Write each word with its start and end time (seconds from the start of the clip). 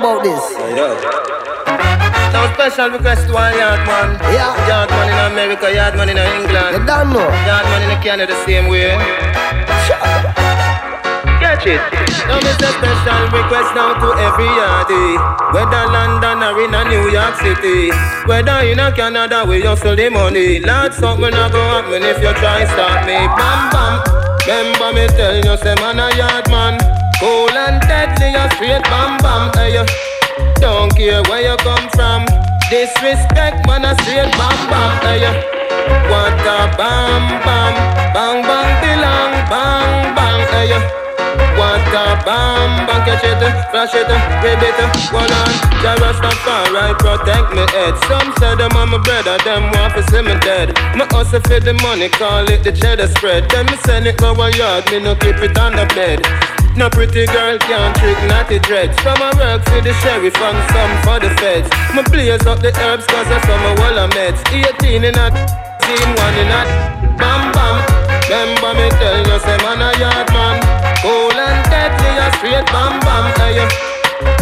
know 0.00 0.18
about 0.18 0.24
this. 0.24 0.44
Now 2.32 2.52
special 2.54 2.90
request 2.90 3.26
to 3.28 3.32
one 3.32 3.56
yard 3.56 3.80
man. 3.86 4.18
Yeah. 4.32 4.52
Yard 4.68 4.90
man 4.90 5.08
in 5.08 5.32
America, 5.32 5.72
yard 5.72 5.94
man 5.96 6.08
in 6.08 6.18
England. 6.18 6.76
You 6.76 6.86
don't 6.86 7.12
know. 7.12 7.28
Yard 7.48 7.64
man 7.64 7.90
in 7.90 8.02
Canada 8.02 8.32
the 8.32 8.44
same 8.44 8.68
way. 8.68 8.92
Catch 11.40 11.66
it. 11.66 11.80
Now 12.28 12.38
it's 12.42 12.60
a 12.60 12.70
special 12.76 13.22
request 13.32 13.70
now 13.74 13.94
to 13.96 14.08
every 14.20 14.50
yardie. 14.58 15.16
Whether 15.54 15.84
London 15.88 16.42
or 16.42 16.60
in 16.60 16.74
a 16.74 16.84
New 16.84 17.08
York 17.10 17.36
City. 17.40 17.90
Whether 18.26 18.66
in 18.68 18.80
a 18.80 18.92
Canada 18.92 19.44
we 19.48 19.62
hustle 19.62 19.96
the 19.96 20.10
money. 20.10 20.60
Lord, 20.60 20.92
something 20.92 21.32
a 21.32 21.48
go 21.48 21.62
happen 21.72 22.02
if 22.02 22.18
you 22.20 22.32
try 22.34 22.64
stop 22.66 23.06
me. 23.06 23.16
Bam 23.38 23.70
bam. 23.72 23.94
Remember 24.46 24.92
me 24.92 25.06
tell 25.08 25.36
you, 25.36 25.56
say 25.56 25.74
man 25.76 25.98
a 25.98 26.14
yard 26.16 26.48
man. 26.50 26.95
Cool 27.18 27.48
and 27.48 27.80
deadly, 27.88 28.36
a 28.36 28.44
straight 28.52 28.84
bam 28.92 29.16
bam. 29.24 29.48
Eh, 29.56 29.72
hey, 29.72 29.86
don't 30.60 30.94
care 30.94 31.22
where 31.32 31.40
you 31.48 31.56
come 31.64 31.88
from. 31.96 32.28
Disrespect, 32.68 33.64
man, 33.66 33.88
a 33.88 33.96
straight 34.04 34.28
bam 34.36 34.58
bam. 34.68 34.92
Eh, 35.08 35.24
hey, 35.24 35.36
what 36.12 36.36
a 36.44 36.68
bam 36.76 37.40
bam, 37.40 37.72
bang 38.12 38.42
bang 38.44 38.70
belong, 38.84 39.32
bang 39.48 40.12
bang. 40.12 40.40
Eh, 40.60 40.68
hey, 40.68 40.82
what 41.56 41.80
a 41.88 42.20
bam 42.20 42.84
bang, 42.84 43.02
catch 43.08 43.24
it, 43.24 43.40
flash 43.72 43.96
it, 43.96 44.12
rib 44.44 44.60
it, 44.60 44.76
one 45.08 45.32
on. 45.40 45.52
Jah 45.80 45.96
Rastafari 45.96 46.98
protect 47.00 47.48
me 47.56 47.64
head. 47.72 47.96
Some 48.12 48.28
say 48.36 48.56
them 48.56 48.76
on 48.76 48.90
my 48.90 48.98
brother, 48.98 49.38
them 49.40 49.72
want 49.72 49.94
to 49.96 50.02
see 50.12 50.20
me 50.20 50.36
dead. 50.44 50.68
Me 50.92 51.04
hustle 51.08 51.40
for 51.40 51.60
the 51.60 51.72
money, 51.80 52.10
call 52.10 52.44
it 52.50 52.62
the 52.62 52.72
cheddar 52.72 53.08
spread. 53.08 53.48
Then 53.48 53.64
me 53.66 53.76
send 53.88 54.06
it 54.06 54.18
go 54.18 54.32
a 54.34 54.50
yard, 54.52 54.84
me 54.92 55.00
no 55.00 55.14
keep 55.14 55.36
it 55.36 55.56
on 55.56 55.76
the 55.76 55.86
bed. 55.96 56.20
No 56.76 56.90
pretty 56.90 57.24
girl 57.24 57.56
can't 57.56 57.96
trick 57.96 58.20
naughty 58.28 58.58
dreads. 58.58 58.92
Some 59.00 59.16
I 59.16 59.32
work 59.40 59.64
for 59.64 59.80
the 59.80 59.96
sheriff 60.04 60.36
and 60.36 60.60
some 60.68 60.92
for 61.08 61.16
the 61.16 61.32
feds. 61.40 61.72
Me 61.96 62.04
blaze 62.12 62.44
up 62.44 62.60
the 62.60 62.68
herbs 62.68 63.08
cause 63.08 63.32
I 63.32 63.40
some 63.48 63.64
of 63.64 63.80
all 63.80 63.96
meds. 64.12 64.44
18 64.52 65.08
in 65.08 65.16
a 65.16 65.26
team, 65.80 66.08
one 66.20 66.36
in 66.36 66.52
a 66.52 66.60
bam 67.16 67.48
bam. 67.56 67.80
Remember 68.28 68.76
me 68.76 68.92
tell 69.00 69.24
you, 69.24 69.38
say 69.40 69.56
man 69.64 69.80
a 69.80 69.88
yard 69.96 70.28
man. 70.36 70.60
Cool 71.00 71.32
and 71.32 71.64
deadly, 71.72 72.12
a 72.20 72.28
straight 72.36 72.68
bam 72.68 73.00
bam. 73.00 73.32
Hey, 73.40 73.56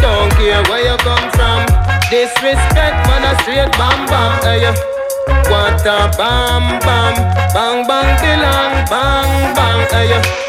don't 0.03 0.35
care 0.35 0.59
where 0.67 0.91
you 0.91 0.99
come 1.07 1.31
from. 1.39 1.63
Disrespect, 2.11 2.99
man, 3.07 3.31
a 3.31 3.39
straight 3.47 3.71
bam 3.79 4.11
bam. 4.11 4.43
Hey, 4.43 4.75
what 5.47 5.87
a 5.87 6.11
bam 6.19 6.83
bam, 6.83 7.15
bang 7.55 7.87
bang 7.87 8.11
belong, 8.19 8.75
bang 8.91 9.55
bang. 9.55 9.87
Hey, 9.95 10.44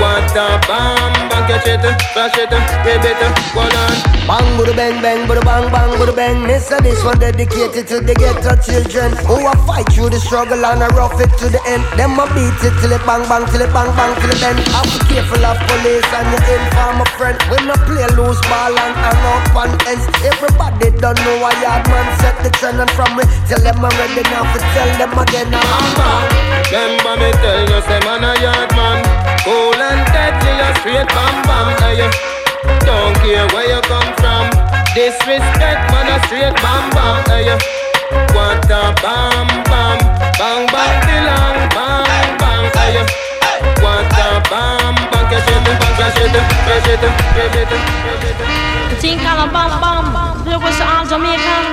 what 0.00 0.36
a 0.36 0.60
bam 0.66 1.26
bang, 1.28 1.46
catch 1.48 1.68
it, 1.68 1.84
flash 2.12 2.36
it, 2.38 2.50
rib 2.84 3.04
it, 3.04 3.20
one 3.54 3.70
on. 3.70 3.96
Bang, 4.26 4.48
bada 4.58 4.74
bang, 4.74 4.98
bang, 5.02 5.22
bada 5.28 5.42
bang, 5.44 5.70
bang, 5.70 5.90
bada 5.98 6.14
bang. 6.14 6.46
This 6.46 6.70
and 6.72 6.84
this 6.84 7.02
one 7.04 7.18
dedicated 7.18 7.86
to 7.88 8.00
the 8.00 8.14
ghetto 8.14 8.58
children 8.58 9.14
who 9.22 9.46
a 9.46 9.54
fight 9.66 9.86
through 9.92 10.10
the 10.10 10.18
struggle 10.18 10.64
and 10.66 10.82
a 10.82 10.88
rough 10.98 11.14
it 11.20 11.30
to 11.38 11.46
the 11.48 11.62
end. 11.66 11.84
Them 11.94 12.18
a 12.18 12.26
beat 12.34 12.58
it 12.66 12.74
till 12.82 12.92
it 12.92 13.02
bang, 13.06 13.22
bang, 13.30 13.46
till 13.46 13.62
it 13.62 13.70
bang, 13.70 13.90
bang, 13.94 14.12
till 14.18 14.30
it 14.30 14.40
bend. 14.40 14.58
To 14.66 14.98
careful 15.06 15.44
of 15.46 15.58
police 15.70 16.10
and 16.10 16.28
the 16.34 16.40
informer 16.42 17.08
friend. 17.14 17.36
We 17.50 17.56
no 17.66 17.74
play 17.86 18.06
loose 18.18 18.40
ball 18.50 18.74
and 18.74 18.94
hang 18.98 19.22
up 19.30 19.54
on 19.54 19.70
ends. 19.86 20.06
Everybody 20.26 20.90
don't 20.98 21.18
know 21.22 21.36
why 21.42 21.54
yard 21.62 21.86
man 21.86 22.06
set 22.18 22.36
the 22.42 22.50
trend 22.58 22.80
and 22.80 22.90
from 22.98 23.14
me 23.14 23.22
tell 23.46 23.62
them 23.62 23.78
I'm 23.78 23.94
ready 23.94 24.22
now 24.30 24.42
to 24.42 24.58
tell 24.74 24.90
them 24.98 25.12
again. 25.18 25.54
I'm 25.54 25.86
bam. 25.94 26.24
Remember 26.66 27.14
me 27.22 27.30
tell 27.38 27.62
you, 27.62 27.80
say 27.86 28.00
man 28.02 28.24
a 28.24 28.32
yard 28.42 28.70
man. 28.74 29.35
Cool 29.46 29.78
and 29.78 30.02
deadly, 30.10 30.58
a 30.58 30.74
straight 30.82 31.06
bam 31.14 31.34
bam. 31.46 31.70
Hey, 31.78 32.02
don't 32.82 33.14
care 33.22 33.46
where 33.54 33.70
you 33.70 33.80
come 33.86 34.10
from. 34.18 34.50
Disrespect, 34.90 35.86
man, 35.94 36.10
a 36.10 36.18
straight 36.26 36.50
bam 36.58 36.90
bam. 36.90 37.22
Hey, 37.30 37.54
what 38.34 38.66
a 38.66 38.90
bam 38.98 39.46
bam, 39.70 39.98
bang 40.34 40.66
bang 40.66 40.96
belong, 41.06 41.58
bang 41.70 42.26
bang. 42.42 42.64
Hey, 42.74 42.98
what 43.78 44.10
a 44.18 44.42
bam 44.50 44.98
bang, 45.14 45.26
catch 45.30 45.46
it, 45.46 45.62
catch 45.62 46.02
it, 46.02 46.26
catch 46.66 46.90
it, 46.90 47.06
catch 47.06 47.54
it, 47.54 47.68
catch 47.70 48.90
it. 48.90 48.98
Thing 48.98 49.22
called 49.22 49.46
a 49.46 49.52
bam 49.54 49.78
bam. 49.78 50.42
Look 50.42 50.60
what's 50.60 50.80
all 50.80 51.06
Jamaican. 51.06 51.64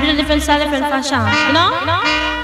Little 0.00 0.16
different 0.20 0.42
style, 0.42 0.60
different 0.60 0.92
fashion. 0.92 1.24
You 1.48 1.54
know? 1.56 2.43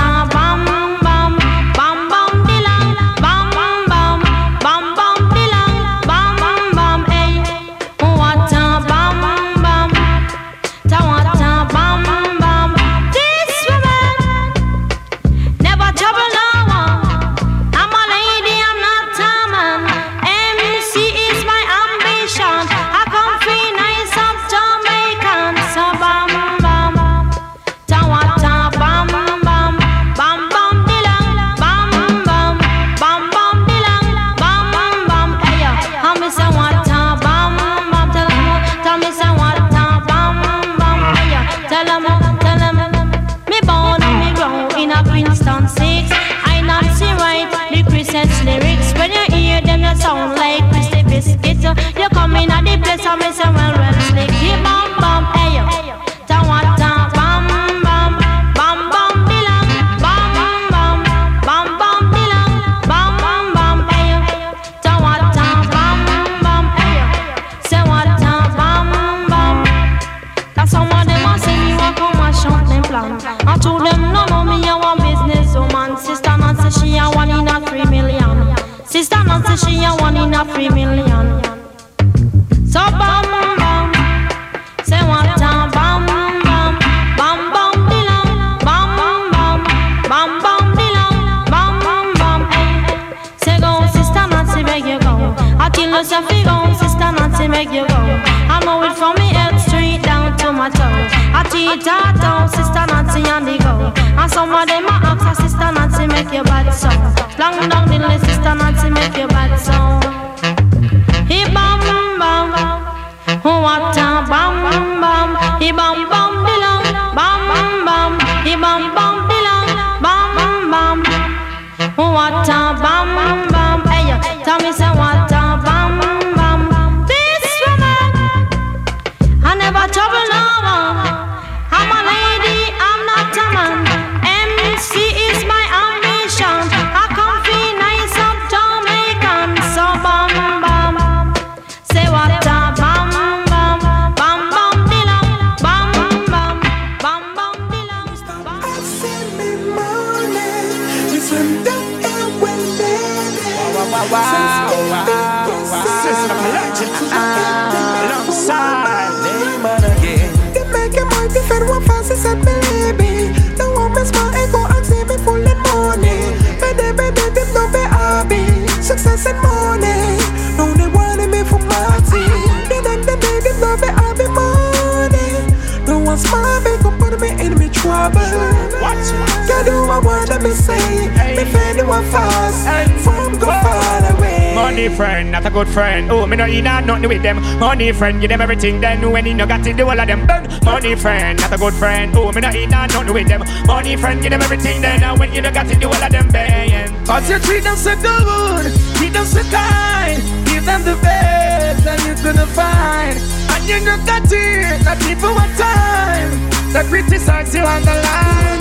Money 187.81 187.93
friend, 187.93 188.21
give 188.21 188.29
them 188.29 188.41
everything. 188.41 188.79
Then 188.79 189.11
when 189.11 189.25
he 189.25 189.33
no 189.33 189.47
got 189.47 189.65
it, 189.65 189.75
do 189.75 189.89
all 189.89 189.99
of 189.99 190.05
them 190.05 190.27
burn. 190.27 190.47
Money 190.63 190.93
friend, 190.93 191.39
not 191.39 191.51
a 191.51 191.57
good 191.57 191.73
friend. 191.73 192.15
Oh, 192.15 192.31
me 192.31 192.39
no 192.39 192.51
eat 192.51 192.69
not 192.69 192.93
nothing 192.93 193.11
with 193.11 193.27
them. 193.27 193.41
Money 193.65 193.95
friend, 193.95 194.21
give 194.21 194.29
them 194.29 194.39
everything. 194.39 194.83
Then 194.83 195.01
uh, 195.01 195.17
when 195.17 195.33
you 195.33 195.41
no 195.41 195.51
got 195.51 195.65
it, 195.65 195.79
do 195.79 195.87
all 195.87 195.95
of 195.95 196.11
them 196.11 196.27
burn. 196.27 197.05
Cause 197.07 197.27
you 197.27 197.39
treat 197.39 197.63
them 197.63 197.75
so 197.75 197.95
good, 197.95 198.71
treat 198.97 199.13
them 199.13 199.25
so 199.25 199.41
kind, 199.49 200.21
give 200.45 200.63
them 200.63 200.83
the 200.83 200.93
best 201.01 201.83
that 201.83 201.97
you 202.05 202.13
gonna 202.23 202.45
find. 202.45 203.17
And 203.49 203.67
you 203.67 203.79
know 203.83 203.97
got 204.05 204.31
it, 204.31 204.85
not 204.85 205.01
even 205.01 205.33
one 205.33 205.49
time. 205.57 206.29
They 206.71 206.83
criticize 206.87 207.55
you 207.55 207.61
on 207.61 207.81
the 207.81 207.95
line. 207.95 208.60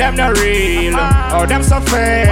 Them 0.00 0.16
no 0.16 0.32
real. 0.32 0.94
Oh, 0.96 1.44
them 1.46 1.62
so 1.62 1.78
fake. 1.80 2.28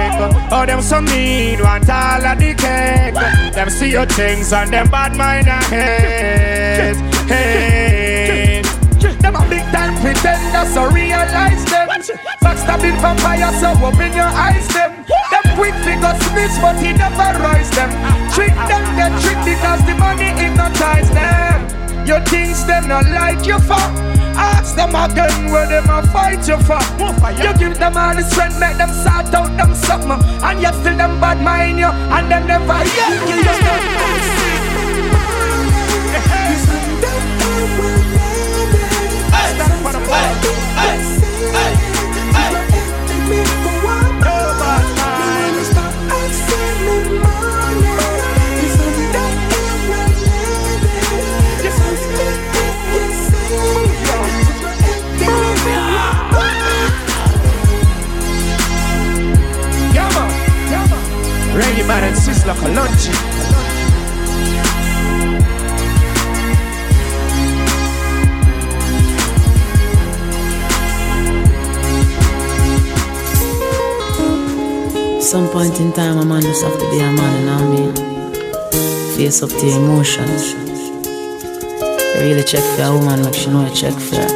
Oh, 0.51 0.65
them 0.65 0.81
so 0.81 1.01
mean. 1.01 1.61
Want 1.61 1.87
all 1.89 2.25
of 2.25 2.39
the 2.39 2.55
cake. 2.55 3.13
Them 3.53 3.69
see 3.69 3.91
your 3.91 4.07
things 4.07 4.51
and 4.51 4.73
them 4.73 4.89
bad 4.89 5.15
mind 5.15 5.47
ahead. 5.47 6.95
Hey. 7.29 8.61
Them 9.21 9.35
a 9.35 9.41
big 9.47 9.61
time 9.69 9.93
pretenders, 10.01 10.73
so 10.73 10.89
realize 10.89 11.63
them. 11.69 11.87
Backstabbing 12.41 12.97
vampires, 13.01 13.59
so 13.61 13.69
open 13.85 14.13
your 14.17 14.33
eyes 14.33 14.67
them. 14.69 15.05
Them 15.29 15.45
quick 15.55 15.75
figure 15.85 16.15
snitch, 16.25 16.57
but 16.61 16.75
he 16.81 16.93
never 16.93 17.29
rise 17.37 17.69
them. 17.77 17.91
Trick 18.33 18.55
them, 18.65 18.83
get 18.97 19.13
tricked 19.21 19.45
because 19.45 19.85
the 19.85 19.93
money 19.93 20.33
hypnotize 20.41 21.09
them. 21.11 22.07
Your 22.07 22.21
things 22.21 22.65
them 22.65 22.87
not 22.87 23.05
like 23.05 23.45
you 23.45 23.59
for. 23.59 24.18
Ask 24.35 24.75
them 24.75 24.95
again 24.95 25.51
where 25.51 25.67
them 25.67 25.89
a 25.89 26.01
fight 26.07 26.47
you 26.47 26.57
for. 26.63 26.79
You 27.41 27.53
give 27.57 27.77
them 27.77 27.97
all 27.97 28.15
the 28.15 28.23
strength, 28.23 28.59
make 28.59 28.77
them 28.77 28.89
sort 28.89 29.33
out 29.33 29.55
them 29.57 29.73
something, 29.75 30.21
and 30.43 30.61
yet 30.61 30.73
still 30.75 30.97
them 30.97 31.19
bad 31.19 31.41
mind 31.41 31.79
you, 31.79 31.87
and 31.87 32.31
them 32.31 32.47
never 32.47 32.77
hear 32.83 33.15
you. 33.27 33.39
Reggae 43.29 43.68
man 61.89 62.03
and 62.03 62.15
sis 62.15 62.45
like 62.45 62.61
a 62.61 62.69
lunch. 62.77 63.05
Some 75.19 75.47
point 75.49 75.79
in 75.79 75.91
time, 75.93 76.19
a 76.19 76.25
man 76.25 76.41
just 76.43 76.63
have 76.63 76.77
to 76.77 76.91
be 76.91 76.99
a 76.99 77.11
man, 77.11 77.39
you 77.39 77.45
know 77.47 77.55
what 77.55 77.63
I 77.63 77.73
mean? 77.73 79.15
Face 79.15 79.41
up 79.41 79.49
to 79.49 79.65
your 79.65 79.79
emotions. 79.79 80.53
Really 82.21 82.43
check 82.43 82.63
for 82.75 82.83
a 82.83 82.91
woman 82.93 83.23
like 83.23 83.33
she 83.33 83.49
know 83.49 83.65
you 83.65 83.73
check 83.73 83.93
for 83.93 84.17
her. 84.17 84.29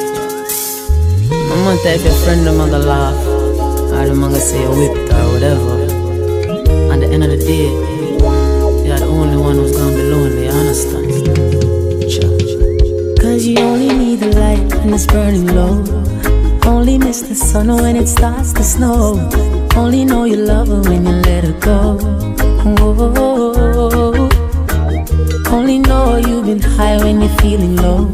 I'm 1.51 1.63
gonna 1.65 1.95
if 1.97 2.03
your 2.03 2.13
friend 2.23 2.45
gonna 2.45 2.79
laugh, 2.79 3.27
or 3.93 4.05
them 4.07 4.21
gonna 4.21 4.39
say 4.39 4.59
you 4.59 4.69
whipped 4.69 5.13
or 5.13 5.33
whatever. 5.33 5.72
At 6.93 6.99
the 6.99 7.07
end 7.07 7.23
of 7.23 7.31
the 7.31 7.37
day, 7.37 7.71
you're 8.85 8.99
the 8.99 9.07
only 9.07 9.35
one 9.35 9.55
who's 9.55 9.75
gonna 9.75 9.95
be 9.95 10.03
lonely, 10.03 10.45
you 10.45 10.51
understand? 10.51 11.09
Cause 13.19 13.47
you 13.47 13.57
only 13.57 13.87
need 13.87 14.19
the 14.19 14.29
light 14.37 14.71
when 14.75 14.93
it's 14.93 15.07
burning 15.07 15.47
low. 15.47 15.83
Only 16.69 16.99
miss 16.99 17.23
the 17.23 17.33
sun 17.33 17.69
when 17.69 17.95
it 17.95 18.07
starts 18.07 18.53
to 18.53 18.63
snow. 18.63 19.17
Only 19.75 20.05
know 20.05 20.25
you 20.25 20.35
love 20.35 20.67
her 20.67 20.81
when 20.81 21.03
you 21.07 21.13
let 21.25 21.43
her 21.45 21.59
go. 21.59 21.97
Whoa. 22.63 24.29
Only 25.51 25.79
know 25.79 26.17
you've 26.17 26.45
been 26.45 26.61
high 26.61 26.97
when 26.97 27.21
you're 27.21 27.37
feeling 27.41 27.75
low. 27.77 28.05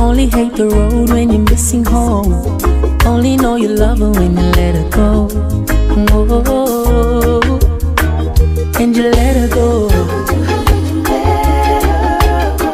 Only 0.00 0.26
hate 0.26 0.54
the 0.56 0.66
road 0.66 1.10
when 1.10 1.30
you're 1.30 1.48
missing 1.48 1.84
home. 1.84 2.58
Only 3.06 3.36
know 3.36 3.54
you 3.54 3.68
love 3.68 4.00
her 4.00 4.10
when 4.10 4.36
you 4.36 4.46
let 4.58 4.74
her 4.74 4.88
go. 4.90 5.28
Whoa. 6.10 6.73
And 8.80 8.94
you 8.96 9.04
let 9.04 9.36
her 9.36 9.48
go. 9.48 9.88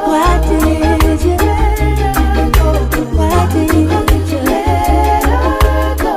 Why 0.09 0.41
did 0.43 0.63
you 1.23 1.37
let 1.37 1.79
her 1.79 2.51
go? 2.51 2.69
Why 3.15 3.47
did 3.53 3.73
you 3.75 4.39
let 4.39 5.25
her 5.25 5.95
go? 6.03 6.13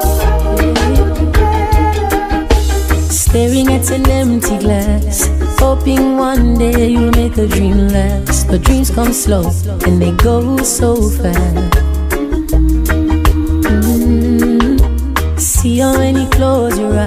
Staring 3.10 3.68
at 3.68 3.92
an 3.92 4.10
empty 4.10 4.58
glass, 4.58 5.30
hoping 5.60 6.18
one 6.18 6.58
day 6.58 6.88
you'll 6.88 7.12
make 7.12 7.38
a 7.38 7.46
dream 7.46 7.90
last. 7.90 8.48
But 8.48 8.64
dreams 8.64 8.90
come 8.90 9.14
slow 9.14 9.52
and 9.86 10.02
they 10.02 10.12
go 10.14 10.58
so 10.64 10.96
fast. 11.10 11.93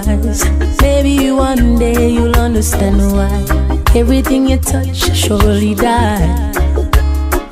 Eyes, 0.05 0.45
maybe 0.81 1.31
one 1.31 1.79
day 1.79 2.11
you'll 2.11 2.37
understand 2.37 2.99
why 3.13 3.31
everything 3.95 4.49
you 4.49 4.59
touch 4.59 4.97
surely 5.17 5.75
die. 5.75 6.53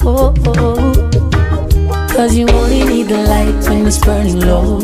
Oh, 0.02 0.34
oh, 0.46 0.54
oh. 0.58 2.08
Cause 2.14 2.36
you 2.36 2.46
only 2.48 2.84
need 2.84 3.08
the 3.08 3.22
light 3.26 3.68
when 3.68 3.86
it's 3.86 3.98
burning 3.98 4.40
low. 4.40 4.78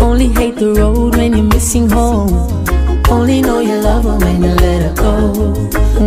Only 0.00 0.28
hate 0.28 0.56
the 0.56 0.74
road 0.74 1.16
when 1.16 1.32
you're 1.34 1.44
missing 1.44 1.88
home. 1.88 2.32
Only 3.08 3.40
know 3.40 3.60
you 3.60 3.76
love 3.80 4.04
her 4.04 4.18
when 4.18 4.42
you 4.42 4.54
let 4.54 4.82
her 4.82 4.94
go. 4.94 5.32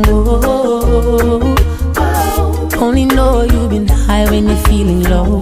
Oh, 0.07 0.41
oh, 0.43 1.55
oh, 1.97 2.69
only 2.79 3.05
know 3.05 3.41
you've 3.41 3.69
been 3.69 3.87
high 3.87 4.25
when 4.29 4.47
you're 4.47 4.63
feeling 4.67 5.03
low. 5.03 5.41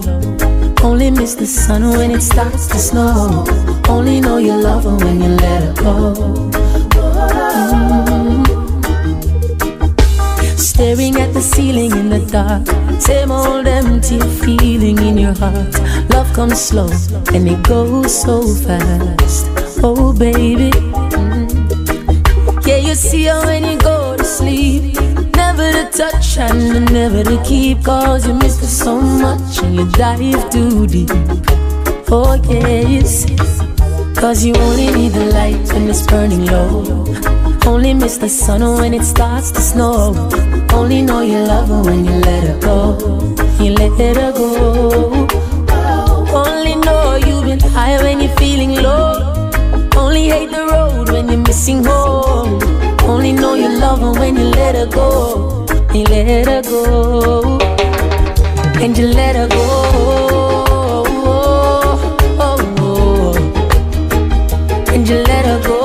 Only 0.82 1.10
miss 1.10 1.34
the 1.34 1.46
sun 1.46 1.82
when 1.90 2.10
it 2.10 2.22
starts 2.22 2.66
to 2.68 2.78
snow. 2.78 3.44
Only 3.88 4.20
know 4.20 4.38
you 4.38 4.54
love 4.54 4.84
her 4.84 4.96
when 4.96 5.20
you 5.20 5.28
let 5.28 5.62
her 5.62 5.74
go. 5.82 6.14
Staring 10.56 11.16
at 11.16 11.32
the 11.32 11.40
ceiling 11.42 11.92
in 11.92 12.08
the 12.08 12.20
dark. 12.30 12.66
Same 13.00 13.30
old 13.30 13.66
empty 13.66 14.20
feeling 14.40 14.98
in 14.98 15.18
your 15.18 15.34
heart. 15.34 15.74
Love 16.10 16.32
comes 16.34 16.60
slow 16.60 16.90
and 17.34 17.48
it 17.48 17.62
goes 17.62 18.22
so 18.22 18.42
fast. 18.64 19.46
Oh, 19.82 20.12
baby. 20.12 20.70
Mm. 20.70 22.66
Yeah, 22.66 22.76
you 22.76 22.94
see 22.94 23.24
her 23.24 23.44
when 23.44 23.64
you 23.64 23.78
go 23.78 24.16
to 24.16 24.24
sleep 24.24 24.85
never 25.66 25.90
to 25.90 25.98
touch 25.98 26.38
and 26.38 26.92
never 26.92 27.22
to 27.24 27.42
keep 27.42 27.82
Cause 27.84 28.26
you 28.26 28.34
miss 28.34 28.60
me 28.60 28.66
so 28.66 29.00
much 29.00 29.62
and 29.62 29.74
you 29.76 29.90
dive 29.92 30.50
too 30.50 30.86
deep. 30.86 31.10
Oh 32.08 32.34
yes 32.48 33.26
Cause 34.18 34.44
you 34.44 34.54
only 34.54 34.90
need 34.92 35.12
the 35.12 35.26
light 35.32 35.72
when 35.72 35.88
it's 35.88 36.06
burning 36.06 36.46
low. 36.46 37.04
Only 37.66 37.94
miss 37.94 38.16
the 38.16 38.28
sun 38.28 38.62
when 38.80 38.94
it 38.94 39.04
starts 39.04 39.50
to 39.52 39.60
snow. 39.60 40.14
Only 40.72 41.02
know 41.02 41.20
you 41.20 41.38
love 41.38 41.68
her 41.68 41.82
when 41.82 42.04
you 42.04 42.12
let 42.12 42.44
her 42.44 42.58
go. 42.60 42.98
You 43.62 43.72
let 43.74 44.16
her 44.16 44.32
go. 44.32 45.26
Only 46.42 46.76
know 46.76 47.16
you've 47.16 47.44
been 47.44 47.60
high 47.60 48.02
when 48.02 48.20
you're 48.20 48.36
feeling 48.36 48.74
low. 48.74 49.50
Only 49.96 50.28
hate 50.28 50.50
the 50.50 50.66
road 50.72 51.10
when 51.10 51.28
you're 51.28 51.38
missing 51.38 51.84
home 51.84 52.25
love 53.78 54.00
her 54.00 54.12
when 54.20 54.36
you 54.36 54.44
let 54.44 54.74
her 54.74 54.86
go. 54.86 55.66
You 55.94 56.04
let 56.04 56.46
her 56.46 56.62
go. 56.62 57.58
And 58.82 58.96
you 58.96 59.06
let 59.08 59.36
her 59.36 59.48
go. 59.48 59.56
Oh, 60.88 61.04
oh, 62.38 62.58
oh. 62.78 63.34
And 64.92 65.08
you 65.08 65.16
let 65.16 65.44
her 65.46 65.60
go. 65.62 65.76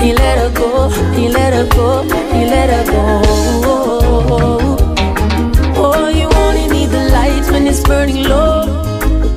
He 0.00 1.28
let 1.28 1.52
her 1.52 1.66
go, 1.68 2.02
he 2.32 2.44
let 2.46 2.70
her 2.70 2.84
go. 2.92 3.27
When 7.58 7.66
it's 7.66 7.82
burning 7.82 8.22
low. 8.22 8.62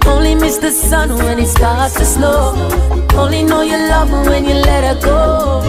Only 0.06 0.36
miss 0.36 0.58
the 0.60 0.70
sun 0.72 1.10
when 1.18 1.40
it 1.40 1.48
starts 1.48 1.96
to 1.96 2.06
snow. 2.06 2.54
Only 3.16 3.42
know 3.44 3.62
you 3.62 3.78
love 3.90 4.10
her 4.10 4.24
when 4.30 4.46
you 4.46 4.54
let 4.54 4.84
her 4.84 4.98
go. 5.02 5.62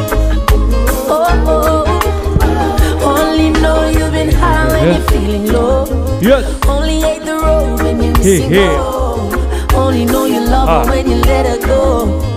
Oh, 1.15 1.45
oh. 1.55 3.15
Only 3.15 3.49
know 3.63 3.89
you've 3.89 4.13
been 4.13 4.33
high 4.35 4.67
when 4.69 4.85
you're 4.95 5.07
feeling 5.13 5.47
low. 5.47 5.87
Yes. 6.21 6.45
Only 6.69 7.01
hate 7.01 7.25
the 7.25 7.37
road 7.37 7.81
when 7.83 8.03
you're 8.03 8.17
Hey, 8.19 8.39
missing 8.39 8.51
hey. 8.51 8.67
home. 8.77 9.33
Only 9.75 10.05
know 10.05 10.27
you 10.27 10.41
love 10.41 10.69
Ah. 10.69 10.85
her 10.85 10.91
when 10.91 11.09
you 11.11 11.17
let 11.33 11.47
her 11.47 11.59
go. 11.67 12.32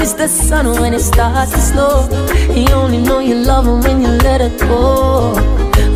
Miss 0.00 0.14
the 0.14 0.26
sun 0.26 0.66
when 0.80 0.94
it 0.94 1.00
starts 1.00 1.52
to 1.52 1.60
snow. 1.60 2.08
And 2.48 2.68
you 2.68 2.74
only 2.74 2.98
know 3.02 3.20
you 3.20 3.34
love 3.34 3.66
her 3.66 3.76
when 3.84 4.00
you 4.00 4.08
let 4.26 4.40
her 4.40 4.48
go. 4.58 5.34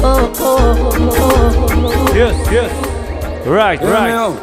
Oh, 0.07 0.33
oh, 0.39 0.93
oh, 0.93 1.09
oh. 1.81 2.15
Yes, 2.15 2.37
yes. 2.53 2.71
Right, 3.47 3.81
Hear 3.81 3.89
me 3.89 3.95
right. 3.95 4.11
out. 4.13 4.37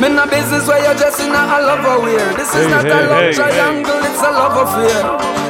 Me 0.00 0.08
no 0.08 0.24
business 0.26 0.66
where 0.66 0.80
you're 0.84 0.94
just 0.94 1.20
in 1.20 1.28
a 1.28 1.42
love 1.68 1.84
affair. 1.84 2.24
This 2.38 2.48
is 2.54 2.54
Hey, 2.54 2.70
not 2.70 2.84
hey, 2.84 2.90
a 2.90 3.10
love 3.10 3.20
hey, 3.20 3.32
triangle, 3.34 4.00
it's 4.08 4.22
a 4.22 4.30
love 4.30 4.56
affair. 4.64 5.02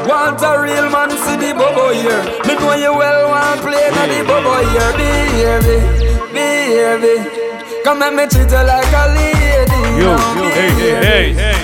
Want 0.08 0.40
a 0.42 0.52
real 0.64 0.88
man, 0.90 1.10
see 1.22 1.36
the 1.36 1.52
bubble 1.54 1.92
here. 1.94 2.22
Me 2.48 2.54
know 2.58 2.74
you 2.74 2.92
well, 2.96 3.28
want 3.30 3.60
play 3.60 3.86
na 3.94 4.06
the 4.10 4.24
bubble 4.26 4.58
here. 4.72 4.92
Baby, 4.98 5.76
baby, 6.34 7.14
come 7.84 8.02
and 8.02 8.16
me 8.16 8.26
treat 8.26 8.50
you 8.50 8.62
like 8.64 8.90
a 8.90 9.04
lady. 9.14 9.80
Yo, 10.02 10.10
yo, 10.16 10.48
hey, 10.50 10.70
hey, 10.80 10.94
hey, 11.04 11.32
hey. 11.34 11.59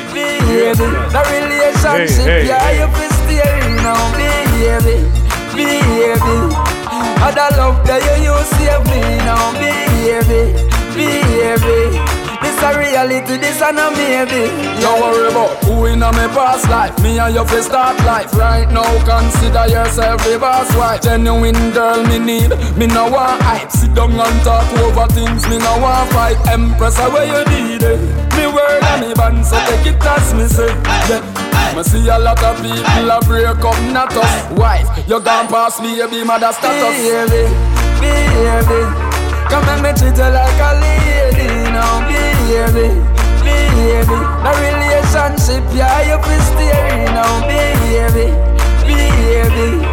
Baby, 0.46 0.86
the 1.10 1.22
relationship, 1.26 2.26
Hey, 2.26 2.42
hey, 2.42 2.46
yeah, 2.46 2.60
hey. 2.62 2.78
you 2.80 2.88
fi 2.94 3.06
steering 3.18 3.76
now, 3.82 3.98
baby, 4.14 5.02
baby. 5.54 6.36
Other 7.26 7.48
love 7.58 7.82
that 7.86 8.00
you 8.06 8.30
use 8.30 8.48
save 8.54 8.84
me 8.86 9.00
now, 9.26 9.52
baby, 9.58 10.54
baby. 10.94 11.98
This 12.42 12.62
a 12.62 12.78
reality, 12.78 13.36
this 13.38 13.60
a 13.60 13.72
no 13.72 13.90
maybe. 13.90 14.46
Don't 14.80 15.00
worry 15.02 15.28
about 15.30 15.50
who 15.64 15.86
in 15.86 16.02
a 16.02 16.12
me 16.12 16.26
past 16.30 16.68
life. 16.70 16.96
Me 17.02 17.18
and 17.18 17.34
you 17.34 17.44
fi 17.44 17.60
start 17.60 17.98
life 18.06 18.32
right 18.34 18.70
now. 18.70 18.86
Consider 19.04 19.66
yourself 19.66 20.22
the 20.24 20.38
boss 20.38 20.70
wife. 20.76 21.02
Genuine 21.02 21.72
girl, 21.72 22.02
me 22.06 22.18
need. 22.18 22.50
Me 22.76 22.86
no 22.86 23.10
want 23.10 23.42
hype. 23.42 23.70
Sit 23.72 23.94
down 23.94 24.12
and 24.12 24.42
talk 24.44 24.66
over 24.78 25.06
things. 25.12 25.42
Me 25.48 25.58
no 25.58 25.78
want 25.78 26.10
fight. 26.12 26.36
Empress, 26.48 26.96
where 26.98 27.26
you 27.26 27.42
need 27.50 27.82
it. 27.82 28.25
Me 28.36 28.46
word 28.46 28.82
and 28.84 29.00
me 29.08 29.14
band, 29.14 29.44
so 29.44 29.56
take 29.66 29.86
it 29.94 30.04
as 30.04 30.34
me 30.34 30.44
say. 30.46 30.72
Me 31.74 31.82
see 31.82 32.08
a 32.08 32.18
lot 32.18 32.42
of 32.42 32.56
people 32.62 33.10
a 33.10 33.20
break 33.26 33.46
up, 33.64 33.76
not 33.92 34.12
us. 34.16 34.50
Wife, 34.58 34.88
you 35.08 35.20
gone 35.20 35.48
past 35.48 35.80
me, 35.82 35.96
baby, 35.98 36.24
mother 36.24 36.52
status. 36.52 36.96
Baby, 36.96 37.42
baby, 38.00 38.80
come 39.48 39.64
and 39.72 39.82
me 39.82 39.90
treat 39.96 40.16
you 40.16 40.28
like 40.32 40.60
a 40.60 40.70
lady 40.80 41.48
now, 41.72 42.00
baby, 42.08 42.88
baby. 43.44 44.18
The 44.44 44.52
relationship, 44.64 45.64
yeah, 45.74 46.00
you 46.08 46.18
fi 46.22 46.36
steering 46.48 47.12
now, 47.12 47.40
baby, 47.48 48.32
baby. 48.84 49.86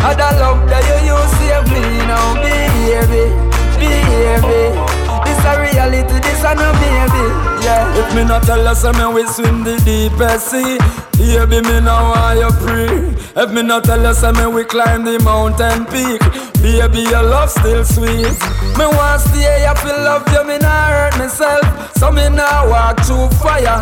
Other 0.00 0.30
love 0.40 0.68
that 0.70 0.84
you 0.88 1.12
use 1.12 1.32
save 1.36 1.66
me 1.72 1.82
now, 2.06 2.34
baby, 2.40 3.32
baby. 3.76 4.97
This 5.38 5.46
a 5.46 5.60
reality, 5.60 6.18
this 6.18 6.42
a 6.42 6.54
no 6.54 6.72
baby, 6.82 7.24
yeah. 7.64 7.94
If 7.94 8.12
me 8.14 8.24
not 8.24 8.42
tell 8.42 8.58
you, 8.58 8.74
say 8.74 8.90
me 8.90 9.06
we 9.14 9.24
swim 9.28 9.62
the 9.62 9.76
deepest 9.84 10.50
sea. 10.50 10.78
Baby, 11.16 11.62
me 11.62 11.80
now 11.80 12.10
want 12.10 12.38
you 12.38 12.50
free. 12.58 13.14
If 13.40 13.52
me 13.52 13.62
not 13.62 13.84
tell 13.84 14.02
you, 14.02 14.14
say 14.14 14.32
me 14.32 14.46
we 14.46 14.64
climb 14.64 15.04
the 15.04 15.22
mountain 15.22 15.86
peak. 15.86 16.18
Baby, 16.60 17.08
your 17.08 17.22
love 17.22 17.50
still 17.50 17.84
sweet. 17.84 18.34
Me 18.74 18.86
want 18.90 19.20
stay, 19.22 19.64
I 19.64 19.74
feel 19.78 19.94
love 20.02 20.26
you, 20.32 20.42
me 20.44 20.58
not 20.58 20.90
hurt 20.90 21.18
myself. 21.18 21.96
So 21.96 22.10
me 22.10 22.28
now 22.30 22.68
walk 22.68 22.98
through 23.06 23.30
fire. 23.38 23.78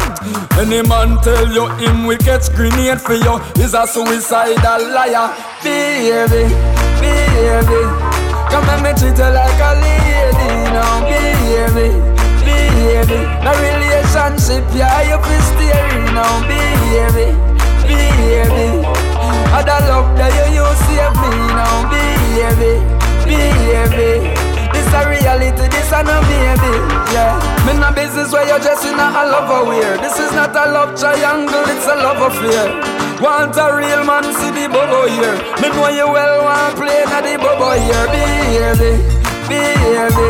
Any 0.60 0.86
man 0.86 1.16
tell 1.22 1.50
you 1.50 1.68
him 1.76 2.04
we 2.06 2.18
catch 2.18 2.52
grenade 2.54 3.00
for 3.00 3.14
you 3.14 3.40
is 3.56 3.72
a 3.72 3.86
suicidal 3.86 4.92
liar. 4.92 5.32
Baby, 5.64 6.52
baby. 7.00 8.25
Come 8.50 8.68
and 8.70 8.82
me 8.82 8.90
treat 8.94 9.18
you 9.18 9.30
like 9.30 9.60
a 9.60 9.70
lady 9.82 10.50
now, 10.72 11.00
baby, 11.04 11.90
baby. 12.44 13.18
The 13.44 13.52
relationship, 13.62 14.64
yeah, 14.74 15.02
you 15.02 15.18
fi 15.18 15.36
steering 15.50 16.14
now, 16.14 16.40
baby, 16.46 17.34
baby. 17.86 18.86
Other 19.52 19.80
love 19.88 20.16
that 20.18 20.30
you 20.34 20.62
use 20.62 20.80
save 20.86 21.16
me 21.20 21.30
now, 21.54 21.86
baby, 21.90 22.80
baby. 23.26 24.32
This 24.72 24.92
a 24.92 25.08
reality, 25.08 25.66
this 25.68 25.90
a 25.92 26.02
no 26.02 26.20
baby, 26.28 26.72
yeah. 27.12 27.40
Me 27.66 27.72
no 27.78 27.90
business 27.92 28.32
where 28.32 28.46
you're 28.46 28.60
just 28.60 28.84
in 28.84 28.94
a 28.94 29.10
love 29.10 29.50
affair. 29.50 29.98
This 29.98 30.18
is 30.18 30.32
not 30.32 30.54
a 30.54 30.70
love 30.70 30.98
triangle, 30.98 31.64
it's 31.66 31.86
a 31.86 31.96
love 31.96 32.20
affair. 32.20 32.95
Want 33.20 33.56
a 33.56 33.72
real 33.72 34.04
man, 34.04 34.24
see 34.36 34.50
the 34.52 34.68
bubble 34.68 35.08
here. 35.08 35.36
Me 35.60 35.68
know 35.72 35.88
you 35.88 36.04
well, 36.04 36.44
want 36.44 36.76
play 36.76 37.02
na 37.08 37.24
the 37.24 37.40
bubble 37.40 37.72
here, 37.72 38.06
baby, 38.12 39.00
baby. 39.48 40.28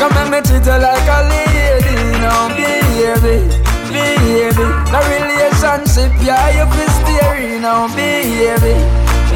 Come 0.00 0.16
and 0.16 0.30
me 0.32 0.40
treat 0.40 0.64
you 0.64 0.78
like 0.80 1.08
a 1.12 1.28
lady 1.28 2.16
now, 2.24 2.48
baby, 2.56 3.44
baby. 3.92 4.66
The 4.88 5.00
relationship, 5.12 6.12
yeah, 6.24 6.56
you 6.56 6.64
fi 6.72 6.84
steering 6.96 7.60
now, 7.60 7.88
baby, 7.94 8.48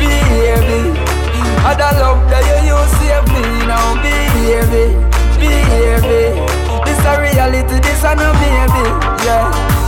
baby. 0.00 0.96
Other 1.60 1.92
love 2.00 2.24
that 2.32 2.44
you 2.48 2.72
use 2.72 2.92
save 2.96 3.28
me 3.28 3.44
now, 3.68 3.92
baby, 4.00 4.96
baby. 5.36 6.32
This 6.84 7.04
a 7.04 7.12
reality, 7.20 7.76
this 7.80 8.04
a 8.04 8.14
no 8.16 8.32
baby, 8.40 8.84
yeah. 9.24 9.79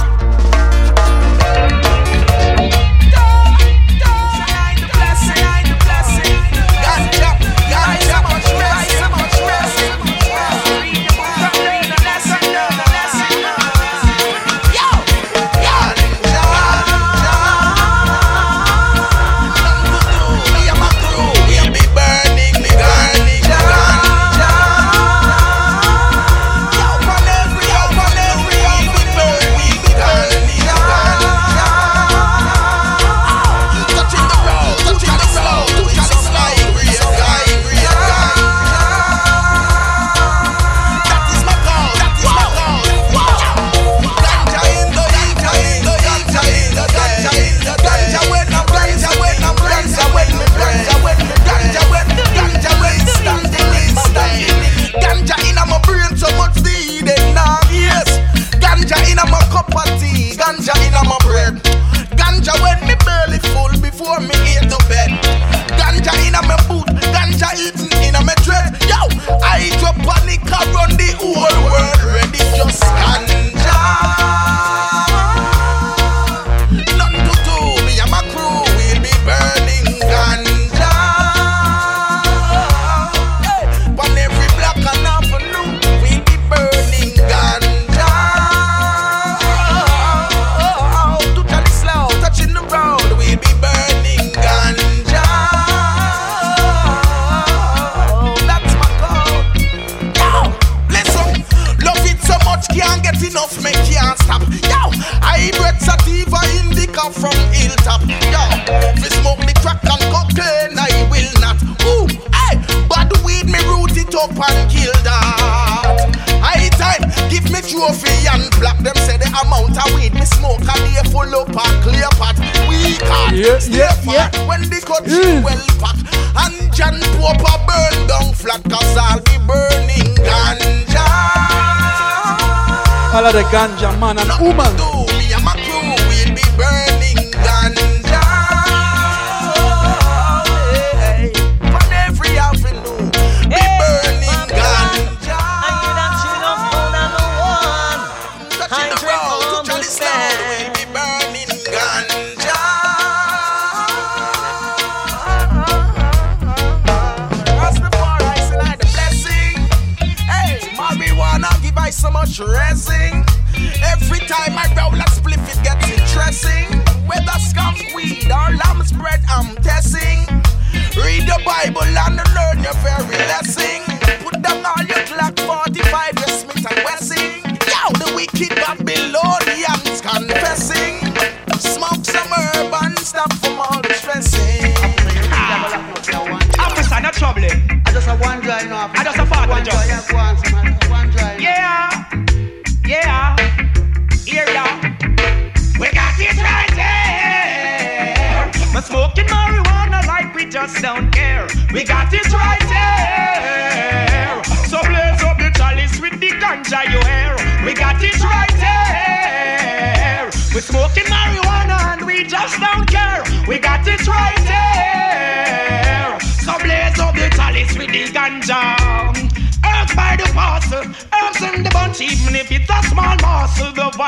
The 133.32 133.42
ganja 133.44 133.98
man 133.98 134.18
and 134.18 134.30
woman. 134.42 134.91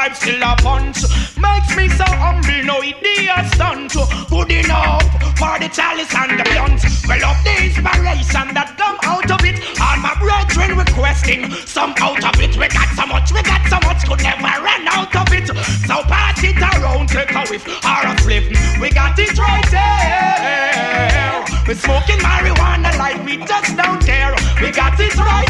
Vibe 0.05 0.17
still 0.17 0.43
a 0.43 0.57
punch. 0.57 1.03
Makes 1.39 1.77
me 1.77 1.89
so 1.89 2.05
humble, 2.05 2.65
no 2.65 2.83
idea 2.83 3.37
stunt. 3.53 3.93
Good 4.29 4.51
enough 4.53 5.03
for 5.39 5.59
the 5.59 5.69
chalice 5.69 6.15
and 6.15 6.39
the 6.39 6.45
blunt. 6.45 6.83
Well, 7.09 7.25
up 7.25 7.39
the 7.45 7.55
inspiration 7.65 8.55
that 8.55 8.77
come 8.77 8.99
out 9.05 9.31
of 9.31 9.45
it. 9.45 9.61
All 9.81 9.99
my 9.99 10.15
brethren 10.21 10.79
requesting 10.79 11.51
some 11.67 11.95
out 12.01 12.25
of 12.25 12.41
it. 12.41 12.57
We 12.57 12.69
got 12.69 12.89
so 12.97 13.07
much, 13.07 13.33
we 13.33 13.43
got 13.43 13.65
so 13.69 13.79
much, 13.87 14.05
could 14.07 14.23
never 14.23 14.43
run 14.43 14.89
out 14.89 15.15
of 15.15 15.33
it. 15.33 15.49
So 15.87 16.03
pass 16.09 16.43
it 16.43 16.59
around, 16.59 17.09
take 17.09 17.33
a 17.33 17.45
whiff 17.49 17.67
or 17.67 18.03
a 18.05 18.15
flip. 18.19 18.45
We 18.81 18.91
got 18.91 19.19
it 19.19 19.37
right 19.39 19.69
there. 19.71 21.45
We're 21.67 21.75
smoking 21.75 22.21
marijuana 22.21 22.97
like 22.99 23.25
we 23.25 23.39
just 23.39 23.77
don't 23.77 24.01
care. 24.05 24.35
We 24.61 24.71
got 24.71 25.01
it 25.01 25.17
right 25.17 25.44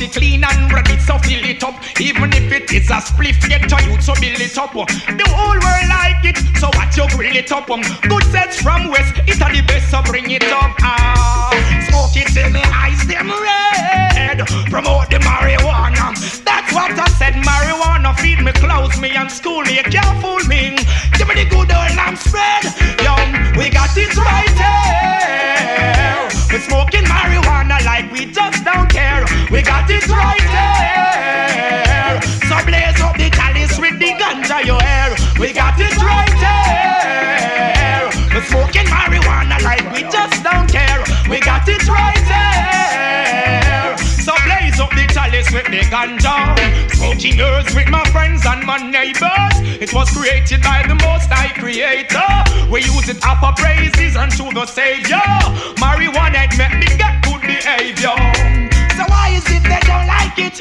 The 0.00 0.08
clean 0.08 0.42
and 0.42 0.72
ready, 0.72 0.98
so 0.98 1.18
fill 1.18 1.44
it 1.44 1.62
up. 1.62 1.74
Even 2.00 2.32
if 2.32 2.50
it 2.50 2.72
is 2.72 2.88
a 2.88 3.04
spliff, 3.04 3.36
get 3.46 3.68
to 3.68 3.76
you, 3.84 4.00
so 4.00 4.14
build 4.14 4.40
it 4.40 4.56
up. 4.56 4.72
The 4.72 5.28
whole 5.28 5.60
world 5.60 5.88
like 5.92 6.24
it, 6.24 6.38
so 6.56 6.68
what 6.68 6.96
you 6.96 7.06
grill 7.14 7.36
it 7.36 7.52
up. 7.52 7.66
Good 7.68 8.24
sets 8.32 8.62
from 8.62 8.88
west, 8.88 9.12
it 9.28 9.42
are 9.42 9.52
the 9.52 9.60
best, 9.60 9.90
so 9.90 10.00
bring 10.00 10.30
it 10.30 10.44
up. 10.44 10.72
Ah, 10.80 11.52
smoke 11.90 12.16
it 12.16 12.32
till 12.32 12.48
me 12.48 12.62
eyes 12.64 13.06
them 13.06 13.28
red. 13.28 13.59
Ganja. 45.90 46.54
Smoking 46.94 47.40
herbs 47.40 47.74
with 47.74 47.88
my 47.90 48.04
friends 48.14 48.46
and 48.46 48.64
my 48.64 48.78
neighbors. 48.78 49.54
It 49.82 49.92
was 49.92 50.08
created 50.10 50.62
by 50.62 50.86
the 50.86 50.94
Most 50.94 51.28
High 51.28 51.52
Creator. 51.58 52.30
We 52.70 52.86
use 52.86 53.08
it 53.10 53.18
up 53.26 53.42
for 53.42 53.52
praises 53.58 54.16
unto 54.16 54.52
the 54.54 54.64
Savior. 54.66 55.26
Marijuana 55.82 56.46
it 56.46 56.54
make 56.56 56.78
me 56.78 56.90
get 56.96 57.20
good 57.26 57.42
behavior. 57.42 58.14
So 58.94 59.02
why 59.10 59.34
is 59.34 59.44
it 59.50 59.66
they 59.66 59.82
don't 59.82 60.06
like 60.06 60.38
it? 60.38 60.56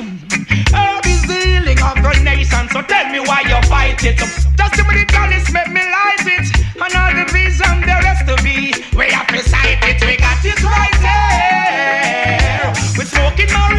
Herb 0.74 1.06
is 1.06 1.22
the 1.30 1.38
healing 1.46 1.80
of 1.80 2.02
the 2.02 2.14
nation. 2.26 2.66
So 2.74 2.82
tell 2.82 3.08
me 3.14 3.20
why 3.22 3.46
you 3.46 3.62
fight 3.70 4.04
it. 4.04 4.18
Just 4.18 4.76
the 4.76 5.06
chalice, 5.14 5.52
make 5.54 5.70
me 5.70 5.86
light 5.86 6.26
it. 6.26 6.48
And 6.82 6.94
all 6.98 7.14
the 7.14 7.26
vision 7.32 7.86
the 7.86 7.98
rest 8.02 8.26
of 8.28 8.42
me. 8.44 8.74
We 8.98 9.06
have 9.14 9.28
to 9.28 9.38
it. 9.38 10.02
We 10.02 10.18
got 10.18 10.42
it 10.44 10.64
right 10.64 10.98
there. 11.06 12.74
We're 12.98 13.06
smoking 13.06 13.48
marijuana 13.48 13.79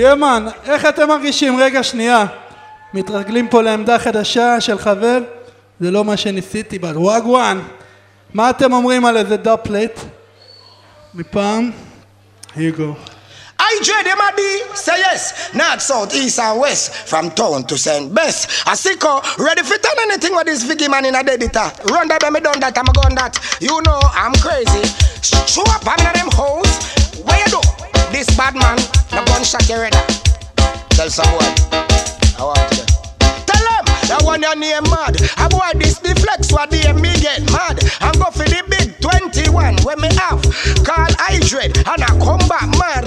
ימן, 0.00 0.46
איך 0.64 0.84
אתם 0.84 1.08
מרגישים? 1.08 1.60
רגע, 1.60 1.82
שנייה. 1.82 2.26
מתרגלים 2.94 3.48
פה 3.48 3.62
לעמדה 3.62 3.98
חדשה 3.98 4.60
של 4.60 4.78
חבר? 4.78 5.18
זה 5.80 5.90
לא 5.90 6.04
מה 6.04 6.16
שניסיתי 6.16 6.78
בה. 6.78 6.88
וואגואן, 6.94 7.60
מה 8.34 8.50
אתם 8.50 8.72
אומרים 8.72 9.06
על 9.06 9.16
איזה 9.16 9.36
דאפ 9.36 9.60
פלייט? 9.62 10.00
מפעם? 11.14 11.70
Go. 12.56 12.96
I 13.60 13.78
dread 13.84 14.06
him 14.06 14.20
a 14.20 14.30
D, 14.36 14.40
say 14.74 14.98
yes. 14.98 15.54
North, 15.54 15.82
south, 15.82 16.12
east, 16.14 16.40
and 16.40 16.58
west. 16.60 16.92
From 17.10 17.30
town 17.30 17.62
to 17.64 17.78
St. 17.78 18.12
Best. 18.12 18.48
A 18.66 18.74
sicko, 18.82 19.22
ready 19.38 19.62
for 19.62 19.78
turn 19.84 19.98
anything 20.06 20.34
with 20.34 20.46
this 20.46 20.64
Vicky 20.64 20.88
man 20.88 21.04
in 21.04 21.14
a 21.14 21.22
deditor. 21.22 21.70
Run 21.92 22.08
that, 22.08 22.22
me 22.32 22.40
done 22.40 22.58
that, 22.58 22.76
I'm 22.76 22.88
a 22.88 22.92
gun 22.92 23.14
that. 23.14 23.38
You 23.60 23.80
know, 23.82 24.00
I'm 24.22 24.34
crazy. 24.44 24.84
Show 25.46 25.62
up, 25.74 25.82
I'm 25.86 26.04
in 26.06 26.12
them 26.18 26.30
house. 26.32 26.74
Where 27.22 27.38
you 27.38 27.50
do? 27.54 27.79
This 28.10 28.26
bad 28.36 28.54
man, 28.54 28.76
the 29.10 29.22
gunshot 29.26 29.68
you 29.68 29.76
ready. 29.76 29.96
Tell 30.90 31.08
someone. 31.08 31.54
I 32.38 32.42
want 32.42 32.70
them, 32.70 32.89
that 34.10 34.22
one 34.26 34.42
your 34.42 34.56
name 34.58 34.82
mad. 34.90 35.14
I 35.38 35.46
boy 35.46 35.78
this 35.78 36.02
the 36.02 36.18
flex 36.18 36.50
what 36.50 36.70
they 36.70 36.82
me 36.98 37.14
get 37.22 37.46
mad. 37.54 37.78
And 38.02 38.18
go 38.18 38.26
for 38.34 38.42
the 38.42 38.60
big 38.66 38.98
21 38.98 39.86
when 39.86 40.00
me 40.02 40.10
have. 40.18 40.42
Call 40.82 41.10
dread 41.50 41.76
and 41.78 42.02
I 42.02 42.10
come 42.18 42.42
back 42.50 42.66
mad. 42.78 43.06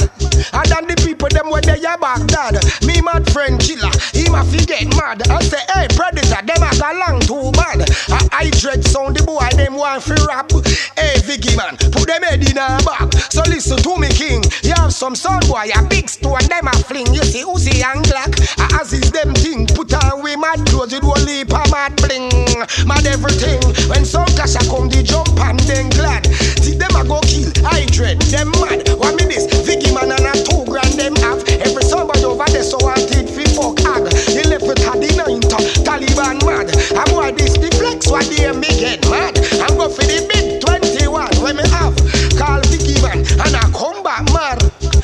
And 0.52 0.68
then 0.72 0.88
the 0.88 0.96
people 1.04 1.30
them 1.30 1.50
where 1.50 1.62
they 1.62 1.84
are 1.84 1.98
back 1.98 2.24
dad. 2.28 2.56
Me 2.88 3.00
mad 3.02 3.28
friend 3.32 3.60
chiller, 3.60 3.92
him 4.16 4.36
a 4.36 4.44
fi 4.48 4.64
get 4.64 4.88
mad. 4.96 5.28
I 5.28 5.44
say 5.44 5.64
hey 5.76 5.88
predator, 5.92 6.40
them 6.44 6.64
a 6.64 6.72
go 6.80 6.92
long 7.04 7.20
too 7.24 7.52
bad. 7.52 7.84
I 8.32 8.50
dread 8.60 8.84
sound 8.84 9.16
the 9.18 9.24
boy 9.24 9.48
them 9.60 9.76
want 9.76 10.04
fi 10.04 10.16
rap. 10.28 10.52
Hey 10.96 11.20
Vigiman, 11.24 11.76
put 11.92 12.08
them 12.08 12.24
head 12.24 12.44
in 12.44 12.58
a 12.58 12.80
bag. 12.84 13.12
So 13.32 13.44
listen 13.48 13.78
to 13.84 13.98
me, 13.98 14.10
king. 14.10 14.44
You 14.64 14.74
have 14.78 14.94
some 14.94 15.16
sound 15.16 15.48
boy, 15.48 15.68
a 15.74 15.84
big 15.88 16.10
stone, 16.10 16.44
them 16.48 16.68
a 16.68 16.76
fling. 16.88 17.14
You 17.14 17.24
see 17.24 17.44
Uzi 17.44 17.84
and 17.84 18.04
Glock, 18.06 18.36
as 18.80 18.94
is 18.94 19.12
them 19.12 19.34
thing. 19.34 19.68
Put 19.68 19.94
on 19.94 20.22
we 20.24 20.36
mad 20.36 20.66
clothes, 20.68 20.93
it 20.94 21.04
will 21.04 21.18
leap 21.26 21.50
a 21.50 21.64
mad 21.74 21.96
bling, 21.98 22.30
mad 22.86 23.06
everything. 23.10 23.60
When 23.90 24.06
some 24.06 24.30
cash 24.38 24.56
a 24.56 24.62
come, 24.70 24.90
the 24.90 25.02
jump 25.02 25.34
and 25.42 25.60
then 25.66 25.90
glad. 25.90 26.26
See 26.62 26.78
them 26.78 26.94
a 26.94 27.02
go 27.02 27.20
kill, 27.26 27.50
I 27.66 27.86
dread 27.90 28.22
them 28.30 28.54
mad. 28.62 28.86
One 29.02 29.18
minute, 29.18 29.50
Vigiman 29.66 30.14
and 30.14 30.30
a 30.30 30.34
two 30.46 30.62
grand 30.70 30.94
them 30.94 31.18
have. 31.26 31.42
Every 31.66 31.84
somebody 31.84 32.24
over 32.24 32.46
there 32.46 32.64
so 32.64 32.78
wanted 32.82 33.26
fi 33.26 33.44
fuck 33.58 33.82
hag. 33.82 34.06
You 34.38 34.46
left 34.46 34.70
with 34.70 34.86
a 34.86 34.94
the 34.94 35.10
ninth, 35.18 35.50
Taliban 35.82 36.38
mad. 36.46 36.70
I'm 36.94 37.10
why 37.16 37.32
this 37.32 37.58
the 37.58 37.74
flex, 37.74 38.08
what 38.08 38.30
they 38.30 38.46
me 38.54 38.70
get 38.78 39.02
mad. 39.10 39.34
I'm 39.66 39.78
go 39.78 39.90
for 39.90 40.06
the 40.06 40.22
big 40.30 40.62
21 40.62 41.42
when 41.42 41.58
me 41.58 41.66
have. 41.74 41.98
Call 42.38 42.62
Vigiman 42.70 43.26
and 43.42 43.56
I 43.56 43.66
come 43.74 44.04
back 44.04 44.30
mad. 44.32 44.63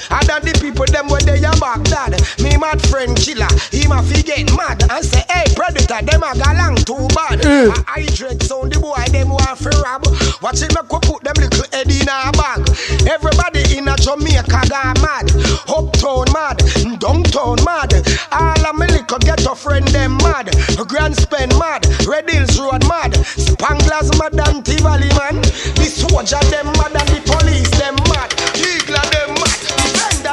And 0.10 0.26
then 0.28 0.42
the 0.42 0.58
people 0.58 0.86
them 0.90 1.08
where 1.08 1.22
they 1.22 1.38
a 1.46 1.54
Baghdad. 1.62 2.18
Me 2.42 2.58
mad 2.58 2.82
friend 2.90 3.16
killer, 3.16 3.50
he 3.70 3.86
ma 3.88 4.02
fi 4.02 4.22
get 4.22 4.50
mad 4.58 4.82
and 4.90 5.06
say, 5.06 5.24
hey 5.30 5.46
predator, 5.54 6.02
them 6.02 6.24
a 6.24 6.34
galang 6.34 6.78
too 6.86 7.06
bad. 7.14 7.40
Mm. 7.46 7.70
I, 7.88 8.02
I 8.02 8.06
dread 8.18 8.42
sound 8.42 8.74
the 8.74 8.80
boy 8.80 8.98
them 9.14 9.30
want 9.30 9.58
fi 9.60 9.70
rob. 9.86 10.08
Watch 10.42 10.62
him 10.66 10.74
make 10.74 10.90
we 10.90 11.00
put 11.06 11.22
them 11.24 11.38
little 11.38 11.66
head 11.70 11.86
in 11.86 12.10
a 12.10 12.34
bag. 12.34 12.66
Everybody 13.06 13.78
in 13.78 13.88
a 13.88 13.96
Jamaica 13.96 14.66
gone 14.66 14.98
mad, 15.06 15.30
uptown 15.70 16.26
mad, 16.34 16.58
downtown 16.98 17.62
mad. 17.62 17.94
All 18.34 18.66
of 18.66 18.76
me 18.82 18.88
little 18.90 19.20
ghetto 19.20 19.54
friend 19.54 19.88
them 19.90 20.18
mad. 20.26 20.50
Grand 20.90 21.16
spend 21.16 21.54
mad, 21.60 21.86
Red 22.08 22.28
Hills 22.30 22.58
Road 22.60 22.82
mad, 22.90 23.14
Spanglers 23.38 24.10
mad 24.18 24.34
and 24.34 24.66
Tivoli 24.66 25.10
man. 25.14 25.38
The 25.78 25.86
soldier 25.86 26.42
them 26.50 26.66
mad 26.82 26.98
and 26.98 27.10
the 27.14 27.22
police 27.30 27.70
them 27.78 27.94
mad. 28.10 28.34
Eagle 28.58 28.89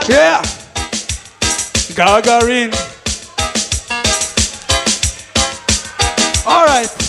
Yeah. 0.08 0.42
Gagarin. 1.96 2.72
Alright. 6.46 7.02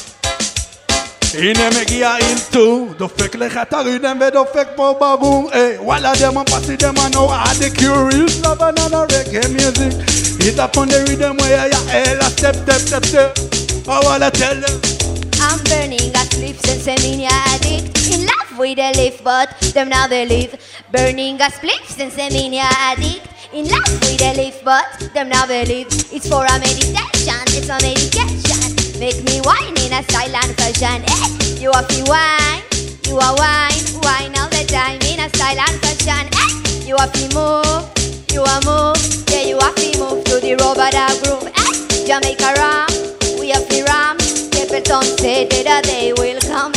הנה 1.35 1.71
מגיע 1.81 2.17
אילתו, 2.17 2.87
דופק 2.99 3.35
לך 3.35 3.59
את 3.63 3.73
הרידם 3.73 4.19
ודופק 4.21 4.69
פה 4.77 4.95
בבום, 5.01 5.49
היי, 5.53 5.79
וואלה 5.79 6.13
them 6.13 6.37
and 6.37 6.51
pass 6.51 6.69
it 6.69 6.81
them 6.81 6.99
and 6.99 7.15
know 7.15 7.27
how 7.27 7.55
the 7.55 7.71
curious 7.71 8.45
love 8.45 8.61
another 8.61 9.07
reggae 9.07 9.49
music. 9.49 9.93
Hit 10.43 10.59
up 10.59 10.77
on 10.77 10.89
the 10.89 10.99
rhythm 11.07 11.37
where 11.39 11.69
ya 11.73 11.81
ella 11.91 12.29
step 12.37 12.57
step 12.63 12.81
step 12.87 13.05
step. 13.05 13.31
I 13.89 13.99
wanna 14.05 14.31
tell 14.31 14.57
them. 14.65 14.77
I'm 15.47 15.59
burning 15.69 16.11
a 16.21 16.23
spliff 16.29 16.57
since 16.67 16.87
I'm 16.93 17.05
in 17.11 17.21
addict. 17.51 18.13
In 18.13 18.27
love 18.31 18.46
with 18.58 18.80
a 18.80 18.92
leaf, 18.94 19.24
but 19.24 19.50
them 19.74 19.90
now 19.90 20.08
they 20.08 20.26
live. 20.26 20.56
Burning 20.92 21.36
a 21.42 21.50
spliff 21.50 21.86
since 21.86 22.18
I'm 22.18 22.32
in 22.32 22.54
addict. 22.56 23.28
In 23.54 23.68
love 23.68 23.88
with 24.02 24.22
a 24.22 24.34
leaf, 24.36 24.64
but 24.64 24.86
them 25.14 25.30
now 25.30 25.46
they 25.46 25.66
live. 25.66 25.88
It's 26.12 26.28
for 26.28 26.44
a 26.46 26.60
meditation, 26.60 27.44
it's 27.56 27.70
a 27.70 27.78
medication. 27.82 29.00
Make 29.00 29.24
me 29.26 29.42
wine 29.42 29.78
in 29.78 29.94
a 29.94 30.04
silent 30.12 30.58
fashion. 30.60 31.04
Eh, 31.08 31.60
you 31.62 31.72
are 31.72 31.84
fi 31.84 32.04
wine, 32.08 32.64
you 33.08 33.18
are 33.18 33.36
wine, 33.38 33.84
wine 34.04 34.34
all 34.38 34.50
the 34.50 34.66
time 34.68 35.00
in 35.08 35.20
a 35.20 35.30
silent 35.38 35.78
fashion. 35.82 36.28
Eh, 36.34 36.86
you 36.86 36.96
are 36.96 37.08
fi 37.08 37.28
move, 37.34 37.88
you 38.32 38.42
are 38.42 38.62
move, 38.66 39.00
yeah 39.30 39.44
you 39.44 39.58
are 39.58 39.74
fi 39.74 39.92
move 40.00 40.24
to 40.26 40.40
the 40.40 40.56
dub 40.58 41.24
groove. 41.24 41.48
Eh, 41.48 42.06
Jamaica 42.06 42.54
ram, 42.58 42.88
we 43.40 43.52
are 43.54 43.62
fi 43.62 43.84
ram. 43.84 44.18
Capleton 44.52 45.04
said 45.20 45.50
that 45.52 45.84
they 45.86 46.14
will 46.14 46.40
come. 46.42 46.77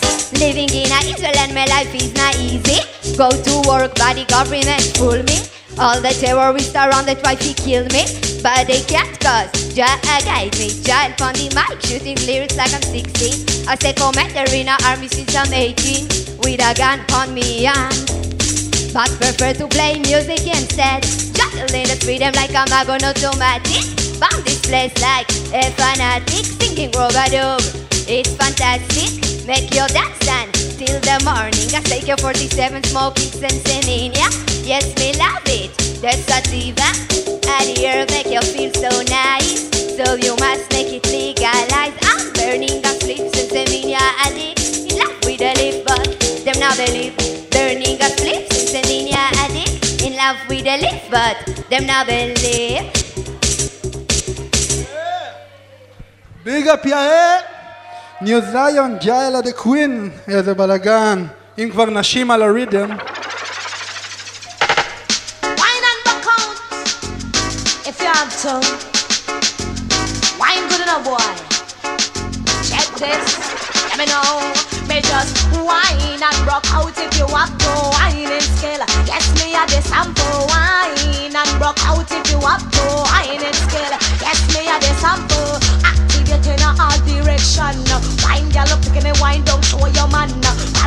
living 0.41 0.73
in 0.73 0.89
a 0.89 0.99
Israel 1.05 1.37
and 1.37 1.53
my 1.53 1.65
life 1.65 1.93
is 1.93 2.09
not 2.15 2.33
easy. 2.41 2.81
Go 3.15 3.29
to 3.29 3.53
work, 3.69 3.93
body 3.93 4.25
government 4.25 4.81
fool 4.97 5.21
me. 5.21 5.37
All 5.77 6.01
the 6.01 6.09
terrorists 6.17 6.73
around 6.73 7.05
they 7.05 7.13
try 7.13 7.35
to 7.35 7.53
kill 7.61 7.85
me, 7.93 8.09
but 8.41 8.65
they 8.65 8.81
can't 8.89 9.13
cause 9.21 9.53
Jah 9.77 10.01
guide 10.01 10.57
me. 10.57 10.73
Child 10.81 11.21
on 11.21 11.33
the 11.37 11.47
mic, 11.53 11.77
shooting 11.85 12.17
lyrics 12.25 12.57
like 12.57 12.73
I'm 12.73 12.81
16. 12.81 13.69
I 13.69 13.75
say 13.77 13.93
commander 13.93 14.49
in 14.49 14.67
a 14.67 14.75
army 14.89 15.07
since 15.07 15.35
I'm 15.37 15.53
18, 15.53 16.41
with 16.41 16.57
a 16.57 16.73
gun 16.73 17.05
on 17.13 17.33
me 17.35 17.67
and 17.67 17.93
but 18.93 19.13
prefer 19.21 19.53
to 19.53 19.67
play 19.67 19.99
music 19.99 20.41
instead. 20.49 21.05
Juggling 21.37 21.85
the 21.85 22.01
freedom 22.01 22.33
like 22.33 22.53
I'm 22.57 22.67
a 22.73 22.81
gun 22.81 23.05
automatic. 23.05 23.85
Bound 24.17 24.41
this 24.43 24.59
place 24.65 24.97
like 25.05 25.29
a 25.53 25.69
fanatic, 25.77 26.45
singing 26.57 26.89
rubber 26.97 27.29
it's 28.07 28.33
fantastic, 28.35 29.45
make 29.45 29.73
your 29.73 29.87
dance 29.87 30.17
stand 30.25 30.53
till 30.53 30.99
the 31.01 31.21
morning. 31.23 31.69
I 31.75 31.81
take 31.85 32.07
your 32.07 32.17
47 32.17 32.83
smoking 32.85 33.23
peaks 33.23 33.41
and 33.41 33.59
singing, 33.67 34.13
yeah? 34.13 34.29
Yes, 34.65 34.89
me 34.97 35.13
love 35.17 35.45
it. 35.45 35.71
That's 36.01 36.25
a 36.33 36.41
diva. 36.49 36.89
And 37.45 37.77
here 37.77 38.05
make 38.09 38.27
you 38.27 38.41
feel 38.41 38.73
so 38.73 38.89
nice. 39.05 39.69
So 39.95 40.15
you 40.15 40.35
must 40.37 40.71
make 40.73 40.89
it 40.89 41.05
legalize. 41.13 41.93
I'm 42.01 42.33
burning 42.33 42.81
on 42.81 42.97
flips 42.99 43.37
and 43.37 43.49
seminia 43.53 44.01
and 44.25 44.37
in 44.37 44.97
love 44.97 45.17
with 45.23 45.41
a 45.41 45.53
lip, 45.61 45.85
but 45.85 46.09
them 46.45 46.57
now 46.59 46.73
they 46.73 46.89
live. 46.89 47.15
Burning 47.51 48.01
on 48.01 48.11
flips 48.17 48.49
and 48.57 48.67
seminia 48.81 49.29
and 49.45 49.53
in 50.01 50.17
love 50.17 50.37
with 50.49 50.65
a 50.65 50.77
lip, 50.81 51.01
but 51.11 51.37
them 51.69 51.85
now 51.85 52.03
they 52.03 52.33
live. 52.33 52.89
Big 56.43 56.67
up 56.67 56.83
your 56.83 56.97
head. 56.97 57.43
Eh? 57.45 57.50
ניו 58.20 58.40
זיון, 58.52 58.98
ג'אלה 59.04 59.40
דה 59.40 59.52
קווין, 59.52 60.10
איזה 60.28 60.54
בלאגן. 60.54 61.26
אם 61.58 61.68
כבר 61.72 61.84
נשים 61.84 62.30
על 62.30 62.42
הריתם. 62.42 62.88
Wine 65.42 65.84
and 65.90 66.00
back 66.06 66.26
out 66.36 66.56
if 67.88 67.96
you 68.02 68.10
have 68.18 68.32
to. 68.42 68.52
Wine 70.40 70.64
good 70.70 70.82
enough, 70.86 71.04
boy. 71.04 71.28
Check 72.70 72.88
this. 73.02 73.24
Let 73.88 73.96
me 74.00 74.06
know. 74.12 74.30
Me 74.88 75.00
just 75.10 75.34
wine 75.68 76.22
and 76.28 76.38
rock 76.48 76.66
out 76.76 76.96
if 77.04 77.12
you 77.18 77.26
have 77.36 77.54
to. 77.62 77.72
Wine 77.94 78.32
in 78.36 78.44
scale. 78.56 78.84
Yes, 79.10 79.26
me 79.38 79.46
a 79.60 79.62
the 79.72 79.80
sample. 79.90 80.46
Wine 80.52 81.36
and 81.40 81.52
rock 81.62 81.78
out 81.90 82.10
if 82.16 82.24
you 82.32 82.40
have 82.48 82.66
to. 82.74 82.84
Wine 83.10 83.42
in 83.48 83.56
scale. 83.64 83.96
Yes, 84.24 84.40
me 84.54 84.62
a 84.74 84.76
the 84.84 84.92
sample. 85.02 85.59
Direction. 87.41 87.81
Wine, 88.21 88.49
girl, 88.53 88.69
up 88.69 88.81
taking 88.85 89.01
the 89.01 89.17
wine, 89.17 89.41
don't 89.41 89.65
show 89.65 89.81
your 89.81 90.05
man. 90.13 90.29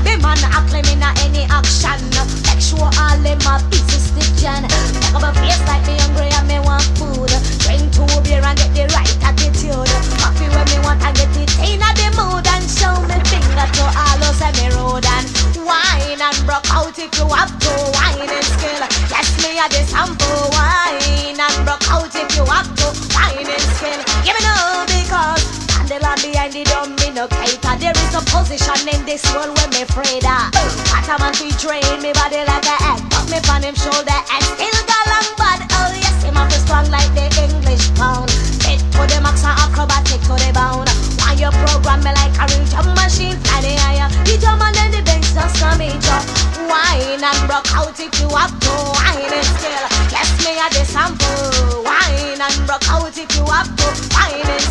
Him 0.07 0.23
man, 0.23 0.39
I 0.39 0.63
claim 0.71 0.87
in 0.87 1.03
any 1.03 1.51
action. 1.51 1.99
Make 2.47 2.63
sure 2.63 2.79
all 2.79 3.19
them 3.19 3.43
have 3.43 3.67
easy 3.75 3.99
stitching. 3.99 4.63
Make 4.63 5.19
up 5.19 5.27
a 5.27 5.35
face 5.35 5.59
like 5.67 5.83
me 5.83 5.99
hungry 5.99 6.31
and 6.31 6.47
me 6.47 6.63
want 6.63 6.87
food. 6.95 7.27
Drink 7.59 7.91
two 7.91 8.07
beer 8.23 8.39
and 8.39 8.55
get 8.55 8.71
the 8.71 8.87
right 8.95 9.11
attitude. 9.27 9.91
Coffee 10.23 10.47
when 10.55 10.63
me 10.71 10.79
want 10.87 11.03
and 11.03 11.19
get 11.19 11.35
it 11.35 11.51
in 11.59 11.83
the 11.83 12.09
mood 12.15 12.47
and 12.47 12.63
show 12.71 12.95
me 13.03 13.19
finger 13.27 13.67
to 13.67 13.85
all 13.91 14.23
and 14.23 14.55
me 14.55 14.71
road 14.79 15.03
and 15.03 15.27
wine 15.59 16.23
and 16.23 16.39
rock 16.47 16.71
out 16.71 16.95
if 16.95 17.11
you 17.19 17.27
have 17.35 17.51
to. 17.51 17.73
Wine 17.99 18.31
and 18.31 18.47
skill. 18.47 18.83
Yes, 19.11 19.27
me 19.43 19.59
a 19.59 19.67
the 19.67 19.83
sample. 19.91 20.55
Wine 20.55 21.35
and 21.35 21.59
rock 21.67 21.83
out 21.91 22.15
if 22.15 22.31
you 22.39 22.47
have 22.47 22.71
to. 22.79 22.87
Wine 23.11 23.43
and 23.43 23.67
skill. 23.75 23.99
Give 24.23 24.39
me 24.39 24.43
no 24.47 24.87
because 24.87 25.54
Candela 25.85 26.17
behind 26.17 26.57
the 26.57 26.65
me 26.97 27.13
no. 27.13 27.29
There 27.29 27.93
is 27.93 28.15
a 28.17 28.21
position 28.33 28.89
in 28.89 29.05
this 29.05 29.21
world 29.37 29.53
where 29.53 29.69
me 29.69 29.85
afraid 29.85 30.25
of. 30.25 30.49
A 30.49 31.13
man 31.21 31.37
fi 31.37 31.53
train 31.61 32.01
me 32.01 32.09
body 32.17 32.41
like 32.41 32.65
a 32.65 32.77
egg. 32.89 33.05
Put 33.13 33.29
me 33.29 33.37
on 33.53 33.61
him 33.61 33.77
shoulder 33.77 34.17
and 34.33 34.45
still 34.49 34.81
go 34.89 34.99
long 35.13 35.29
bad. 35.37 35.61
Oh 35.77 35.93
yes, 35.93 36.25
him 36.25 36.41
have 36.41 36.49
to 36.49 36.57
strong 36.65 36.89
like 36.89 37.13
the 37.13 37.29
English 37.37 37.93
pound. 38.01 38.33
Fit 38.65 38.81
to 38.81 39.03
the 39.05 39.21
max 39.21 39.45
and 39.45 39.53
acrobatic 39.61 40.25
to 40.25 40.35
the 40.41 40.57
bound. 40.57 40.89
Why 41.21 41.37
you 41.37 41.53
program 41.53 42.01
me 42.01 42.17
like 42.17 42.33
a 42.33 42.49
real 42.49 42.65
drum 42.73 42.89
machine? 42.97 43.37
Fly 43.45 43.61
the 43.61 43.77
higher. 43.85 44.09
The 44.25 44.41
drum 44.41 44.65
and 44.65 44.73
then 44.73 44.89
the 44.89 45.01
bass 45.05 45.37
just 45.37 45.61
come 45.61 45.85
in 45.85 46.01
drop. 46.01 46.25
Wine 46.65 47.21
and 47.21 47.41
rock 47.45 47.69
out 47.77 47.93
if 48.01 48.09
you 48.25 48.33
have 48.33 48.57
to. 48.57 48.73
Wine 48.73 49.37
and 49.37 49.49
skill. 49.61 49.85
Yes, 50.09 50.33
me 50.49 50.57
a 50.57 50.65
the 50.73 50.89
sample. 50.89 51.85
Wine 51.85 52.41
and 52.41 52.57
rock 52.65 52.89
out 52.89 53.13
if 53.13 53.29
you 53.37 53.45
have 53.53 53.69
to. 53.69 53.87
Wine 54.17 54.49
and 54.49 54.64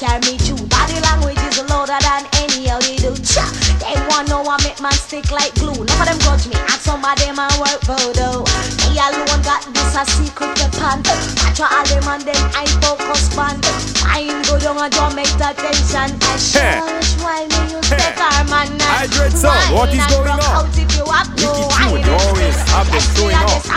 carry 0.00 0.20
me 0.20 0.38
through. 0.38 0.66
Body 0.68 0.98
language 1.00 1.36
is 1.44 1.60
louder 1.68 1.98
than 2.00 2.24
any 2.40 2.70
do. 2.96 3.14
Cha. 3.22 3.44
They 3.80 4.00
want 4.08 4.28
know 4.28 4.40
me 4.40 4.56
make 4.64 4.80
man 4.80 4.92
stick 4.92 5.30
like 5.30 5.54
glue. 5.56 5.84
None 5.84 6.00
of 6.00 6.06
them 6.08 6.18
grudge 6.20 6.48
me, 6.48 6.56
and 6.56 6.80
some 6.80 7.04
of 7.04 7.18
them 7.18 7.36
man 7.36 7.52
work 7.60 7.80
voodoo. 7.84 8.79
Alone 9.20 9.42
got 9.44 9.60
this 9.68 9.92
a 9.92 10.04
secret 10.08 10.56
weapon. 10.56 11.04
Watch 11.44 11.60
all 11.60 11.84
them 11.84 12.08
and 12.08 12.22
them 12.24 12.40
I 12.56 12.64
focus 12.80 13.28
band. 13.36 13.60
Mine 14.00 14.40
go 14.48 14.56
down 14.56 14.80
and 14.80 14.92
don't 14.92 15.14
make 15.14 15.28
the 15.36 15.52
tension. 15.52 16.16
I 16.24 16.40
shush 16.40 17.20
while 17.20 17.44
me 17.44 17.76
use 17.76 17.84
the 17.84 18.00
car 18.16 18.32
ah, 18.32 18.48
man. 18.48 18.72
I 18.88 19.04
dread 19.12 19.36
son, 19.36 19.52
what 19.76 19.92
is 19.92 20.00
going 20.08 20.40
on? 20.40 20.64
If 20.72 20.88
you 20.96 21.04
have 21.04 21.28
no 21.36 21.52
Wicked 21.52 22.08
tune, 22.08 22.16
always 22.16 22.56
have 22.72 22.88
them 22.88 23.04
showing 23.12 23.36
off. 23.44 23.68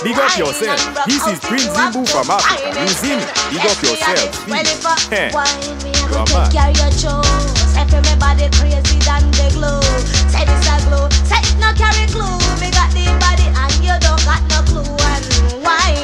Big 0.00 0.16
up 0.16 0.32
yourself. 0.40 0.80
This 1.04 1.20
is 1.28 1.38
Prince 1.44 1.68
Zimbu 1.68 2.08
from 2.08 2.32
Africa. 2.32 2.80
You 2.80 2.88
see 2.88 3.16
me? 3.16 3.24
Big 3.52 3.64
up 3.68 3.76
yourself. 3.84 4.48
Well, 4.48 4.64
if 4.64 4.84
I 4.88 5.30
wine 5.36 5.76
me, 5.84 5.92
I 5.92 6.08
You're 6.08 6.24
take 6.24 6.48
care 6.48 6.70
of 6.72 6.80
your 6.80 6.92
chores. 6.96 7.62
For 7.92 8.00
me 8.00 8.16
body 8.16 8.48
crazy 8.56 8.96
than 9.04 9.20
the 9.36 9.52
glue. 9.52 9.84
Say 10.32 10.48
this 10.48 10.64
a 10.64 10.80
glue. 10.88 11.12
Say 11.28 11.44
it 11.44 11.60
no 11.60 11.76
carry 11.76 12.08
clue. 12.08 12.40
Me 12.56 12.72
got 12.72 12.88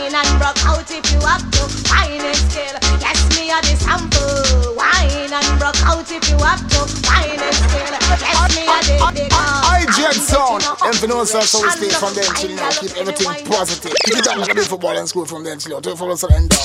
wine 0.09 0.25
and 0.25 0.38
broke 0.38 0.64
out 0.64 0.90
if 0.90 1.12
you 1.12 1.21
have 1.21 1.44
to. 1.51 1.62
Wine 1.90 2.21
and 2.21 2.37
skill. 2.37 2.75
Yes, 3.01 3.21
me 3.37 3.51
a 3.51 3.61
the 3.61 3.77
sample. 3.77 4.75
Wine 4.75 5.33
and 5.33 5.59
broke 5.59 5.81
out 5.85 6.11
if 6.11 6.29
you 6.29 6.38
have 6.38 6.64
to. 6.68 6.81
Wine 7.09 7.40
and 7.40 7.55
skill. 7.55 7.92
Yes, 8.21 8.57
me 8.57 8.62
a 8.64 8.79
the 8.81 9.12
big 9.14 9.33
I 9.33 9.87
Jet 9.97 10.14
Sound. 10.14 10.62
Them 10.62 10.92
for 10.94 11.07
know 11.07 11.25
so 11.25 11.40
so 11.40 11.62
we 11.62 11.71
stay 11.71 11.88
from 11.90 12.14
them 12.14 12.25
chill 12.37 12.57
now. 12.57 12.71
Keep 12.71 12.97
everything 12.97 13.47
positive. 13.47 13.92
Keep 14.05 14.18
it 14.18 14.25
down 14.25 14.40
like 14.40 14.57
football 14.59 14.97
and 14.97 15.09
school 15.09 15.27
from 15.27 15.44
them 15.44 15.59
chill 15.59 15.77
out. 15.77 15.83
To 15.85 15.90
the 15.90 15.97
fullest 15.97 16.25
and 16.25 16.49
down. 16.49 16.61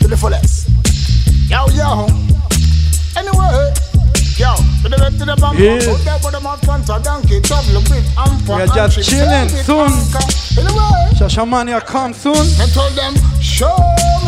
To 0.00 0.08
the 0.08 0.16
fullest. 0.16 0.68
Yo, 1.48 1.66
yo. 1.72 2.06
Anyway. 3.16 3.85
Yo, 4.36 4.52
to 4.84 4.88
the 4.92 4.96
to 5.16 5.24
the 5.24 5.34
bang. 5.40 5.56
Yes. 5.56 5.88
Out 5.88 5.96
there, 6.04 6.18
but 6.20 6.32
them 6.36 6.44
have 6.44 6.60
donkey. 6.60 7.40
Trouble 7.40 7.80
with 7.88 8.04
amper. 8.20 8.60
We 8.60 8.68
are 8.68 8.68
just 8.68 9.08
chilling 9.08 9.48
soon. 9.48 9.88
Shashamane 11.16 11.80
come 11.86 12.12
soon. 12.12 12.36
I 12.60 12.68
told 12.68 12.92
them, 12.92 13.16
show 13.40 13.72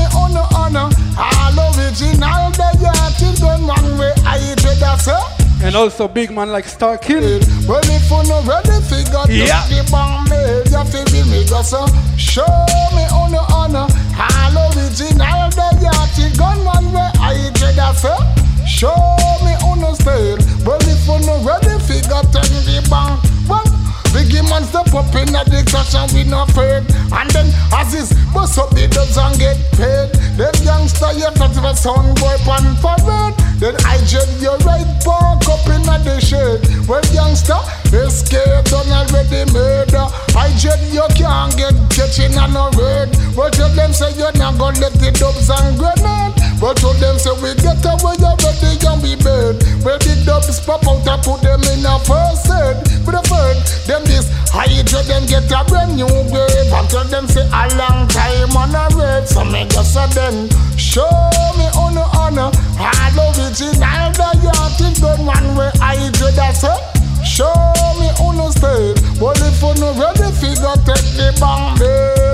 me 0.01 0.09
honor, 0.17 0.49
honor. 0.57 0.89
All 1.13 1.53
original, 1.77 2.49
the 2.57 2.69
yacht 2.81 3.21
is 3.21 3.37
done 3.39 3.67
one 3.69 3.99
way. 3.99 4.13
I 4.25 4.41
eat 4.49 4.65
with 4.65 4.81
that, 4.81 4.97
sir. 4.97 5.21
And 5.61 5.77
also 5.77 6.09
big 6.09 6.31
man 6.31 6.53
like 6.53 6.65
Star 6.65 6.97
Kill. 6.97 7.41
Well, 7.69 7.85
if 7.85 8.09
you 8.09 8.23
no 8.33 8.41
ready, 8.49 8.81
figure 8.89 9.29
Yeah. 9.29 9.61
yeah. 9.69 9.69
the 9.69 9.85
bang 9.93 10.25
made 10.33 10.73
you 10.73 10.85
feel 10.89 11.05
with 11.05 11.29
me, 11.29 11.45
go 11.45 11.61
so. 11.61 11.85
Show 12.17 12.49
me 12.97 13.05
honor, 13.13 13.45
honor. 13.53 13.85
All 14.17 14.57
original, 14.73 15.53
the 15.53 15.69
yacht 15.85 16.17
is 16.17 16.33
gun 16.39 16.65
one 16.65 16.93
way. 16.97 17.11
I 17.21 17.37
eat 17.37 17.61
with 17.61 17.77
that, 17.77 17.93
sir. 18.01 18.48
Show 18.69 18.95
me 19.43 19.57
on 19.65 19.81
honor 19.81 19.95
style. 19.97 20.37
Well, 20.63 20.79
if 20.85 21.09
you 21.09 21.19
no 21.25 21.41
ready, 21.41 21.81
figure 21.89 22.21
take 22.29 22.53
the 22.69 22.85
bang. 22.93 23.17
Well, 23.49 23.65
Biggie 24.13 24.45
man 24.49 24.65
step 24.65 24.93
up 24.93 25.09
in 25.17 25.33
a 25.37 25.41
and 25.45 26.13
we 26.13 26.25
not 26.25 26.49
afraid. 26.49 26.85
And 27.13 27.29
then 27.33 27.49
as 27.73 27.93
is 27.93 28.13
bust 28.33 28.59
up 28.59 28.71
the 28.71 28.89
dubs 28.89 29.17
and 29.17 29.37
get 29.41 29.57
paid. 29.77 30.13
Them 30.37 30.53
youngster 30.65 31.13
you 31.13 31.29
not 31.37 31.57
a 31.57 31.77
sound 31.77 32.17
boy 32.21 32.37
pan 32.45 32.77
parade. 32.81 33.37
Then 33.61 33.77
I 33.85 34.01
jet 34.05 34.29
your 34.41 34.57
right 34.65 34.89
back 35.05 35.45
up 35.49 35.65
in 35.69 35.85
a 35.89 35.97
the 36.01 36.21
shade. 36.21 36.61
Well 36.89 37.05
youngster, 37.13 37.61
escape 37.93 38.65
done 38.69 38.93
already 38.93 39.45
murder. 39.53 40.09
I 40.37 40.53
jet 40.57 40.81
you 40.93 41.05
can't 41.17 41.57
get 41.57 41.75
catching 41.91 42.37
on 42.39 42.57
a 42.57 42.73
road 42.77 43.11
But 43.35 43.53
tell 43.55 43.69
them 43.75 43.93
say 43.93 44.13
you're 44.17 44.33
not 44.41 44.57
gonna 44.57 44.81
let 44.81 44.93
the 44.93 45.11
dubs 45.13 45.51
and 45.51 45.77
grenade 45.77 46.38
But 46.61 46.75
tell 46.79 46.93
them 46.95 47.19
say 47.23 47.31
we 47.39 47.55
get 47.55 47.79
away 47.87 48.19
already 48.19 48.75
and 48.83 48.99
we 48.99 49.15
bad 49.15 49.63
Well 49.87 49.95
the 50.03 50.19
dubs 50.27 50.59
pop 50.59 50.83
out 50.91 51.07
and 51.07 51.23
put 51.23 51.39
them 51.39 51.63
in 51.71 51.87
a 51.87 51.95
first 52.03 52.51
aid 52.51 52.83
With 53.07 53.15
a 53.15 53.23
third, 53.23 53.63
them 53.87 54.03
this 54.03 54.27
Hydra 54.51 55.07
them 55.07 55.23
get 55.31 55.47
a 55.55 55.63
brand 55.71 55.95
new 55.95 56.11
grave. 56.35 56.73
And 56.75 56.91
tell 56.91 57.07
them 57.07 57.31
say 57.31 57.47
a 57.47 57.63
long 57.79 58.11
time 58.11 58.51
on 58.59 58.75
a 58.75 58.91
rave 58.91 59.31
So 59.31 59.47
me 59.47 59.71
just 59.71 59.95
say 59.95 60.11
then 60.19 60.51
Show 60.75 61.07
me 61.55 61.71
honor, 61.79 62.11
honor 62.19 62.51
All 62.75 63.19
original 63.39 64.11
the 64.19 64.29
yacht 64.43 64.81
is 64.83 64.99
done 64.99 65.31
one 65.31 65.55
way 65.55 65.71
Hydra 65.79 66.35
that's 66.35 66.67
it 66.67 66.81
Show 67.23 67.55
me 68.03 68.11
honor 68.19 68.51
style 68.51 68.99
Well 69.23 69.39
if 69.47 69.63
you 69.63 69.79
no 69.79 69.95
ready 69.95 70.27
figure 70.35 70.75
take 70.83 71.07
the 71.15 71.31
bambela 71.39 72.28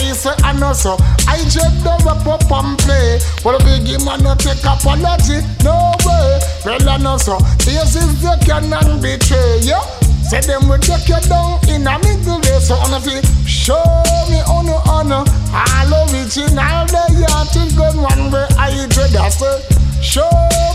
I 0.00 0.12
say 0.12 0.32
I 0.42 0.52
know 0.58 0.72
so. 0.72 0.96
I 1.28 1.44
just 1.44 1.84
the 1.84 1.92
up 1.92 2.50
and 2.50 2.78
play 2.78 3.20
Well 3.44 3.58
biggie 3.60 4.00
man 4.04 4.24
no 4.24 4.34
take 4.34 4.64
apology. 4.64 5.44
No 5.62 5.92
way. 6.08 6.40
Well 6.64 6.88
I 6.88 6.96
know 6.96 7.18
so. 7.18 7.38
This 7.60 7.96
is 7.96 8.22
the 8.22 8.32
canon 8.46 9.00
betray 9.00 9.60
yeah 9.60 9.84
Say 10.24 10.40
them 10.40 10.68
will 10.68 10.78
take 10.78 11.06
you 11.08 11.20
down 11.28 11.60
in 11.68 11.86
a 11.86 11.98
middle 12.00 12.40
way 12.40 12.58
So 12.60 12.74
on 12.80 12.96
feel 13.02 13.20
show 13.44 13.84
me 14.32 14.40
on 14.48 14.72
honor 14.72 15.20
honor. 15.20 15.24
All 15.52 15.92
original 16.08 16.86
the 16.88 17.04
yacht 17.20 17.56
is 17.56 17.76
gone 17.76 18.00
one 18.00 18.32
way. 18.32 18.46
I 18.56 18.86
dread 18.88 19.10
that's 19.10 19.42
it 19.42 19.79
Show 20.00 20.24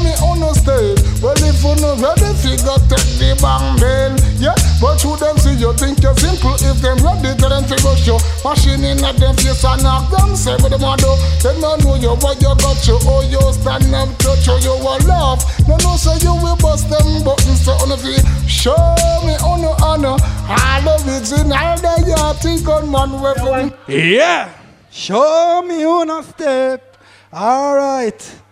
me 0.05 0.13
honor 0.21 0.53
style 0.53 0.93
Well 1.17 1.33
if 1.41 1.57
you 1.65 1.73
no 1.81 1.97
ready 1.97 2.29
figure 2.37 2.77
take 2.85 3.09
the 3.17 3.33
bang 3.41 3.73
bell 3.81 4.13
Yeah. 4.37 4.53
But 4.77 5.01
who 5.01 5.17
them 5.17 5.37
see 5.41 5.57
you 5.57 5.73
think 5.73 5.97
you're 6.05 6.15
simple? 6.15 6.53
If 6.61 6.77
them 6.79 7.01
ready 7.01 7.33
tell 7.41 7.49
them 7.49 7.65
figure 7.65 7.97
show. 7.97 8.21
Machine 8.45 8.85
in 8.85 9.03
at 9.03 9.17
them 9.17 9.35
face 9.35 9.65
and 9.65 9.81
knock 9.81 10.13
them 10.13 10.37
Say 10.37 10.53
what 10.61 10.69
them 10.69 10.85
a 10.85 10.93
do. 10.95 11.09
Them 11.41 11.57
no 11.57 11.75
know 11.81 11.95
you 11.97 12.13
what 12.21 12.37
you 12.37 12.53
got 12.53 12.77
you. 12.85 13.01
Oh 13.09 13.25
you 13.25 13.41
stand 13.57 13.89
up 13.97 14.13
to 14.21 14.31
show 14.45 14.61
you 14.61 14.77
a 14.77 14.93
laugh. 15.09 15.41
No 15.67 15.75
no 15.81 15.97
say 15.97 16.21
you 16.21 16.37
will 16.37 16.55
bust 16.61 16.85
them 16.93 17.25
buttons 17.25 17.65
So 17.65 17.73
on 17.81 17.97
feel 17.97 18.21
Show 18.45 18.77
me 19.25 19.33
honor 19.41 19.73
honor. 19.81 20.21
All 20.47 20.85
original 21.01 21.73
the 21.81 22.13
yacht 22.13 22.45
is 22.45 22.61
gone 22.61 22.91
one 22.91 23.19
way 23.19 23.33
from 23.41 23.73
Yeah. 23.89 24.53
Show 24.91 25.63
me 25.65 25.83
una 25.83 26.21
step. 26.21 26.97
Alright. 27.33 28.44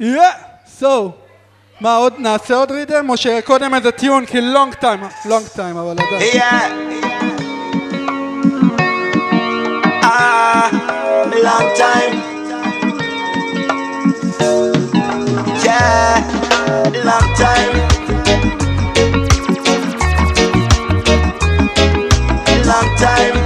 Yeah. 0.00 0.34
So. 0.80 1.12
מה 1.80 1.96
עוד 1.96 2.14
נעשה 2.18 2.54
עוד 2.54 2.70
רידם 2.70 3.10
או 3.10 3.16
שקודם 3.16 3.74
איזה 3.74 3.90
טיון 3.90 4.26
כי 4.26 4.40
לונג 4.40 4.74
טיים, 4.74 5.00
לונג 5.24 5.46
טיים 5.46 5.76
אבל 5.76 5.90
עדיין. 5.90 6.32
Yeah. 6.32 6.88
Ah, 10.02 10.70
long 11.46 11.68
time. 11.82 12.14
Yeah, 15.64 16.16
long 17.08 17.28
time. 17.42 17.74
Long. 22.66 23.37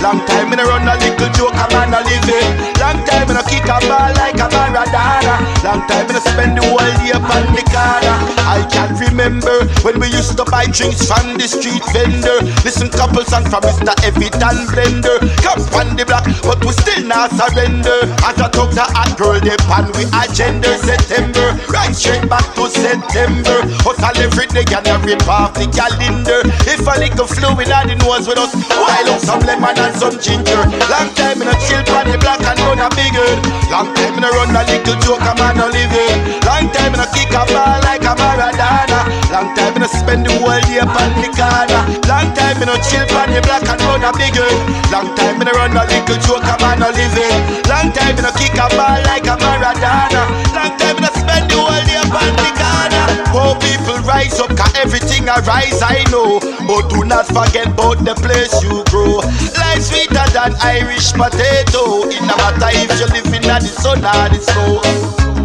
Long 0.00 0.24
time 0.24 0.50
in 0.54 0.58
a 0.58 0.64
run 0.64 0.88
a 0.88 0.99
little 1.20 1.52
joke 1.52 1.52
a 1.54 1.66
man 1.72 1.92
a 1.92 2.00
living. 2.08 2.48
Long 2.80 3.04
time 3.04 3.28
a 3.36 3.42
kick 3.44 3.68
a 3.68 3.76
ball 3.84 4.08
like 4.16 4.40
a 4.40 4.48
Maradona. 4.48 5.36
Long 5.60 5.84
time 5.84 6.08
a 6.08 6.20
spend 6.20 6.56
the 6.56 6.64
whole 6.64 6.80
day 6.96 7.12
upon 7.12 7.44
the 7.52 7.62
corner. 7.68 8.16
I 8.48 8.64
can 8.72 8.96
remember 8.96 9.68
when 9.84 10.00
we 10.00 10.08
used 10.08 10.36
to 10.36 10.44
buy 10.44 10.64
drinks 10.66 11.04
from 11.04 11.36
the 11.36 11.46
street 11.46 11.84
vendor. 11.92 12.40
Listen 12.64 12.88
couple 12.88 13.24
songs 13.24 13.52
from 13.52 13.62
Mr. 13.68 13.92
Everton 14.00 14.56
Blender. 14.72 15.20
Come 15.44 15.60
on 15.76 15.96
the 15.96 16.04
block, 16.08 16.24
but 16.42 16.64
we 16.64 16.72
still 16.72 17.04
not 17.04 17.30
surrender. 17.36 18.08
As 18.24 18.40
I 18.40 18.48
talk 18.48 18.72
to 18.72 18.84
hot 18.96 19.12
girl, 19.20 19.36
they 19.40 19.56
pan 19.68 19.92
we 19.96 20.08
agenda 20.16 20.72
September. 20.80 21.52
Right 21.68 21.92
straight 21.92 22.24
back 22.28 22.48
to 22.56 22.64
September. 22.70 23.60
Hustle 23.84 24.16
every 24.24 24.48
day 24.48 24.64
and 24.72 24.88
a 24.88 24.96
rip 25.04 25.28
off 25.28 25.52
the 25.52 25.68
calendar. 25.68 26.40
If 26.64 26.86
a 26.88 26.94
little 26.96 27.28
fluid 27.28 27.68
on 27.68 27.92
the 27.92 27.96
nose 28.00 28.26
with 28.26 28.40
us, 28.40 28.56
while 28.72 29.10
up 29.12 29.20
some 29.20 29.44
lemon 29.44 29.76
and 29.76 29.94
some 29.96 30.16
ginger. 30.18 30.64
Long 30.88 31.09
time 31.14 31.40
in 31.42 31.48
a 31.48 31.54
chill 31.64 31.82
pan 31.86 32.06
the 32.10 32.18
black 32.18 32.40
and 32.42 32.60
run 32.60 32.80
a 32.80 32.88
bigger. 32.94 33.30
Long 33.70 33.88
time 33.94 34.14
in 34.18 34.24
a 34.24 34.30
run 34.30 34.54
a 34.54 34.62
little 34.66 34.98
joke 35.00 35.24
a 35.24 35.32
man 35.38 35.58
a 35.58 35.66
living. 35.70 36.16
Long 36.46 36.66
time 36.74 36.94
in 36.94 37.00
a 37.00 37.06
kick 37.14 37.32
a 37.32 37.42
ball 37.46 37.78
like 37.86 38.04
a 38.04 38.12
Maradona. 38.18 39.00
Long 39.32 39.48
time 39.56 39.74
in 39.76 39.82
a 39.82 39.88
spend 39.88 40.26
the 40.26 40.32
whole 40.38 40.60
day 40.66 40.82
upon 40.82 41.10
the 41.20 41.28
corner. 41.32 41.82
Long 42.10 42.28
time 42.34 42.58
in 42.62 42.68
a 42.68 42.76
chill 42.84 43.04
pan 43.10 43.30
the 43.32 43.40
black 43.42 43.66
and 43.66 43.80
run 43.86 44.04
a 44.04 44.10
bigger. 44.14 44.50
Long 44.92 45.08
time 45.16 45.40
in 45.40 45.48
a 45.48 45.52
run 45.52 45.76
a 45.76 45.82
little 45.86 46.18
joke 46.24 46.46
a 46.46 46.54
man 46.62 46.82
a 46.82 46.88
living. 46.92 47.38
Long 47.70 47.88
time 47.94 48.16
in 48.18 48.26
a 48.26 48.32
kick 48.36 48.56
a 48.58 48.66
ball 48.74 48.98
like 49.08 49.26
a 49.26 49.34
Maradona. 49.38 50.22
Long 50.54 50.72
time 50.78 50.96
in 50.98 51.04
a 51.04 51.10
spend 51.14 51.46
the 51.50 51.56
whole 51.56 51.82
day 51.86 51.98
upon 52.02 52.30
the 52.36 52.50
corner. 52.58 52.69
People 53.58 53.98
rise 54.06 54.38
up, 54.38 54.54
cause 54.56 54.74
everything 54.76 55.28
I 55.28 55.40
rise 55.40 55.82
I 55.82 56.04
know. 56.10 56.38
But 56.68 56.90
do 56.90 57.04
not 57.04 57.26
forget 57.26 57.68
about 57.68 58.04
the 58.04 58.14
place 58.14 58.54
you 58.62 58.84
grow. 58.90 59.18
Life 59.58 59.82
sweeter 59.82 60.26
than 60.30 60.54
Irish 60.60 61.12
potato. 61.12 62.06
It 62.06 62.20
no 62.22 62.36
matter 62.36 62.70
if 62.70 62.90
you 63.00 63.06
live 63.10 63.34
in 63.34 63.42
the 63.42 63.60
sun 63.60 63.98
or 64.04 64.28
the 64.28 64.38
snow. 64.40 65.39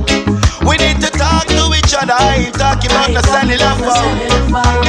We 0.66 0.78
need 0.78 1.00
to 1.02 1.10
talk 1.14 1.46
to 1.48 1.64
each 1.78 1.94
other. 1.94 2.18
I 2.18 2.50
ain't 2.50 2.56
talking 2.58 2.90
about 2.90 3.14
no 3.14 3.22
cellular 3.22 3.76
phone. 3.78 4.18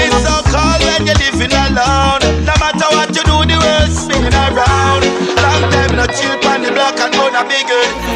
It's 0.00 0.16
so 0.24 0.40
cold 0.48 0.80
when 0.80 1.04
you're 1.04 1.20
living 1.20 1.52
alone. 1.52 2.24
No 2.48 2.54
matter 2.56 2.88
what 2.96 3.12
you 3.12 3.22
do, 3.22 3.36
the 3.44 3.56
world 3.60 3.92
spinning 3.92 4.32
around. 4.32 5.04
Long 5.36 5.62
time 5.68 5.92
no 5.96 6.06
chill 6.08 6.32
on 6.48 6.64
the 6.64 6.72
block 6.72 6.96
and 6.96 7.12
go 7.12 7.28
a 7.28 7.42
big 7.44 7.68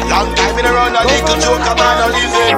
Long 0.09 0.33
time 0.35 0.57
in 0.57 0.65
around 0.65 0.95
a 0.97 1.05
little 1.05 1.37
joke 1.37 1.65
about 1.69 2.01
no 2.01 2.07
living. 2.17 2.57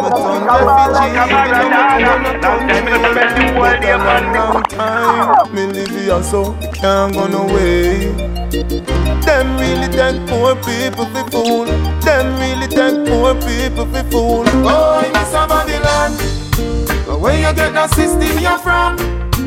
My 0.00 0.08
son 0.16 0.42
refugee. 0.48 2.02
Long 2.40 2.64
time 2.64 2.88
in 2.88 2.94
a 2.94 3.00
spend 3.12 3.32
the 3.36 3.44
whole 3.52 3.76
day 3.80 3.96
man. 4.00 4.24
Long 4.32 4.62
time 4.64 5.54
me 5.54 5.66
live 5.66 5.90
here 5.90 6.22
so 6.22 6.56
can't 6.72 7.12
go 7.12 7.26
no 7.26 7.44
way. 7.52 8.08
Them 9.26 9.56
really 9.58 9.88
take 9.88 10.20
poor 10.28 10.56
people 10.56 11.06
for 11.12 11.24
fool. 11.30 11.66
Them 12.00 12.26
really 12.40 12.68
take 12.68 13.06
poor 13.08 13.34
people 13.34 13.86
for 13.86 14.04
fool. 14.10 14.21
Oh, 14.24 15.02
in 15.04 15.12
this 15.12 15.32
Babylon, 15.32 16.12
where 17.20 17.34
you 17.36 17.52
get 17.56 17.72
that 17.74 17.90
system 17.90 18.38
you're 18.38 18.58
from? 18.58 18.96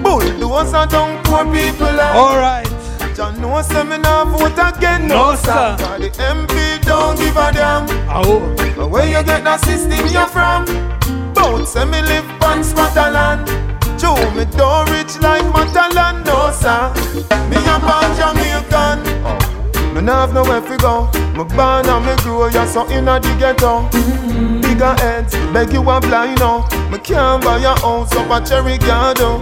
Bulldoze 0.04 0.74
are 0.74 0.86
down 0.86 1.24
poor 1.24 1.46
people. 1.46 1.88
All 1.88 2.36
right. 2.38 2.68
John 3.16 3.40
no 3.40 3.62
nah 3.98 4.26
vote 4.26 4.60
again, 4.60 5.08
no, 5.08 5.32
No, 5.32 5.36
sir. 5.36 5.78
sir. 5.80 6.00
The 6.00 6.10
MP 6.10 6.84
don't 6.84 7.18
give 7.18 7.38
a 7.38 7.54
damn. 7.54 7.88
Oh. 8.10 8.42
Where 8.90 9.06
you 9.08 9.24
get 9.24 9.46
that 9.46 9.62
system 9.64 10.06
you're 10.12 10.28
from? 10.28 10.66
Bout 11.34 11.66
say 11.66 11.86
me 11.86 12.02
live 12.02 12.28
on 12.44 12.62
Scotland. 12.62 13.48
Joe, 13.98 14.20
me 14.36 14.44
don't 14.58 14.90
rich 14.92 15.18
like 15.22 15.46
Matalon, 15.56 16.26
no 16.26 16.52
sir. 16.52 16.92
Me 17.48 17.56
a 17.56 17.80
born 17.80 18.12
Jamaican. 18.20 19.15
Me 19.96 20.12
have 20.12 20.34
nowhere 20.34 20.62
fi 20.62 20.76
go. 20.78 21.10
Me 21.36 21.44
born 21.56 21.86
and 21.88 22.06
me 22.06 22.16
grow, 22.24 22.48
ya 22.48 22.66
so 22.66 22.88
inna 22.92 23.20
the 23.20 23.34
ghetto. 23.40 23.88
Bigger 24.62 24.94
heads, 25.00 25.34
beg 25.54 25.72
you 25.72 25.82
a 25.90 26.00
blind 26.02 26.40
now. 26.40 26.68
Me 26.92 26.98
can't 27.00 27.44
buy 27.44 27.58
a 27.58 27.74
house 27.80 28.14
up 28.16 28.30
a 28.30 28.46
cherry 28.46 28.78
garden. 28.78 29.42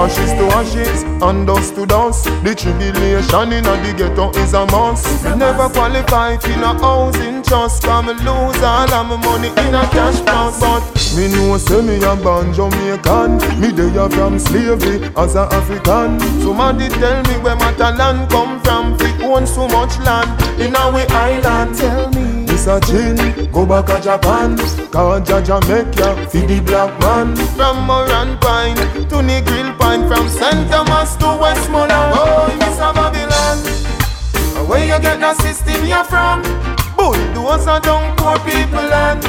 Ashes 0.00 0.32
to 0.32 0.46
ashes, 0.54 1.02
and 1.22 1.46
dust 1.46 1.74
to 1.74 1.86
dust. 1.86 2.24
The 2.44 2.54
tribulation 2.54 3.52
inna 3.52 3.74
the 3.82 3.92
ghetto 3.96 4.30
is 4.38 4.54
a 4.54 4.64
must. 4.66 5.24
Me 5.24 5.36
never 5.36 5.68
qualify 5.68 6.36
for 6.38 6.56
no 6.56 6.74
housing 6.78 7.42
trust. 7.42 7.82
Cause 7.82 8.04
me 8.06 8.12
lose 8.14 8.62
all 8.62 8.92
of 8.94 9.06
my 9.08 9.16
money 9.16 9.48
in 9.48 9.74
a 9.74 9.82
cash 9.90 10.20
box. 10.20 10.60
But 10.60 10.82
me 11.16 11.28
know 11.34 11.58
say 11.58 11.82
me 11.82 11.96
a 12.04 12.14
born 12.16 12.54
Jamaican. 12.54 13.38
Me 13.60 13.72
dey 13.72 13.94
a 13.98 14.08
from 14.08 14.38
slavery 14.38 15.10
as 15.16 15.34
a 15.34 15.48
African. 15.52 16.20
Somebody 16.40 16.88
tell 16.88 17.22
me 17.24 17.34
where 17.42 17.56
my 17.56 17.72
talent 17.74 18.30
come 18.30 18.60
from. 18.62 18.96
Fi 18.98 19.19
own 19.30 19.46
so 19.46 19.68
much 19.68 19.98
land 20.00 20.30
in 20.60 20.74
our 20.74 21.00
island. 21.10 21.76
Tell 21.76 22.10
me. 22.10 22.40
This 22.46 22.66
a 22.66 22.80
go 23.52 23.64
back 23.64 23.86
to 23.86 24.00
Japan 24.02 24.56
Cause 24.92 25.22
Jaja 25.22 25.60
make 25.66 25.96
ya 25.96 26.14
feed 26.28 26.48
the 26.48 26.60
black 26.60 26.92
man 27.00 27.34
From 27.56 27.86
Morant 27.86 28.38
Point 28.42 28.76
to 29.08 29.16
Negril 29.24 29.72
Point 29.78 30.06
From 30.08 30.28
St. 30.28 30.68
Thomas 30.68 31.16
to 31.16 31.38
Westmoreland 31.40 32.12
Oh, 32.12 32.52
Miss 32.60 32.76
Babylon 32.76 34.68
Where 34.68 34.84
you 34.84 35.00
get 35.00 35.20
that 35.20 35.36
system 35.40 35.86
You're 35.86 36.04
from? 36.04 36.42
Bulldoze 36.98 37.66
are 37.66 37.80
down 37.80 38.14
poor 38.18 38.36
people 38.44 38.84
land 38.92 39.22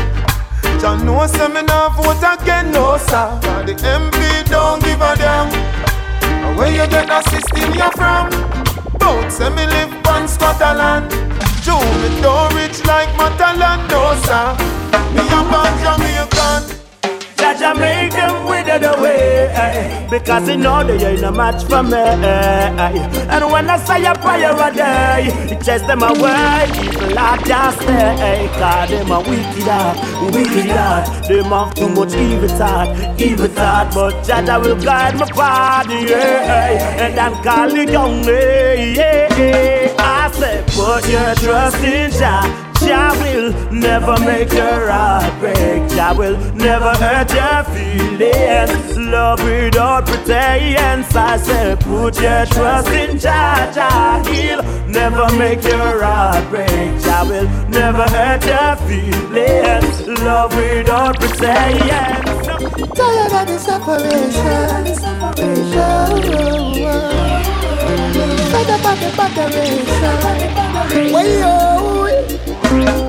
John 0.81 1.05
no 1.05 1.25
say 1.27 1.47
me 1.47 1.61
nah 1.61 1.87
vote 1.87 2.19
again, 2.19 2.71
no 2.73 2.97
sir 2.97 3.39
Cause 3.41 3.65
the 3.65 3.75
MP 3.75 4.49
don't 4.49 4.83
give 4.83 4.99
a 4.99 5.15
damn 5.15 6.57
Where 6.57 6.67
you 6.67 6.85
get 6.89 7.07
that 7.07 7.23
system 7.29 7.73
You're 7.75 7.91
from? 7.91 8.60
Bout 8.99 9.31
say 9.31 9.49
me 9.49 9.65
live 9.65 9.93
on 10.07 10.27
Scotland. 10.27 11.11
Joe, 11.61 11.79
me 12.01 12.21
don't 12.21 12.53
rich 12.55 12.83
like 12.85 13.09
Matalon, 13.19 13.87
no 13.89 14.15
sir 14.25 14.57
Me 15.13 15.21
a 15.21 15.41
born 15.49 15.73
Jamaican 15.83 16.80
Jaja 17.51 17.77
make 17.77 18.13
them 18.13 18.45
wither 18.45 18.87
away 18.95 19.49
eh, 19.51 20.09
Because 20.09 20.47
you 20.47 20.55
know 20.55 20.83
they 20.85 21.05
ain't 21.05 21.23
a 21.23 21.31
match 21.31 21.65
for 21.65 21.83
me 21.83 21.97
eh, 21.97 23.27
And 23.29 23.51
when 23.51 23.69
I 23.69 23.77
say 23.77 24.05
a 24.05 24.13
prayer 24.15 24.55
a 24.55 24.73
day 24.73 25.57
chase 25.61 25.81
them 25.81 26.01
away. 26.01 26.69
Evil 26.81 27.17
heart 27.17 27.45
just 27.45 27.81
stay 27.81 28.49
Cause 28.53 28.89
them 28.89 29.11
a 29.11 29.19
wicked 29.19 29.67
heart 29.67 30.33
Wicked 30.33 30.69
heart. 30.71 31.27
Them 31.27 31.45
have 31.45 31.73
too 31.75 31.89
much 31.89 32.13
evil 32.15 32.47
thought 32.47 33.19
Evil 33.19 33.47
thought. 33.47 33.93
But 33.93 34.13
Jaja 34.23 34.61
will 34.63 34.81
guide 34.81 35.19
my 35.19 35.29
body, 35.31 36.05
yeah, 36.09 37.03
And 37.03 37.19
I'm 37.19 37.43
calling 37.43 37.87
down 37.87 38.23
eh, 38.29 38.93
yeah, 38.95 39.37
yeah. 39.37 39.95
I 39.99 40.31
say 40.31 40.50
put 40.75 41.07
your 41.09 41.35
trust 41.35 41.83
in 41.83 42.11
Jah 42.11 42.71
Jah 42.81 43.13
will 43.21 43.53
never 43.71 44.17
make 44.21 44.51
your 44.53 44.89
heart 44.89 45.39
break. 45.39 45.87
Jah 45.91 46.15
will 46.17 46.35
never 46.55 46.93
hurt 46.95 47.31
your 47.31 47.63
feelings. 47.75 48.97
Love 48.97 49.43
without 49.43 50.07
pretense. 50.07 51.15
I 51.15 51.37
say, 51.37 51.75
put 51.79 52.19
your 52.19 52.45
trust 52.47 52.89
in 52.89 53.19
Jah. 53.19 53.71
Jah 53.73 54.23
he'll 54.27 54.63
never 54.87 55.31
make 55.37 55.63
your 55.63 56.03
heart 56.03 56.49
break. 56.49 56.99
Jah 57.03 57.23
will 57.29 57.47
never 57.69 58.07
hurt 58.09 58.43
your 58.45 58.75
feelings. 58.87 60.07
Love 60.23 60.55
without 60.55 61.19
pretense. 61.19 62.47
Tired 62.97 63.33
of 63.39 63.45
the 63.47 63.59
separation, 63.59 64.95
separation. 64.95 66.71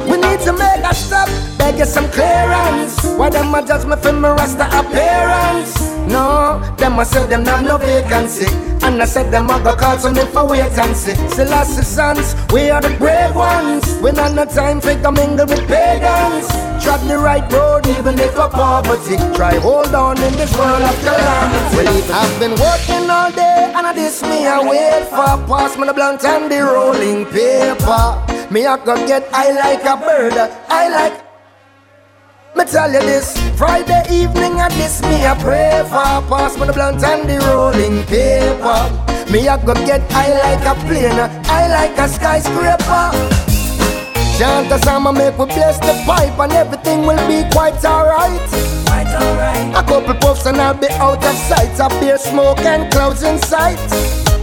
We 0.09 0.17
need 0.19 0.41
to 0.41 0.53
make 0.53 0.85
a 0.85 0.95
stop, 0.95 1.29
beg 1.59 1.79
you 1.79 1.85
some 1.85 2.09
clearance. 2.11 3.05
Why 3.17 3.31
them 3.31 3.55
a 3.55 3.67
judge 3.67 3.87
me 3.87 3.97
for 3.97 4.13
my 4.13 4.31
rasta 4.33 4.67
appearance? 4.79 5.92
No, 6.09 6.61
them 6.77 6.99
a 6.99 7.05
said 7.05 7.29
them 7.31 7.45
have 7.47 7.65
no 7.65 7.79
vacancy. 7.79 8.47
And 8.83 9.01
I 9.01 9.05
said 9.05 9.31
them 9.31 9.49
a 9.49 9.63
go 9.63 9.77
call 9.77 9.99
some 9.99 10.15
for 10.15 10.49
wait 10.49 10.77
and 10.79 10.97
see. 10.97 11.15
Selassie 11.29 11.83
sons, 11.83 12.35
we 12.53 12.71
are 12.71 12.81
the 12.81 12.91
brave 12.99 13.35
ones. 13.35 13.85
We 14.03 14.11
not 14.13 14.35
no 14.35 14.45
time 14.45 14.81
for 14.81 14.95
to 14.95 15.13
mingle 15.13 15.47
with 15.47 15.67
pagans. 15.69 16.49
Tread 16.83 17.01
the 17.09 17.17
right 17.19 17.51
road 17.53 17.87
even 17.87 18.19
if 18.19 18.37
a 18.37 18.49
poverty. 18.49 19.17
Try 19.37 19.55
hold 19.59 19.95
on 19.95 20.19
in 20.19 20.33
this 20.35 20.53
world 20.59 20.83
of 20.83 20.99
calamity. 21.01 22.13
I've 22.13 22.41
been 22.41 22.59
working 22.59 23.09
all 23.09 23.31
day 23.31 23.73
and 23.75 23.87
I 23.87 23.93
this 23.95 24.21
me 24.23 24.47
I 24.47 24.59
wait 24.69 25.09
for. 25.09 25.47
Pass 25.47 25.79
me 25.79 25.87
the 25.87 25.95
blunt 25.95 26.25
and 26.25 26.51
the 26.51 26.61
rolling 26.63 27.25
paper. 27.27 28.51
Me 28.51 28.67
I 28.67 28.77
go 28.85 28.97
get 29.07 29.29
I 29.33 29.53
like 29.53 29.85
a 29.85 29.97
bird. 29.97 30.35
I 30.69 30.89
like. 30.89 31.32
Me 32.55 32.65
tell 32.65 32.93
you 32.93 33.01
this, 33.01 33.39
Friday 33.57 34.03
evening 34.11 34.61
at 34.61 34.73
this 34.73 35.01
me 35.03 35.27
I 35.27 35.35
pray 35.41 35.83
for 35.85 36.21
Pass 36.29 36.59
me 36.59 36.67
the 36.67 36.73
blunt 36.73 37.03
and 37.03 37.29
the 37.29 37.39
rolling 37.47 38.05
paper. 38.05 39.33
Me 39.33 39.49
I 39.49 39.57
go 39.65 39.75
get 39.75 40.03
high 40.13 40.33
like 40.39 40.65
a 40.67 40.75
plane, 40.87 41.19
I 41.47 41.69
like 41.69 41.99
a 41.99 42.09
skyscraper 42.09 43.52
Chant 44.39 44.73
a 44.73 44.79
song 44.85 45.07
and 45.07 45.19
make 45.19 45.39
we 45.39 45.47
bless 45.47 45.79
the 45.79 45.93
pipe 46.07 46.39
And 46.39 46.53
everything 46.53 47.07
will 47.07 47.21
be 47.29 47.49
quite 47.51 47.85
alright. 47.85 48.49
Quite 48.87 49.13
alright. 49.15 49.69
A 49.77 49.83
couple 49.87 50.15
puffs 50.15 50.47
and 50.47 50.57
I'll 50.57 50.75
be 50.75 50.89
out 50.93 51.25
of 51.25 51.37
sight. 51.49 51.79
A 51.79 51.89
beer 52.01 52.19
smoke 52.19 52.61
and 52.61 52.91
clouds 52.93 53.23
in 53.23 53.39
sight. 53.39 53.79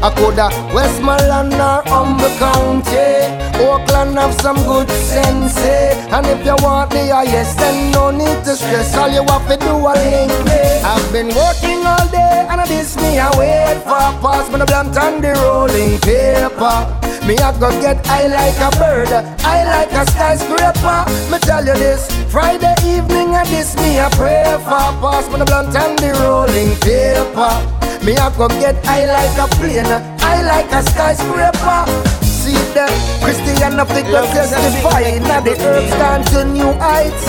I 0.02 0.10
coulda 0.16 0.48
Westmoreland 0.74 1.54
or 1.56 1.84
Humboldt 1.92 2.38
County. 2.40 3.50
Oakland 3.60 4.18
have 4.18 4.34
some 4.40 4.56
good 4.64 4.90
sense 4.90 5.58
eh? 5.58 5.92
And 6.16 6.26
if 6.26 6.46
you 6.46 6.56
want 6.64 6.92
the 6.92 7.10
highest 7.12 7.58
then 7.58 7.92
no 7.92 8.10
need 8.12 8.44
to 8.46 8.56
stress. 8.56 8.96
All 8.96 9.10
you 9.10 9.24
have 9.24 9.46
to 9.50 9.58
do 9.58 9.76
a 9.76 9.92
link 9.92 10.32
me. 10.48 10.62
I've 10.88 11.12
been 11.12 11.28
working 11.36 11.84
all 11.86 12.08
day 12.08 12.48
and 12.48 12.62
I 12.62 12.66
this 12.68 12.96
me 12.96 13.20
I 13.20 13.30
wait 13.38 13.84
for. 13.84 14.00
A 14.00 14.16
Pass 14.22 14.48
the 14.50 14.66
blunt 14.66 14.96
and 14.98 15.24
the 15.24 15.34
rolling 15.44 16.00
paper. 16.00 17.10
Me 17.28 17.36
I 17.38 17.52
go 17.60 17.70
get 17.82 18.00
I 18.08 18.28
like 18.28 18.60
a 18.60 18.72
bird. 18.80 19.12
I 19.44 19.64
like 19.66 19.89
a 19.92 20.06
skyscraper 20.06 21.06
Me 21.32 21.40
tell 21.40 21.66
you 21.66 21.74
this 21.74 22.08
Friday 22.32 22.76
evening 22.86 23.36
and 23.36 23.48
this 23.50 23.76
me 23.78 24.00
I 24.00 24.10
pray 24.12 24.44
for 24.64 24.90
Pass 25.02 25.28
me 25.30 25.40
the 25.40 25.46
blunt 25.46 25.76
and 25.76 25.98
the 26.00 26.14
rolling 26.24 26.76
paper 26.80 27.80
me 28.04 28.16
I 28.16 28.36
go 28.38 28.48
get 28.48 28.76
I 28.88 29.06
like 29.06 29.38
a 29.38 29.48
plane, 29.56 29.86
I 29.86 30.42
like 30.44 30.72
a 30.72 30.82
skyscraper. 30.84 31.84
See 32.24 32.56
the 32.74 32.88
Christian 33.22 33.78
of 33.78 33.90
the 33.90 34.02
God 34.04 34.26
testify. 34.34 35.20
Now 35.20 35.42
the 35.42 35.52
herbs 35.60 35.92
gone 36.00 36.24
to 36.32 36.46
new 36.46 36.72
heights. 36.80 37.26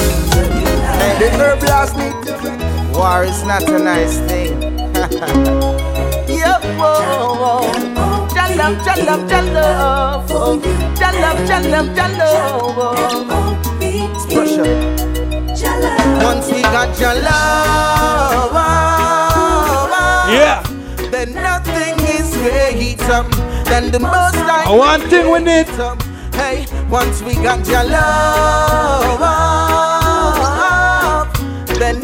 The 1.19 1.29
herb 1.37 1.63
last 1.65 1.97
need 1.97 2.15
to 2.27 2.97
War 2.97 3.25
is 3.25 3.43
not 3.45 3.69
a 3.69 3.79
nice 3.79 4.19
thing. 4.31 4.61
Yep, 6.31 6.63
whoa, 8.57 8.73
whoa. 8.73 8.75
Jalab, 8.75 8.75
jalab, 8.85 9.21
jalab. 9.29 10.29
Jalab, 10.99 11.39
jalab, 11.49 11.87
jalab. 11.97 12.41
Once 16.23 16.47
we 16.53 16.63
got 16.63 16.99
your 17.01 17.15
love, 17.23 18.53
Yeah. 20.33 20.63
then 21.11 21.35
nothing 21.35 21.99
is 22.17 22.31
greater 22.37 23.23
than 23.65 23.91
the 23.91 23.99
most 24.01 24.37
I 24.37 24.65
I 24.67 24.71
want 24.77 25.03
thing 25.11 25.31
we 25.31 25.41
need. 25.41 25.67
Hey, 26.35 26.67
once 26.89 27.23
we 27.23 27.35
got 27.35 27.67
your 27.67 27.85
love, 27.85 29.19
then 31.79 32.01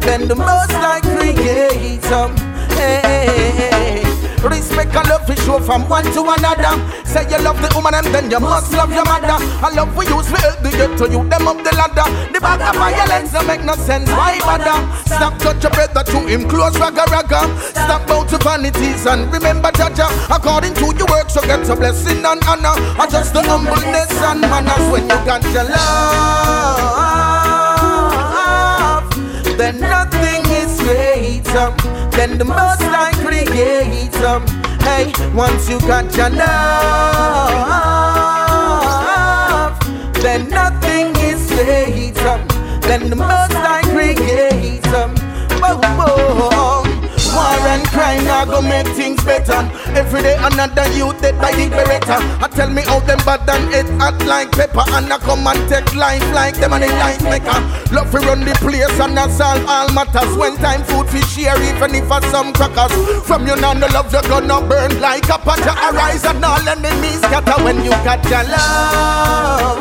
then 0.00 0.28
the 0.28 0.36
most 0.36 0.72
I 0.72 1.00
create 1.00 2.02
them. 2.02 2.36
Hey, 2.76 3.00
hey, 3.04 3.50
hey. 3.60 4.05
Respect 4.46 4.94
and 4.94 5.08
love 5.08 5.28
we 5.28 5.34
show 5.36 5.58
from 5.58 5.88
one 5.88 6.04
to 6.14 6.22
another. 6.22 6.78
Say 7.04 7.26
you 7.28 7.38
love 7.42 7.60
the 7.60 7.68
woman 7.74 7.94
and 7.94 8.06
then 8.14 8.30
you 8.30 8.38
must 8.38 8.72
love 8.72 8.92
your 8.92 9.04
mother. 9.04 9.42
I 9.42 9.74
love 9.74 9.96
we 9.96 10.06
use 10.06 10.30
we 10.30 10.38
help 10.38 10.62
the 10.62 10.70
get 10.70 10.96
to 10.98 11.10
you 11.10 11.26
them 11.28 11.48
up 11.48 11.58
the 11.64 11.74
ladder. 11.74 12.06
The 12.32 12.38
back 12.40 12.62
of 12.62 12.76
violence 12.78 13.32
don't 13.32 13.46
make 13.46 13.64
no 13.64 13.74
sense. 13.74 14.08
Why 14.10 14.38
bother? 14.40 14.86
Stop 15.06 15.38
touch 15.38 15.62
your 15.62 15.72
brother 15.72 16.04
to 16.04 16.18
him 16.30 16.48
close 16.48 16.76
ragga 16.78 17.04
ragga. 17.10 17.42
Stop 17.74 18.06
bout 18.06 18.28
to 18.30 18.38
vanities 18.38 19.04
and 19.06 19.32
remember 19.32 19.70
Jaja. 19.72 20.06
According 20.30 20.74
to 20.74 20.94
your 20.94 21.06
work, 21.10 21.28
so 21.28 21.42
get 21.42 21.68
a 21.68 21.74
blessing 21.74 22.24
and 22.24 22.40
honor. 22.46 22.78
And 23.02 23.10
just 23.10 23.34
the 23.34 23.42
humbleness 23.42 24.12
and 24.22 24.40
manners 24.40 24.86
when 24.92 25.02
you 25.10 25.18
got 25.26 25.42
your 25.50 25.64
love. 25.64 26.86
Then 29.58 29.80
nothing 29.80 30.46
is 30.54 30.78
greater 30.80 31.95
than 32.16 32.38
the 32.38 32.44
most 32.44 32.80
I 32.80 33.12
create. 33.22 34.12
Some. 34.14 34.46
Hey, 34.80 35.12
once 35.34 35.68
you 35.68 35.78
got 35.80 36.16
your 36.16 36.30
love, 36.30 36.48
then 40.22 40.48
nothing 40.48 41.14
is 41.16 41.46
greater 41.50 42.38
Then 42.82 43.10
the 43.10 43.16
most 43.16 43.54
I 43.54 43.82
create. 43.92 44.86
Whoa, 45.60 45.76
whoa. 45.76 46.55
And 47.66 47.82
crime 47.88 48.24
now 48.24 48.44
go 48.44 48.62
make 48.62 48.86
things 48.94 49.22
better. 49.24 49.58
Every 49.90 50.22
day 50.22 50.36
another 50.38 50.86
youth 50.94 51.20
dead 51.20 51.36
by 51.40 51.50
the 51.50 51.66
beretta. 51.68 52.16
I 52.40 52.48
tell 52.48 52.70
me 52.70 52.82
how 52.82 53.00
them 53.00 53.18
bad 53.26 53.48
and 53.50 53.74
it 53.74 53.88
hot 54.00 54.24
like 54.24 54.52
pepper. 54.52 54.84
And 54.94 55.12
I 55.12 55.18
come 55.18 55.46
and 55.46 55.68
take 55.68 55.94
life 55.94 56.22
like 56.32 56.56
them 56.56 56.72
and 56.74 56.84
the 56.84 56.88
life 57.02 57.22
maker. 57.22 57.58
Love 57.92 58.10
to 58.12 58.18
run 58.18 58.44
the 58.44 58.54
place 58.62 58.98
and 59.00 59.18
I 59.18 59.28
solve 59.28 59.66
all 59.66 59.92
matters. 59.92 60.36
When 60.38 60.56
time 60.56 60.84
food 60.84 61.08
fish 61.10 61.26
share 61.34 61.58
even 61.60 61.94
if 61.94 62.06
for 62.06 62.22
some 62.30 62.52
crackers. 62.52 62.92
From 63.26 63.46
you 63.46 63.56
now 63.56 63.74
the 63.74 63.90
love 63.92 64.12
you 64.14 64.22
gonna 64.22 64.60
burn 64.66 65.00
like 65.00 65.28
a 65.28 65.38
pot. 65.38 65.58
Arise 65.66 66.24
and 66.24 66.44
all 66.44 66.68
enemies 66.68 67.18
scatter 67.18 67.58
when 67.64 67.82
you 67.84 67.90
got 68.06 68.22
your 68.30 68.44
love. 68.44 69.80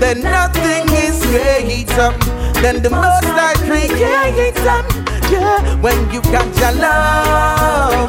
then 0.00 0.22
nothing 0.22 0.88
is 1.04 1.20
greater 1.26 2.16
than 2.62 2.82
the 2.82 2.90
most 2.90 3.28
I 3.36 3.52
create. 3.66 5.17
Yeah, 5.30 5.80
when 5.80 6.10
you 6.12 6.20
got 6.22 6.46
your 6.58 6.72
love, 6.72 8.08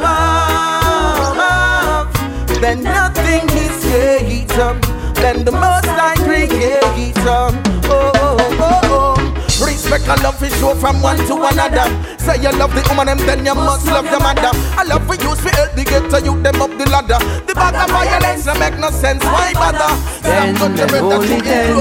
then 2.61 2.84
nothing 2.84 3.49
is 3.49 3.84
greater 3.84 4.74
than 5.22 5.43
the 5.45 5.51
most 5.51 5.88
I 5.88 6.15
create. 6.17 7.17
Oh, 7.26 7.51
oh. 7.86 8.18
Respect 9.66 10.07
and 10.07 10.24
love 10.24 10.41
is 10.43 10.55
show 10.60 10.74
from 10.76 11.01
one 11.01 11.18
to 11.18 11.36
another. 11.36 11.88
Say 12.18 12.41
you 12.41 12.51
love 12.57 12.74
the 12.74 12.86
woman 12.89 13.10
and 13.10 13.20
then 13.22 13.45
you 13.45 13.55
must 13.55 13.86
love 13.88 14.05
your 14.05 14.20
mother. 14.20 14.51
I 14.78 14.84
love 14.84 15.05
for 15.05 15.16
you 15.16 15.36
to 15.36 15.49
help 15.55 15.74
the 15.76 15.84
get 15.84 16.10
to 16.12 16.22
you 16.24 16.41
them 16.41 16.62
up 16.62 16.72
the 16.78 16.86
ladder. 16.89 17.20
The 17.45 17.53
bag 17.53 17.76
of 17.76 17.89
violence 17.89 18.45
don't 18.45 18.60
make 18.60 18.78
no 18.80 18.89
sense. 18.89 19.24
Why 19.24 19.53
bother? 19.53 19.95
Then 20.22 20.55
and 20.55 20.62
only 20.62 21.41
then 21.41 21.76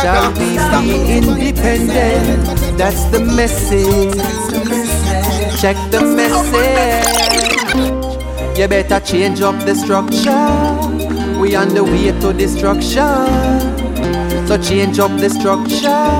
shall 0.00 0.32
we 0.32 0.38
be 0.38 1.16
independent. 1.18 2.78
That's 2.78 3.04
the 3.10 3.20
message. 3.20 4.14
Check 5.60 5.76
the 5.90 6.00
message. 6.02 7.36
You 8.58 8.68
better 8.68 9.00
change 9.00 9.40
up 9.40 9.58
the 9.64 9.74
structure. 9.74 11.05
We 11.46 11.54
on 11.54 11.68
the 11.68 11.84
way 11.84 12.10
to 12.10 12.32
destruction. 12.32 13.06
So 14.48 14.58
change 14.60 14.98
up 14.98 15.12
the 15.12 15.30
structure 15.30 16.10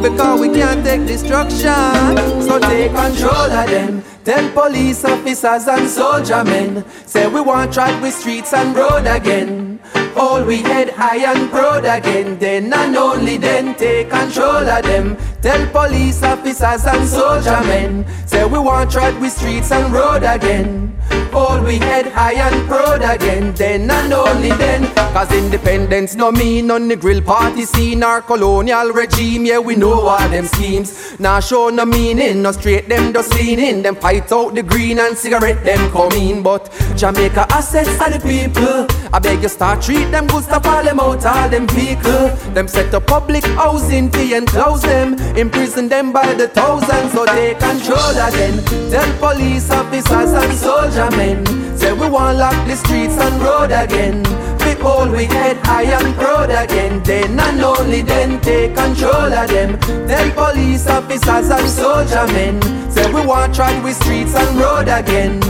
because 0.00 0.40
we 0.40 0.48
can't 0.48 0.82
take 0.82 1.06
destruction. 1.06 2.16
So 2.40 2.58
take 2.60 2.90
control 2.90 3.52
of 3.52 3.68
them. 3.68 4.02
Tell 4.24 4.50
police 4.52 5.04
officers 5.04 5.68
and 5.68 5.86
soldier 5.86 6.42
men 6.42 6.86
say 7.04 7.26
we 7.28 7.42
want 7.42 7.74
track 7.74 8.00
with 8.00 8.14
streets 8.14 8.54
and 8.54 8.74
road 8.74 9.06
again. 9.06 9.78
All 10.16 10.42
we 10.42 10.62
head 10.62 10.88
high 10.88 11.30
and 11.30 11.50
proud 11.50 11.84
again. 11.84 12.38
Then 12.38 12.72
and 12.72 12.96
only 12.96 13.36
then 13.36 13.74
take 13.74 14.08
control 14.08 14.66
of 14.66 14.82
them. 14.84 15.18
Tell 15.42 15.66
police 15.68 16.22
officers 16.22 16.86
and 16.86 17.06
soldier 17.06 17.60
men 17.68 18.06
say 18.26 18.46
we 18.46 18.58
want 18.58 18.90
track 18.90 19.20
with 19.20 19.32
streets 19.32 19.70
and 19.70 19.92
road 19.92 20.22
again. 20.22 20.96
Hold 21.32 21.64
we 21.64 21.78
head 21.78 22.06
high 22.06 22.34
and 22.34 22.66
proud 22.68 23.02
again. 23.02 23.52
Then 23.54 23.90
and 23.90 24.12
only 24.12 24.50
then. 24.50 24.86
Cause 25.12 25.32
independence 25.32 26.14
no 26.14 26.30
mean 26.30 26.70
on 26.70 26.88
the 26.88 26.96
grill 26.96 27.22
party 27.22 27.64
scene 27.64 28.02
or 28.02 28.20
colonial 28.22 28.90
regime. 28.90 29.46
Yeah, 29.46 29.58
we 29.58 29.76
know 29.76 30.00
all 30.00 30.28
them 30.28 30.46
schemes. 30.46 31.18
Now 31.18 31.40
show 31.40 31.70
no 31.70 31.84
meaning, 31.86 32.42
no 32.42 32.52
straight 32.52 32.88
them 32.88 33.12
just 33.12 33.34
leaning. 33.34 33.82
Them 33.82 33.96
fight 33.96 34.30
out 34.32 34.54
the 34.54 34.62
green 34.62 34.98
and 34.98 35.16
cigarette 35.16 35.64
them 35.64 35.90
come 35.90 36.12
in. 36.12 36.42
But 36.42 36.70
Jamaica 36.96 37.46
assets 37.50 38.00
are 38.00 38.10
the 38.10 38.20
people. 38.20 38.86
I 39.12 39.18
beg 39.18 39.42
you 39.42 39.48
start 39.48 39.82
treat 39.82 40.10
them 40.10 40.26
good 40.26 40.44
stuff 40.44 40.66
all 40.66 40.84
them 40.84 41.00
out 41.00 41.24
all 41.24 41.48
them 41.48 41.66
vehicle. 41.68 42.28
Them 42.52 42.68
set 42.68 42.92
up 42.92 43.06
public 43.06 43.44
housing 43.44 44.10
fee 44.10 44.34
and 44.34 44.46
close 44.46 44.82
them. 44.82 45.14
Imprison 45.36 45.88
them 45.88 46.12
by 46.12 46.34
the 46.34 46.48
thousands 46.48 47.12
so 47.12 47.24
they 47.24 47.54
control 47.54 48.16
again. 48.28 48.62
Tell 48.90 49.10
police 49.18 49.70
officers 49.70 50.32
and 50.32 50.52
soldier 50.52 51.15
men. 51.16 51.44
Say 51.76 51.92
we 51.92 52.08
want 52.08 52.38
lock 52.38 52.56
the 52.66 52.76
streets 52.76 53.16
and 53.18 53.42
road 53.42 53.72
again. 53.72 54.22
We 54.60 54.72
hold 54.82 55.10
we 55.10 55.24
head 55.24 55.56
high 55.58 55.84
and 55.84 56.14
proud 56.16 56.50
again. 56.50 57.02
Then 57.02 57.38
and 57.38 57.60
only 57.62 58.02
then 58.02 58.40
take 58.40 58.74
control 58.74 59.32
of 59.32 59.48
them. 59.48 59.78
Tell 60.08 60.30
police 60.32 60.86
officers 60.86 61.50
and 61.50 61.68
soldier 61.68 62.26
men. 62.32 62.60
Say 62.90 63.12
we 63.12 63.24
want 63.26 63.54
track 63.54 63.82
with 63.82 63.96
streets 63.96 64.34
and 64.34 64.58
road 64.58 64.88
again. 64.88 65.40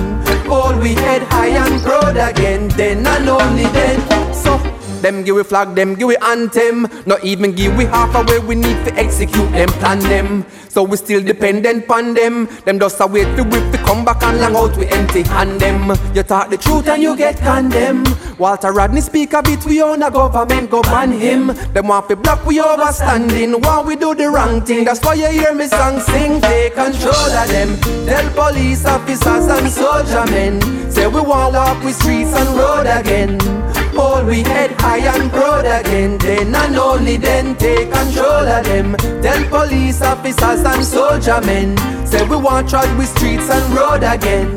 Hold 0.47 0.79
we 0.81 0.95
head 0.95 1.23
high 1.23 1.57
and 1.65 1.83
proud 1.83 2.17
again. 2.17 2.69
Then 2.69 3.07
and 3.07 3.29
only 3.29 3.65
then. 3.65 3.99
So 4.35 4.59
them 5.07 5.23
give 5.23 5.37
we 5.37 5.45
flag, 5.45 5.75
them 5.77 5.95
give 5.95 6.09
we 6.09 6.17
anthem. 6.17 6.89
Not 7.07 7.23
even 7.25 7.53
give 7.53 7.77
we 7.77 7.85
half 7.85 8.13
a 8.17 8.25
way 8.25 8.41
we 8.41 8.57
need 8.57 8.85
to 8.87 8.95
execute 8.95 9.51
them, 9.53 9.69
plan 9.79 10.01
them. 10.01 10.45
So 10.69 10.83
we 10.83 10.97
still 10.97 11.23
dependent 11.23 11.89
on 11.89 12.15
them. 12.15 12.49
Them 12.65 12.81
just 12.81 13.01
a 13.01 13.07
wait 13.07 13.37
to 13.37 13.45
whip 13.45 13.73
to 13.73 13.79
come 13.79 14.05
back 14.05 14.23
and 14.25 14.41
long 14.41 14.57
out 14.57 14.77
we 14.77 14.87
empty 14.87 15.23
hand 15.23 15.61
them. 15.61 15.91
You 16.13 16.25
talk 16.25 16.51
the 16.51 16.57
truth 16.57 16.89
and 16.89 17.01
you 17.01 17.17
get 17.17 17.39
condemned. 17.39 18.09
Walter 18.37 18.73
Rodney 18.73 19.01
speak 19.01 19.33
a 19.33 19.43
bit, 19.43 19.65
we 19.65 19.81
own 19.81 20.03
a 20.03 20.11
government, 20.11 20.71
go 20.71 20.83
ban 20.83 21.13
him. 21.13 21.47
Them 21.73 21.87
want 21.87 22.09
to 22.09 22.17
block 22.17 22.45
we 22.45 22.59
overstanding 22.59 23.65
while 23.65 23.85
we 23.85 23.95
do 23.95 24.13
the 24.15 24.29
wrong 24.29 24.61
thing. 24.61 24.85
That's 24.85 25.01
why 25.05 25.15
you 25.15 25.29
hear 25.29 25.55
me 25.55 25.69
song 25.69 26.01
sing, 26.01 26.41
take 26.41 26.75
control 26.75 27.15
of 27.15 27.49
them. 27.49 27.79
Tell 28.07 28.29
police 28.35 28.85
officers 28.85 29.47
and 29.47 29.71
soldier 29.71 30.27
men. 30.33 30.61
Say 30.91 31.07
we 31.07 31.21
want 31.21 31.55
up 31.55 31.83
with 31.85 31.95
streets 31.95 32.35
and 32.35 32.49
road 32.59 32.87
again. 32.87 33.56
Hold 33.97 34.27
we 34.27 34.43
head 34.43 34.73
high 34.81 34.99
and 34.99 35.31
proud 35.31 35.65
again. 35.65 36.19
Then 36.19 36.55
and 36.55 36.77
only 36.77 37.17
then 37.17 37.57
take 37.57 37.91
control 37.91 38.47
of 38.47 38.65
them. 38.65 38.95
Tell 39.23 39.43
police 39.49 40.03
officers 40.03 40.63
and 40.65 40.85
soldier 40.85 41.41
men. 41.41 41.77
Say 42.07 42.23
we 42.29 42.37
want 42.37 42.69
trod 42.69 42.95
with 42.99 43.09
streets 43.09 43.49
and 43.49 43.75
road 43.75 44.03
again. 44.05 44.55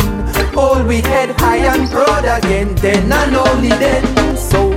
Hold 0.53 0.87
we 0.87 1.01
head 1.01 1.31
high 1.39 1.63
and 1.73 1.89
proud 1.89 2.25
again. 2.25 2.75
Then 2.75 3.11
and 3.11 3.35
only 3.35 3.69
then. 3.69 4.03
So 4.37 4.71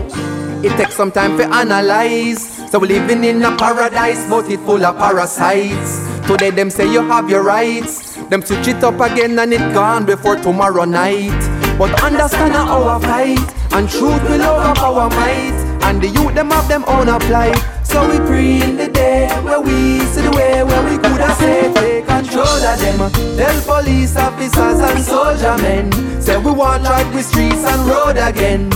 it 0.62 0.76
takes 0.76 0.94
some 0.94 1.10
time 1.10 1.36
to 1.38 1.44
analyze. 1.52 2.70
So 2.70 2.78
we 2.78 2.88
living 2.88 3.24
in 3.24 3.42
a 3.42 3.56
paradise, 3.56 4.24
but 4.30 4.48
it 4.48 4.60
full 4.60 4.84
of 4.86 4.96
parasites. 4.96 6.06
Today 6.26 6.50
them 6.50 6.70
say 6.70 6.90
you 6.90 7.02
have 7.08 7.28
your 7.28 7.42
rights. 7.42 8.16
Them 8.30 8.42
switch 8.42 8.68
it 8.68 8.84
up 8.84 9.00
again 9.00 9.38
and 9.38 9.52
it 9.52 9.74
gone 9.74 10.06
before 10.06 10.36
tomorrow 10.36 10.84
night. 10.84 11.61
But 11.78 12.02
understand 12.02 12.54
our 12.54 13.00
fight 13.00 13.38
and 13.72 13.88
truth 13.88 14.22
will 14.28 14.42
overpower 14.42 15.08
might. 15.10 15.58
And 15.82 16.00
the 16.00 16.08
youth 16.08 16.34
them 16.34 16.50
have 16.50 16.68
them 16.68 16.84
own 16.86 17.08
apply. 17.08 17.52
So 17.82 18.08
we 18.08 18.18
pray 18.26 18.62
in 18.62 18.76
the 18.76 18.88
day 18.88 19.28
where 19.42 19.60
we 19.60 20.00
see 20.12 20.22
the 20.22 20.30
way 20.30 20.62
where 20.64 20.82
we 20.84 20.96
could 20.96 21.20
have 21.20 21.36
said 21.36 21.74
take 21.76 22.06
control 22.06 22.46
of 22.46 22.78
them. 22.80 23.12
Tell 23.36 23.60
police 23.62 24.16
officers 24.16 24.80
and 24.80 25.04
soldier 25.04 25.56
men. 25.62 25.92
Say 26.22 26.38
we 26.38 26.52
want 26.52 26.84
track 26.84 27.12
with 27.14 27.26
streets 27.26 27.64
and 27.64 27.86
road 27.88 28.16
again. 28.16 28.70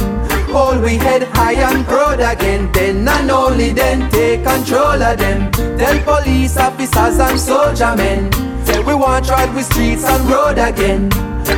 Hold 0.52 0.82
we 0.82 0.96
head 0.96 1.22
high 1.34 1.52
and 1.52 1.84
proud 1.86 2.20
again. 2.20 2.70
Then 2.72 3.06
and 3.08 3.30
only 3.30 3.72
then 3.72 4.10
take 4.10 4.42
control 4.44 5.02
of 5.02 5.18
them. 5.18 5.50
Tell 5.78 5.98
police 6.02 6.56
officers 6.56 7.18
and 7.18 7.38
soldier 7.38 7.94
men. 7.96 8.32
Say 8.66 8.80
we 8.80 8.94
want 8.94 9.26
track 9.26 9.54
with 9.54 9.66
streets 9.66 10.04
and 10.04 10.28
road 10.28 10.58
again. 10.58 11.08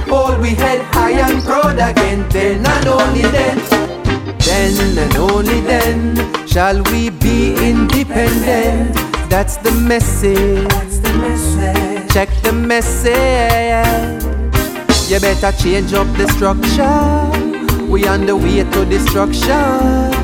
Hold 0.09 0.41
we 0.41 0.51
head 0.51 0.81
high 0.95 1.13
and 1.13 1.43
proud 1.45 1.79
again. 1.79 2.29
Then 2.31 2.67
and 2.67 2.87
only 2.89 3.23
then. 3.23 3.59
Then 4.39 4.99
and 4.99 5.17
only 5.17 5.61
then 5.61 6.17
shall 6.47 6.83
we 6.85 7.11
be 7.11 7.55
independent. 7.71 8.95
That's 9.29 9.57
the 9.59 9.73
message. 9.73 10.69
Check 12.13 12.29
the 12.43 12.53
message. 12.53 13.15
You 15.11 15.21
better 15.21 15.53
change 15.57 15.93
up 15.93 16.07
the 16.17 16.27
structure. 16.29 17.87
We 17.87 18.07
on 18.07 18.27
the 18.27 18.37
way 18.37 18.65
to 18.65 18.85
destruction. 18.85 20.19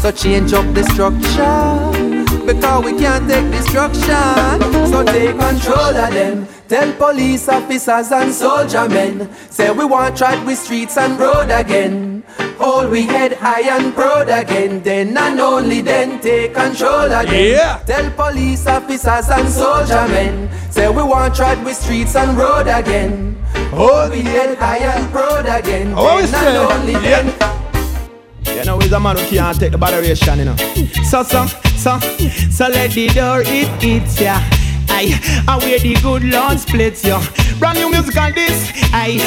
So 0.00 0.10
change 0.10 0.52
up 0.52 0.72
the 0.74 0.84
structure. 0.84 2.00
because 2.46 2.84
we 2.84 2.98
can't 2.98 3.28
take 3.28 3.50
destruction. 3.50 4.60
So 4.90 5.04
take 5.04 5.38
control 5.38 5.96
of 5.96 6.12
them. 6.12 6.59
Tell 6.70 6.92
police 6.92 7.48
officers 7.48 8.12
and 8.12 8.32
soldier 8.32 8.88
men. 8.88 9.28
Say 9.50 9.72
we 9.72 9.84
want 9.84 10.16
try 10.16 10.40
we 10.44 10.54
streets 10.54 10.96
and 10.96 11.18
road 11.18 11.50
again. 11.50 12.22
Hold 12.58 12.92
we 12.92 13.02
head 13.02 13.32
high 13.32 13.76
and 13.76 13.92
proud 13.92 14.28
again. 14.28 14.80
Then 14.80 15.18
and 15.18 15.40
only 15.40 15.80
then 15.80 16.20
take 16.20 16.54
control 16.54 17.10
again. 17.10 17.56
Yeah. 17.56 17.82
Tell 17.84 18.08
police 18.12 18.68
officers 18.68 19.28
and 19.30 19.48
soldier 19.48 20.06
men. 20.14 20.48
Say 20.70 20.88
we 20.88 21.02
want 21.02 21.34
try 21.34 21.60
we 21.64 21.72
streets 21.72 22.14
and 22.14 22.38
road 22.38 22.68
again. 22.68 23.34
Hold 23.72 24.12
we 24.12 24.20
head 24.20 24.56
high 24.56 24.78
and 24.78 25.10
proud 25.10 25.46
again. 25.46 25.92
Oh, 25.96 26.18
then 26.18 26.22
and 26.22 26.28
say, 26.28 26.56
only 26.56 26.92
yeah. 26.92 27.22
then. 27.22 28.56
You 28.58 28.64
know, 28.64 28.78
he's 28.78 28.92
a 28.92 29.00
man 29.00 29.16
who 29.16 29.26
can't 29.26 29.58
take 29.58 29.72
the 29.72 29.78
botheration, 29.78 30.38
you 30.38 30.44
know. 30.44 30.56
So, 31.02 31.24
so, 31.24 31.46
so, 31.76 31.98
so 31.98 32.68
let 32.68 32.92
the 32.92 33.08
door 33.08 33.42
it 33.44 33.82
hits 33.82 34.20
ya. 34.20 34.38
Aye, 34.38 34.69
I 35.02 35.58
wear 35.62 35.78
the 35.78 35.94
good 36.02 36.24
Lord 36.24 36.58
splits 36.60 37.04
ya. 37.04 37.22
Brand 37.58 37.78
new 37.78 37.90
music 37.90 38.16
on 38.16 38.32
this. 38.32 38.70
I, 38.92 39.18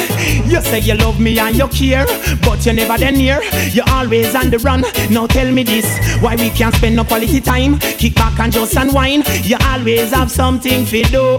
you 0.46 0.60
say 0.60 0.80
you 0.80 0.94
love 0.94 1.18
me 1.18 1.38
and 1.38 1.56
you 1.56 1.66
care, 1.68 2.06
but 2.42 2.64
you 2.66 2.72
never 2.72 2.98
then 2.98 3.14
near. 3.14 3.42
You 3.70 3.82
always 3.88 4.34
on 4.34 4.50
the 4.50 4.58
run. 4.58 4.82
Now 5.10 5.26
tell 5.26 5.50
me 5.50 5.62
this, 5.62 5.86
why 6.20 6.36
we 6.36 6.50
can't 6.50 6.74
spend 6.74 6.96
no 6.96 7.04
quality 7.04 7.40
time? 7.40 7.78
Kick 7.78 8.14
back 8.14 8.38
and 8.38 8.52
just 8.52 8.76
unwind. 8.76 9.26
You 9.44 9.56
always 9.62 10.12
have 10.12 10.30
something 10.30 10.84
to 10.86 11.02
do. 11.04 11.38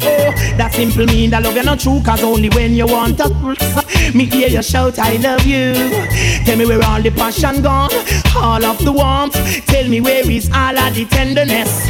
That 0.57 0.73
simple 0.73 1.05
mean 1.05 1.29
that 1.29 1.43
love 1.43 1.55
you're 1.55 1.63
not 1.63 1.79
true, 1.79 2.01
cause 2.03 2.23
only 2.23 2.49
when 2.49 2.73
you 2.73 2.87
want 2.87 3.17
to. 3.19 3.29
Me 4.13 4.25
hear 4.25 4.49
you 4.49 4.63
shout, 4.63 4.99
I 4.99 5.15
love 5.17 5.45
you. 5.45 5.73
Tell 6.45 6.57
me 6.57 6.65
where 6.65 6.83
all 6.83 7.01
the 7.01 7.11
passion 7.11 7.61
gone, 7.61 7.91
all 8.35 8.63
of 8.63 8.83
the 8.83 8.91
warmth. 8.91 9.35
Tell 9.67 9.87
me 9.87 10.01
where 10.01 10.29
is 10.29 10.49
all 10.51 10.77
of 10.77 10.93
the 10.95 11.05
tenderness. 11.05 11.87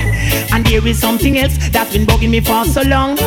And 0.54 0.66
there 0.66 0.86
is 0.88 1.00
something 1.00 1.38
else 1.38 1.58
that's 1.70 1.94
been 1.94 2.06
bugging 2.06 2.30
me 2.30 2.40
for 2.42 2.66
so 2.66 2.82
long. 2.82 3.18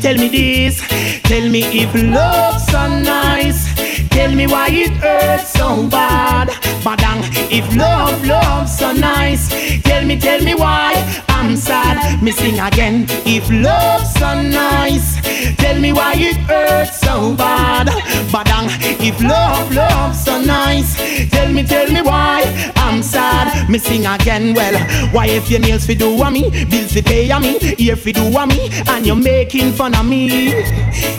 Tell 0.00 0.16
me 0.16 0.28
this, 0.28 0.80
tell 1.22 1.48
me 1.48 1.62
if 1.82 1.94
love's 1.94 2.66
so 2.66 2.88
nice. 3.00 3.73
Tell 4.10 4.34
me 4.34 4.46
why 4.46 4.68
it 4.70 4.92
hurts 4.92 5.50
so 5.52 5.88
bad. 5.88 6.48
Badang, 6.84 7.22
if 7.50 7.64
love, 7.76 8.24
love's 8.26 8.78
so 8.78 8.92
nice. 8.92 9.48
Tell 9.82 10.04
me, 10.04 10.18
tell 10.18 10.42
me 10.42 10.54
why 10.54 10.92
I'm 11.28 11.56
sad. 11.56 12.22
Missing 12.22 12.58
again. 12.60 13.06
If 13.24 13.48
love's 13.50 14.12
so 14.14 14.40
nice. 14.42 15.20
Tell 15.56 15.80
me 15.80 15.92
why 15.92 16.14
it 16.16 16.36
hurts 16.36 17.00
so 17.00 17.34
bad. 17.34 17.88
Badang, 18.32 18.68
if 19.00 19.20
love, 19.22 19.72
love's 19.72 20.24
so 20.24 20.40
nice. 20.40 20.96
Tell 21.30 21.52
me, 21.52 21.62
tell 21.64 21.90
me 21.90 22.02
why 22.02 22.42
I'm 22.76 23.02
sad. 23.02 23.68
Missing 23.70 24.06
again. 24.06 24.54
Well, 24.54 24.74
why 25.12 25.26
if 25.26 25.50
your 25.50 25.60
nails 25.60 25.86
fi 25.86 25.94
do 25.94 26.22
a 26.22 26.30
me, 26.30 26.50
bills 26.66 26.92
fi 26.92 27.02
pay 27.02 27.30
a 27.30 27.40
me, 27.40 27.58
ear 27.78 27.96
fi 27.96 28.12
do 28.12 28.24
a 28.36 28.46
me, 28.46 28.68
and 28.88 29.06
you're 29.06 29.16
making 29.16 29.72
fun 29.72 29.94
of 29.94 30.06
me, 30.06 30.52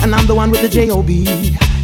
and 0.02 0.14
I'm 0.14 0.28
the 0.28 0.36
one 0.36 0.52
with 0.52 0.62
the 0.62 0.70
J-O-B. 0.70 1.56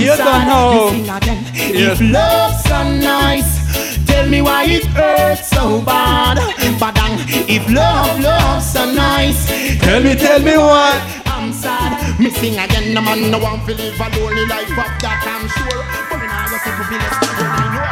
You 0.00 0.14
sad. 0.16 0.24
don't 0.24 0.46
know. 0.48 0.90
Sing 0.90 1.10
again. 1.10 1.40
Yes. 1.74 2.00
If 2.00 2.12
love's 2.12 2.62
so 2.64 2.78
nice, 3.00 3.50
tell 4.06 4.26
me 4.28 4.40
why 4.42 4.64
it 4.64 4.84
hurts 4.86 5.48
so 5.48 5.82
bad. 5.82 6.38
Badang, 6.80 7.20
if 7.48 7.68
love, 7.68 8.20
love's 8.20 8.72
so 8.72 8.84
nice, 8.90 9.44
Tell 9.84 10.00
me, 10.02 10.14
tell 10.14 10.40
me 10.40 10.56
why. 10.56 10.96
I'm 11.26 11.52
sad. 11.52 12.18
Me 12.18 12.30
sing 12.30 12.56
again, 12.56 12.94
no 12.94 13.00
man 13.02 13.30
no 13.30 13.38
one 13.38 13.60
feel 13.66 13.76
live 13.76 14.00
a 14.00 14.08
lonely 14.16 14.46
life 14.46 14.70
of 14.70 14.88
that 15.04 15.20
I'm 15.28 15.44
sure. 15.44 15.84
But 16.08 16.20
me 16.20 16.26
nah 16.28 16.48
go 16.48 16.56
say 16.56 16.72
to 16.72 16.84
be 16.88 16.96
less 16.96 17.16
than 17.20 17.36
you. 17.36 17.84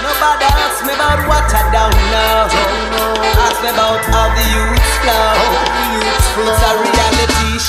Nobody 0.00 0.48
ask 0.48 0.80
me 0.84 0.92
about 0.96 1.20
what 1.28 1.44
I 1.44 1.60
don't 1.72 1.96
know. 2.08 2.48
Ask 3.44 3.60
me 3.60 3.68
about 3.68 4.00
how 4.08 4.32
the 4.32 4.44
youths 4.48 4.96
flow. 5.04 5.36
It's 6.40 6.64
a 6.64 6.72
reality 6.80 7.60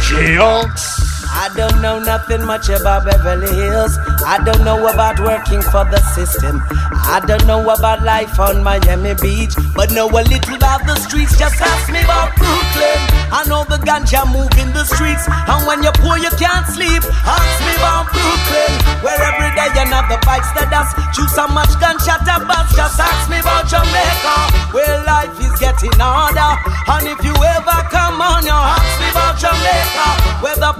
show. 0.00 1.09
I 1.40 1.48
don't 1.56 1.80
know 1.80 1.98
nothing 1.98 2.44
much 2.44 2.68
about 2.68 3.08
Beverly 3.08 3.48
Hills. 3.48 3.96
I 4.28 4.44
don't 4.44 4.60
know 4.60 4.76
about 4.76 5.16
working 5.24 5.64
for 5.72 5.88
the 5.88 5.96
system. 6.12 6.60
I 6.68 7.24
don't 7.24 7.46
know 7.48 7.64
about 7.64 8.04
life 8.04 8.36
on 8.38 8.62
Miami 8.62 9.16
Beach. 9.16 9.56
But 9.72 9.88
know 9.88 10.04
a 10.04 10.20
little 10.20 10.56
about 10.60 10.84
the 10.84 11.00
streets. 11.00 11.40
Just 11.40 11.56
ask 11.56 11.88
me 11.88 12.04
about 12.04 12.36
Brooklyn. 12.36 13.00
I 13.32 13.48
know 13.48 13.64
the 13.64 13.80
ganja 13.80 14.28
move 14.28 14.52
in 14.60 14.68
the 14.76 14.84
streets. 14.84 15.24
And 15.32 15.64
when 15.64 15.80
you're 15.80 15.96
poor, 16.04 16.20
you 16.20 16.28
can't 16.36 16.68
sleep. 16.68 17.00
Ask 17.24 17.56
me 17.64 17.72
about 17.80 18.12
Brooklyn. 18.12 19.00
Where 19.00 19.16
every 19.16 19.48
day 19.56 19.72
another 19.80 20.20
fights 20.28 20.52
the 20.52 20.68
dust. 20.68 20.92
Choose 21.16 21.32
so 21.32 21.48
much 21.48 21.72
gunshot 21.80 22.20
to 22.28 22.36
bust. 22.44 22.76
Just 22.76 23.00
ask 23.00 23.32
me 23.32 23.40
about 23.40 23.64
Jamaica. 23.64 24.76
Where 24.76 25.00
life 25.08 25.32
is 25.40 25.56
getting 25.56 25.96
harder. 25.96 26.52
And 26.84 27.08
if 27.08 27.24
you 27.24 27.32
ever 27.32 27.80
come 27.88 28.20
on, 28.20 28.44
you 28.44 28.52
ask 28.52 28.92
me 29.00 29.08
about 29.08 29.40
Jamaica. 29.40 30.44
Where 30.44 30.60
the 30.60 30.76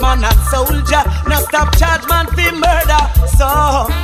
policeman 0.00 0.24
and 0.24 0.40
soldier 0.50 1.02
now 1.28 1.40
stop 1.40 1.76
charge 1.76 2.06
man 2.08 2.26
for 2.26 2.52
murder. 2.56 3.02
So 3.36 3.46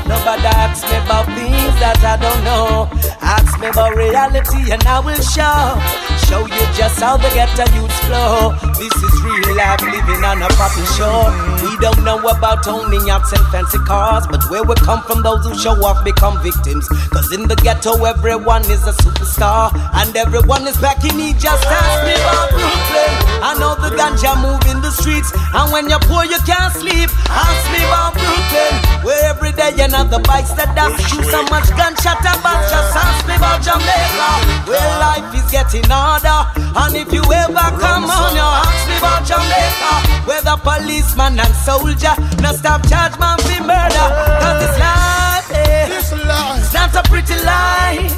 nobody 0.08 0.46
asks 0.46 0.84
me 0.90 0.96
about 1.04 1.26
things 1.34 1.74
that 1.80 1.98
I 2.04 2.16
don't 2.20 2.44
know. 2.44 2.88
Ask 3.20 3.58
me 3.60 3.68
about 3.68 3.96
reality 3.96 4.72
and 4.72 4.82
I 4.84 5.00
will 5.00 5.20
show. 5.20 5.80
Show 6.28 6.46
you 6.46 6.64
just 6.74 7.00
how 7.00 7.16
the 7.16 7.28
ghetto 7.30 7.64
youths 7.74 7.98
flow. 8.06 8.54
This 8.78 8.92
is 8.92 9.14
real 9.22 9.56
life 9.56 9.82
living 9.82 10.24
on 10.24 10.42
a 10.42 10.48
proper 10.58 10.84
shore. 10.98 11.30
We 11.62 11.76
don't 11.78 12.02
know 12.04 12.18
about 12.18 12.66
owning 12.66 13.06
yachts 13.06 13.32
and 13.32 13.44
fancy 13.48 13.78
cars, 13.86 14.26
but 14.26 14.42
where 14.50 14.64
we 14.64 14.74
come 14.76 15.02
from, 15.02 15.22
those 15.22 15.44
who 15.46 15.54
show 15.58 15.76
off 15.84 16.04
become 16.04 16.42
victims. 16.42 16.88
Cause 17.14 17.32
in 17.32 17.46
the 17.48 17.56
ghetto, 17.56 18.04
everyone 18.04 18.62
is 18.66 18.82
a 18.86 18.94
superstar, 19.04 19.70
and 19.94 20.16
everyone 20.16 20.66
is 20.66 20.76
back 20.78 21.04
in 21.04 21.16
need. 21.16 21.38
Just 21.38 21.64
ask 21.66 22.04
me 22.04 22.14
about 22.14 22.50
Brooklyn. 22.50 23.12
I 23.44 23.54
know 23.60 23.76
the 23.78 23.94
ganja 23.94 24.34
move 24.40 24.62
in 24.72 24.82
the 24.82 24.90
streets, 24.90 25.30
and 25.54 25.70
when 25.76 25.90
you're 25.92 26.00
poor, 26.08 26.24
you 26.24 26.40
can't 26.48 26.72
sleep. 26.72 27.12
Ask 27.28 27.64
me 27.68 27.84
about 27.84 28.16
Brooklyn, 28.16 28.74
where 29.04 29.20
every 29.28 29.52
day 29.52 29.76
another 29.84 30.16
bikes 30.24 30.56
that 30.56 30.72
dance. 30.72 30.96
Shoot 31.04 31.28
so 31.28 31.44
much 31.52 31.68
gunshot 31.76 32.16
about. 32.24 32.64
Just 32.72 32.96
ask 32.96 33.20
me 33.28 33.36
about 33.36 33.60
Jamaica, 33.60 34.28
where 34.64 34.88
life 35.04 35.28
is 35.36 35.44
getting 35.52 35.84
harder. 35.84 36.48
And 36.56 36.96
if 36.96 37.12
you 37.12 37.20
ever 37.20 37.68
come 37.76 38.08
on, 38.08 38.32
you 38.32 38.40
ask 38.40 38.88
me 38.88 38.96
about 38.96 39.28
Jamaica, 39.28 39.92
where 40.24 40.40
the 40.40 40.56
policeman 40.64 41.36
and 41.44 41.54
soldier 41.60 42.16
no 42.40 42.56
stop 42.56 42.80
charge 42.88 43.12
man 43.20 43.36
for 43.44 43.60
murder. 43.60 44.08
Cause 44.40 44.56
this 44.64 44.76
life, 44.80 45.48
eh, 45.60 45.92
it's 45.92 46.72
not 46.72 46.96
a 46.96 47.04
pretty 47.04 47.36
life. 47.44 48.16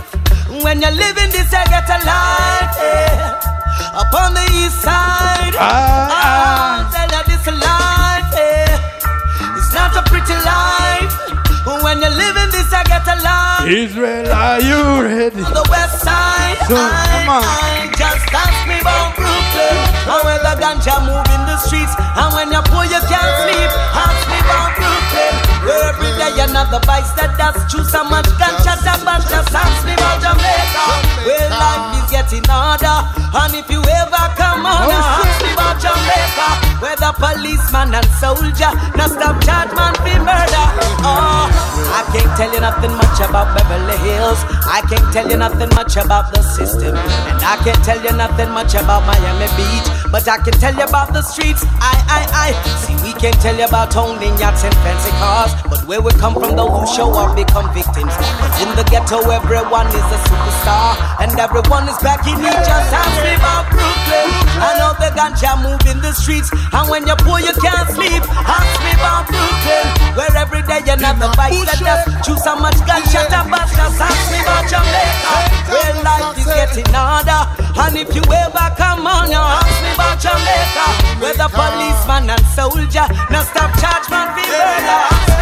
When 0.63 0.79
you're 0.79 0.95
living 0.95 1.31
this, 1.35 1.51
I 1.51 1.67
get 1.67 1.91
a 1.91 1.99
life. 2.07 2.75
eh. 2.87 3.58
Up 3.99 4.15
on 4.15 4.33
the 4.35 4.47
east 4.55 4.79
side, 4.81 5.55
ah, 5.59 6.87
tell 6.95 7.11
you 7.11 7.23
this 7.27 7.47
life. 7.51 8.31
eh. 8.39 8.79
It's 9.59 9.75
not 9.75 9.91
a 9.99 10.03
pretty 10.07 10.35
life. 10.47 11.11
When 11.83 11.99
you're 12.01 12.11
living 12.15 12.51
this, 12.55 12.71
I 12.73 12.83
get 12.87 13.03
a 13.11 13.17
life. 13.21 13.67
Israel, 13.67 14.31
are 14.33 14.61
you 14.63 15.03
ready? 15.03 15.43
On 15.43 15.53
the 15.53 15.67
west 15.69 15.99
side, 16.03 16.59
So, 16.71 16.77
I, 16.79 17.03
come 17.11 17.29
on. 17.37 17.43
I 17.43 17.91
just 17.99 18.27
ask 18.31 18.59
me 18.71 18.79
about 18.81 19.17
Brooklyn. 19.19 19.77
And 20.15 20.21
when 20.25 20.39
the 20.47 20.55
ganja 20.63 20.97
move 21.03 21.27
in 21.35 21.43
the 21.51 21.57
streets, 21.59 21.95
and 21.99 22.31
when 22.35 22.53
you're 22.55 22.63
poor, 22.71 22.85
you 22.87 23.01
can't 23.11 23.35
sleep. 23.43 23.71
Ask 23.99 24.23
me 24.31 24.39
about 24.47 24.79
Brooklyn. 24.79 25.48
Where 25.65 25.89
every 25.89 26.13
day 26.21 26.37
another 26.45 26.81
dust. 26.85 27.65
Choose 27.73 27.89
so 27.91 28.05
much 28.05 28.29
ganja 28.37 28.77
bust. 29.05 29.33
Just 29.33 29.55
ask 29.57 29.85
me 29.89 29.95
about 29.97 30.21
Jamaica. 30.21 30.85
Where 31.25 31.49
life 31.49 31.97
is 31.97 32.07
getting 32.13 32.45
harder. 32.45 33.09
And 33.33 33.55
if 33.57 33.71
you 33.73 33.81
ever 33.81 34.25
come 34.37 34.69
on, 34.69 34.93
ask 34.93 35.41
me 35.41 35.53
about 35.57 35.81
Jamaica. 35.81 36.49
Where 36.85 36.97
the 36.97 37.11
policeman 37.17 37.95
and 37.97 38.09
soldier, 38.21 38.73
no 38.95 39.09
stop 39.09 39.41
charge 39.43 39.73
man 39.73 39.95
for 40.05 40.21
murder. 40.21 40.67
Oh, 41.03 41.49
I 41.97 42.05
can't 42.13 42.31
tell 42.37 42.53
you 42.53 42.61
nothing 42.61 42.95
much 42.95 43.19
about 43.21 43.39
about 43.39 43.55
Beverly 43.55 43.97
Hills. 44.03 44.41
I 44.67 44.83
can't 44.89 45.13
tell 45.13 45.29
you 45.31 45.37
nothing 45.37 45.71
much 45.75 45.97
about 45.97 46.33
the 46.35 46.43
system. 46.43 46.97
And 46.97 47.43
I 47.43 47.57
can't 47.63 47.83
tell 47.85 48.01
you 48.03 48.13
nothing 48.13 48.51
much 48.51 48.75
about 48.75 49.07
Miami 49.07 49.47
Beach. 49.55 49.89
But 50.11 50.27
I 50.27 50.39
can 50.39 50.55
tell 50.59 50.75
you 50.75 50.85
about 50.85 51.13
the 51.13 51.23
streets. 51.23 51.63
I, 51.79 51.95
I, 52.09 52.21
I. 52.33 52.49
See, 52.83 52.97
we 53.05 53.13
can't 53.21 53.39
tell 53.41 53.55
you 53.57 53.67
about 53.67 53.95
owning 53.97 54.35
yachts 54.39 54.65
and 54.65 54.75
fancy 54.83 55.11
cars. 55.23 55.48
But 55.69 55.85
where 55.87 56.01
we 56.01 56.13
come 56.17 56.35
from, 56.35 56.57
those 56.57 56.73
who 56.73 56.85
show 56.95 57.11
up 57.13 57.37
become 57.37 57.73
victims. 57.75 58.13
But 58.41 58.53
in 58.63 58.71
the 58.77 58.85
ghetto, 58.89 59.21
everyone 59.31 59.89
is 59.89 60.09
a 60.09 60.19
superstar. 60.29 60.97
And 61.21 61.33
everyone 61.39 61.89
is 61.89 61.99
back 62.01 62.27
in 62.27 62.39
each 62.41 62.69
ask 62.69 63.17
me 63.23 63.35
about 63.37 63.69
Brooklyn. 63.71 64.29
I 64.59 64.75
know 64.79 64.93
the 64.99 65.11
ganja 65.15 65.55
move 65.61 65.83
in 65.87 66.01
the 66.01 66.13
streets. 66.13 66.51
And 66.53 66.89
when 66.91 67.07
you're 67.07 67.21
poor, 67.23 67.41
you 67.41 67.55
can't 67.61 67.89
sleep. 67.93 68.23
Ask 68.27 68.75
me 68.83 68.93
about 68.97 69.29
Brooklyn. 69.29 69.87
Where 70.17 70.35
every 70.37 70.63
day 70.67 70.83
you're 70.87 71.01
not 71.01 71.21
the 71.23 71.31
vice 71.39 71.63
that 71.69 71.81
does. 71.81 72.03
Choose 72.27 72.43
so 72.43 72.57
much 72.59 72.79
gunshot 72.85 73.31
and 73.31 73.49
bust. 73.51 73.77
Just 73.77 74.01
ask 74.01 74.25
me 74.33 74.39
about 74.43 74.67
Jamaica. 74.67 75.35
Where 75.71 75.95
life 76.03 76.35
is 76.37 76.49
getting 76.49 76.91
harder. 76.91 77.43
And 77.79 77.95
if 77.97 78.11
you 78.15 78.23
ever 78.27 78.67
come 78.75 79.07
on, 79.07 79.31
you 79.31 79.39
ask 79.39 79.75
me 79.83 79.91
about 79.95 80.19
Jamaica. 80.19 80.87
Where 81.23 81.37
the 81.39 81.49
policeman 81.49 82.31
and 82.31 82.45
soldier. 82.53 83.07
Now 83.31 83.47
stop 83.47 83.71
charge 83.79 84.11
man 84.11 84.35
for 84.35 84.47
murder. 84.51 85.38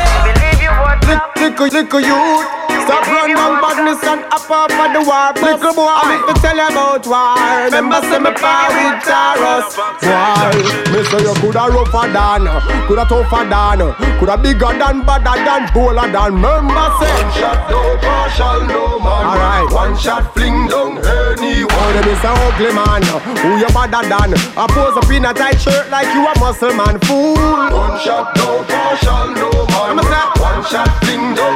Little, 1.37 1.69
little 1.69 2.01
youth. 2.01 2.47
Stop 2.87 3.03
running 3.09 3.35
on 3.35 3.59
badness 3.59 3.99
and 4.07 4.23
up 4.31 4.47
up 4.47 4.71
at 4.71 4.95
the 4.95 5.03
war. 5.03 5.35
Little 5.35 5.75
boy, 5.75 5.91
I'm 5.91 6.23
to 6.23 6.35
tell 6.39 6.55
you 6.55 6.71
about 6.71 7.03
war. 7.03 7.35
Remember, 7.67 7.99
say 8.07 8.19
me 8.23 8.31
power 8.31 8.71
with 8.71 9.03
Taurus. 9.03 9.75
War. 10.07 10.55
Me 10.95 11.03
say 11.03 11.23
you 11.27 11.35
coulda 11.43 11.67
rougher 11.67 12.07
than, 12.15 12.47
coulda 12.87 13.05
tougher 13.11 13.43
than, 13.43 13.91
coulda 14.23 14.39
bigger 14.39 14.71
than, 14.79 15.03
badder 15.03 15.35
than, 15.43 15.67
bolder 15.75 16.07
than. 16.07 16.39
Remember, 16.39 16.87
say 17.03 17.11
one 17.11 17.31
shot 17.35 17.59
no 17.67 17.99
partial 17.99 18.71
no 18.71 19.03
man. 19.03 19.23
Alright, 19.35 19.67
one 19.75 19.97
shot 19.99 20.31
fling 20.35 20.71
down 20.71 21.03
anyone. 21.03 21.75
Oh, 21.75 21.91
them 21.91 22.07
is 22.07 22.23
a 22.23 22.31
ugly 22.39 22.71
man. 22.71 23.03
Who 23.43 23.51
you 23.59 23.71
badder 23.75 24.07
than? 24.07 24.31
I 24.55 24.67
pose 24.71 24.95
up 24.95 25.11
in 25.11 25.27
a 25.27 25.35
tight 25.35 25.59
shirt 25.59 25.91
like 25.91 26.07
you 26.15 26.23
a 26.23 26.33
muscle 26.39 26.75
man. 26.75 27.03
Fool. 27.03 27.35
One 27.35 27.99
shot 27.99 28.31
no 28.39 28.63
partial 28.63 29.35
no 29.35 29.51
man. 29.75 29.86
One 29.87 30.65
shot 30.67 30.91
Little, 31.07 31.55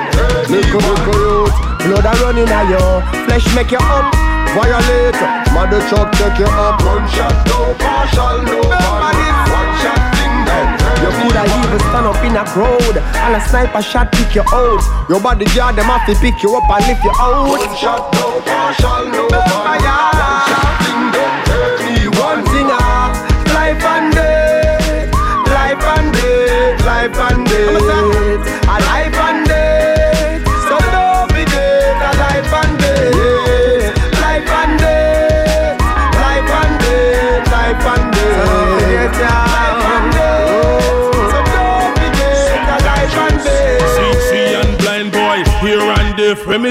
little 0.51 0.83
youth, 1.19 1.57
blood 1.83 2.07
a 2.07 2.13
running 2.23 2.47
a 2.47 2.61
you. 2.71 3.27
Flesh 3.27 3.55
make 3.57 3.73
you 3.73 3.79
up. 3.79 4.15
Violate, 4.55 5.19
mother 5.51 5.83
truck 5.89 6.13
take 6.13 6.39
you 6.39 6.47
up. 6.47 6.79
One 6.87 7.09
shot 7.11 7.35
no 7.51 7.75
partial 7.75 8.43
no 8.47 8.63
man. 8.71 9.51
One. 9.51 9.75
shot 9.83 9.99
fling 10.15 10.47
down 10.47 10.79
You 11.03 11.11
coulda 11.11 11.43
even 11.43 11.81
stand 11.91 12.07
up 12.07 12.23
in 12.23 12.37
a 12.37 12.45
crowd. 12.47 12.97
And 13.19 13.35
a 13.35 13.41
sniper 13.49 13.83
shot 13.83 14.13
pick 14.13 14.37
you 14.37 14.43
out. 14.53 15.09
Your 15.09 15.21
body 15.21 15.47
guard 15.47 15.75
them 15.75 15.87
have 15.87 16.07
to 16.07 16.15
pick 16.15 16.41
you 16.43 16.55
up 16.55 16.71
and 16.71 16.87
lift 16.87 17.03
you 17.03 17.11
out. 17.19 17.49
One 17.49 17.77
shot 17.77 18.15
no 18.15 18.41
partial 18.47 19.11
no 19.11 19.29
man 19.29 20.40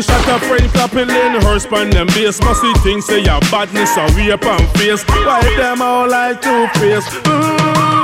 shot 0.01 0.27
a 0.29 0.39
friend 0.47 0.78
clapping 0.89 1.09
in 1.09 1.41
her 1.41 1.59
span 1.59 1.89
them 1.89 2.07
base, 2.07 2.41
must 2.41 2.61
see 2.61 2.73
things 2.83 3.05
say 3.05 3.19
your 3.19 3.39
badness 3.51 3.95
a 3.97 4.05
rape 4.15 4.43
and 4.43 4.69
face. 4.77 5.03
Why 5.07 5.41
them 5.57 5.81
all 5.81 6.09
like 6.09 6.41
two 6.41 6.67
face? 6.79 7.07
Mm. 7.25 7.99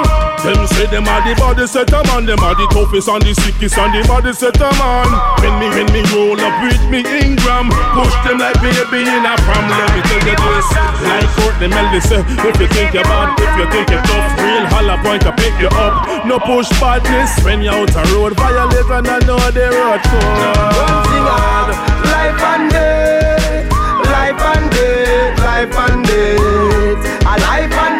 Them 0.45 0.67
say 0.67 0.85
them 0.85 1.07
are 1.09 1.25
the 1.25 1.33
body 1.41 1.65
setter 1.65 2.05
man, 2.05 2.29
them 2.29 2.37
are 2.45 2.53
the 2.53 2.69
toughest 2.69 3.09
and 3.09 3.21
the 3.25 3.33
sickest 3.33 3.81
and 3.81 3.89
the 3.89 4.05
body 4.05 4.29
set 4.33 4.53
setter 4.53 4.69
man. 4.77 5.09
When 5.41 5.57
me 5.57 5.67
when 5.73 5.89
me 5.89 6.05
roll 6.13 6.37
up 6.37 6.53
with 6.61 6.85
me 6.85 7.01
Ingram, 7.01 7.73
push 7.97 8.13
them 8.21 8.37
like 8.37 8.53
baby 8.61 9.09
in 9.09 9.25
a 9.25 9.33
pram. 9.41 9.65
Let 9.65 9.89
me 9.89 10.01
tell 10.05 10.21
you 10.21 10.37
this, 10.37 10.67
like 11.01 11.29
Courtney 11.33 11.67
Melody 11.73 12.01
say, 12.05 12.21
if 12.21 12.61
you 12.61 12.67
think 12.69 12.93
you're 12.93 13.07
bad, 13.09 13.33
if 13.41 13.51
you 13.57 13.65
think 13.73 13.89
you're 13.89 14.05
tough, 14.05 14.37
real 14.37 14.65
holla 14.69 15.01
point 15.01 15.25
to 15.25 15.33
pick 15.33 15.55
you 15.57 15.71
up. 15.73 16.29
No 16.29 16.37
push 16.37 16.69
badness 16.77 17.33
when 17.41 17.65
you 17.65 17.73
out 17.73 17.89
a 17.97 18.05
road, 18.13 18.37
violate 18.37 18.85
and 18.85 19.07
I 19.09 19.17
know 19.25 19.41
the 19.49 19.65
road 19.73 20.01
One 20.05 21.01
thing 21.09 21.25
hard, 21.25 21.94
life 22.25 22.41
and 22.41 22.71
death, 22.71 23.71
life 24.05 24.41
and 24.41 24.71
death, 24.71 25.39
life 25.39 25.77
and 25.77 26.03
death, 26.05 27.21
a 27.21 27.39
life 27.39 27.73
and 27.73 27.94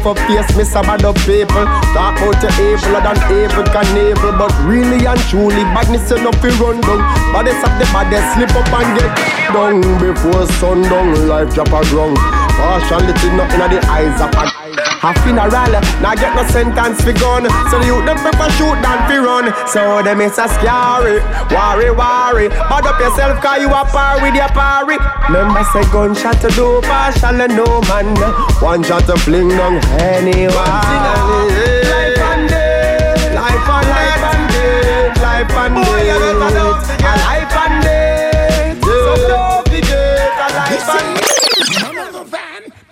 Tough 0.00 0.16
up 0.16 0.18
face, 0.26 0.50
Mr. 0.56 0.82
Bad 0.82 1.04
up 1.04 1.14
people. 1.28 1.66
Talk 1.92 2.16
about 2.16 2.40
your 2.40 2.72
evil 2.72 2.96
than 3.04 3.20
evil 3.36 3.64
can 3.68 3.84
evil, 3.98 4.32
but 4.32 4.52
really 4.64 5.04
and 5.04 5.20
truly 5.28 5.62
badness 5.76 6.10
enough 6.10 6.40
to 6.40 6.48
run 6.56 6.80
down. 6.80 7.00
Baddest 7.34 7.60
of 7.68 7.78
the 7.78 7.84
baddest 7.92 8.32
slip 8.32 8.50
up 8.56 8.72
and 8.72 8.98
get 8.98 9.14
down 9.52 9.80
before 10.00 10.46
sundown. 10.56 11.28
Life 11.28 11.54
drop 11.54 11.68
a 11.68 11.84
ground. 11.90 12.16
Partiality 12.16 13.28
not 13.36 13.52
in 13.52 13.76
the 13.76 13.86
eyes 13.88 14.20
of 14.22 14.32
a 14.32 14.59
a 14.78 15.10
funeral, 15.22 15.72
now 16.00 16.14
get 16.14 16.34
no 16.34 16.46
sentence 16.48 17.00
fi 17.02 17.12
gun 17.12 17.44
So 17.70 17.78
the 17.78 17.86
youth 17.86 18.04
them 18.06 18.18
prefer 18.18 18.50
shoot 18.56 18.78
than 18.82 18.98
fi 19.08 19.18
run. 19.18 19.46
So 19.66 20.02
them 20.02 20.20
is 20.20 20.38
a 20.38 20.48
scary, 20.48 21.20
worry, 21.50 21.90
worry. 21.90 22.48
Bad 22.48 22.86
up 22.86 23.00
yourself 23.00 23.40
cause 23.42 23.60
you 23.60 23.68
a 23.68 23.84
par 23.84 24.20
with 24.22 24.34
your 24.34 24.48
parry. 24.48 24.98
Remember 25.28 25.64
say 25.72 25.84
gunshot 25.92 26.40
to 26.42 26.48
do 26.54 26.80
partial 26.82 27.40
and 27.40 27.56
no 27.56 27.80
man. 27.88 28.16
One 28.60 28.82
shot 28.82 29.06
to 29.06 29.16
fling 29.16 29.48
down 29.48 29.80
anyone 30.00 31.69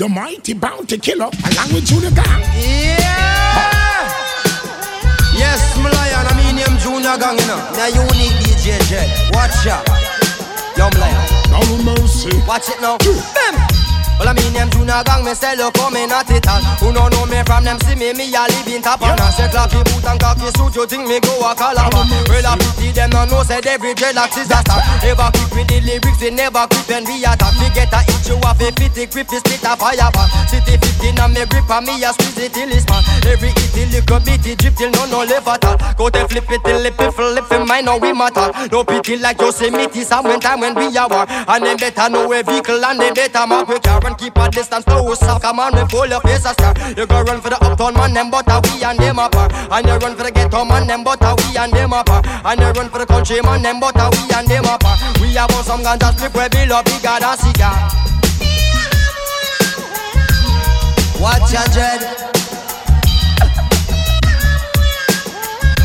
the 0.08 0.14
mighty 0.14 0.54
Bounty 0.54 0.98
Killer 0.98 1.26
along 1.26 1.72
with 1.72 1.86
Junior 1.86 2.10
Gong. 2.10 2.40
Yeah! 2.56 3.06
Yes, 5.36 5.76
my 5.78 5.90
lion, 5.90 6.26
I 6.26 6.34
mean 6.36 6.56
him 6.56 6.78
Junior 6.78 7.16
Gong, 7.18 7.38
you 7.38 7.46
know. 7.46 7.58
Now 7.76 7.86
unique 7.86 8.36
DJ 8.42 8.80
Jet. 8.88 9.08
Watch 9.32 9.66
out. 9.66 9.86
Yo, 10.76 10.88
my 10.94 11.00
lion. 11.00 11.24
No 11.50 11.60
mercy. 11.84 12.36
Watch 12.46 12.68
it 12.68 12.80
now. 12.80 12.98
Bam! 12.98 13.67
Well, 14.18 14.28
I 14.28 14.32
mean 14.34 14.52
them 14.52 14.68
Junior 14.74 15.00
Gong, 15.06 15.22
me 15.22 15.32
look 15.32 15.76
how 15.78 15.90
me 15.90 16.02
not 16.06 16.26
it 16.30 16.46
all 16.50 16.58
Who 16.82 16.90
no 16.90 17.06
know 17.06 17.24
me 17.26 17.38
from 17.46 17.62
them 17.62 17.78
see 17.86 17.94
me, 17.94 18.10
me 18.12 18.34
a 18.34 18.42
live 18.50 18.66
in 18.66 18.82
top 18.82 18.98
And 18.98 19.14
I 19.14 19.30
say 19.30 19.46
clappy 19.46 19.78
boot 19.86 20.02
and 20.02 20.18
cocky 20.18 20.50
suit, 20.58 20.74
you 20.74 20.86
think 20.90 21.06
me 21.06 21.22
go 21.22 21.38
a 21.46 21.54
calabar 21.54 22.02
Well, 22.26 22.46
I 22.46 22.58
pity 22.58 22.90
them 22.90 23.10
no 23.14 23.24
know, 23.30 23.46
said 23.46 23.66
every 23.70 23.94
dreadlocks 23.94 24.34
is 24.42 24.50
a 24.50 24.58
star. 24.58 24.82
Never 25.06 25.30
quick 25.30 25.54
with 25.54 25.68
the 25.70 25.78
lyrics, 25.86 26.18
we 26.18 26.34
never 26.34 26.66
quit 26.66 26.82
when 26.90 27.06
we 27.06 27.22
attack. 27.22 27.54
We 27.62 27.70
get 27.70 27.94
a 27.94 28.02
hit, 28.02 28.26
you 28.26 28.42
have 28.42 28.58
a 28.58 28.68
fit, 28.74 28.98
it 28.98 29.10
grip, 29.14 29.30
it 29.30 29.38
split 29.38 29.62
a 29.62 29.72
fire 29.78 30.10
back. 30.10 30.28
City 30.50 30.74
15 30.74 31.14
and 31.14 31.32
me 31.38 31.42
grip 31.46 31.70
and 31.70 31.86
me 31.86 32.02
a 32.02 32.10
squeeze 32.10 32.42
it 32.42 32.50
till 32.50 32.74
it's 32.74 32.82
man 32.90 33.06
Every 33.22 33.54
hit, 33.54 33.76
it 33.78 33.88
little 33.94 34.18
bit, 34.18 34.42
it 34.42 34.58
drip 34.58 34.74
till 34.74 34.90
no 34.98 35.06
no 35.06 35.22
left 35.22 35.46
at 35.46 35.62
all 35.62 35.78
Go 35.94 36.10
to 36.10 36.26
flip 36.26 36.50
it 36.50 36.62
till 36.66 36.82
it 36.82 36.94
flip, 36.98 37.46
it 37.54 37.62
mine, 37.62 37.86
now 37.86 38.02
we 38.02 38.10
matter. 38.10 38.50
No 38.74 38.82
pity 38.82 39.14
like 39.16 39.38
Yosemite, 39.38 40.02
some 40.02 40.26
when 40.26 40.40
time 40.42 40.58
when 40.58 40.74
we 40.74 40.90
are 40.98 41.06
war. 41.06 41.22
And 41.28 41.62
them 41.62 41.76
better 41.78 42.10
know 42.10 42.26
a 42.26 42.42
vehicle 42.42 42.82
and 42.82 42.98
they 42.98 43.14
better 43.14 43.46
mark 43.46 43.68
we 43.68 43.78
car 43.78 44.00
and 44.08 44.18
keep 44.18 44.36
a 44.36 44.48
distance 44.50 44.84
close 44.84 45.22
up. 45.22 45.42
Come 45.42 45.60
on, 45.60 45.74
we 45.74 45.84
pull 45.84 46.06
your 46.06 46.20
face 46.20 46.46
a. 46.46 46.54
You 46.96 47.06
go 47.06 47.22
run 47.22 47.40
for 47.40 47.50
the 47.50 47.58
uptown 47.60 47.94
man, 47.94 48.14
them 48.14 48.30
but 48.30 48.48
a 48.48 48.60
we 48.64 48.82
and 48.82 48.98
them 48.98 49.18
apart. 49.18 49.52
And 49.52 49.86
you 49.86 49.96
run 49.96 50.16
for 50.16 50.24
the 50.24 50.32
ghetto 50.32 50.64
man, 50.64 50.86
them 50.86 51.04
but 51.04 51.20
a 51.20 51.36
we 51.36 51.56
and 51.56 51.72
them 51.72 51.92
apart. 51.92 52.26
And 52.26 52.60
you 52.60 52.70
run 52.72 52.88
for 52.88 52.98
the 52.98 53.06
country 53.06 53.40
man, 53.42 53.62
them 53.62 53.80
but 53.80 53.96
a 53.96 54.08
we 54.08 54.34
and 54.34 54.48
them 54.48 54.64
apart. 54.64 54.98
We 55.20 55.34
have 55.36 55.52
some 55.64 55.82
ganja 55.82 56.16
split 56.16 56.34
where 56.34 56.48
we 56.52 56.64
love 56.66 56.84
bigger 56.86 57.20
than 57.20 57.36
cigar. 57.36 57.76
Watch 61.20 61.52
your 61.52 61.68
dread. 61.76 62.00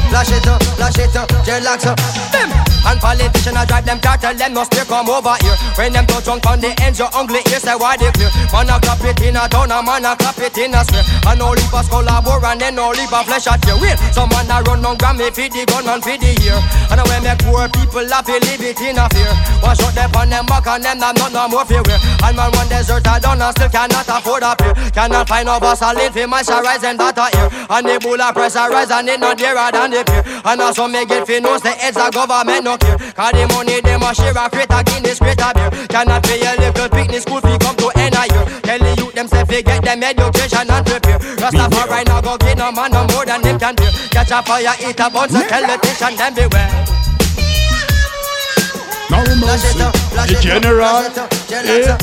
Flash 0.10 0.32
it 0.32 0.48
up, 0.48 0.64
flash 0.78 1.00
it 1.00 1.16
up, 1.16 1.28
dreadlocks 1.44 1.88
up. 1.88 2.23
Bim! 2.34 2.50
And 2.84 3.00
politician 3.00 3.56
I 3.56 3.64
drive 3.64 3.86
them 3.86 4.00
car, 4.04 4.18
tell 4.18 4.36
them 4.36 4.54
no 4.54 4.64
stay 4.68 4.84
come 4.84 5.08
over 5.08 5.38
here. 5.40 5.56
When 5.80 5.94
them 5.94 6.06
touch 6.06 6.26
drunk 6.28 6.46
on 6.46 6.60
the 6.60 6.76
ends, 6.84 7.00
your 7.00 7.08
ugly 7.16 7.40
ears 7.48 7.64
say 7.64 7.76
why 7.80 7.96
they 7.96 8.12
clear. 8.12 8.28
Man 8.52 8.68
a 8.68 8.76
clap 8.82 9.00
it 9.06 9.22
in 9.24 9.40
a 9.40 9.48
town, 9.48 9.72
a 9.72 9.80
man 9.80 10.04
a 10.04 10.12
clap 10.20 10.38
it 10.44 10.58
in 10.60 10.76
a 10.76 10.84
square. 10.84 11.06
And 11.32 11.40
no 11.40 11.56
leap 11.56 11.72
a 11.72 11.80
skull 11.80 12.04
a 12.04 12.20
bore 12.20 12.44
and 12.44 12.60
then 12.60 12.76
no 12.76 12.92
leap 12.92 13.14
a 13.14 13.24
flesh 13.24 13.48
at 13.48 13.64
your 13.64 13.80
wheel. 13.80 13.96
Some 14.12 14.28
man 14.36 14.52
a 14.52 14.60
run 14.68 14.84
on 14.84 15.00
Grammy 15.00 15.32
feed 15.32 15.56
the 15.56 15.64
gun 15.64 15.88
and 15.88 16.04
feed 16.04 16.20
the 16.20 16.36
ear. 16.44 16.60
And 16.92 17.02
when 17.08 17.24
make 17.24 17.40
poor 17.40 17.72
people 17.72 18.04
have 18.04 18.28
to 18.28 18.36
live 18.36 18.64
it 18.68 18.82
in 18.84 19.00
a 19.00 19.08
fear. 19.08 19.32
Wash 19.64 19.80
out 19.80 19.96
them 19.96 20.12
on 20.20 20.28
them 20.28 20.46
back 20.46 20.68
and 20.68 20.84
them 20.84 21.00
not 21.00 21.16
not 21.16 21.32
no 21.32 21.48
more 21.48 21.64
fear. 21.64 21.82
And 21.88 22.36
man 22.36 22.52
one 22.52 22.68
desert 22.68 23.08
I 23.08 23.20
done 23.24 23.40
and 23.40 23.56
still 23.56 23.72
cannot 23.72 24.12
afford 24.12 24.44
a 24.44 24.60
peer. 24.60 24.76
Cannot 24.92 25.32
find 25.32 25.48
no 25.48 25.56
bus 25.56 25.80
a 25.80 25.96
lane 25.96 26.12
for 26.12 26.28
moisturize 26.28 26.84
them 26.84 27.00
that 27.00 27.16
here. 27.32 27.48
And 27.72 27.88
the 27.88 27.96
bull 28.04 28.20
a 28.20 28.36
pressurize 28.36 28.92
and 28.92 29.08
it 29.08 29.24
not 29.24 29.40
dearer 29.40 29.72
than 29.72 29.96
the 29.96 30.04
peer. 30.04 30.24
And 30.44 30.60
also 30.60 30.92
me 30.92 31.08
get 31.08 31.24
fi 31.24 31.40
knows 31.40 31.64
the 31.64 31.72
heads 31.72 31.96
of 31.96 32.12
government 32.28 32.64
no 32.64 32.78
care. 32.78 32.98
Cause 32.98 33.32
the 33.32 33.44
money 33.52 33.82
them 33.82 34.04
a 34.04 34.14
share 34.14 34.36
a 34.36 34.50
crate 34.50 34.72
a 34.72 34.84
Guinness 34.84 35.20
crate 35.20 35.42
a 35.42 35.50
beer. 35.54 35.70
Cannot 35.88 36.24
pay 36.24 36.42
a 36.42 36.56
little 36.60 36.90
picnic 36.90 37.22
school 37.22 37.42
fee 37.42 37.58
come 37.60 37.76
to 37.78 37.88
end 38.00 38.16
a 38.16 38.24
year. 38.32 38.46
Tell 38.64 38.80
the 38.80 38.92
youth 38.98 39.14
them 39.14 39.28
say 39.28 39.44
get 39.62 39.84
them 39.84 40.04
education 40.04 40.70
and 40.70 40.86
prepare. 40.86 41.20
Rastafari 41.40 42.06
now 42.08 42.22
go 42.22 42.38
get 42.38 42.58
no 42.58 42.72
man 42.72 42.92
no 42.92 43.06
more 43.12 43.26
than 43.26 43.42
them 43.42 43.60
can 43.60 43.76
bear. 43.76 43.92
Catch 44.12 44.32
a 44.32 44.42
fire, 44.44 44.76
eat 44.80 45.00
a 45.00 45.10
bunch, 45.10 45.32
so 45.32 45.42
tell 45.48 45.62
the 45.62 45.76
nation 45.84 46.16
them 46.16 46.34
beware. 46.34 46.72
No 49.12 49.20
mercy. 49.44 49.78
The 49.78 50.40
general. 50.42 51.04
Eh. 51.52 51.98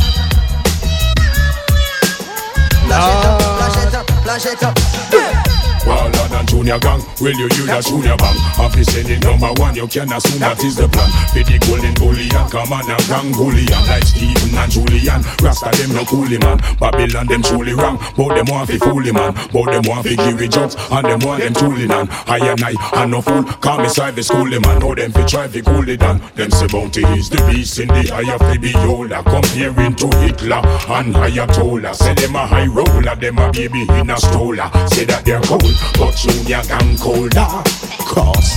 Flash 4.22 4.46
it 4.46 4.62
up, 4.62 5.49
Wilder 5.90 6.26
than 6.30 6.46
Junior 6.46 6.78
Gong, 6.78 7.02
will 7.18 7.34
you 7.34 7.50
hear 7.50 7.66
that 7.66 7.82
Junior 7.82 8.14
Bang? 8.14 8.38
Officer 8.62 9.02
the 9.02 9.18
number 9.26 9.50
one, 9.58 9.74
you 9.74 9.90
can 9.90 10.06
assume 10.14 10.38
that 10.38 10.62
is 10.62 10.78
the 10.78 10.86
plan. 10.86 11.10
Be 11.34 11.42
the 11.42 11.58
golden 11.66 11.94
bullion, 11.98 12.46
come 12.46 12.70
on 12.70 12.86
a 12.86 12.94
gang 13.10 13.34
bullion 13.34 13.82
like 13.90 14.06
Stephen 14.06 14.54
and 14.54 14.70
Julian. 14.70 15.20
Rasta 15.42 15.74
them 15.74 15.90
no 15.98 16.06
coolie 16.06 16.38
man, 16.38 16.62
Babylon 16.78 17.26
them 17.26 17.42
truly 17.42 17.74
wrong. 17.74 17.98
But 18.14 18.38
them 18.38 18.46
want 18.46 18.70
fi 18.70 18.78
foolie 18.78 19.10
man, 19.10 19.34
but 19.50 19.66
them 19.66 19.82
want 19.90 20.06
fi 20.06 20.14
give 20.14 20.38
jobs 20.50 20.78
and 20.78 21.04
them 21.10 21.20
want 21.26 21.42
them 21.42 21.54
truly 21.54 21.90
nan. 21.90 22.06
I 22.30 22.38
and 22.38 22.62
I, 22.62 22.72
and 23.02 23.10
no 23.10 23.20
fool, 23.20 23.42
call 23.58 23.82
me 23.82 23.88
side 23.90 24.14
schoolie 24.14 24.62
man. 24.62 24.78
Know 24.78 24.94
them 24.94 25.10
fi 25.10 25.26
try 25.26 25.48
fi 25.48 25.60
cool 25.60 25.88
it 25.88 25.98
down. 25.98 26.22
Them 26.38 26.50
say 26.54 26.70
bounty 26.70 27.02
is 27.18 27.28
the 27.28 27.42
beast 27.50 27.78
in 27.82 27.88
the 27.88 28.14
eye 28.14 28.30
of 28.30 28.40
the 28.46 28.58
beholder. 28.62 29.22
Comparing 29.26 29.96
to 29.96 30.06
Hitler 30.22 30.62
and 30.86 31.14
Ayatollah. 31.18 31.94
Say 31.94 32.14
them 32.14 32.36
a 32.36 32.46
high 32.46 32.66
roller, 32.70 33.16
them 33.16 33.38
a 33.38 33.50
baby 33.50 33.82
in 33.90 34.10
a 34.10 34.16
stroller. 34.16 34.70
Say 34.86 35.04
that 35.04 35.24
they're 35.24 35.42
cold, 35.42 35.64
but 35.98 36.14
Junior 36.16 36.62
Gong 36.68 36.96
colder. 36.98 37.40
Ah, 37.40 37.62
Cause 38.06 38.54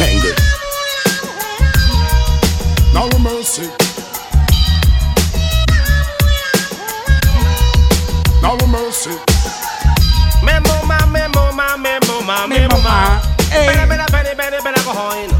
angry. 0.00 0.34
No 2.94 3.08
mercy. 3.18 3.68
No 8.42 8.56
mercy. 8.68 9.10
Memo 10.42 10.84
ma, 10.86 10.98
memo 11.06 11.52
ma, 11.52 11.76
memo 11.76 12.20
ma, 12.22 12.46
memo 12.46 12.78
ma. 12.82 13.20
Better, 13.50 13.80
eh. 13.82 13.86
better, 13.86 14.06
better, 14.12 14.34
better, 14.36 14.62
better 14.62 14.82
go 14.84 14.92
home. 14.92 15.32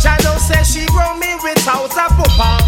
Shadow 0.00 0.36
says 0.38 0.68
she 0.70 0.84
grow 0.86 1.16
me 1.16 1.34
without 1.42 1.90
a 1.92 2.06
papa. 2.12 2.58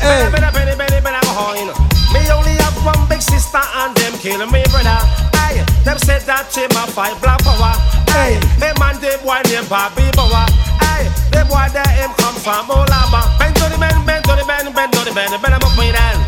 Eh. 0.00 0.30
Better, 0.30 0.30
better, 0.30 0.52
better, 0.52 0.76
better, 0.76 1.00
better 1.02 1.26
go 1.26 1.32
home. 1.34 1.70
Me 2.14 2.20
only 2.30 2.56
one 2.84 3.08
big 3.08 3.22
sister 3.22 3.64
and 3.80 3.96
them 3.96 4.12
kill 4.20 4.44
me 4.52 4.62
brother. 4.68 5.00
Hey, 5.40 5.64
them 5.84 5.98
said 5.98 6.22
that 6.28 6.52
she 6.52 6.68
my 6.76 6.84
fight 6.92 7.16
black 7.24 7.40
power. 7.40 7.74
Hey, 8.12 8.36
hey 8.60 8.72
man, 8.78 9.00
they 9.00 9.16
boy 9.24 9.40
named 9.48 9.68
Bobby 9.72 10.04
Bower. 10.12 10.44
Hey, 10.84 11.08
they 11.32 11.44
boy 11.48 11.66
that 11.72 11.88
him 11.96 12.12
come 12.20 12.36
from 12.44 12.68
Olaba. 12.68 13.24
Bend 13.40 13.56
to 13.56 13.66
the 13.72 13.78
bend, 13.80 14.04
bend 14.06 14.24
to 14.28 14.36
the 14.36 14.44
bend, 14.44 14.68
bend 14.76 14.92
to 14.92 15.00
the 15.02 15.12
bend, 15.16 15.32
bend 15.40 15.54
up 15.56 15.64
me 15.80 15.90
then. 15.90 16.18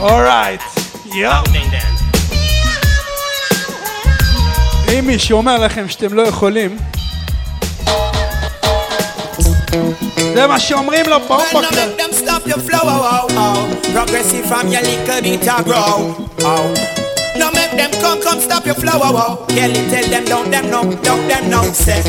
אורייט. 0.00 0.60
יואו. 1.14 1.44
אם 4.98 5.06
מישהו 5.06 5.38
אומר 5.38 5.58
לכם 5.58 5.88
שאתם 5.88 6.14
לא 6.14 6.22
יכולים, 6.22 6.78
זה 10.35 10.47
מה 10.47 10.59
שאומרים 10.59 11.05
לו 11.09 11.17
פה 11.27 11.37
Well, 11.53 11.61
now 11.61 11.69
make 11.71 11.97
them 11.97 12.13
stop 12.13 12.47
your 12.47 12.59
flow, 12.67 12.83
oh, 12.83 13.27
oh, 13.31 13.41
oh. 13.43 13.91
Progressive 13.93 14.45
from 14.45 14.67
your 14.73 14.81
little 14.81 15.21
bit 15.21 15.47
of 15.47 15.65
grow, 15.65 16.15
oh. 16.43 16.73
Now 17.39 17.49
make 17.59 17.73
them 17.79 17.91
come, 18.01 18.19
come 18.25 18.39
stop 18.47 18.65
your 18.65 18.75
flow, 18.75 18.97
oh, 19.07 19.23
oh. 19.23 19.53
Kelly 19.55 19.81
tell 19.91 20.07
them, 20.13 20.25
don't 20.25 20.49
them 20.51 20.65
know, 20.73 20.83
don't 21.07 21.25
them 21.31 21.43
know, 21.53 21.63
say. 21.85 22.01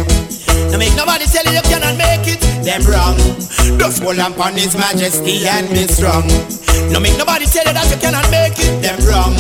Now 0.71 0.79
make 0.83 0.95
nobody 1.03 1.27
tell 1.33 1.45
you 1.49 1.55
you 1.59 1.65
cannot 1.73 1.97
make 2.05 2.27
it, 2.35 2.41
them 2.67 2.83
wrong. 2.91 3.17
Just 3.81 4.03
hold 4.03 4.19
on 4.19 4.33
upon 4.33 4.53
His 4.63 4.75
Majesty 4.77 5.35
and 5.55 5.69
be 5.71 5.83
strong. 5.97 6.27
No 6.93 6.99
make 7.05 7.17
nobody 7.23 7.47
tell 7.55 7.67
you 7.69 7.75
that 7.79 7.89
you 7.93 7.99
cannot 8.05 8.27
make 8.31 8.59
it, 8.67 8.73
them 8.85 8.99
wrong. 9.09 9.35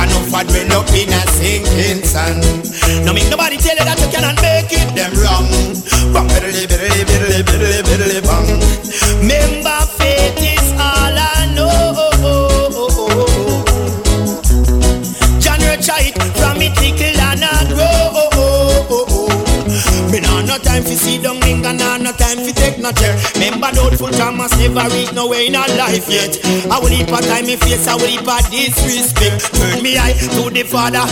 I 0.00 0.06
know 0.10 0.22
for 0.30 0.42
dwell 0.48 0.72
up 0.80 0.90
in 1.00 1.12
a 1.18 1.20
sinking 1.36 2.02
sun. 2.12 2.36
No 3.06 3.12
make 3.16 3.28
nobody 3.30 3.56
tell 3.64 3.76
you 3.80 3.84
that 3.88 3.98
you 4.02 4.10
cannot 4.14 4.36
make 4.42 4.72
it, 4.80 4.88
them 4.98 5.12
wrong. 5.22 5.46
Bang, 6.12 6.28
biddly, 6.28 6.64
biddly, 6.70 7.00
biddly, 7.08 7.40
biddly, 7.46 7.82
no 20.49 20.57
time 20.57 20.81
fi 20.81 20.97
sit 20.97 21.21
down, 21.21 21.37
me 21.45 21.53
nah 21.61 22.01
no 22.01 22.11
time 22.17 22.41
fi 22.41 22.51
take 22.51 22.81
no 22.81 22.91
chair. 22.91 23.13
Remember 23.37 23.69
doubtful 23.69 24.09
Thomas 24.09 24.49
never 24.57 24.89
reach 24.89 25.13
nowhere 25.13 25.45
in 25.45 25.55
our 25.55 25.69
life 25.77 26.09
yet. 26.09 26.41
I 26.73 26.81
will 26.81 26.89
heap 26.89 27.13
a 27.13 27.21
time 27.21 27.45
me 27.45 27.55
face, 27.55 27.87
I 27.87 27.93
will 27.93 28.09
heap 28.09 28.25
a 28.25 28.41
disrespect. 28.49 29.53
Turn 29.53 29.83
me 29.85 30.01
eye 30.01 30.17
to 30.17 30.49
the 30.49 30.65
father, 30.65 31.05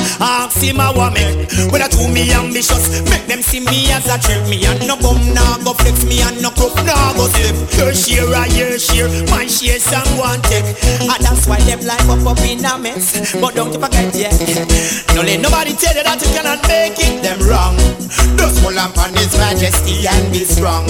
him 0.57 0.81
a 0.81 0.89
what 0.89 1.13
make. 1.13 1.53
When 1.69 1.85
I 1.85 1.87
too 1.87 2.09
me 2.09 2.33
ambitious, 2.33 3.05
make 3.05 3.29
them 3.29 3.45
see 3.45 3.61
me 3.61 3.93
as 3.93 4.09
a 4.09 4.17
trick. 4.17 4.41
Me 4.49 4.65
and 4.65 4.81
no 4.89 4.97
bum, 4.97 5.21
nah 5.37 5.61
go 5.61 5.77
flex, 5.77 6.01
me 6.03 6.17
and 6.25 6.41
no 6.41 6.49
crook, 6.49 6.73
nah 6.81 7.13
go 7.13 7.29
slip. 7.29 7.53
Your 7.77 7.93
share, 7.93 8.33
I 8.33 8.49
your 8.57 8.81
share, 8.81 9.07
my 9.29 9.45
share, 9.45 9.77
some 9.77 10.17
one 10.17 10.41
take. 10.49 10.65
And 11.05 11.21
that's 11.21 11.45
why 11.45 11.61
them 11.69 11.85
life 11.85 12.09
up 12.09 12.25
up 12.25 12.41
in 12.41 12.65
a 12.65 12.73
mess. 12.81 13.37
But 13.37 13.53
don't 13.53 13.69
you 13.69 13.79
forget, 13.79 14.09
yeah. 14.17 14.33
No 15.13 15.21
let 15.21 15.39
nobody 15.45 15.77
tell 15.77 15.93
you 15.93 16.01
that 16.01 16.17
you 16.25 16.29
cannot 16.33 16.65
make 16.65 16.97
it. 16.97 17.21
Them 17.21 17.37
wrong. 17.45 17.77
Hold 18.67 18.79
on 18.79 18.91
upon 18.91 19.13
His 19.27 19.37
Majesty 19.39 20.07
and 20.07 20.31
be 20.31 20.45
strong. 20.45 20.87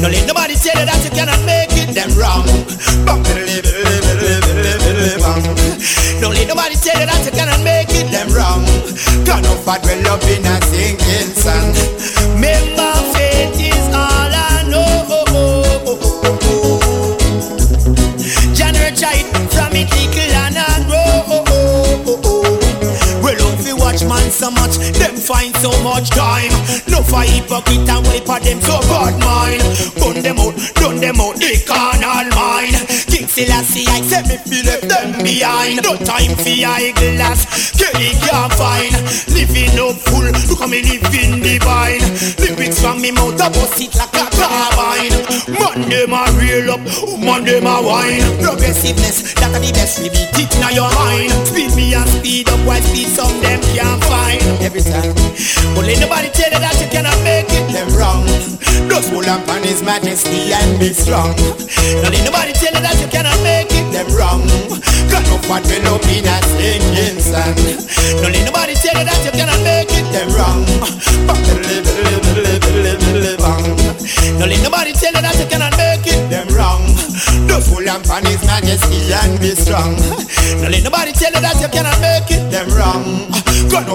No 0.00 0.08
let 0.08 0.26
nobody 0.26 0.54
tell 0.54 0.80
you 0.80 0.86
that 0.88 0.96
you 1.04 1.10
cannot 1.10 1.44
make 1.44 1.68
it. 1.76 1.92
Them 1.92 2.08
wrong. 2.16 2.48
No 6.22 6.30
let 6.32 6.48
nobody 6.48 6.74
tell 6.76 6.96
you 6.96 7.04
that 7.04 7.20
you 7.26 7.32
cannot 7.36 7.60
make 7.60 7.92
it. 7.92 8.08
Them 8.08 8.32
wrong. 8.32 8.64
God 9.28 9.44
no 9.44 9.52
fat 9.60 9.84
well 9.84 10.08
up 10.08 10.24
in 10.24 10.40
a 10.48 10.56
sinking 10.72 11.36
sun. 11.36 11.76
Remember 12.32 12.96
faith 13.12 13.60
is 13.60 13.92
all 13.92 14.32
I 14.32 14.64
know. 14.72 15.04
John 18.56 18.72
Richard 18.80 19.20
from 19.52 19.76
it 19.76 19.92
little 19.92 20.32
and 20.32 20.56
I 20.56 20.80
grow. 20.88 21.44
Well, 23.20 23.36
don't 23.36 23.60
fi 23.60 23.74
watch 23.76 24.00
man 24.08 24.30
so 24.30 24.50
much, 24.50 24.78
them 24.96 25.14
find 25.16 25.54
so 25.56 25.76
much 25.84 26.08
time. 26.08 26.52
No 26.88 26.95
for 27.16 27.24
hypocrite 27.24 27.88
and 27.88 28.04
wipe 28.06 28.28
of 28.28 28.40
them 28.44 28.60
so 28.60 28.76
bad 28.92 29.16
mind. 29.24 29.64
Gun 29.96 30.20
them 30.20 30.38
out, 30.38 30.54
done 30.76 31.00
them 31.00 31.20
out, 31.20 31.36
they 31.40 31.56
can't 31.64 32.04
all 32.04 32.28
mine. 32.36 32.76
King 33.08 33.28
Selassie, 33.28 33.88
I 33.88 34.04
say 34.04 34.22
me 34.28 34.36
feel 34.44 34.64
left 34.68 34.88
them 34.88 35.16
behind. 35.24 35.80
No 35.82 35.96
time 35.96 36.36
for 36.36 36.52
eyeglass, 36.52 37.72
Kelly 37.72 38.12
can't 38.20 38.52
find. 38.52 38.94
Living 39.32 39.76
up 39.80 39.96
full, 40.04 40.28
look 40.28 40.60
how 40.60 40.68
me 40.68 40.84
living 40.84 41.40
divine. 41.40 42.04
Lyrics 42.36 42.80
from 42.80 43.00
me 43.00 43.10
mouth, 43.12 43.40
I 43.40 43.48
bust 43.48 43.80
it 43.80 43.96
like 43.96 44.12
a 44.12 44.26
carbine. 44.36 45.16
Man, 45.56 45.88
them 45.88 46.12
a 46.12 46.22
real 46.36 46.76
up, 46.76 46.84
man, 47.16 47.44
them 47.48 47.66
a 47.66 47.80
wine. 47.80 48.26
Progressiveness, 48.44 49.32
that 49.40 49.56
are 49.56 49.62
the 49.62 49.72
best, 49.72 50.02
we 50.04 50.12
beat 50.12 50.36
it 50.36 50.52
in 50.52 50.76
your 50.76 50.90
mind. 50.92 51.32
Speed 51.48 51.72
me 51.76 51.94
and 51.94 52.08
speed 52.08 52.48
up, 52.52 52.55
while 52.66 52.82
speed 52.82 53.06
some 53.06 53.32
them 53.40 53.62
can't 53.72 54.02
find. 54.10 54.42
Every 54.60 54.82
time, 54.82 55.14
but 55.72 55.86
let 55.86 56.02
nobody 56.02 56.28
tell 56.34 56.50
you 56.50 56.58
that 56.58 56.74
you 56.82 56.90
cannot 56.90 57.16
make 57.22 57.46
it. 57.48 57.70
Them 57.70 57.88
wrong. 57.94 58.26
Just 58.90 59.14
hold 59.14 59.30
on 59.30 59.40
upon 59.40 59.62
His 59.62 59.82
Majesty 59.82 60.52
and 60.52 60.78
be 60.82 60.90
strong. 60.90 61.32
Don't 62.02 62.10
let 62.10 62.24
nobody 62.26 62.52
tell 62.52 62.74
you 62.74 62.82
that 62.82 62.98
you 62.98 63.08
cannot 63.08 63.38
make 63.46 63.70
it. 63.70 63.86
Them 63.94 64.10
wrong. 64.18 64.42
Got 65.08 65.22
no 65.30 65.38
fat 65.46 65.62
well 65.70 65.94
up 65.94 66.04
in 66.10 66.26
a 66.26 66.36
sinking 66.58 67.22
sun. 67.22 67.54
Don't 68.20 68.34
let 68.34 68.44
nobody 68.44 68.74
tell 68.74 68.98
you 68.98 69.06
that 69.06 69.20
you 69.22 69.32
cannot 69.32 69.62
make 69.62 69.88
it. 69.94 70.06
Them 70.10 70.28
wrong. 70.34 70.66
Bang, 71.30 71.42
biddly, 71.46 71.78
biddly, 71.86 72.18
biddly, 72.26 72.54
biddly, 72.58 72.92
biddly, 72.98 73.32
bang. 73.38 73.64
Don't 74.42 74.50
let 74.50 74.62
nobody 74.66 74.92
tell 74.92 75.14
you 75.14 75.22
that 75.22 75.36
you 75.38 75.46
cannot 75.46 75.72
make 75.78 76.02
it. 76.02 76.18
Them 76.28 76.50
wrong. 76.50 76.82
Just 77.46 77.70
hold 77.70 77.86
on 77.86 78.02
upon 78.66 78.78
His 78.78 78.82
Majesty 78.90 79.12
and 79.12 79.40
be 79.40 79.54
strong. 79.54 79.96
Don't 80.60 80.70
let 80.70 80.82
nobody 80.82 81.12
tell 81.12 81.32
you 81.32 81.40
that 81.40 81.60
you 81.60 81.68
cannot 81.68 82.00
make 82.00 82.30
it. 82.30 82.50
Them 82.50 82.68
wrong. 82.74 83.30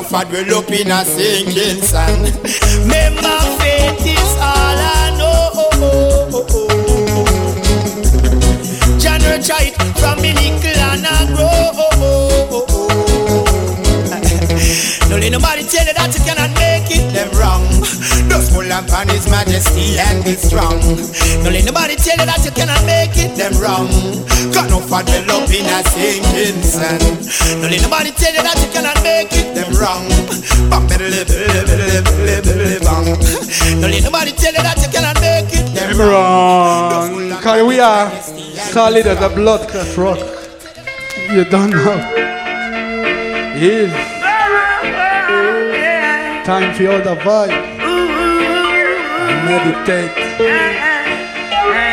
Fat 0.03 0.31
well 0.31 0.57
up 0.57 0.69
in 0.71 0.91
a 0.91 1.05
sinking 1.05 1.81
sun. 1.81 2.23
Remember 2.83 3.39
faith 3.59 4.05
is 4.05 4.35
all 4.37 4.77
I 4.77 5.15
know. 5.17 5.51
John 8.99 9.21
Richard 9.23 9.73
from 9.99 10.21
me 10.21 10.33
little 10.33 10.81
and 10.91 11.05
I 11.05 11.25
grow. 11.27 11.71
Don't 15.09 15.19
let 15.21 15.31
nobody 15.31 15.63
tell 15.63 15.85
you 15.85 15.93
that 15.93 16.13
you 16.13 16.23
cannot 16.25 16.51
make 16.55 16.70
upon 18.71 19.07
His 19.11 19.27
Majesty 19.29 19.99
and 19.99 20.23
be 20.23 20.33
strong. 20.39 20.79
Don't 21.43 21.51
let 21.51 21.65
nobody 21.67 21.95
tell 21.95 22.15
you 22.15 22.25
that 22.25 22.41
you 22.43 22.51
cannot 22.51 22.79
make 22.87 23.13
it, 23.19 23.35
them 23.35 23.53
wrong. 23.59 23.91
Got 24.55 24.71
no 24.71 24.79
for 24.79 25.03
developing 25.03 25.67
a 25.67 25.83
sinking 25.91 26.63
sun. 26.63 26.99
Don't 27.59 27.69
let 27.69 27.81
nobody 27.83 28.11
tell 28.15 28.33
you 28.33 28.43
that 28.43 28.57
you 28.63 28.69
cannot 28.71 28.97
make 29.03 29.31
it, 29.35 29.53
them 29.53 29.69
wrong. 29.75 30.07
Bang, 30.71 30.87
better 30.87 31.09
live, 31.11 31.27
live, 31.27 31.67
live, 31.67 32.07
live, 32.23 32.47
live, 32.47 32.81
bang. 32.81 33.05
Don't 33.83 33.91
let 33.91 34.03
nobody 34.03 34.31
tell 34.31 34.53
you 34.55 34.63
that 34.63 34.79
you 34.79 34.89
cannot 34.89 35.19
make 35.19 35.51
it, 35.51 35.67
them 35.75 35.99
wrong. 35.99 37.29
Wrong. 37.29 37.41
Cause 37.41 37.63
we 37.67 37.79
are 37.79 38.09
solid 38.71 39.05
as 39.05 39.19
a 39.21 39.29
blood 39.29 39.67
clot 39.69 39.97
rock. 39.97 40.19
You 41.29 41.43
don't 41.45 41.71
know. 41.71 41.99
Is 43.53 43.91
time 46.45 46.73
for 46.73 46.91
all 46.91 46.99
the 46.99 47.15
vibe. 47.21 47.70
Meditate 49.45 50.15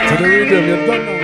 to 0.09 0.15
the 0.17 0.29
rhythm. 0.29 0.65
You 0.69 0.77
don't 0.77 0.87
know. 0.87 1.19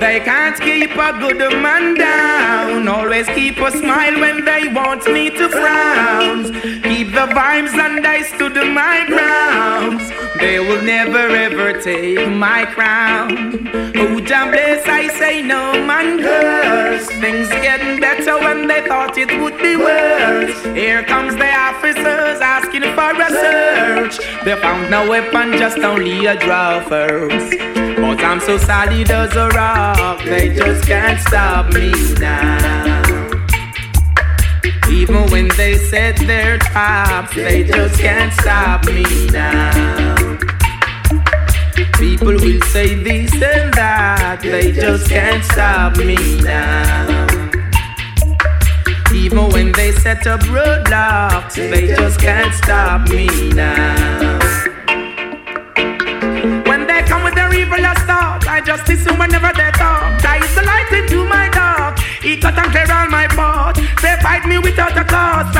They 0.00 0.20
can't 0.20 0.60
keep 0.60 0.90
a 0.90 1.12
good 1.18 1.38
man 1.38 1.94
down. 1.94 2.88
Always 2.88 3.26
keep 3.28 3.58
a 3.58 3.70
smile 3.70 4.20
when 4.20 4.44
they 4.44 4.68
want 4.68 5.06
me 5.06 5.30
to 5.30 5.48
frown. 5.48 6.52
Keep 6.82 7.12
the 7.12 7.26
vibes 7.38 7.74
and 7.74 8.06
I 8.06 8.22
stood 8.22 8.54
my 8.54 9.06
ground. 9.06 10.00
They 10.42 10.58
will 10.58 10.82
never 10.82 11.28
ever 11.46 11.80
take 11.80 12.28
my 12.28 12.64
crown. 12.64 13.70
Oh, 13.94 14.18
Jah 14.18 14.50
bless, 14.50 14.84
I 14.88 15.06
say 15.16 15.40
no 15.40 15.72
man 15.86 16.18
curse. 16.20 17.06
Things 17.22 17.48
getting 17.66 18.00
better 18.00 18.36
when 18.38 18.66
they 18.66 18.82
thought 18.88 19.16
it 19.16 19.30
would 19.40 19.56
be 19.58 19.76
worse. 19.76 20.60
Here 20.74 21.04
comes 21.04 21.36
the 21.36 21.48
officers 21.48 22.40
asking 22.40 22.82
for 22.96 23.12
a 23.26 23.28
search. 23.30 24.18
They 24.44 24.56
found 24.60 24.90
no 24.90 25.08
weapon, 25.08 25.52
just 25.52 25.78
only 25.78 26.26
a 26.26 26.36
draw 26.36 26.80
first. 26.88 27.56
But 28.02 28.18
I'm 28.24 28.40
so 28.40 28.58
solid 28.58 29.10
as 29.12 29.36
a 29.36 29.48
rock, 29.50 30.24
they 30.24 30.52
just 30.52 30.84
can't 30.88 31.20
stop 31.20 31.72
me 31.72 31.92
now. 32.18 33.02
Even 34.90 35.30
when 35.30 35.46
they 35.56 35.76
set 35.78 36.16
their 36.16 36.58
traps, 36.58 37.32
they 37.36 37.62
just 37.62 38.00
can't 38.00 38.32
stop 38.32 38.84
me 38.86 39.04
now. 39.28 40.21
People 42.02 42.34
will 42.34 42.60
say 42.62 42.96
this 42.96 43.32
and 43.32 43.72
that, 43.74 44.40
they 44.42 44.72
just 44.72 45.08
can't 45.08 45.44
stop 45.44 45.96
me 45.96 46.16
now. 46.42 47.06
Even 49.14 49.48
when 49.50 49.70
they 49.70 49.92
set 49.92 50.26
up 50.26 50.40
roadblocks, 50.50 51.54
they 51.54 51.94
just 51.94 52.18
can't 52.18 52.52
stop 52.54 53.08
me 53.08 53.28
now. 53.50 54.36
When 56.66 56.88
they 56.88 57.02
come 57.06 57.22
with 57.22 57.36
their 57.36 57.54
evil 57.54 57.78
thoughts, 57.78 58.48
I 58.48 58.60
just 58.66 58.88
listen 58.88 59.16
whenever 59.16 59.52
they 59.54 59.70
talk. 59.78 60.20
That 60.22 60.42
is 60.42 60.52
the 60.56 60.66
light 60.66 60.90
into 60.90 61.24
my 61.24 61.48
dark. 61.50 62.00
He 62.20 62.36
cut 62.36 62.58
and 62.58 62.66
clear 62.72 62.90
all 62.90 63.06
my 63.10 63.28
path. 63.28 63.76
They 64.02 64.16
fight 64.20 64.44
me 64.44 64.58
without 64.58 64.98
a 64.98 65.04
cause, 65.04 65.54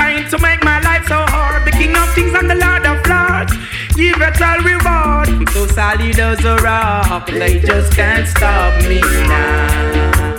solid 5.72 6.18
as 6.18 6.44
a 6.44 6.56
rock. 6.56 7.26
They 7.26 7.58
just 7.60 7.92
can't 7.94 8.26
stop 8.26 8.82
me 8.88 9.00
now. 9.00 10.36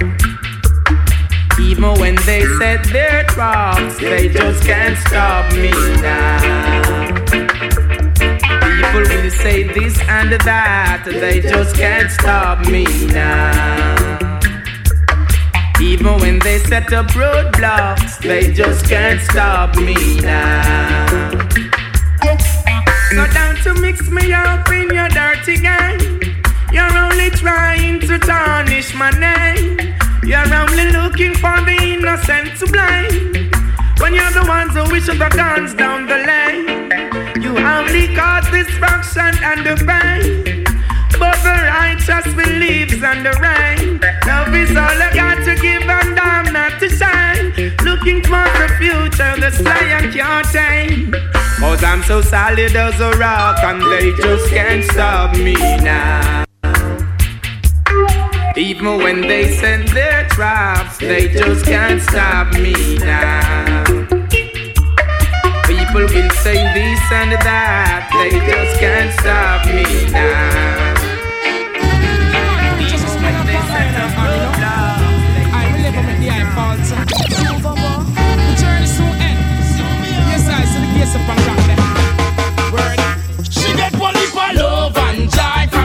Even 1.59 1.93
when 1.99 2.15
they 2.27 2.43
set 2.59 2.83
their 2.91 3.23
traps, 3.25 3.97
they 3.99 4.29
just 4.29 4.63
can't 4.63 4.97
stop 4.97 5.51
me 5.53 5.71
now. 6.01 7.13
People 8.75 9.01
will 9.01 9.31
say 9.31 9.63
this 9.63 9.99
and 10.07 10.31
that, 10.31 11.03
they 11.05 11.41
just 11.41 11.75
can't 11.75 12.11
stop 12.11 12.65
me 12.67 12.85
now. 13.07 14.29
Even 15.81 16.17
when 16.19 16.39
they 16.39 16.59
set 16.59 16.93
up 16.93 17.07
roadblocks, 17.07 18.19
they 18.19 18.53
just 18.53 18.85
can't 18.85 19.19
stop 19.21 19.75
me 19.77 20.19
now. 20.21 21.42
So 23.13 23.27
down 23.27 23.55
to 23.57 23.75
mix 23.75 24.09
me 24.09 24.33
up 24.33 24.67
in 24.69 24.89
your 24.89 25.07
dirty 25.09 25.57
game. 25.57 26.19
You're 26.71 26.97
only 26.97 27.29
trying 27.29 27.99
to 27.99 28.17
tarnish 28.17 28.95
my 28.95 29.11
name. 29.11 29.77
You're 30.23 30.51
only 30.51 30.89
looking 30.89 31.35
for 31.35 31.61
the 31.61 31.77
innocent 31.79 32.57
to 32.57 32.65
blame. 32.65 33.51
When 33.99 34.15
you're 34.15 34.31
the 34.31 34.45
ones 34.47 34.73
who 34.73 34.91
wish 34.91 35.05
the 35.05 35.29
guns 35.29 35.75
down 35.75 36.07
the 36.07 36.25
lane. 36.25 37.43
You 37.43 37.55
only 37.55 38.15
cause 38.15 38.49
destruction 38.49 39.31
and 39.43 39.63
the 39.63 39.75
pain. 39.85 40.63
But 41.19 41.37
the 41.45 41.53
righteous 41.69 42.33
believes 42.33 42.93
in 42.93 43.21
the 43.21 43.37
rain. 43.37 44.01
Love 44.25 44.55
is 44.55 44.71
all 44.71 45.01
I 45.05 45.11
got 45.13 45.45
to 45.45 45.53
give 45.61 45.83
and 45.83 46.19
I'm 46.19 46.51
not 46.51 46.79
to 46.79 46.89
shine. 46.89 47.53
Looking 47.85 48.23
for 48.23 48.43
the 48.57 48.73
future, 48.79 49.39
the 49.39 49.51
sky 49.51 49.99
I 49.99 50.11
can't 50.11 50.47
tame. 50.47 51.42
Cause 51.63 51.81
I'm 51.81 52.03
so 52.03 52.21
solid 52.21 52.75
as 52.75 52.99
a 52.99 53.11
rock 53.11 53.57
and 53.63 53.81
they 53.83 54.11
just 54.21 54.49
can't 54.49 54.83
stop 54.83 55.33
me 55.37 55.53
now. 55.53 56.43
Even 58.57 58.97
when 58.97 59.21
they 59.21 59.55
send 59.55 59.87
their 59.87 60.27
traps, 60.27 60.97
they 60.97 61.29
just 61.29 61.65
can't 61.65 62.01
stop 62.01 62.53
me 62.53 62.97
now. 62.97 63.85
People 65.65 66.01
will 66.01 66.29
say 66.43 66.59
this 66.75 67.01
and 67.13 67.31
that, 67.47 68.09
they 68.11 68.31
just 68.45 68.79
can't 68.81 69.13
stop 69.21 69.65
me 69.65 70.11
now. 70.11 70.82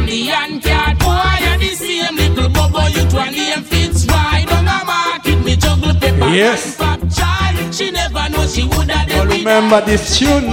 The 0.08 0.28
uncat 0.28 0.98
boy 0.98 1.36
and 1.50 1.60
the 1.60 1.68
same 1.74 2.16
little 2.16 2.48
bubble 2.48 2.88
you 2.88 3.04
to 3.08 3.30
name 3.30 3.62
fits 3.62 4.06
right 4.06 4.46
on 4.52 4.64
the 4.64 4.80
market. 4.86 5.36
Me 5.44 5.54
juggle 5.56 5.94
paper 5.94 6.28
Yes. 6.28 6.76
pop 6.76 7.00
child. 7.14 7.74
She 7.74 7.90
never 7.90 8.28
know 8.30 8.46
she 8.46 8.64
would 8.64 8.90
have 8.90 9.20
All 9.20 9.26
remember 9.26 9.80
this 9.82 10.18
tune. 10.18 10.46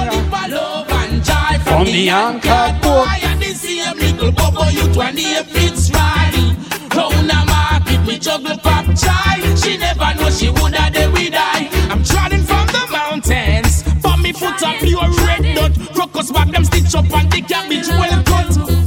From 1.64 1.86
the 1.86 2.10
uncut 2.10 2.82
boy. 2.82 3.06
and 3.24 3.41
the 3.41 3.53
same 3.53 3.97
little 3.97 4.32
bubble 4.32 4.70
you 4.72 4.88
to 4.93 5.12
name 5.14 5.43
fits 5.45 5.89
right. 5.91 6.56
Round 6.95 7.30
the 7.30 7.39
market, 7.47 8.01
me 8.08 8.20
juggle 8.20 8.58
pop 8.58 8.86
child. 8.97 9.60
She 9.60 9.78
never 9.78 10.14
know 10.20 10.30
she 10.30 10.49
would 10.49 10.76
have 10.76 11.14
we 11.14 11.30
die. 11.30 11.70
I'm 11.89 12.03
trotting 12.03 12.43
from 12.43 12.68
the 12.68 12.88
mountains. 12.91 13.84
For 14.01 14.18
me 14.18 14.32
foot 14.34 14.62
up 14.64 14.80
pure 14.82 15.10
red 15.26 15.56
dot. 15.56 15.72
Crocus 15.95 16.32
back 16.32 16.49
them 16.51 16.66
stitch 16.66 16.93
up 16.95 17.12
and 17.14 17.32
the 17.32 17.41
cabbage 17.41 17.88
well 17.88 18.24
cut. 18.24 18.84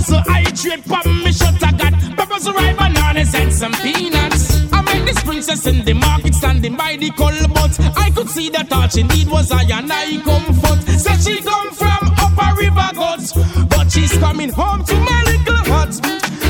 A 0.00 0.02
dozen 0.02 0.24
I 0.28 0.44
trade 0.44 0.84
pop 0.86 1.04
me 1.04 1.30
shut 1.30 1.62
I 1.62 1.72
got 1.72 1.92
peppers, 2.16 2.50
ripe 2.50 2.78
bananas 2.78 3.34
and 3.34 3.52
some 3.52 3.72
peanuts. 3.72 4.72
I 4.72 4.80
met 4.82 5.04
this 5.04 5.22
princess 5.22 5.66
in 5.66 5.84
the 5.84 5.92
market 5.92 6.34
standing 6.34 6.74
by 6.74 6.96
the 6.96 7.10
but 7.52 7.98
I 7.98 8.10
could 8.10 8.30
see 8.30 8.48
that 8.50 8.72
all 8.72 8.88
she 8.88 9.02
need 9.02 9.28
was 9.28 9.52
I 9.52 9.62
and 9.62 9.92
I 9.92 10.16
comfort. 10.22 10.80
Said 10.98 11.20
she 11.20 11.42
come 11.42 11.70
from 11.72 12.14
upper 12.18 12.56
river 12.56 12.90
gods, 12.94 13.32
but 13.68 13.90
she's 13.92 14.16
coming 14.18 14.48
home 14.48 14.84
to 14.84 14.94
my 14.94 15.22
little 15.26 15.64
hut. 15.70 15.92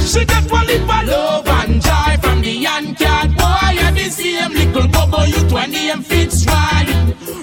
She 0.07 0.25
got 0.25 0.49
one 0.51 0.67
lip 0.67 0.83
of 0.83 1.07
love 1.09 1.49
and 1.49 1.83
joy 1.83 2.17
from 2.21 2.43
the 2.43 2.65
uncat 2.65 3.37
boy 3.37 3.83
and 3.83 3.97
the 3.97 4.11
same 4.11 4.53
little 4.53 4.89
bubble 4.89 5.27
you 5.27 5.49
twenty 5.49 5.91
and 5.91 6.07
fits 6.07 6.47
right. 6.47 6.87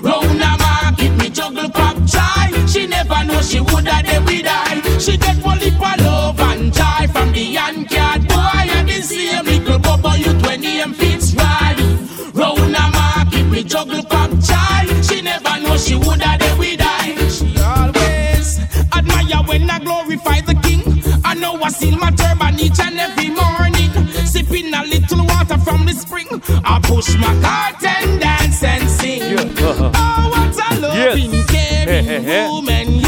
Round 0.01 0.39
the 0.39 0.58
market 0.60 1.12
me 1.18 1.30
juggle 1.30 1.70
pop 1.70 1.97
joy. 2.05 2.66
She 2.68 2.88
never 2.88 3.24
know 3.26 3.41
she 3.41 3.60
would 3.60 3.88
have 3.88 4.05
the 4.05 4.24
we 4.26 4.41
die. 4.41 4.82
She 4.99 5.18
get 5.18 5.43
one 5.43 5.60
lip 5.60 5.74
of 5.74 5.96
and 6.39 6.73
joy 6.73 7.07
from 7.11 7.31
the 7.31 7.55
uncat 7.55 8.27
boy 8.27 8.71
and 8.77 8.88
the 8.89 9.01
same 9.01 9.45
little 9.45 9.79
bubble 9.79 10.15
you 10.17 10.33
twenty 10.39 10.79
and 10.81 10.95
fits 10.95 11.33
right. 11.35 11.75
Round 12.33 12.73
the 12.75 12.89
market 12.93 13.45
me 13.45 13.63
juggle 13.63 14.03
pop 14.03 14.31
joy. 14.31 15.01
She 15.01 15.21
never 15.21 15.59
know 15.61 15.77
she 15.77 15.95
would 15.95 16.21
have 16.21 16.39
the 16.39 16.55
we 16.59 16.75
die. 16.77 17.15
She 17.29 17.47
always 17.61 18.59
admire 18.95 19.43
when 19.47 19.69
I 19.69 19.79
glorify 19.79 20.41
the 20.41 20.55
king. 20.63 20.83
I 21.23 21.33
know 21.33 21.55
I 21.61 21.69
seal 21.69 21.97
my 21.97 22.11
turban 22.11 22.59
each 22.59 22.79
and 22.79 22.97
every 22.99 23.29
morning. 23.29 23.91
Sipping 24.25 24.73
a 24.73 24.83
little 24.83 25.25
water 25.25 25.57
from 25.59 25.85
the 25.85 25.93
spring. 25.93 26.27
I 26.63 26.79
push 26.83 27.15
my 27.17 27.33
cart 27.41 27.83
and 27.83 28.19
dance 28.19 28.63
and 28.63 28.89
sing. 28.89 29.21
Oh, 29.59 30.29
what 30.31 30.71
a 30.71 30.79
loving, 30.79 31.31
caring 31.47 32.25
woman 32.49 33.07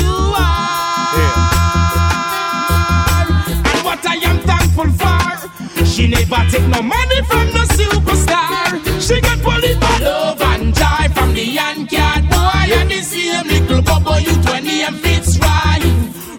She 6.00 6.08
never 6.08 6.40
take 6.50 6.66
no 6.70 6.82
money 6.82 7.22
from 7.28 7.48
the 7.52 7.68
superstar. 7.76 8.80
She 9.06 9.20
got 9.20 9.44
bullied 9.44 9.82
by 9.82 9.98
love 10.00 10.42
and 10.42 10.74
joy 10.74 11.04
from 11.14 11.34
the 11.34 11.58
uncat 11.58 12.24
boy 12.32 12.74
and 12.74 12.90
the 12.90 13.02
same 13.02 13.46
little 13.46 13.82
bubble 13.82 14.18
youth 14.18 14.46
when 14.46 14.64
the 14.64 14.88
fits 15.04 15.38
right. 15.40 15.84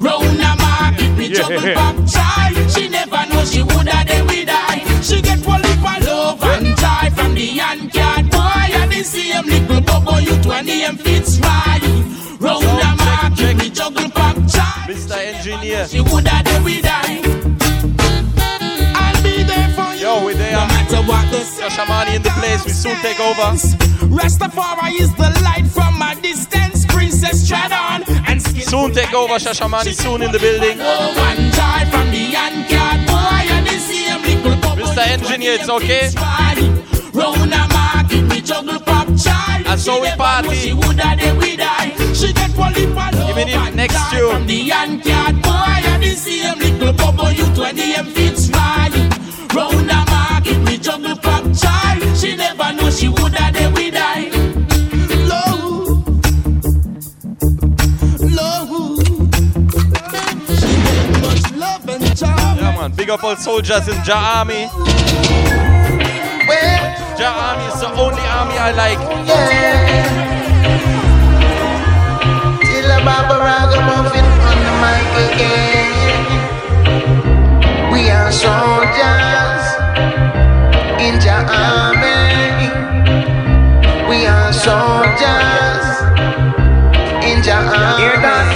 Round 0.00 0.40
the 0.40 0.52
market, 0.64 1.34
juggle 1.36 1.60
Yeah. 1.60 1.74
pop 1.74 1.96
try. 2.08 2.48
She 2.72 2.88
never 2.88 3.20
know 3.28 3.44
she 3.44 3.62
woulda 3.62 4.02
then 4.08 4.26
we 4.28 4.46
die. 4.46 4.80
She 5.02 5.20
get 5.20 5.44
lip 5.46 5.84
of 5.92 6.06
love 6.08 6.42
and 6.42 6.66
joy 6.80 7.10
from 7.14 7.34
the 7.34 7.44
young 7.60 7.90
cat 7.90 8.30
boy 8.30 8.66
and 8.80 8.90
the 8.90 9.04
same 9.04 9.44
little 9.44 9.82
bubble 9.82 10.24
when 10.48 10.64
the 10.64 10.84
M 10.84 10.96
fits 10.96 11.38
right. 11.38 11.84
Round 12.40 12.64
the 12.64 12.90
market, 13.04 13.62
we 13.62 13.68
juggle 13.68 14.08
pop 14.08 14.36
try. 14.48 14.86
Mr. 14.88 15.18
Engineer. 15.18 15.86
She 15.86 16.00
woulda 16.00 16.40
then 16.46 16.64
we 16.64 16.80
die. 16.80 17.09
Matter 20.90 21.06
what 21.06 21.30
the 21.30 21.38
Shashamane 21.38 22.16
in 22.16 22.22
the 22.22 22.30
place. 22.30 22.64
We 22.64 22.72
soon 22.72 22.96
take 22.96 23.20
over. 23.20 23.54
Rastafari 24.10 25.00
is 25.00 25.14
the 25.14 25.30
light 25.44 25.66
from 25.66 26.02
a 26.02 26.20
distance. 26.20 26.84
Princess 26.86 27.46
tread 27.46 27.70
and. 27.70 28.42
Soon 28.42 28.92
take 28.92 29.14
over. 29.14 29.34
Shashamane 29.34 29.94
soon 29.94 30.22
in 30.22 30.32
the 30.32 30.38
building. 30.40 30.78
Oh, 30.80 31.14
one 31.14 31.52
joy 31.54 31.86
from 31.92 32.10
the 32.10 32.34
uncut 32.34 33.06
boy 33.06 33.46
and 33.54 33.66
the 33.66 33.78
same 33.78 34.20
little 34.22 34.60
bubble. 34.60 34.82
Mr. 34.82 35.06
Engineer, 35.06 35.52
it's 35.54 35.68
okay. 35.68 36.10
Round 37.14 37.52
the 37.52 37.62
market, 37.70 38.22
we 38.28 38.40
juggle 38.40 38.80
pop 38.80 39.06
child. 39.16 39.66
And 39.66 39.80
so 39.80 40.00
we 40.00 40.10
party. 40.16 40.54
She 40.56 40.72
woulda 40.72 41.14
we 41.38 41.56
die. 41.56 41.94
She 42.14 42.32
get 42.32 42.50
one 42.56 42.72
lip 42.74 42.90
of 42.90 42.96
love 42.96 43.28
Give 43.28 43.36
me 43.36 43.44
the 43.44 43.70
next 43.76 44.10
tune. 44.10 44.44
The 44.46 44.70
boy 45.38 45.80
and 45.86 46.02
the 46.02 46.14
same 46.16 46.58
little 46.58 46.92
bubble 46.94 47.30
youth 47.30 47.56
when 47.56 47.76
the 47.76 47.94
M 47.94 48.06
fits 48.06 48.50
right. 48.50 48.90
Round 49.54 49.88
the 49.88 50.09
She 52.30 52.36
never 52.36 52.72
know 52.74 52.90
she 52.90 53.08
woulda 53.08 53.50
then 53.52 53.74
we 53.74 53.90
die. 53.90 54.28
Love, 55.26 56.06
love. 58.38 58.70
She 60.46 60.70
get 60.86 61.10
much 61.22 61.44
love 61.58 61.88
and 61.88 62.16
joy. 62.16 62.28
Yeah, 62.28 62.76
man. 62.78 62.92
Big 62.92 63.10
up 63.10 63.24
all 63.24 63.34
soldiers 63.34 63.88
in 63.88 64.00
Jah 64.04 64.38
Army. 64.38 64.68
Jah 67.18 67.34
Army 67.34 67.64
is 67.64 67.80
the 67.80 67.88
only 67.98 68.24
army 68.38 68.56
I 68.58 68.70
like. 68.78 69.00
Till 72.62 72.90
a 72.92 72.98
Baba 73.04 73.36
Ragamuffin 73.42 74.26
on 74.50 74.58
the 74.66 74.72
mic 74.82 75.14
again. 75.34 75.90
We 77.92 78.08
are 78.08 78.30
soldiers 78.30 79.50
in 81.00 81.20
Jah 81.20 81.44
army. 81.48 82.68
We 84.08 84.26
are 84.26 84.52
soldiers 84.52 85.84
in 87.24 87.42
Jah 87.42 87.64
army. 87.64 88.02
Hear 88.02 88.16
that? 88.20 88.46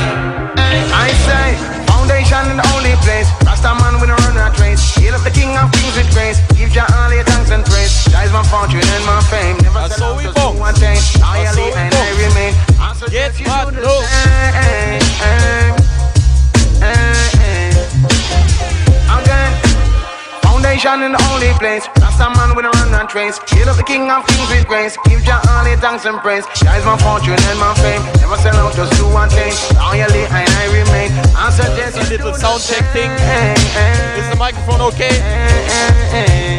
I 0.92 1.08
say, 1.26 1.46
foundation 1.88 2.50
in 2.52 2.56
the 2.60 2.66
only 2.76 2.94
place. 3.04 3.28
Rasta 3.44 3.72
man 3.80 4.00
with 4.00 4.10
a 4.10 4.16
run 4.24 4.36
rat 4.36 4.58
race. 4.60 4.82
Hail 4.96 5.14
up 5.14 5.22
the 5.24 5.30
king 5.30 5.56
of 5.56 5.70
kings 5.72 5.96
with 5.96 6.10
grace. 6.12 6.38
Give 6.56 6.70
Jah 6.70 6.86
all 7.00 7.12
your 7.12 7.24
thanks 7.24 7.50
and 7.50 7.64
praise. 7.64 8.04
That 8.12 8.26
is 8.26 8.32
my 8.32 8.44
fortune 8.44 8.84
and 8.84 9.04
my 9.06 9.20
fame. 9.32 9.56
Never 9.64 9.80
That's 9.88 9.96
sell 9.96 10.12
out 10.12 10.18
we 10.18 10.24
just 10.24 10.36
bounce. 10.36 10.58
to 10.58 10.64
attain. 10.68 11.00
That's 11.00 11.56
Loyally 11.56 11.70
we 11.72 11.78
and 11.80 11.88
I 11.94 11.96
bounce. 11.96 12.24
remain. 12.28 12.52
I 12.80 12.88
suggest 12.94 13.40
you 13.40 13.46
mad, 13.46 13.72
do 13.74 13.80
the 13.80 13.88
same. 14.04 15.03
Foundation 20.74 21.06
in 21.06 21.12
the 21.12 21.22
only 21.30 21.54
place. 21.62 21.86
Rasta 22.02 22.34
man 22.34 22.56
with 22.56 22.66
a 22.66 22.70
run 22.70 22.92
and 22.98 23.08
trace. 23.08 23.38
Hail 23.46 23.68
up 23.68 23.76
the 23.76 23.84
king 23.84 24.10
of 24.10 24.26
kings 24.26 24.50
with 24.50 24.66
grace. 24.66 24.98
Give 25.06 25.22
Jah 25.22 25.40
all 25.48 25.68
your 25.68 25.78
thanks 25.78 26.04
and 26.04 26.18
praise. 26.18 26.44
That 26.66 26.82
is 26.82 26.84
my 26.84 26.98
fortune 26.98 27.38
and 27.38 27.58
my 27.62 27.74
fame. 27.78 28.02
Never 28.18 28.34
sell 28.42 28.56
out 28.58 28.74
just 28.74 28.90
to 28.98 29.06
attain. 29.06 29.54
Loyally 29.78 30.26
and 30.26 30.50
I 30.50 30.66
remain. 30.74 31.14
I 31.38 31.50
suggest 31.54 31.94
A 31.94 32.10
little 32.10 32.32
do 32.32 32.38
sound 32.38 32.60
check 32.60 32.82
thing. 32.90 33.10
Eh, 33.22 33.54
eh, 33.54 34.18
is 34.18 34.28
the 34.30 34.36
microphone 34.36 34.80
okay? 34.90 35.14
Eh, 35.22 36.58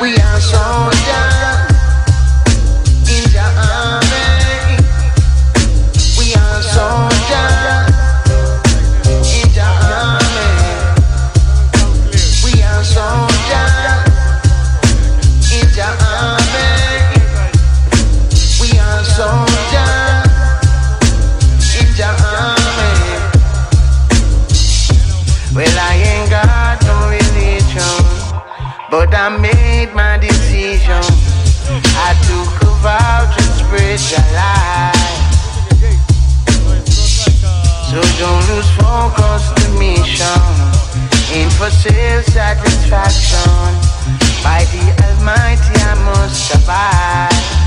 we 0.00 0.16
are 0.16 0.40
soldiers 0.40 1.41
I 29.14 29.28
made 29.28 29.94
my 29.94 30.16
decision. 30.18 31.02
I 32.00 32.16
took 32.26 32.68
a 32.68 32.72
vow 32.80 33.30
to 33.36 33.42
spread 33.42 34.00
your 34.10 34.26
light. 34.32 35.32
So 37.88 38.00
don't 38.18 38.42
lose 38.48 38.70
focus, 38.80 39.52
the 39.60 39.68
mission. 39.78 40.42
Aim 41.30 41.50
for 41.50 41.70
self 41.70 42.24
satisfaction. 42.26 43.52
By 44.42 44.64
the 44.72 44.84
Almighty, 45.04 45.74
I 45.76 45.94
must 46.04 46.48
survive. 46.50 47.61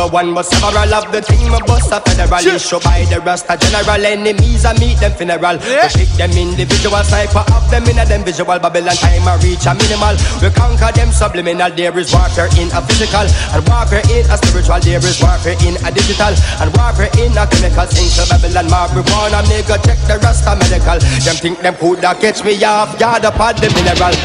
Evil 0.00 0.16
one 0.16 0.32
must 0.32 0.48
several 0.56 0.94
of 0.96 1.12
the 1.12 1.20
team 1.20 1.52
of 1.52 1.60
bust 1.68 1.92
a 1.92 2.00
federal 2.00 2.40
issue 2.40 2.80
by 2.80 3.04
the 3.12 3.20
Rasta 3.20 3.52
general 3.60 4.00
enemies 4.00 4.64
and 4.64 4.80
meet 4.80 4.96
them 4.96 5.12
funeral. 5.12 5.60
We 5.60 5.88
shake 5.92 6.16
them 6.16 6.32
individual 6.32 7.04
sniper 7.04 7.44
of 7.52 7.68
them 7.68 7.84
in 7.84 8.00
a 8.00 8.08
them 8.08 8.24
visual 8.24 8.56
Babylon 8.56 8.96
time 8.96 9.28
I 9.28 9.36
reach 9.44 9.68
a 9.68 9.76
minimal. 9.76 10.16
We 10.40 10.48
conquer 10.56 10.88
them 10.96 11.12
subliminal. 11.12 11.68
There 11.76 11.92
is 12.00 12.16
warfare 12.16 12.48
in 12.56 12.72
a 12.72 12.80
physical 12.80 13.28
and 13.28 13.60
warfare 13.68 14.00
in 14.08 14.24
a 14.24 14.40
spiritual. 14.40 14.80
There 14.80 15.04
is 15.04 15.20
warfare 15.20 15.60
in 15.68 15.76
a 15.84 15.92
digital 15.92 16.32
and 16.32 16.72
warfare 16.80 17.12
in 17.20 17.36
a 17.36 17.44
chemical. 17.44 17.84
Into 17.84 18.24
Babylon 18.24 18.72
marijuana. 18.72 19.44
Go 19.68 19.76
check 19.84 20.00
the 20.08 20.16
Rasta 20.24 20.56
medical. 20.56 20.96
Them 21.28 21.36
think 21.36 21.60
them 21.60 21.76
coulda 21.76 22.16
catch 22.16 22.40
me 22.40 22.56
off 22.64 22.96
guard 22.96 23.28
upon 23.28 23.60
the 23.60 23.68
mineral. 23.76 24.16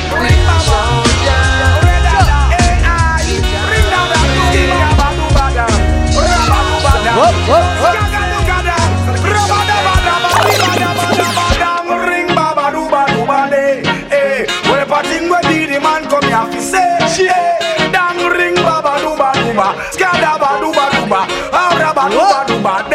Ring 12.10 12.28
baba 12.36 12.72
do 12.72 12.90
ba 12.92 13.06
do 13.08 13.26
ba 13.26 13.48
day. 13.50 13.82
Eh, 14.12 14.46
but 14.90 15.06
thing 15.06 15.30
we 15.30 15.38
be 15.48 15.66
the 15.72 15.80
man 15.80 16.04
come 16.10 16.24
here 16.24 16.46
fi 16.52 16.60
say, 16.60 17.24
yeah. 17.24 17.92
Dang 17.92 18.20
ring 18.36 18.56
baba 18.56 19.00
do 19.00 19.16
ba 19.16 19.32
do 19.34 19.54
ba, 19.56 19.68
skada 19.92 20.36
ba 20.38 20.60
do 20.60 20.72
ba 20.76 20.86
do 20.92 21.08
ba, 21.08 21.22
abra 21.56 21.94
ba 21.96 22.10
do 22.12 22.20
ba 22.20 22.44
do 22.48 22.60
ba 22.62 22.95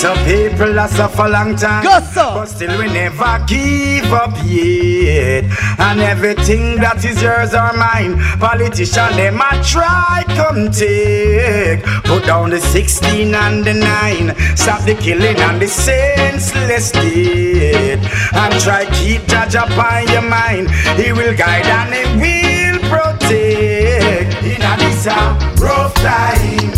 get 0.00 0.16
a 0.16 0.24
people 0.24 0.74
that 0.74 0.90
suffer 0.90 1.28
long 1.28 1.56
time, 1.56 1.84
but 2.14 2.46
still 2.46 2.78
we 2.78 2.86
never 2.86 3.44
give 3.46 4.12
up 4.12 4.36
yet. 4.44 5.44
And 5.78 6.00
everything 6.00 6.76
that 6.76 7.04
is 7.04 7.22
yours 7.22 7.54
or 7.54 7.72
mine, 7.74 8.18
politician 8.38 9.16
them 9.16 9.40
a 9.40 9.62
try 9.62 10.24
come 10.28 10.70
take. 10.70 11.82
Put 12.04 12.26
down 12.26 12.50
the 12.50 12.60
16 12.60 13.34
and 13.34 13.64
the 13.64 13.74
9, 13.74 14.56
stop 14.56 14.82
the 14.82 14.94
killing 14.94 15.36
and 15.36 15.60
the 15.60 15.68
senseless 15.68 16.92
deed. 16.92 17.98
And 18.32 18.54
try 18.60 18.86
keep 18.94 19.26
judge 19.26 19.56
up 19.56 19.70
on 19.70 20.08
your 20.08 20.22
mind, 20.22 20.70
he 20.96 21.12
will 21.12 21.36
guide 21.36 21.66
and 21.66 21.94
he 21.94 22.04
will 22.20 22.78
protect. 22.88 24.44
In 24.44 24.62
a 24.62 25.60
rough 25.60 25.94
time, 25.94 26.68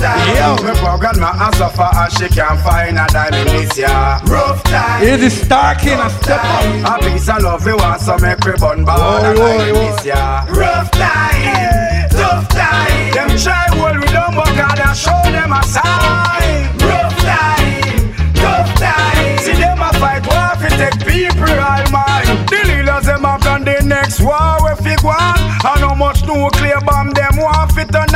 time. 0.00 0.36
Yo. 0.36 0.74
Poor 0.80 0.98
grandma 0.98 1.30
and 1.36 1.54
suffer 1.54 1.88
and 1.92 2.12
she 2.12 2.28
can't 2.28 2.58
find 2.60 2.98
a 2.98 3.06
diamond 3.12 3.50
this 3.50 3.76
year. 3.76 4.18
Rough 4.24 4.62
time. 4.64 5.02
It 5.02 5.20
is 5.22 5.40
stacking 5.40 6.00
a 6.00 6.08
step 6.10 6.42
up. 6.42 7.00
A 7.00 7.04
piece 7.04 7.28
of 7.28 7.42
love 7.42 7.66
you 7.66 7.76
want 7.76 8.00
some 8.00 8.20
make 8.22 8.42
we 8.44 8.52
bun 8.56 8.84
bad 8.84 9.36
in 9.36 9.74
this 9.74 10.04
year. 10.04 10.16
Oh. 10.16 10.54
Rough 10.56 10.90
time. 10.90 12.08
Tough 12.10 12.48
time. 12.48 13.12
Them 13.12 13.30
try 13.36 13.66
hold 13.76 14.00
we 14.00 14.06
down 14.08 14.34
but 14.34 14.50
God 14.56 14.80
and 14.80 14.96
show 14.96 15.20
them 15.30 15.52
a 15.52 15.62
sign. 15.62 16.64
Rough 16.80 17.16
time. 17.20 18.14
Tough 18.34 18.72
time. 18.80 19.38
See 19.44 19.52
them 19.52 19.80
a 19.80 19.92
fight 20.00 20.24
war 20.26 20.56
fi 20.60 20.68
take 20.80 20.98
people 21.04 21.52
all 21.60 21.84
mine. 21.92 22.46
The 22.48 22.60
leaders 22.66 23.06
them 23.06 23.24
have 23.24 23.42
done 23.42 23.64
the 23.64 23.80
next 23.84 24.20
war 24.20 24.56
we 24.64 24.72
fi 24.82 24.96
go 25.02 25.08
on. 25.08 25.38
And 25.60 25.80
how 25.84 25.94
much 25.94 26.24
nuclear 26.24 26.80
bomb 26.80 27.10
them 27.10 27.36
want 27.36 27.72
fi 27.72 27.84
turn 27.84 28.09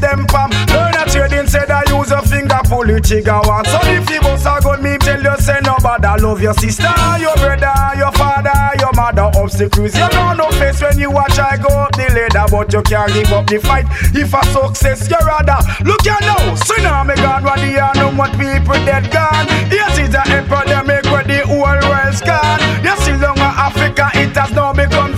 them 0.00 0.26
palm. 0.26 0.50
Learn 0.70 0.94
a 0.94 1.04
trading 1.08 1.46
said 1.46 1.70
I 1.70 1.82
use 1.88 2.10
a 2.10 2.22
finger 2.22 2.60
pull 2.64 2.86
the 2.86 3.00
trigger 3.00 3.40
one. 3.44 3.64
So 3.66 3.78
if 3.84 4.08
you 4.10 4.20
bust 4.20 4.46
a 4.46 4.60
gun 4.62 4.82
me 4.82 4.98
tell 4.98 5.22
you 5.22 5.36
say 5.38 5.60
nobody 5.62 6.22
love 6.22 6.40
your 6.40 6.54
sister, 6.54 6.92
your 7.18 7.34
brother, 7.36 7.74
your 7.96 8.12
father, 8.12 8.54
your 8.78 8.92
mother 8.94 9.30
obstacles. 9.38 9.94
You 9.96 10.08
don't 10.10 10.36
no 10.36 10.50
face 10.58 10.80
when 10.80 10.98
you 10.98 11.10
watch 11.10 11.38
I 11.38 11.56
go 11.56 11.68
up 11.68 11.92
the 11.92 12.06
ladder, 12.12 12.46
but 12.50 12.72
you 12.72 12.82
can't 12.82 13.12
give 13.12 13.32
up 13.32 13.46
the 13.46 13.58
fight. 13.58 13.86
If 14.14 14.32
a 14.32 14.42
success 14.52 15.08
you 15.08 15.18
rather 15.24 15.58
look 15.84 16.04
you 16.04 16.18
now. 16.20 16.54
Tsunami 16.56 17.16
gone, 17.16 17.44
what 17.44 17.58
the 17.58 17.68
you 17.72 17.92
know 18.00 18.12
what 18.12 18.32
people 18.38 18.78
dead 18.84 19.10
gone. 19.10 19.46
Yes, 19.70 19.98
it's 19.98 20.14
a 20.14 20.22
epidemic 20.28 21.04
where 21.10 21.24
the 21.24 21.46
whole 21.46 21.80
world's 21.88 22.20
gone. 22.20 22.60
You 22.84 22.96
see 23.02 23.16
long 23.16 23.38
Africa, 23.38 24.10
it 24.14 24.36
has 24.36 24.52
now 24.52 24.72
become 24.72 25.15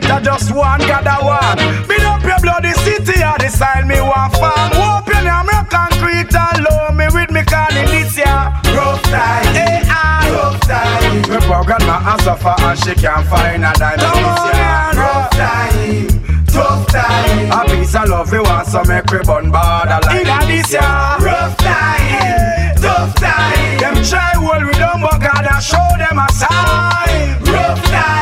yet, 0.00 0.22
just 0.24 0.50
one 0.54 0.80
God 0.80 1.06
I 1.06 1.18
one. 1.20 1.86
Build 1.88 2.02
up 2.02 2.22
your 2.22 2.40
bloody 2.40 2.72
city, 2.84 3.22
I 3.22 3.36
decide 3.38 3.86
me 3.86 4.00
one 4.00 4.30
farm. 4.32 4.72
Open 4.72 5.24
your 5.24 5.42
me 5.44 5.56
concrete 5.68 6.32
and 6.32 6.58
low 6.64 6.92
me 6.96 7.06
with 7.12 7.30
me 7.30 7.42
can 7.44 7.76
in 7.76 7.86
this 7.86 8.16
year. 8.16 8.40
Rough 8.72 9.02
time, 9.04 9.52
hey, 9.52 9.82
ah, 9.86 10.24
rough 10.32 10.60
time. 10.60 11.22
Me 11.28 11.38
poor 11.46 11.64
grandma 11.64 12.12
and 12.12 12.20
suffer 12.22 12.54
and 12.58 12.78
she 12.78 12.94
can't 12.94 13.26
find 13.28 13.64
a 13.64 13.72
dime 13.74 14.00
in 14.00 14.12
this 14.16 14.42
year. 14.56 15.02
Rough 15.02 15.30
time. 15.30 16.08
Tough 16.52 16.86
time 16.88 17.50
A 17.50 17.64
piece 17.64 17.94
of 17.94 18.08
love 18.10 18.30
we 18.30 18.38
want 18.38 18.66
so 18.66 18.84
make 18.84 19.10
we 19.10 19.20
bun 19.20 19.50
borderline 19.50 20.20
Inna 20.20 20.38
this 20.46 20.70
year 20.70 20.80
Rough 20.82 21.56
time 21.56 22.76
Tough 22.76 23.14
time 23.14 23.78
Them 23.78 24.04
try 24.04 24.32
hold 24.36 24.62
we 24.66 24.72
down 24.74 25.00
but 25.00 25.18
God 25.18 25.46
a 25.48 25.62
show 25.62 25.78
them 25.96 26.18
a 26.18 26.30
sign 26.30 27.42
Rough 27.50 27.82
time 27.84 28.21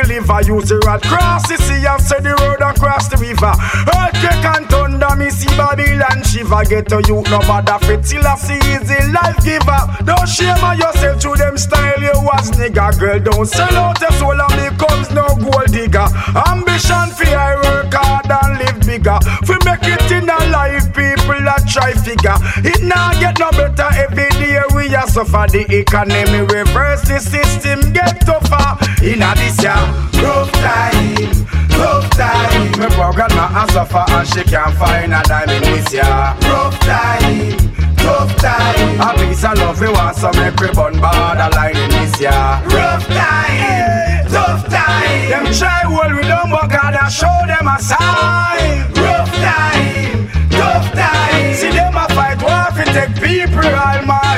fi 0.00 0.06
deliver 0.06 0.40
Use 0.46 0.68
the 0.68 0.78
rod 0.86 1.02
cross 1.02 1.48
the 1.48 1.56
sea 1.56 1.86
and 1.86 2.02
set 2.02 2.22
the 2.22 2.34
road 2.40 2.60
across 2.60 3.08
the 3.08 3.16
river. 3.16 3.52
Earthquake 3.86 4.44
and 4.44 4.66
thunder 4.68 5.16
me 5.16 5.30
see 5.30 5.48
Babylon 5.56 6.22
shiver. 6.24 6.64
Get 6.64 6.88
to 6.88 7.02
you 7.06 7.22
no 7.30 7.40
bother 7.40 7.78
fit 7.84 8.04
till 8.04 8.26
I 8.26 8.34
see 8.36 8.60
easy 8.72 8.98
life 9.12 9.38
giver 9.44 9.80
Don't 10.04 10.28
shame 10.28 10.62
on 10.62 10.78
yourself 10.78 11.20
to 11.22 11.34
them 11.34 11.56
style 11.58 12.00
you 12.00 12.14
was 12.22 12.50
nigga 12.52 12.98
Girl 12.98 13.20
don't 13.20 13.46
sell 13.46 13.74
out 13.76 14.00
your 14.00 14.12
soul 14.12 14.38
and 14.40 14.54
becomes 14.56 15.10
no 15.10 15.26
gold 15.36 15.70
digger. 15.72 16.08
Ambition 16.48 17.08
fi 17.16 17.34
I 17.34 17.56
work 17.56 17.92
hard 17.92 18.30
and 18.30 18.58
live 18.58 18.80
bigger. 18.86 19.18
We 19.48 19.56
make 19.64 19.86
it 19.86 20.10
in 20.10 20.28
a 20.28 20.38
life 20.50 20.88
people 20.94 21.46
a 21.46 21.56
try 21.66 21.92
figure. 21.92 22.36
It 22.64 22.82
now 22.82 23.12
get 23.20 23.38
no 23.38 23.50
better 23.50 23.88
every 23.94 24.28
day 24.40 24.60
we 24.90 24.96
suffer 25.06 25.46
The 25.50 25.64
economy 25.78 26.40
reverse 26.40 27.02
the 27.02 27.18
system 27.20 27.92
get 27.92 28.20
tougher. 28.26 28.78
In 29.04 29.22
a 29.22 29.34
this 29.36 29.62
year 29.62 29.74
rough 30.22 30.50
time 30.52 31.46
Rough 31.78 32.10
time. 32.10 32.70
Me 32.78 32.86
poor 32.90 33.12
grandma 33.12 33.46
a 33.54 33.70
suffer 33.72 34.04
and 34.08 34.28
she 34.28 34.42
can't 34.44 34.76
find 34.76 35.14
a 35.14 35.22
dime 35.22 35.50
in 35.50 35.62
this 35.62 35.92
year 35.92 36.02
Rough 36.50 36.78
time 36.80 37.56
Tough 37.96 38.34
time. 38.36 39.00
A 39.00 39.14
piece 39.18 39.44
of 39.44 39.58
love 39.58 39.80
we 39.80 39.88
want 39.88 40.16
so 40.16 40.30
make 40.32 40.58
we 40.60 40.68
bun 40.72 40.98
borderline 41.00 41.76
in 41.76 41.90
this 41.90 42.20
year 42.20 42.30
Rough 42.30 43.06
time 43.06 44.26
Tough 44.28 44.66
time. 44.68 45.30
Them 45.30 45.46
try 45.54 45.82
hold 45.86 46.14
we 46.14 46.22
down 46.22 46.50
but 46.50 46.68
God 46.68 46.94
a 46.94 47.10
show 47.10 47.38
them 47.46 47.66
a 47.66 47.78
sign. 47.78 48.90
Rough 48.98 49.32
time 49.38 50.28
Tough 50.50 50.92
time. 50.92 51.54
See 51.54 51.70
them 51.70 51.96
a 51.96 52.06
fight 52.14 52.42
war 52.42 52.68
fi 52.74 52.84
take 52.92 53.14
people 53.22 53.74
all 53.74 54.02
mine 54.04 54.29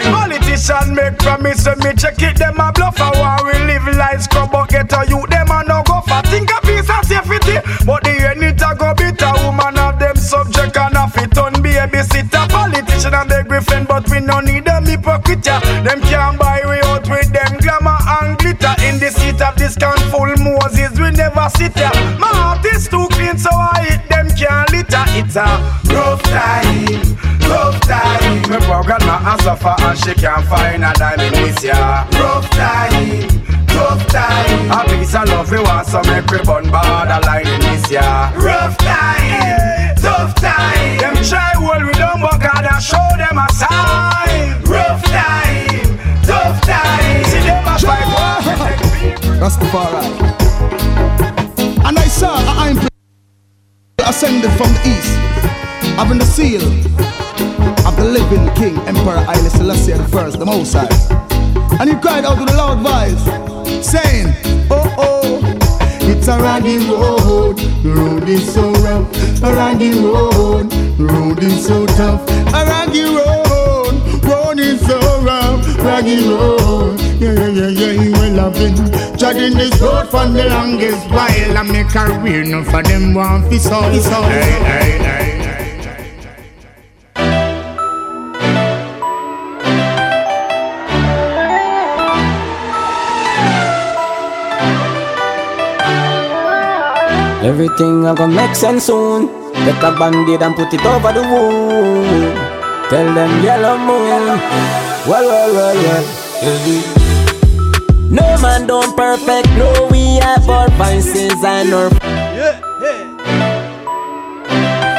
Politician 0.53 0.95
make 0.95 1.17
promise 1.17 1.65
when 1.65 1.79
me 1.79 1.95
check 1.97 2.21
it 2.21 2.37
them 2.37 2.61
a 2.61 2.71
bluff 2.73 3.01
a 3.01 3.09
war 3.17 3.41
we 3.43 3.59
live 3.65 3.89
life 3.97 4.21
scrub 4.21 4.53
but 4.53 4.69
get 4.69 4.93
a 4.93 5.01
youth 5.09 5.27
them 5.31 5.49
a 5.49 5.65
no 5.65 5.83
go 5.83 6.03
for 6.03 6.21
Think 6.29 6.51
a 6.53 6.61
peace 6.61 6.91
and 6.91 7.07
safety 7.07 7.57
But 7.87 8.05
the 8.05 8.13
end 8.21 8.45
it 8.45 8.61
a 8.61 8.77
go 8.77 8.93
bitter 8.93 9.33
woman 9.41 9.79
of 9.79 9.99
them 9.99 10.15
subject 10.15 10.77
and 10.77 10.95
a 10.95 11.09
fit 11.09 11.39
on 11.39 11.55
babysitter 11.55 12.47
Politician 12.51 13.15
and 13.15 13.33
we 13.49 13.61
friend 13.61 13.89
but 13.89 14.05
we 14.11 14.21
no 14.21 14.41
need 14.41 14.67
them 14.67 14.85
hypocrite 14.85 15.47
ya. 15.47 15.59
Them 15.89 16.03
can't 16.03 16.39
buy 16.39 16.61
we 16.69 16.85
out 16.85 17.09
with 17.09 17.33
them 17.33 17.57
glamour 17.57 17.97
and 18.21 18.37
glitter 18.37 18.77
In 18.85 19.01
the 19.01 19.09
seat 19.09 19.41
of 19.41 19.57
this 19.57 19.75
can 19.75 19.97
full 20.13 20.37
Moses 20.37 20.93
we 21.01 21.13
never 21.13 21.49
sit 21.57 21.75
ya. 21.77 21.89
My 22.21 22.29
heart 22.29 22.67
is 22.67 22.89
too 22.89 23.09
clean 23.13 23.39
so 23.39 23.49
I 23.51 23.89
hit 23.89 24.07
them 24.11 24.29
can't 24.37 24.72
litter 24.93 25.19
It's 25.19 25.37
a 25.37 25.49
rough 25.93 26.23
time, 26.23 27.17
rough 27.49 27.81
time 27.81 28.43
Me 28.51 28.59
poor 28.67 28.83
grandma 28.85 29.35
a 29.35 29.43
suffer 29.43 29.75
and 29.79 29.99
she 29.99 30.15
can't 30.15 30.47
find 30.47 30.85
a 30.85 30.93
dime 30.95 31.21
in 31.21 31.33
this 31.33 31.65
year 31.65 32.07
Rough 32.21 32.49
time 32.51 33.43
tough 33.73 34.07
time. 34.09 34.71
A 34.71 34.85
piece 34.89 35.15
of 35.15 35.29
love 35.29 35.51
we 35.51 35.59
want 35.59 35.87
so 35.87 36.03
make 36.03 36.27
we 36.31 36.39
bun 36.45 36.71
borderline 36.71 37.47
in 37.47 37.61
this 37.61 37.91
year. 37.91 38.03
Rough 38.37 38.77
time, 38.79 39.97
tough 39.97 40.35
time. 40.35 40.99
Them 40.99 41.17
try 41.25 41.53
hold 41.57 41.85
we 41.85 41.93
down 41.93 42.21
but 42.21 42.41
God 42.41 42.65
a 42.65 42.81
show 42.81 43.09
them 43.17 43.39
a 43.39 43.47
sign. 43.53 44.63
Rough 44.65 45.03
time, 45.05 45.99
tough 46.23 46.61
time. 46.63 47.25
See 47.25 47.41
them 47.41 47.65
a 47.67 47.79
fight. 47.79 48.13
That's 49.41 49.57
the 49.57 49.67
far 49.67 49.93
right. 49.93 50.33
And 51.85 51.99
I 51.99 52.07
saw 52.07 52.37
iron 52.63 52.92
ascended 54.13 54.51
from 54.59 54.71
the 54.75 54.83
east, 54.93 55.15
having 55.97 56.19
the 56.19 56.25
seal 56.27 56.61
of 57.89 57.97
the 57.97 58.05
living 58.05 58.45
King 58.55 58.77
Emperor 58.87 59.17
Haile 59.25 59.49
Selassie 59.49 59.95
First, 60.13 60.39
the 60.39 60.45
Most 60.45 60.75
High. 60.75 60.87
And 61.81 61.89
he 61.89 61.97
cried 61.97 62.27
out 62.27 62.39
with 62.39 62.51
a 62.51 62.57
loud 62.63 62.81
voice, 62.85 63.25
saying, 63.83 64.27
Oh 64.71 64.95
oh, 64.99 65.41
it's 66.03 66.29
a 66.29 66.37
raggy 66.39 66.77
road, 66.77 67.57
the 67.57 67.89
road 67.89 68.29
is 68.29 68.53
so 68.53 68.71
rough. 68.85 69.09
A 69.43 69.51
raggy 69.57 69.93
road, 69.93 70.69
the 70.71 71.07
road 71.11 71.43
is 71.43 71.67
so 71.67 71.87
tough. 71.87 72.21
A 72.53 72.67
raggy 72.67 73.05
road, 73.05 73.95
road 74.25 74.59
is 74.59 74.87
so 74.87 74.99
rough. 75.23 75.65
Raggy 75.79 76.29
road, 76.29 77.01
yeah 77.23 77.47
yeah 77.47 77.69
yeah 77.69 77.93
yeah. 78.03 78.19
Well 78.19 78.41
I've 78.41 78.55
been 78.55 78.75
treading 79.19 79.55
this 79.57 79.81
road 79.81 80.11
for 80.11 80.27
the 80.27 80.45
longest 80.51 81.07
while. 81.11 81.59
I 81.59 81.63
make 81.63 81.95
a 81.95 82.07
career, 82.07 82.45
no 82.45 82.65
for 82.65 82.83
them 82.83 83.15
want 83.15 83.49
fi 83.49 83.59
so 83.59 83.79
so. 84.03 84.23
Hey 84.23 84.59
hey 84.67 84.99
hey. 84.99 85.29
Everything 97.43 98.07
a 98.07 98.15
gonna 98.15 98.35
make 98.35 98.55
sense 98.57 98.85
soon. 98.87 99.27
Get 99.65 99.83
a 99.85 99.91
band-aid 99.99 100.43
and 100.43 100.57
put 100.57 100.73
it 100.75 100.85
over 100.87 101.13
the 101.13 101.23
wound. 101.23 102.35
Tell 102.91 103.15
them 103.15 103.45
yellow 103.45 103.79
moon. 103.79 104.27
Well, 105.07 105.27
well, 105.27 105.55
well, 105.55 105.77
well. 105.77 107.02
No 108.13 108.37
man 108.45 108.67
don't 108.67 108.95
perfect. 108.95 109.49
No, 109.57 109.89
we 109.91 110.17
have 110.21 110.45
our 110.47 110.69
vices 110.77 111.33
and 111.43 111.73
our. 111.73 111.89
Yeah, 112.37 112.61
yeah. 112.77 113.09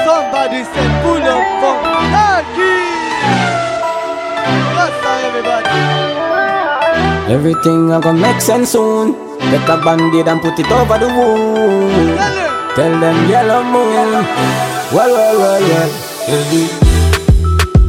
Somebody 0.01 0.65
said 0.65 0.91
pull 1.05 1.21
up 1.21 1.45
for 1.61 1.77
Lucky. 2.09 2.73
That's 4.73 4.97
how 5.05 5.29
everybody. 5.29 5.77
Everything 7.31 7.93
a 7.93 8.01
gonna 8.01 8.19
make 8.19 8.41
sense 8.41 8.71
soon. 8.71 9.13
Get 9.37 9.69
a 9.69 9.77
band-aid 9.77 10.27
and 10.27 10.41
put 10.41 10.57
it 10.57 10.71
over 10.71 10.97
the 10.97 11.05
wound. 11.05 12.17
Tell 12.73 12.99
them 12.99 13.29
yellow 13.29 13.61
moon. 13.63 14.25
Well, 14.89 15.13
well, 15.13 15.37
well, 15.37 15.61
well. 15.61 15.89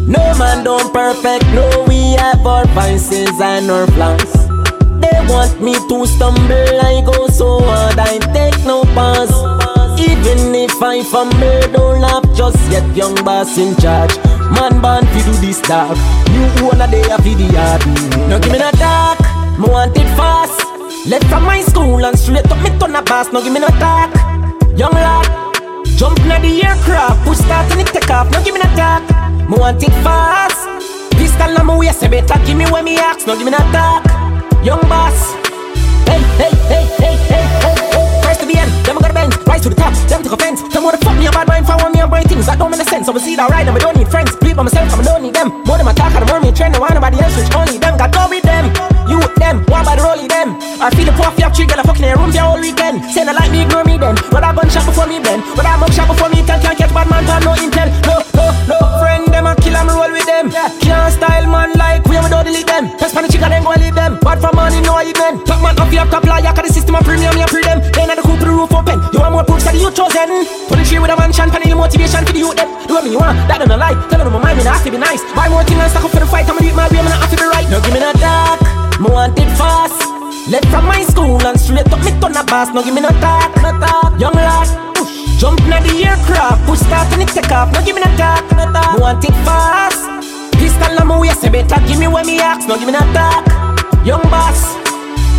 No 0.06 0.34
man 0.38 0.64
don't 0.64 0.92
perfect. 0.92 1.46
No, 1.56 1.64
we 1.88 2.12
have 2.20 2.44
our 2.46 2.66
vices 2.76 3.40
and 3.40 3.70
our 3.70 3.86
flaws. 3.86 4.43
Want 5.28 5.60
me 5.60 5.74
to 5.74 6.06
stumble. 6.06 6.80
I 6.80 7.02
go 7.04 7.26
so 7.28 7.60
hard. 7.62 7.98
I 7.98 8.18
take 8.32 8.64
no 8.64 8.84
pass. 8.94 9.30
Even 9.98 10.54
if 10.54 10.82
I 10.82 11.02
fumble, 11.02 11.60
don't 11.72 12.00
laugh. 12.00 12.24
Just 12.36 12.58
yet 12.70 12.84
young 12.96 13.14
boss 13.24 13.58
in 13.58 13.74
charge. 13.76 14.16
Man 14.54 14.80
born 14.80 15.06
fi 15.06 15.20
do 15.24 15.32
this 15.40 15.60
dark. 15.62 15.96
New 16.30 16.68
owner 16.68 16.86
they 16.86 17.02
a 17.10 17.16
fi 17.18 17.34
the 17.34 17.48
yard. 17.52 17.80
Now 18.28 18.38
give 18.38 18.52
me 18.52 18.58
no 18.58 18.70
talk. 18.72 19.18
Me 19.58 19.66
want 19.66 19.96
it 19.96 20.08
fast. 20.16 20.60
Left 21.06 21.26
from 21.26 21.44
my 21.44 21.60
school 21.62 22.04
and 22.04 22.18
straight 22.18 22.50
up 22.50 22.58
me 22.62 22.70
turn 22.78 22.94
a 22.94 23.02
boss. 23.02 23.32
Now 23.32 23.40
give 23.40 23.52
me 23.52 23.60
no 23.60 23.68
talk. 23.80 24.14
Young 24.76 24.92
lad, 24.92 25.26
jump 25.96 26.18
in 26.20 26.42
the 26.42 26.62
aircraft, 26.64 27.24
push 27.24 27.38
start 27.38 27.70
and 27.72 27.80
it 27.80 27.86
take 27.88 28.10
off. 28.10 28.30
Now 28.30 28.42
give 28.42 28.54
me 28.54 28.60
no 28.60 28.70
talk. 28.76 29.02
Me 29.48 29.56
want 29.56 29.82
it 29.82 29.92
fast. 30.02 30.68
Pistol 31.12 31.58
on 31.58 31.66
my 31.66 31.76
waist, 31.78 32.02
you 32.02 32.08
better 32.08 32.38
give 32.44 32.56
me 32.56 32.66
when 32.70 32.84
me 32.84 32.98
ask. 32.98 33.26
Now 33.26 33.36
give 33.36 33.44
me 33.44 33.52
no 33.52 33.58
talk 33.72 34.13
young 34.64 34.80
boss. 34.88 35.36
Hey, 36.08 36.24
hey, 36.40 36.52
hey, 36.72 36.84
hey, 36.96 37.16
hey, 37.28 37.44
hey, 37.60 37.76
hey. 37.92 38.20
Praise 38.24 38.38
to 38.38 38.46
the 38.46 38.56
end, 38.56 38.72
never 38.88 39.00
gotta 39.00 39.12
bend. 39.12 39.36
Rise 39.46 39.60
to 39.62 39.68
the 39.68 39.76
top, 39.76 39.92
them 40.08 40.22
took 40.22 40.32
offense. 40.32 40.62
Tell 40.72 40.80
me 40.80 40.86
what 40.86 40.98
the 40.98 41.04
fuck 41.04 41.16
me, 41.18 41.26
a 41.26 41.30
bad 41.30 41.46
mind, 41.46 41.66
found 41.66 41.92
me, 41.92 42.00
I'm 42.00 42.08
buying 42.08 42.26
things 42.26 42.46
that 42.46 42.58
don't 42.58 42.70
make 42.70 42.80
sense. 42.88 43.06
I'm 43.06 43.16
a 43.16 43.20
seed, 43.20 43.38
alright, 43.38 43.68
I 43.68 43.78
don't 43.78 43.96
need 43.96 44.08
friends. 44.08 44.34
Bleed 44.36 44.56
by 44.56 44.62
myself, 44.62 44.94
I 44.94 45.02
don't 45.02 45.22
need 45.22 45.34
them. 45.34 45.50
More 45.68 45.76
than 45.76 45.84
my 45.84 45.92
talk, 45.92 46.14
I 46.14 46.20
don't 46.20 46.30
want 46.30 46.42
me 46.42 46.48
a 46.48 46.52
trend. 46.52 46.74
I 46.74 46.78
want 46.80 46.94
nobody 46.94 47.20
else, 47.20 47.36
which 47.36 47.54
only 47.54 47.76
them 47.78 47.98
got 47.98 48.10
go 48.12 48.26
with 48.28 48.42
them. 48.42 48.93
You 49.08 49.18
with 49.18 49.34
them, 49.36 49.64
one 49.68 49.84
by 49.84 49.96
the 49.96 50.02
rolling 50.02 50.28
them. 50.28 50.56
I 50.80 50.88
feel 50.92 51.04
the 51.04 51.12
you 51.12 51.44
have 51.44 51.54
three 51.54 51.66
girl 51.66 51.82
fucking 51.84 52.08
room 52.16 52.32
the 52.32 52.40
whole 52.40 52.60
weekend. 52.60 53.04
Saying 53.12 53.28
I 53.28 53.32
like 53.32 53.52
me, 53.52 53.62
ignore 53.68 53.84
me 53.84 54.00
then. 54.00 54.16
But 54.32 54.44
I 54.44 54.56
gun 54.56 54.68
shot 54.72 54.88
before 54.88 55.06
me 55.06 55.20
then. 55.20 55.44
But 55.56 55.66
I 55.68 55.76
mug 55.76 55.92
shot 55.92 56.08
before 56.08 56.28
me 56.32 56.40
tell 56.44 56.60
can't 56.60 56.76
catch 56.76 56.92
bad 56.92 57.08
man, 57.12 57.24
no 57.44 57.52
intel. 57.56 57.88
No, 58.08 58.24
no, 58.32 58.44
no. 58.68 58.78
Friend 59.00 59.24
them, 59.28 59.44
I 59.44 59.54
kill 59.60 59.76
them, 59.76 59.88
roll 59.92 60.08
with 60.08 60.24
them. 60.24 60.48
Can't 60.80 61.12
style 61.12 61.48
man 61.48 61.76
like 61.76 62.04
we, 62.08 62.16
we 62.16 62.28
don't 62.32 62.44
delete 62.44 62.68
them. 62.68 62.88
Press 62.96 63.12
pan 63.12 63.24
the 63.24 63.30
chicken, 63.32 63.52
then 63.52 63.64
go 63.64 63.72
and 63.72 63.82
leave 63.82 63.94
them. 63.94 64.16
Bad 64.24 64.40
for 64.40 64.52
money, 64.56 64.80
no 64.80 64.96
even. 65.04 65.44
Top 65.44 65.60
man 65.60 65.76
up, 65.76 65.92
you 65.92 66.00
have 66.00 66.08
top 66.08 66.24
lie, 66.24 66.40
the 66.40 66.72
system 66.72 66.96
of 66.96 67.04
premium, 67.04 67.36
you 67.36 67.48
pre 67.52 67.60
them. 67.60 67.84
Then 67.92 68.08
at 68.08 68.16
the 68.16 68.24
coop, 68.24 68.40
the 68.40 68.48
roof 68.48 68.72
open. 68.72 69.00
You 69.12 69.20
want 69.20 69.36
more 69.36 69.44
proofs 69.44 69.68
that 69.68 69.76
you 69.76 69.92
chosen. 69.92 70.48
23 70.72 71.04
with 71.04 71.12
a 71.12 71.16
mansion, 71.20 71.52
panel 71.52 71.76
motivation 71.76 72.24
for 72.24 72.32
the 72.32 72.40
youth 72.40 72.56
them. 72.56 72.72
Do 72.88 72.94
what 72.96 73.04
me 73.04 73.12
you 73.12 73.20
want, 73.20 73.36
that 73.48 73.60
don't 73.60 73.68
lie. 73.68 73.92
Tell 74.08 74.18
them 74.18 74.32
my 74.32 74.40
mind, 74.40 74.64
not 74.64 74.80
have 74.80 74.84
to 74.84 74.90
be 74.90 74.98
nice. 74.98 75.20
Buy 75.36 75.48
more 75.52 75.64
things 75.64 75.80
and 75.80 75.90
stack 75.92 76.04
up 76.04 76.10
for 76.10 76.20
the 76.20 76.26
fight. 76.26 76.48
I'ma 76.48 76.60
do 76.60 76.68
it 76.68 76.76
my 76.76 76.88
way, 76.88 77.04
not 77.04 77.20
have 77.20 77.30
to 77.30 77.36
be 77.36 77.44
right. 77.44 77.68
No 77.68 77.80
give 77.84 77.92
me 77.92 78.00
no 78.00 78.12
dark, 78.16 78.60
me 79.00 79.08
want 79.10 79.38
it 79.38 79.50
fast. 79.56 79.98
Left 80.50 80.66
from 80.68 80.84
my 80.84 81.02
school 81.04 81.40
and 81.46 81.58
straight 81.58 81.90
up 81.92 82.00
me 82.04 82.12
turn 82.20 82.36
a 82.36 82.44
boss. 82.44 82.68
No 82.74 82.82
give 82.82 82.94
me 82.94 83.00
no 83.00 83.08
talk, 83.20 83.50
no 83.62 83.72
talk. 83.80 84.18
Young 84.20 84.34
lad, 84.34 84.68
jump 85.38 85.60
in 85.64 85.82
the 85.82 86.04
aircraft, 86.04 86.66
push 86.66 86.80
start 86.80 87.10
and 87.12 87.22
it 87.22 87.28
take 87.28 87.50
off. 87.50 87.72
No 87.72 87.80
give 87.84 87.96
me 87.96 88.02
no 88.02 88.10
talk, 88.16 88.44
no 88.52 88.70
talk. 88.72 88.94
Me 88.94 89.00
want 89.00 89.24
it 89.24 89.36
fast. 89.44 90.04
Pistol 90.58 91.00
on 91.00 91.06
my 91.08 91.18
waist, 91.18 91.42
you 91.42 91.50
better 91.50 91.80
give 91.86 91.98
me 91.98 92.08
when 92.08 92.26
me 92.26 92.38
ask. 92.40 92.68
No 92.68 92.76
give 92.76 92.86
me 92.86 92.92
no 92.92 93.00
talk. 93.12 93.44
Young 94.04 94.22
boss, 94.28 94.76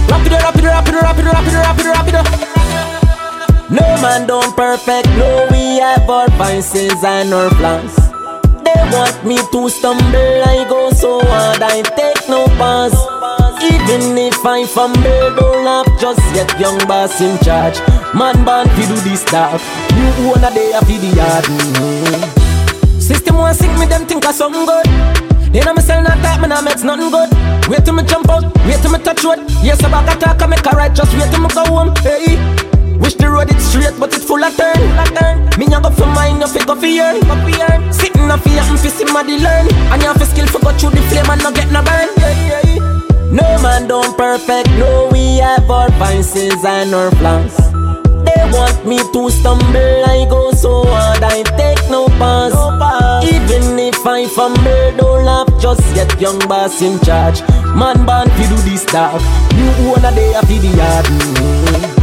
rap 0.09 0.25
it 0.25 0.33
up, 0.33 0.55
rap 0.55 0.57
it 0.57 0.65
up, 0.65 0.87
rap 0.89 1.17
it 1.19 1.27
up, 1.27 1.35
rap 1.35 1.47
it 1.47 1.55
up, 1.55 1.65
rap 1.65 1.79
it 1.79 1.85
up, 1.85 1.95
rap 1.95 2.07
it 2.07 2.15
up. 2.15 2.25
No 3.69 3.85
man 4.01 4.25
don't 4.27 4.55
perfect, 4.55 5.07
no 5.17 5.47
we 5.51 5.77
have 5.79 6.09
our 6.09 6.29
vices 6.31 7.03
and 7.03 7.33
our 7.33 7.49
flaws. 7.55 7.95
They 8.63 8.81
want 8.91 9.25
me 9.25 9.37
to 9.37 9.69
stumble, 9.69 10.43
I 10.45 10.65
go 10.67 10.91
so 10.91 11.19
hard, 11.25 11.61
I 11.61 11.81
take 11.81 12.27
no 12.27 12.47
pause. 12.57 12.95
Even 13.65 14.17
if 14.17 14.45
I 14.45 14.65
fumble, 14.65 15.01
don't 15.35 15.65
laugh 15.65 15.87
just 15.99 16.21
yet, 16.35 16.49
young 16.59 16.77
boss 16.87 17.19
in 17.21 17.37
charge. 17.39 17.79
Man 18.13 18.45
born 18.45 18.69
fi 18.69 18.85
do 18.87 18.95
this 19.01 19.21
stuff, 19.21 19.61
you 19.97 20.29
own 20.29 20.43
a 20.43 20.53
day 20.53 20.71
a 20.73 20.81
the 20.85 21.11
yard. 21.17 21.45
mm 21.45 23.01
System 23.01 23.37
want 23.37 23.57
sink 23.57 23.77
me, 23.79 23.85
them 23.85 24.05
think 24.05 24.25
I 24.25 24.31
something 24.31 24.65
good. 24.65 24.85
Then 25.53 25.67
I'm 25.67 25.77
selling 25.77 26.05
that 26.05 26.21
type, 26.21 26.41
man, 26.41 26.51
I 26.51 26.61
makes 26.61 26.83
nothing 26.83 27.09
good. 27.09 27.29
Wait 27.69 27.85
till 27.85 27.93
me 27.93 28.03
jump 28.03 28.29
out, 28.29 28.43
wait 28.65 28.81
till 28.81 28.91
me 28.91 28.99
touch 28.99 29.23
road. 29.23 29.39
Yes, 29.63 29.83
I 29.83 29.89
back 29.89 30.15
attack, 30.15 30.41
I 30.41 30.45
make 30.47 30.65
a 30.65 30.71
right, 30.71 30.93
just 30.93 31.13
wait 31.17 31.31
till 31.31 31.41
me 31.41 31.49
go 31.49 31.65
home. 31.65 31.93
Hey. 32.03 32.37
Wish 32.99 33.15
the 33.15 33.29
road 33.29 33.51
it's 33.51 33.65
straight, 33.65 33.93
but 33.99 34.13
it's 34.15 34.23
full 34.23 34.43
of 34.43 34.55
turn. 34.55 34.73
Full 34.73 34.99
of 34.99 35.11
turn. 35.13 35.37
Me 35.59 35.65
a 35.65 35.81
go 35.81 35.89
for 35.91 36.07
mine, 36.07 36.39
you 36.39 36.47
fi 36.47 36.63
go 36.65 36.75
for 36.75 36.87
yearn. 36.87 37.21
Sitting 37.93 38.29
a 38.29 38.37
fi 38.37 38.57
fi 38.57 38.89
see 38.89 39.05
my 39.11 39.21
learn. 39.21 39.67
And 39.91 40.01
you 40.01 40.07
have 40.07 40.21
a 40.21 40.25
skill 40.25 40.47
for 40.47 40.59
go 40.59 40.71
through 40.77 40.91
the 40.91 41.01
flame 41.09 41.29
and 41.29 41.43
not 41.43 41.53
get 41.55 41.71
no 41.71 41.83
burn. 41.83 42.09
Yeah, 42.17 42.47
yeah. 42.47 42.64
No 43.35 43.61
man 43.61 43.87
don't 43.87 44.17
perfect, 44.17 44.69
no 44.79 45.09
we 45.11 45.37
have 45.39 45.69
our 45.69 45.89
vices 45.99 46.63
and 46.63 46.95
our 46.95 47.11
flaws. 47.19 47.55
They 48.25 48.41
want 48.55 48.85
me 48.87 48.97
to 48.97 49.29
stumble, 49.29 50.05
I 50.07 50.25
go 50.29 50.53
so 50.53 50.83
hard, 50.85 51.21
I 51.21 51.43
take 51.59 51.83
no 51.89 52.07
pause. 52.17 52.55
Even 53.27 53.77
if 53.77 54.07
I 54.07 54.25
fumble, 54.27 54.95
don't 54.95 55.25
laugh 55.25 55.49
just 55.59 55.83
yet, 55.97 56.09
young 56.21 56.39
boss 56.47 56.81
in 56.81 56.97
charge. 57.01 57.41
Man 57.75 58.05
born 58.05 58.29
fi 58.37 58.47
do 58.47 58.55
this 58.63 58.83
stuff, 58.83 59.21
you 59.59 59.67
own 59.91 60.05
a 60.05 60.15
day 60.15 60.31
a 60.33 60.41
fi 60.47 60.57
the 60.57 60.71
yard. 60.79 61.94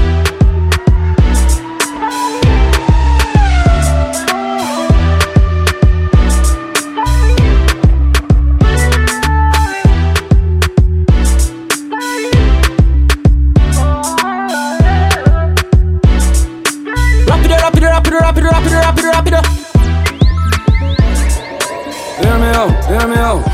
Hear 22.32 22.40
me 22.40 22.48
out, 22.56 22.72
hear 22.88 23.06
me 23.12 23.16
out. 23.20 23.44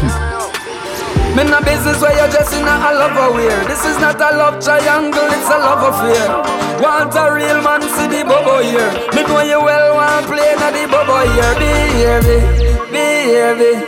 Me 1.34 1.42
a 1.42 1.58
business 1.66 1.98
where 1.98 2.14
you're 2.14 2.30
just 2.30 2.54
in 2.54 2.62
a 2.62 2.78
love 2.94 3.18
aware. 3.26 3.58
This 3.66 3.82
is 3.84 3.98
not 3.98 4.22
a 4.22 4.30
love 4.38 4.62
triangle, 4.62 5.26
it's 5.34 5.50
a 5.50 5.58
love 5.58 5.82
affair. 5.82 6.30
Want 6.78 7.10
a 7.10 7.26
real 7.34 7.58
man, 7.58 7.82
see 7.82 8.06
the 8.06 8.22
bubble 8.22 8.62
here. 8.62 8.86
Me 9.18 9.26
know 9.26 9.42
you 9.42 9.58
well, 9.58 9.98
want 9.98 10.30
play 10.30 10.54
na 10.62 10.70
the 10.70 10.86
bubble 10.86 11.26
here. 11.26 11.58
Behave, 11.58 12.46
behave. 12.94 13.82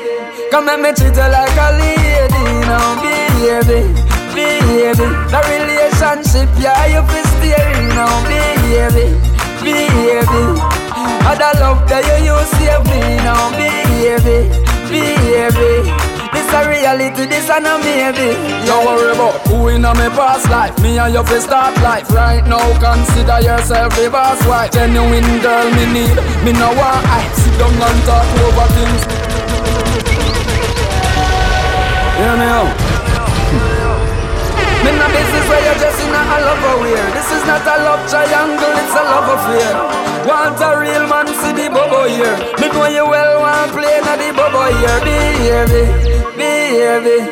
Come 0.50 0.68
and 0.68 0.82
me 0.82 0.90
treat 0.90 1.14
you 1.14 1.28
like 1.30 1.54
a 1.54 1.70
lady 1.78 2.50
now. 2.66 2.98
Behave, 2.98 3.94
behave. 4.34 4.98
The 4.98 5.38
relationship, 5.54 6.50
yeah, 6.58 6.90
you 6.90 7.06
fi 7.06 7.22
steering 7.38 7.94
now. 7.94 8.10
Behave, 8.26 9.06
behave. 9.62 10.26
Other 11.30 11.54
love 11.62 11.86
that 11.86 12.02
you 12.10 12.26
use 12.26 12.50
save 12.58 12.82
me 12.90 13.22
now. 13.22 13.54
Behave, 13.54 14.69
behave. 14.90 15.54
This 16.32 16.52
a 16.52 16.68
reality, 16.68 17.26
this 17.26 17.48
a 17.48 17.60
no 17.60 17.78
maybe. 17.78 18.34
Don't 18.66 18.84
worry 18.84 19.12
about 19.14 19.34
who 19.46 19.68
in 19.68 19.84
a 19.84 19.94
me 19.94 20.08
past 20.18 20.50
life. 20.50 20.76
Me 20.82 20.98
and 20.98 21.14
you 21.14 21.24
fi 21.24 21.38
start 21.38 21.74
life 21.82 22.10
right 22.10 22.44
now. 22.46 22.66
Consider 22.78 23.40
yourself 23.40 23.94
the 23.96 24.10
boss 24.10 24.44
wife. 24.46 24.72
Genuine 24.72 25.40
girl, 25.40 25.70
me 25.70 25.86
need. 25.94 26.16
Me 26.44 26.52
no 26.52 26.68
want 26.74 27.06
hype. 27.06 27.32
Sit 27.34 27.54
down 27.58 27.74
and 27.74 28.00
talk 28.04 28.26
over 28.44 28.68
things. 28.74 29.02
Hear 32.18 32.36
me 32.36 32.46
out. 32.46 32.89
Me 34.85 34.90
no 34.97 35.07
business 35.12 35.44
where 35.48 35.61
you're 35.61 35.77
just 35.77 36.01
in 36.01 36.09
a 36.09 36.23
love 36.40 36.65
aware. 36.73 37.09
This 37.12 37.28
is 37.36 37.44
not 37.44 37.66
a 37.69 37.77
love 37.85 38.02
triangle, 38.09 38.74
it's 38.81 38.97
a 38.97 39.02
love 39.05 39.28
affair. 39.28 39.77
Want 40.24 40.57
a 40.57 40.70
real 40.81 41.05
man, 41.05 41.28
see 41.28 41.52
the 41.52 41.69
bubble 41.69 42.09
here. 42.09 42.36
Me 42.61 42.69
know 42.73 42.89
you 42.89 43.05
well, 43.05 43.40
want 43.44 43.73
play 43.77 44.01
na 44.01 44.16
the 44.16 44.32
bubble 44.32 44.73
here. 44.81 45.01
Behave, 45.05 45.85
behave. 46.32 47.28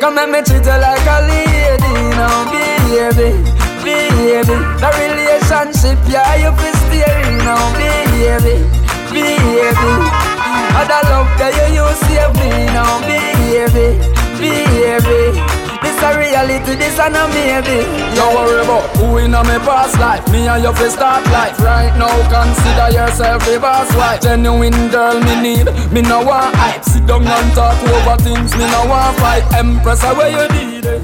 Come 0.00 0.18
and 0.18 0.32
me 0.32 0.40
treat 0.40 0.64
you 0.64 0.76
like 0.80 1.04
a 1.04 1.18
lady 1.28 2.16
now. 2.16 2.48
Behave, 2.48 3.44
behave. 3.84 4.48
The 4.80 4.88
relationship, 4.96 6.00
yeah, 6.08 6.32
you 6.40 6.52
fi 6.56 6.72
steering 6.80 7.38
now. 7.44 7.60
Behave, 7.76 8.64
behave. 9.12 9.80
Other 10.80 11.02
love 11.12 11.28
that 11.40 11.52
you 11.56 11.80
use 11.80 12.00
save 12.08 12.32
me 12.40 12.72
now. 12.72 13.00
Behave, 13.04 14.00
behave. 14.40 15.55
This 15.82 16.02
a 16.02 16.18
reality, 16.18 16.74
this 16.76 16.98
a 16.98 17.08
no 17.10 17.28
maybe. 17.28 17.84
Don't 18.14 18.34
worry 18.34 18.62
about 18.62 18.84
who 18.96 19.18
in 19.18 19.34
a 19.34 19.42
me 19.44 19.58
past 19.64 19.98
life. 19.98 20.26
Me 20.30 20.46
and 20.48 20.62
you 20.62 20.72
fi 20.72 20.88
start 20.88 21.24
life 21.32 21.58
right 21.60 21.94
now. 21.98 22.12
Consider 22.28 22.88
yourself 22.96 23.44
the 23.44 23.58
boss 23.60 23.92
wife. 23.94 24.20
Genuine 24.20 24.88
girl, 24.88 25.20
me 25.20 25.34
need. 25.40 25.66
Me 25.92 26.02
no 26.02 26.22
want 26.22 26.54
hype. 26.56 26.84
Sit 26.84 27.06
down 27.06 27.26
and 27.26 27.52
talk 27.54 27.76
over 27.82 28.16
things. 28.22 28.52
Me 28.56 28.66
no 28.70 28.86
want 28.86 29.16
fight. 29.18 29.44
Empress, 29.54 30.02
where 30.02 30.30
you 30.30 30.48
need 30.54 30.84
it. 30.84 31.02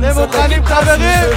démocratie 0.00 0.60
travérée. 0.62 1.34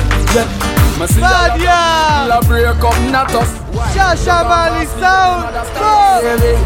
Nadia. 1.20 2.28
La 2.28 2.40
break 2.42 2.84
up, 2.84 2.98
not 3.12 3.34
us. 3.36 3.50
Chacha 3.94 4.44
Mali 4.44 4.86
Sound. 5.00 5.46
Baby, 6.22 6.58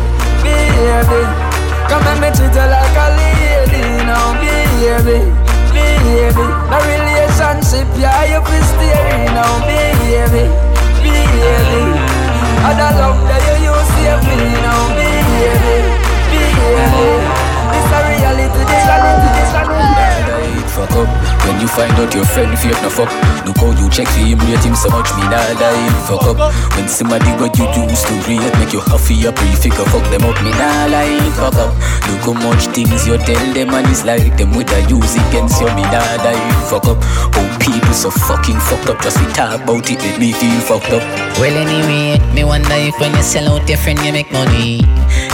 baby. 0.44 1.52
Come 1.90 2.08
and 2.08 2.22
me 2.22 2.28
treat 2.32 2.56
you 2.56 2.68
like 2.72 2.96
a 2.96 3.08
lady 3.20 3.84
now, 4.06 4.32
baby, 4.82 5.22
baby. 5.70 6.46
The 6.74 6.78
relationship, 6.90 7.88
yeah, 8.02 8.26
you 8.26 8.42
fi 8.42 8.58
steering 8.66 9.30
now, 9.38 9.62
baby, 9.70 10.42
baby. 11.06 11.86
Other 12.66 12.90
love 12.98 13.22
that 13.30 13.42
you 13.46 13.70
use 13.70 13.90
save 13.94 14.26
me 14.26 14.38
now, 14.66 14.82
baby, 14.98 15.46
baby. 16.34 17.06
This 17.72 17.92
a 17.94 18.00
reality, 18.10 18.62
this 18.66 18.86
reality, 18.90 19.30
this 19.38 19.54
reality. 19.54 20.11
Fuck 20.72 20.96
up 20.96 21.10
when 21.44 21.60
you 21.60 21.68
find 21.68 21.92
out 22.00 22.14
your 22.16 22.24
friend 22.24 22.58
fear 22.58 22.72
no 22.82 22.90
fuck. 22.90 23.12
Look 23.46 23.58
how 23.60 23.76
you 23.76 23.90
check 23.92 24.08
him, 24.16 24.40
rate 24.48 24.64
him 24.64 24.76
so 24.76 24.90
much, 24.90 25.12
me 25.20 25.24
nah 25.28 25.52
die. 25.60 25.92
Fuck 26.08 26.24
up 26.32 26.40
when 26.76 26.88
somebody 26.88 27.28
what 27.36 27.58
you 27.60 27.68
used 27.92 28.08
to 28.08 28.16
rate 28.24 28.56
make 28.56 28.72
you 28.72 28.80
huffy 28.80 29.28
up, 29.28 29.36
you 29.44 29.58
figure 29.60 29.84
fuck 29.92 30.04
them 30.10 30.24
up, 30.24 30.38
me 30.42 30.52
nah 30.56 30.88
lie. 30.88 31.20
Fuck 31.36 31.60
up, 31.60 31.76
look 32.08 32.24
how 32.24 32.34
much 32.40 32.72
things 32.72 33.06
you 33.06 33.18
tell 33.20 33.46
them 33.54 33.76
and 33.76 33.88
it's 33.92 34.06
like 34.06 34.38
them 34.38 34.56
with 34.56 34.72
a 34.72 34.80
use 34.88 35.16
against 35.28 35.60
you, 35.60 35.68
me 35.76 35.84
nah 35.92 36.18
die. 36.24 36.40
Fuck 36.72 36.88
up, 36.88 36.98
oh 37.36 37.50
people 37.60 37.94
so 37.94 38.10
fucking 38.10 38.60
fucked 38.60 38.90
up, 38.90 39.02
just 39.02 39.20
we 39.20 39.28
talk 39.34 39.60
about 39.60 39.90
it, 39.92 40.00
make 40.00 40.20
me 40.20 40.32
feel 40.32 40.60
fucked 40.62 40.96
up. 40.96 41.04
Well 41.38 41.52
anyway, 41.52 42.18
me 42.34 42.44
wonder 42.44 42.76
if 42.76 42.98
when 43.00 43.12
you 43.16 43.24
sell 43.24 43.52
out 43.52 43.68
your 43.68 43.78
friend 43.78 44.00
you 44.06 44.14
make 44.14 44.32
money 44.32 44.80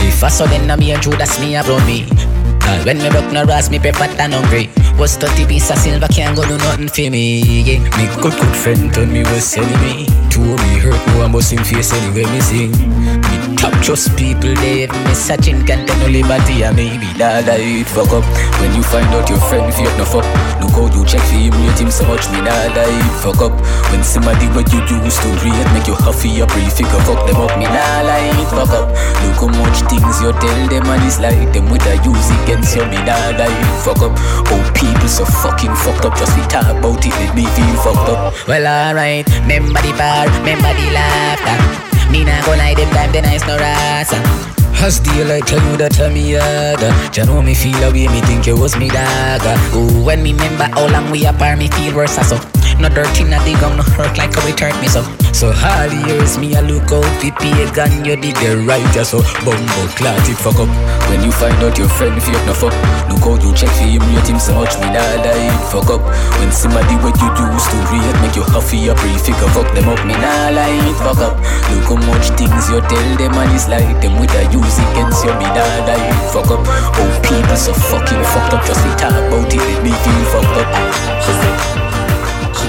If 0.08 0.24
I 0.24 0.30
saw 0.30 0.46
then 0.46 0.70
I'm 0.72 0.80
here 0.80 0.98
Judas 0.98 1.40
me 1.40 1.56
abroad 1.56 1.86
me 1.86 2.06
uh, 2.68 2.84
When 2.84 2.98
me 3.00 3.10
broke 3.10 3.32
no 3.32 3.44
ras 3.46 3.70
me 3.70 3.80
fat 3.80 4.20
and 4.20 4.34
hungry 4.34 4.70
Was 5.00 5.18
30 5.18 5.46
piece 5.48 5.72
of 5.72 5.78
silver 5.78 6.08
can't 6.08 6.36
go 6.36 6.44
do 6.44 6.58
nothing 6.58 6.90
for 6.90 7.10
me 7.10 7.42
yeah. 7.64 7.80
Me 7.98 8.06
good 8.22 8.36
good 8.42 8.56
friend 8.56 8.94
told 8.94 9.10
me 9.10 9.24
was 9.24 9.44
selling 9.44 9.82
me 9.82 10.27
to 10.38 10.46
me 10.46 10.78
hurt 10.78 11.02
no 11.10 11.26
I 11.26 11.28
must 11.28 11.52
him 11.52 11.64
face 11.64 11.92
anyway 11.94 12.30
me 12.30 12.42
sing. 12.42 12.72
Me 12.72 13.36
top 13.58 13.74
trust 13.82 14.14
people 14.16 14.54
they 14.62 14.86
if 14.86 14.94
me 14.94 15.14
searching 15.14 15.66
can 15.66 15.86
tell 15.88 15.98
no 16.00 16.08
liberty 16.08 16.62
and 16.62 16.76
maybe 16.78 17.10
that 17.18 17.50
I 17.50 17.82
fuck 17.84 18.14
up. 18.14 18.26
When 18.62 18.70
you 18.78 18.84
find 18.86 19.10
out 19.18 19.26
your 19.30 19.42
friend 19.50 19.74
fake 19.74 19.90
no 19.98 20.06
fuck. 20.06 20.26
Look 20.62 20.78
how 20.78 20.86
you 20.94 21.02
check 21.10 21.26
for 21.26 21.42
him 21.42 21.58
rate 21.58 21.82
him 21.82 21.90
so 21.90 22.06
much 22.06 22.30
me 22.30 22.40
nah 22.46 22.70
die 22.78 23.02
fuck 23.26 23.42
up. 23.42 23.54
When 23.90 24.06
somebody 24.06 24.46
what 24.54 24.70
you 24.70 24.82
used 24.86 25.22
to 25.26 25.30
rate 25.42 25.70
make 25.74 25.90
you 25.90 25.98
huffy 25.98 26.38
up 26.42 26.54
pre 26.54 26.70
figure 26.70 27.02
fuck 27.10 27.26
them 27.26 27.42
up 27.42 27.58
me 27.58 27.66
nah 27.66 28.06
lie 28.06 28.30
fuck 28.54 28.70
up. 28.78 28.94
Look 29.26 29.42
how 29.42 29.50
much 29.58 29.82
things 29.90 30.22
you 30.22 30.32
tell 30.38 30.62
them 30.70 30.86
and 30.86 31.02
it's 31.02 31.18
like 31.18 31.50
them 31.50 31.66
with 31.74 31.86
a 31.90 31.98
use 32.06 32.30
against 32.46 32.78
you 32.78 32.86
me 32.86 33.02
nah 33.02 33.34
die 33.34 33.50
fuck 33.82 34.06
up. 34.06 34.14
Oh 34.54 34.64
people 34.78 35.10
so 35.10 35.26
fucking 35.26 35.74
fucked 35.82 36.06
up 36.06 36.14
just 36.14 36.38
we 36.38 36.46
talk 36.46 36.70
about 36.70 37.02
it 37.02 37.16
make 37.18 37.34
me 37.34 37.46
feel 37.58 37.76
fucked 37.82 38.10
up. 38.14 38.38
Well 38.48 38.68
alright, 38.68 39.26
remember 39.42 39.82
the 39.82 39.92
bar, 39.98 40.27
remember 40.40 40.72
the 40.74 40.88
laughter 40.92 41.58
Me 42.12 42.24
nah 42.24 42.42
go 42.46 42.52
lie 42.56 42.76
them 42.76 42.90
time 42.92 43.12
the 43.12 43.22
nice 43.22 43.46
no 43.48 43.58
rasa 43.58 44.20
As 44.78 45.00
daylight 45.00 45.48
tell 45.48 45.62
you 45.72 45.78
that 45.78 45.98
me 46.14 46.36
other 46.36 46.94
You 47.16 47.26
know 47.26 47.42
me 47.42 47.56
feel 47.56 47.82
away, 47.84 48.08
me 48.08 48.22
think 48.22 48.46
you 48.46 48.56
was 48.56 48.78
me 48.78 48.90
dagger. 48.90 49.58
Ooh, 49.76 50.06
when 50.06 50.22
me 50.22 50.34
remember 50.34 50.66
how 50.66 50.86
long 50.88 51.10
we 51.10 51.26
apart, 51.26 51.58
me 51.58 51.68
feel 51.68 51.96
worse 51.96 52.16
so 52.22 52.38
No 52.78 52.90
dirty, 52.94 53.26
not 53.26 53.42
the 53.42 53.58
gun, 53.58 53.74
no 53.74 53.82
hurt 53.98 54.22
like 54.22 54.30
it 54.38 54.60
hurt 54.62 54.78
me 54.78 54.86
so 54.86 55.02
So 55.34 55.50
the 55.50 55.98
years 56.06 56.38
me 56.38 56.54
a 56.54 56.62
look 56.62 56.94
out 56.94 57.10
fi 57.18 57.34
pagan 57.34 58.06
You 58.06 58.14
did 58.14 58.38
the 58.38 58.62
right, 58.70 58.86
yeah, 58.94 59.02
so 59.02 59.26
bumbo 59.42 59.90
clot 59.98 60.22
it 60.30 60.38
fuck 60.38 60.62
up. 60.62 60.70
When 61.10 61.26
you 61.26 61.34
find 61.34 61.58
out 61.66 61.74
your 61.74 61.90
friend 61.98 62.14
fake 62.22 62.38
no 62.46 62.54
fuck 62.54 62.78
Look 63.10 63.26
how 63.26 63.34
you 63.42 63.50
check 63.58 63.74
for 63.74 63.90
him 63.90 64.06
rate 64.14 64.30
him 64.30 64.38
so 64.38 64.54
much 64.54 64.78
me 64.78 64.94
nah 64.94 65.26
die 65.26 65.50
fuck 65.74 65.90
up. 65.90 66.06
When 66.38 66.54
somebody 66.54 66.94
what 67.02 67.18
you 67.18 67.30
used 67.34 67.66
to 67.74 67.78
rate 67.90 68.18
make 68.22 68.38
you 68.38 68.46
huffy 68.46 68.94
up 68.94 69.02
pre 69.02 69.10
figure 69.18 69.50
fuck 69.58 69.74
them 69.74 69.90
up 69.90 70.02
me 70.06 70.14
nah 70.14 70.54
lie 70.54 70.94
fuck 71.02 71.18
up. 71.18 71.34
Look 71.74 71.90
how 71.90 71.98
much 72.06 72.30
things 72.38 72.70
you 72.70 72.78
tell 72.86 73.10
them 73.18 73.34
and 73.42 73.52
it's 73.58 73.66
like 73.66 73.90
them 74.06 74.22
with 74.22 74.38
a 74.38 74.46
use 74.54 74.78
against 74.78 75.26
you 75.26 75.34
me 75.42 75.50
nah 75.50 75.82
die 75.90 76.14
fuck 76.30 76.54
up. 76.54 76.62
Oh 76.62 77.10
people 77.26 77.58
so 77.58 77.74
fucking 77.74 78.22
fucked 78.38 78.54
up 78.54 78.62
just 78.70 78.86
we 78.86 78.94
talk 79.02 79.18
about 79.18 79.50
it 79.50 79.66
make 79.66 79.82
me 79.82 79.92
feel 79.98 80.24
fucked 80.30 80.62
up 80.62 81.87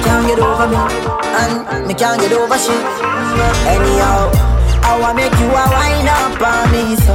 can't 0.04 0.26
get 0.26 0.38
over 0.38 0.66
me 0.68 0.76
and 0.76 1.86
me 1.86 1.94
can't 1.94 2.20
get 2.20 2.32
over 2.32 2.58
she. 2.58 2.74
Anyhow, 3.66 4.30
I 4.82 4.98
wanna 5.00 5.14
make 5.14 5.34
you 5.38 5.48
a 5.48 5.64
wind 5.74 6.08
up 6.08 6.40
on 6.40 6.70
me 6.72 6.96
so. 6.96 7.14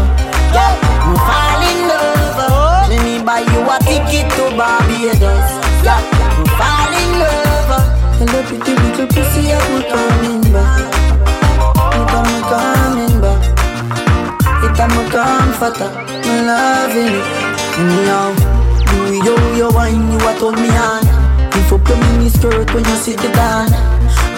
Yeah, 0.54 0.74
you 1.08 1.16
fall 1.28 1.62
in 1.70 1.80
love. 1.90 2.40
oh. 2.46 2.88
Let 2.90 3.02
me 3.04 3.24
buy 3.24 3.42
you 3.42 3.62
a 3.66 3.78
ticket 3.88 4.28
to 4.38 4.44
Barbados. 4.58 5.50
Yeah, 5.86 6.02
you 6.38 6.46
fall 6.58 6.94
in 6.94 7.12
love. 7.22 7.72
Oh. 7.74 8.04
Hello, 8.20 8.40
pretty 8.48 8.74
little 8.76 9.08
pussy, 9.08 9.52
I'm 9.54 9.82
coming 9.90 10.44
back. 10.54 11.04
You 11.94 12.04
got 12.12 12.24
me 12.28 12.38
coming 12.52 13.16
back. 13.22 13.42
It 14.64 14.80
am 14.80 14.92
a 14.92 15.04
comforter, 15.12 15.92
my 16.26 16.38
loving 16.48 17.16
it. 17.20 17.44
Now, 18.06 18.34
do 18.86 18.98
you 19.14 19.36
you 19.58 19.70
wine, 19.74 20.12
you 20.12 20.20
a 20.20 20.34
told 20.40 20.56
me 20.56 20.70
on. 20.70 21.23
Lift 21.56 21.72
up 21.72 21.88
your 21.88 21.98
mini 21.98 22.30
skirt 22.30 22.74
when 22.74 22.84
you 22.86 22.96
sit 22.96 23.22
down. 23.34 23.72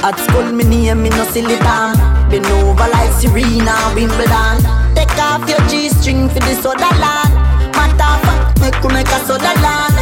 At 0.04 0.20
school, 0.20 0.52
me 0.52 0.64
name 0.64 1.02
me 1.02 1.10
no 1.10 1.24
silly 1.32 1.58
time. 1.58 1.96
Been 2.30 2.46
over 2.46 2.88
like 2.92 3.12
Serena 3.14 3.74
Wimbledon. 3.96 4.62
Take 4.96 5.18
off 5.18 5.48
your 5.50 5.60
G-string 5.70 6.30
for 6.30 6.40
the 6.40 6.54
soda 6.62 6.92
land. 7.00 7.34
Matter 7.74 8.06
of 8.06 8.22
fact, 8.22 8.62
make 8.62 8.78
you 8.84 8.90
make 8.90 9.08
a 9.08 9.20
soda 9.26 9.54
land. 9.64 9.96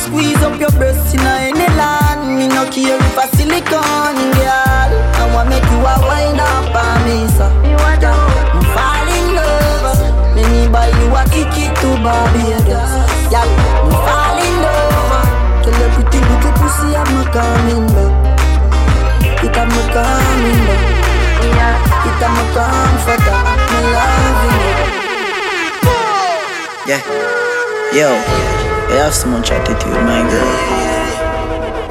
Squeeze 0.00 0.42
up 0.42 0.58
your 0.60 0.70
breasts 0.72 1.14
in 1.14 1.20
any 1.20 1.66
land. 1.76 2.38
Me 2.38 2.48
no 2.48 2.64
care 2.70 2.96
if 2.96 3.18
a 3.18 3.26
silicone 3.36 4.32
girl. 4.38 4.90
I 5.18 5.24
want 5.34 5.48
make 5.50 5.66
you 5.66 5.80
a 5.82 5.94
wind 6.06 6.40
up 6.40 6.74
on 6.74 6.98
me, 7.04 7.26
so. 7.36 7.46
Yeah, 8.02 8.16
me 8.54 8.62
fall 8.74 9.08
in 9.18 9.26
love. 9.36 10.00
Me 10.34 10.68
buy 10.72 10.88
you 10.88 11.12
a 11.14 11.22
ticket 11.30 11.74
to 11.82 11.88
Barbados. 12.02 12.92
Yeah, 13.30 13.46
me 13.84 13.94
fall 13.94 14.38
in 14.42 14.54
love. 14.62 15.62
Tell 15.62 15.76
your 15.78 15.90
pretty 15.94 16.18
little 16.18 16.51
pussy 16.82 16.96
I'm 16.96 17.14
not 17.14 17.32
coming 17.32 17.86
back. 17.88 18.12
It 19.44 19.56
am 19.56 19.68
a 19.70 19.82
coming 19.92 20.60
back. 20.66 20.82
It 22.06 22.22
am 22.22 22.36
a 22.36 22.44
comforter. 22.54 23.38
Me 23.70 23.78
loving 23.94 24.58
it. 24.68 24.80
Yeah. 26.88 27.02
Yo, 27.92 28.08
you 28.90 28.98
have 28.98 29.14
so 29.14 29.28
much 29.28 29.50
attitude, 29.50 29.92
my 29.92 30.22
girl. 30.30 30.52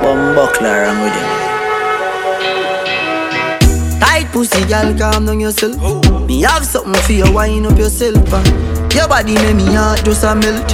One 0.06 0.36
buckler, 0.36 0.86
I'm 0.86 1.02
with 1.04 1.16
you. 1.16 1.28
Tight 4.00 4.28
pussy, 4.32 4.66
girl, 4.66 4.98
calm 4.98 5.26
down 5.26 5.40
yourself. 5.40 5.76
Me 6.28 6.42
have 6.42 6.66
something 6.66 7.02
for 7.04 7.14
you, 7.14 7.32
wind 7.32 7.66
up 7.68 7.78
yourself. 7.78 8.34
uh. 8.34 8.44
Your 8.96 9.08
body 9.08 9.36
make 9.36 9.56
me 9.56 9.74
heart 9.74 10.04
just 10.04 10.24
a 10.24 10.36
melt. 10.36 10.74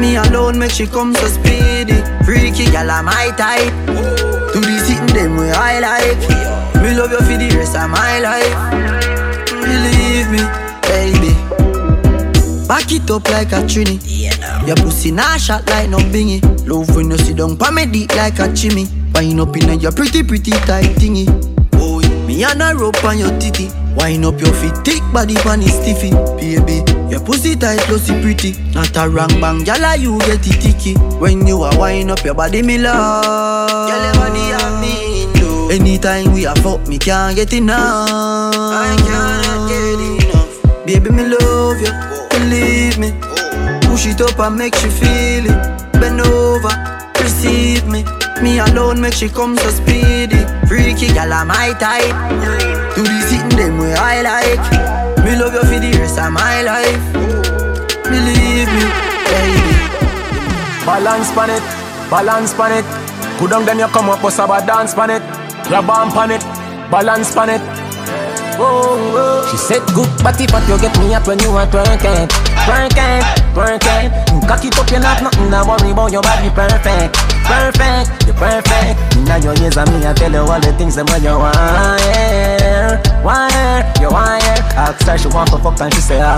Me 0.00 0.16
alone 0.16 0.58
make 0.58 0.70
she 0.70 0.86
come 0.86 1.14
so 1.14 1.26
speedy. 1.28 2.02
Freaky 2.24 2.70
gal, 2.70 2.90
I'm 2.90 3.04
my 3.04 3.30
type. 3.36 3.72
Do 4.52 4.60
the 4.60 4.78
sitting 4.84 5.14
them 5.14 5.36
way 5.36 5.52
I 5.52 5.80
like. 5.80 6.82
Me 6.82 6.94
love 6.94 7.10
you 7.10 7.18
for 7.18 7.36
the 7.38 7.54
rest 7.56 7.76
of 7.76 7.90
my 7.90 8.18
life. 8.20 8.54
Believe 9.48 10.30
me, 10.30 10.42
baby. 10.88 11.32
Back 12.66 12.90
it 12.92 13.10
up 13.10 13.28
like 13.28 13.52
a 13.52 13.62
trini. 13.66 14.00
Your 14.66 14.76
pussy 14.76 15.10
nah 15.10 15.36
shot 15.36 15.68
like 15.68 15.88
no 15.88 15.98
bingy. 15.98 16.40
Love 16.66 16.94
when 16.96 17.10
you 17.10 17.18
sit 17.18 17.36
down 17.36 17.56
pa 17.56 17.70
me 17.70 17.86
deep 17.86 18.14
like 18.16 18.38
a 18.38 18.52
chimney. 18.54 18.86
Wind 19.14 19.40
up 19.40 19.56
in 19.56 19.80
your 19.80 19.92
pretty 19.92 20.22
pretty 20.22 20.52
tight 20.52 20.96
thingy. 20.96 21.51
Me 22.26 22.44
and 22.44 22.62
a 22.62 22.74
rope 22.74 23.02
on 23.04 23.18
your 23.18 23.30
titty. 23.38 23.70
Wind 23.96 24.24
up 24.24 24.40
your 24.40 24.52
feet, 24.54 24.74
thick 24.84 25.02
body 25.12 25.34
pan 25.34 25.60
is 25.60 25.74
stiffy. 25.74 26.10
Baby, 26.36 26.82
your 27.10 27.20
pussy 27.20 27.54
tight, 27.54 27.80
pussy 27.80 28.18
pretty. 28.22 28.54
Not 28.72 28.96
a 28.96 29.08
wrong 29.08 29.28
bang, 29.40 29.64
gyal 29.64 29.98
you 30.00 30.18
get 30.20 30.46
it 30.46 30.60
ticky. 30.60 30.94
When 31.18 31.46
you 31.46 31.62
are 31.62 31.78
wind 31.78 32.10
up 32.10 32.24
your 32.24 32.34
body, 32.34 32.62
me 32.62 32.78
love. 32.78 33.88
Gyal 33.90 34.04
your 34.04 34.14
body 34.14 34.44
a 34.56 34.80
me 34.80 35.32
do. 35.38 35.70
Anytime 35.70 36.32
we 36.32 36.46
a 36.46 36.54
fuck, 36.56 36.86
me 36.88 36.98
can't 36.98 37.36
get 37.36 37.52
enough. 37.52 38.08
I 38.08 38.96
cannot 38.96 39.68
get 39.68 40.00
enough. 40.00 40.86
Baby, 40.86 41.10
me 41.10 41.24
love 41.26 41.80
you, 41.80 41.92
believe 42.30 42.98
me. 42.98 43.12
Push 43.88 44.06
it 44.06 44.20
up 44.20 44.38
and 44.38 44.56
make 44.56 44.74
you 44.82 44.90
feel 44.90 45.46
it. 45.50 45.81
Bend 48.42 48.44
me. 48.44 48.52
Me 48.52 48.58
alone 48.58 49.00
make 49.00 49.14
she 49.14 49.28
come 49.28 49.56
so 49.56 49.70
speedy. 49.70 50.44
Freaky 50.66 51.12
gal, 51.14 51.32
I'm 51.32 51.48
my 51.48 51.72
type. 51.78 52.14
Do 52.94 53.02
the 53.02 53.20
sitting 53.28 53.56
them 53.56 53.78
way 53.78 53.94
I 53.94 54.22
like. 54.22 55.24
Me 55.24 55.36
love 55.36 55.54
you 55.54 55.60
for 55.60 55.80
the 55.80 55.98
rest 55.98 56.18
of 56.18 56.32
my 56.32 56.62
life. 56.62 57.12
Believe 58.04 58.68
me, 58.68 58.84
baby. 59.30 59.72
Balance 60.84 61.30
pan 61.32 61.50
it, 61.50 61.62
balance 62.10 62.54
pan 62.54 62.72
it. 62.72 62.86
Good 63.38 63.50
down 63.50 63.64
then 63.64 63.78
you 63.78 63.86
come 63.88 64.10
up 64.10 64.22
with 64.22 64.38
a 64.38 64.66
dance 64.66 64.94
pan 64.94 65.10
it. 65.10 65.22
Grab 65.68 65.90
on 65.90 66.10
pan 66.10 66.32
it, 66.32 66.42
balance 66.90 67.34
pan 67.34 67.50
it. 67.50 67.62
Oh, 68.58 68.98
oh. 69.16 69.48
She 69.50 69.56
said 69.56 69.82
good 69.94 70.10
body 70.22 70.46
but 70.46 70.68
you 70.68 70.78
get 70.78 70.96
me 70.98 71.14
up 71.14 71.26
when 71.26 71.38
you 71.38 71.48
are 71.52 71.66
twerking 71.66 72.28
Twerking, 72.68 73.22
twerking 73.54 74.12
You 74.28 74.46
cock 74.46 74.62
it 74.62 74.78
up, 74.78 74.90
you 74.90 74.98
not 75.00 75.22
nothing 75.22 75.50
to 75.50 75.64
worry 75.66 75.90
about 75.90 76.12
your 76.12 76.20
body 76.20 76.50
perfect 76.50 77.31
Perfect, 77.44 78.26
you're 78.26 78.34
perfect. 78.36 78.98
Now 79.26 79.36
your 79.36 79.54
ears 79.62 79.76
and 79.76 79.88
me 79.92 80.06
I 80.06 80.12
tell 80.14 80.32
you 80.32 80.38
all 80.40 80.60
the 80.60 80.72
things 80.76 80.96
that 80.96 81.08
when 81.08 81.22
you 81.22 81.36
wire 81.38 83.00
Wire, 83.22 83.80
you 84.00 84.10
wire 84.10 84.58
Ask 84.74 85.06
her 85.06 85.16
she 85.18 85.28
want 85.28 85.50
to 85.50 85.58
fuck 85.58 85.80
and 85.80 85.94
she 85.94 86.00
say 86.00 86.20
ah 86.20 86.36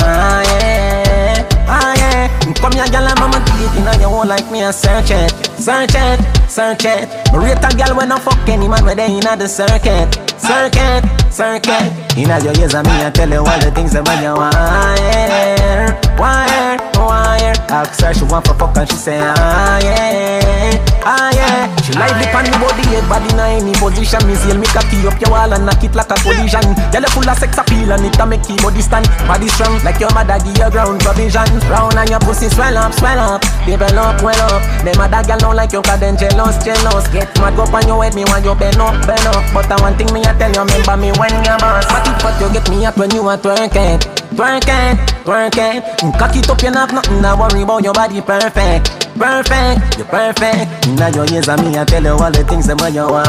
yeah 0.61 1.49
Ah 1.67 1.95
yeah. 1.97 2.29
Come 2.61 2.73
here 2.77 2.87
girl 2.93 3.09
and 3.09 3.19
mama 3.19 3.41
do 3.41 3.53
it 3.57 3.73
inna 3.81 3.97
your 3.99 4.11
hole 4.11 4.27
like 4.27 4.47
me 4.53 4.61
and 4.61 4.75
search 4.75 5.11
it 5.11 5.33
Search 5.59 5.95
it, 5.97 6.21
search 6.51 6.85
it. 6.85 7.09
Rate 7.33 7.57
a 7.65 7.71
girl 7.75 7.97
when 7.97 8.13
I 8.13 8.19
fuck 8.21 8.37
any 8.49 8.69
man 8.69 8.85
where 8.85 8.95
they 8.95 9.07
inna 9.11 9.35
the 9.37 9.49
circuit 9.49 10.13
Circuit, 10.37 11.03
circuit. 11.33 11.89
Inna 12.21 12.37
your 12.45 12.53
ears 12.61 12.75
and 12.75 12.87
me 12.87 13.01
I 13.03 13.11
tell 13.11 13.31
you 13.31 13.39
all 13.41 13.59
the 13.65 13.71
things 13.73 13.93
that 13.97 14.05
when 14.07 14.23
you 14.23 14.35
wire 14.37 15.89
Wire, 16.21 16.79
wire. 17.07 17.55
Ask 17.69 18.01
her 18.03 18.15
she 18.15 18.25
want 18.25 18.47
for 18.47 18.55
fuck 18.55 18.77
and 18.77 18.89
she 18.89 18.97
say 18.97 19.21
ah 19.21 19.79
yeah, 19.83 21.05
ah 21.05 21.31
yeah. 21.35 21.69
She 21.85 21.93
pan 22.33 22.45
the 22.49 22.57
body, 22.59 22.83
head 22.89 23.07
body 23.09 23.29
in 23.29 23.41
any 23.41 23.73
position. 23.77 24.23
Me 24.27 24.35
seal 24.35 24.57
me 24.59 24.67
cocky 24.73 25.05
up 25.07 25.21
your 25.21 25.31
wall 25.31 25.53
and 25.53 25.67
knock 25.67 25.83
it 25.85 25.95
like 25.95 26.11
a 26.11 26.17
collision. 26.25 26.65
Girl 26.91 27.05
full 27.13 27.29
of 27.29 27.37
sex 27.37 27.59
appeal 27.59 27.93
and 27.93 28.05
it 28.05 28.19
a 28.19 28.25
make 28.27 28.49
your 28.49 28.59
body 28.65 28.81
stand. 28.81 29.07
Body 29.29 29.49
strong 29.49 29.77
like 29.85 30.01
your 30.01 30.11
mother 30.17 30.39
give 30.41 30.57
you 30.57 30.71
ground 30.71 31.01
provision. 31.05 31.47
Round 31.69 31.95
and 31.95 32.09
your 32.09 32.21
pussy 32.21 32.49
swell 32.49 32.77
up, 32.79 32.93
swell 32.95 33.19
up, 33.21 33.43
develop 33.67 34.23
well 34.25 34.41
up. 34.49 34.63
Them 34.85 35.01
other 35.01 35.23
girl 35.29 35.39
don't 35.39 35.57
like 35.57 35.73
you 35.73 35.83
'cause 35.83 36.01
them 36.01 36.17
jealous, 36.17 36.57
jealous. 36.65 37.05
Get 37.13 37.29
mad 37.39 37.59
up 37.61 37.75
on 37.75 37.87
your 37.87 38.03
head, 38.03 38.15
me 38.15 38.25
want 38.25 38.45
you 38.45 38.55
bend 38.55 38.81
up, 38.81 38.97
bend 39.07 39.27
up. 39.29 39.45
But 39.53 39.71
I 39.71 39.77
one 39.83 39.95
thing 39.97 40.11
me 40.15 40.25
I 40.25 40.33
tell 40.39 40.51
you, 40.51 40.65
remember 40.65 40.97
me 40.97 41.11
when 41.21 41.35
you're 41.45 41.59
boss. 41.59 41.85
But 41.87 42.09
what 42.25 42.41
you 42.41 42.49
get 42.49 42.69
me 42.71 42.87
up 42.87 42.97
when 42.97 43.11
you 43.11 43.29
are 43.29 43.37
twerking, 43.37 44.01
twerking, 44.35 44.97
twerking. 45.25 45.83
Cock 46.19 46.37
it 46.37 46.49
up, 46.49 46.63
you 46.63 46.73
have 46.73 46.93
nothing 46.95 47.23
to 47.23 47.37
worry 47.39 47.63
about. 47.63 47.83
Your 47.85 47.93
body 47.93 48.21
perfect, 48.21 48.87
perfect, 49.19 49.99
you're 49.99 50.07
perfect. 50.07 50.89
Now 50.99 51.09
your 51.09 51.27
ears 51.33 51.49
on 51.49 51.61
me, 51.61 51.77
I 51.79 51.85
tell 51.85 52.03
you 52.03 52.11
all 52.11 52.31
the 52.31 52.45
things 52.45 52.67
that 52.69 52.79
you 52.95 53.03
want. 53.03 53.27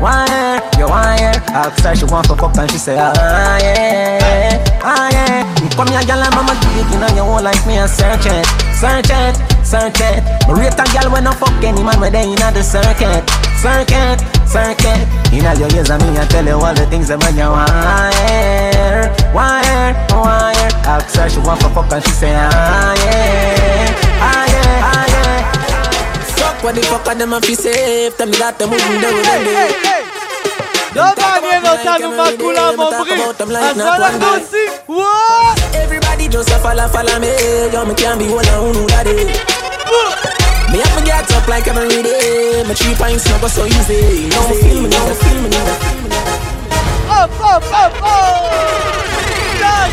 Wire, 0.00 0.60
you 0.78 0.86
wire. 0.86 1.32
Ask 1.52 1.84
her 1.84 1.94
she 1.94 2.04
want 2.06 2.26
for 2.26 2.36
fuck 2.36 2.56
and 2.56 2.70
she 2.70 2.78
say 2.78 2.96
ah 2.98 3.12
yeah, 3.60 4.80
ah 4.82 5.10
yeah. 5.12 5.59
Come 5.76 5.88
here, 5.88 6.04
girl, 6.04 6.22
and 6.22 6.34
mama 6.34 6.52
it 6.52 6.92
in 6.92 7.16
your 7.16 7.24
whole 7.24 7.42
life. 7.42 7.66
Me 7.66 7.78
a 7.78 7.88
search 7.88 8.26
it, 8.26 8.44
search 8.76 9.08
it, 9.08 9.34
search 9.64 10.00
it. 10.00 10.22
Me 10.48 10.52
rate 10.60 10.76
a 10.76 10.84
girl 10.92 11.10
when 11.12 11.26
I 11.26 11.32
fuck 11.34 11.62
any 11.64 11.82
man 11.82 12.00
when 12.00 12.12
they 12.12 12.24
inna 12.24 12.52
the 12.52 12.62
circuit, 12.62 13.24
circuit, 13.56 14.20
circuit. 14.44 15.08
Inna 15.32 15.54
your 15.58 15.70
ears 15.72 15.90
and 15.90 16.02
me 16.02 16.18
I 16.18 16.26
tell 16.26 16.44
you 16.44 16.60
all 16.60 16.74
the 16.74 16.86
things 16.86 17.08
that 17.08 17.20
you 17.32 17.48
wire, 17.48 19.08
wire, 19.32 19.94
wire. 20.12 20.70
Ask 20.84 21.16
her 21.16 21.28
she 21.28 21.40
want 21.40 21.62
for 21.62 21.70
fuck 21.70 21.92
and 21.92 22.04
she 22.04 22.10
say 22.10 22.34
ah 22.34 22.94
yeah, 22.98 24.20
ah 24.20 24.44
yeah, 24.52 24.90
ah 24.90 25.06
yeah. 25.08 25.42
Fuck 26.36 26.62
what 26.64 26.74
the 26.74 26.82
fuck 26.82 27.06
are 27.06 27.14
them 27.14 27.32
a 27.32 27.40
fi 27.40 27.54
safe? 27.54 28.16
Tell 28.16 28.26
me 28.26 28.36
that 28.38 28.58
them 28.58 28.70
wouldn't 28.70 29.00
do 29.00 29.08
it. 29.08 29.89
לא 30.95 31.03
מעניין 31.17 31.65
אותנו 31.65 32.11
מה 32.17 32.27
כולם 32.39 32.79
אומרים, 32.79 33.21
אז 33.55 33.79
אנחנו 33.89 34.27
עושים 34.27 34.71
וואו! 34.89 35.05
Everybody 35.73 36.25
just 36.33 36.49
a 36.49 36.57
follow, 36.63 36.87
follow 36.93 37.17
me. 37.23 37.31
Yo, 37.73 37.85
me 37.85 37.93
can't 38.01 38.17
be 38.19 38.25
one 38.37 38.49
on 38.53 38.73
who 38.75 38.83
that 38.91 39.07
is. 39.07 39.27
Me 40.71 40.77
have 40.83 40.97
to 40.97 41.01
get 41.05 41.31
up 41.35 41.47
like 41.47 41.67
every 41.67 42.01
day. 42.07 42.63
My 42.67 42.73
three 42.73 42.95
pints 43.01 43.25
not 43.29 43.39
go 43.41 43.47
so 43.47 43.63
easy. 43.65 44.01
No 44.33 44.39
me 44.49 44.55
feel 44.61 44.79
me, 44.83 44.87
no 44.93 44.99
me 45.07 45.15
feel 45.21 45.39
me, 45.43 45.47
no 45.53 45.59
me 45.67 45.73
feel 45.81 45.99
me. 46.03 46.09
Up, 47.19 47.31
up, 47.51 47.65
up, 47.81 47.93
up! 48.13 48.33
Done! 49.61 49.91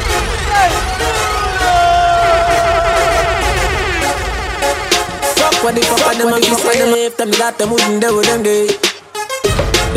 Fuck 5.39 5.57
what 5.65 5.73
the 5.77 5.83
fuck 5.89 6.07
are 6.09 6.15
them 6.19 6.33
a 6.33 6.37
fi 6.41 6.55
safe? 6.63 7.17
Tell 7.17 7.27
me 7.31 7.37
that 7.43 7.55
them 7.59 7.71
wouldn't 7.71 8.01
do 8.03 8.23
them 8.23 8.43
day. 8.43 8.67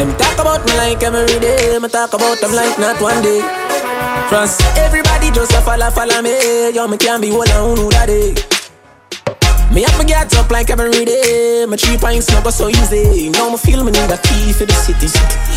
Them 0.00 0.16
talk 0.16 0.38
about 0.38 0.64
me 0.64 0.72
like 0.78 1.02
every 1.02 1.38
day. 1.40 1.78
Me 1.78 1.86
talk 1.86 2.14
about 2.14 2.40
them 2.40 2.52
like 2.54 2.78
not 2.78 2.98
one 3.02 3.20
day. 3.20 3.40
Trust 4.30 4.62
everybody 4.78 5.30
just 5.30 5.52
a 5.52 5.60
follow, 5.60 5.90
follow 5.90 6.22
me. 6.22 6.70
Yo, 6.70 6.88
me 6.88 6.96
can't 6.96 7.20
be 7.20 7.30
one 7.30 7.50
on 7.50 7.76
who 7.76 7.90
that 7.90 8.08
is. 8.08 8.59
Me 9.70 9.82
have 9.82 9.94
to 10.00 10.04
get 10.04 10.34
up 10.34 10.50
like 10.50 10.68
every 10.70 11.04
day. 11.04 11.64
My 11.64 11.76
three 11.76 11.96
pints 11.96 12.26
not 12.34 12.42
go 12.42 12.50
so 12.50 12.66
easy. 12.68 13.30
Now 13.30 13.50
me 13.50 13.56
feel 13.56 13.84
me 13.84 13.92
need 13.94 14.10
a 14.10 14.18
key 14.18 14.50
for 14.52 14.66
the 14.66 14.74
city. 14.74 15.06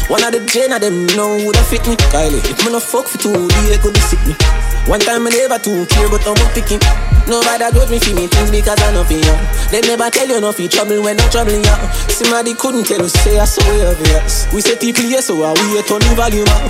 One 0.06 0.22
of 0.22 0.30
the 0.30 0.45
gen 0.45 0.69
of 0.72 0.81
them 0.85 1.10
know 1.18 1.34
who 1.41 1.49
that 1.49 1.65
fit 1.65 1.81
me. 1.90 1.98
Kylie, 2.14 2.38
if 2.45 2.61
me 2.61 2.69
no 2.69 2.80
fuck 2.80 3.10
for 3.10 3.18
two 3.18 3.34
days, 3.34 3.81
could 3.81 3.98
sick 4.06 4.22
me. 4.30 4.38
One 4.85 5.02
time 5.02 5.26
me 5.26 5.34
never 5.34 5.57
too 5.57 5.90
care, 5.90 6.06
but 6.14 6.22
I'm 6.30 6.38
picking. 6.53 6.77
Nobody 7.26 7.65
got 7.73 7.90
me 7.90 7.98
me 8.14 8.30
things 8.30 8.53
because 8.53 8.77
I 8.85 8.94
know 8.94 9.02
for 9.02 9.18
you. 9.18 9.34
They 9.73 9.81
never 9.81 10.06
tell 10.14 10.30
you 10.30 10.38
no 10.38 10.53
for 10.53 10.68
trouble 10.69 11.02
when 11.02 11.18
I'm 11.18 11.30
troubling 11.34 11.65
you. 11.65 11.77
Somebody 12.14 12.53
couldn't 12.53 12.85
tell 12.85 13.02
you 13.02 13.10
say 13.10 13.41
I 13.41 13.49
saw 13.49 13.65
obvious. 13.65 14.45
We 14.53 14.61
say 14.61 14.77
people 14.77 15.10
here, 15.10 15.26
so 15.26 15.41
I 15.41 15.57
wait 15.73 15.90
on 15.90 16.06
the 16.06 16.14
volume 16.14 16.45
up. 16.53 16.69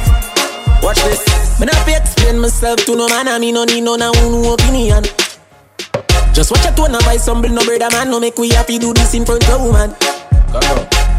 Watch 0.80 1.04
this. 1.04 1.28
Me 1.60 1.68
not 1.68 1.76
explain 1.92 2.40
myself 2.40 2.80
to 2.88 2.96
no 2.96 3.12
man, 3.12 3.28
I 3.28 3.36
me 3.36 3.52
no 3.52 3.68
need 3.68 3.84
no 3.84 4.00
na 4.00 4.16
no 4.16 4.56
opinion. 4.56 5.04
Just 6.34 6.50
watch 6.52 6.64
your 6.66 6.74
tone 6.74 6.96
and 6.96 7.06
buy 7.06 7.18
some 7.18 7.42
bill, 7.42 7.54
no 7.54 7.64
brother 7.64 7.90
man. 7.92 8.10
No 8.10 8.20
make 8.20 8.38
we 8.38 8.50
happy 8.50 8.80
do 8.80 8.92
this 8.94 9.14
in 9.14 9.26
front 9.26 9.48
of 9.50 9.62
woman. 9.62 9.92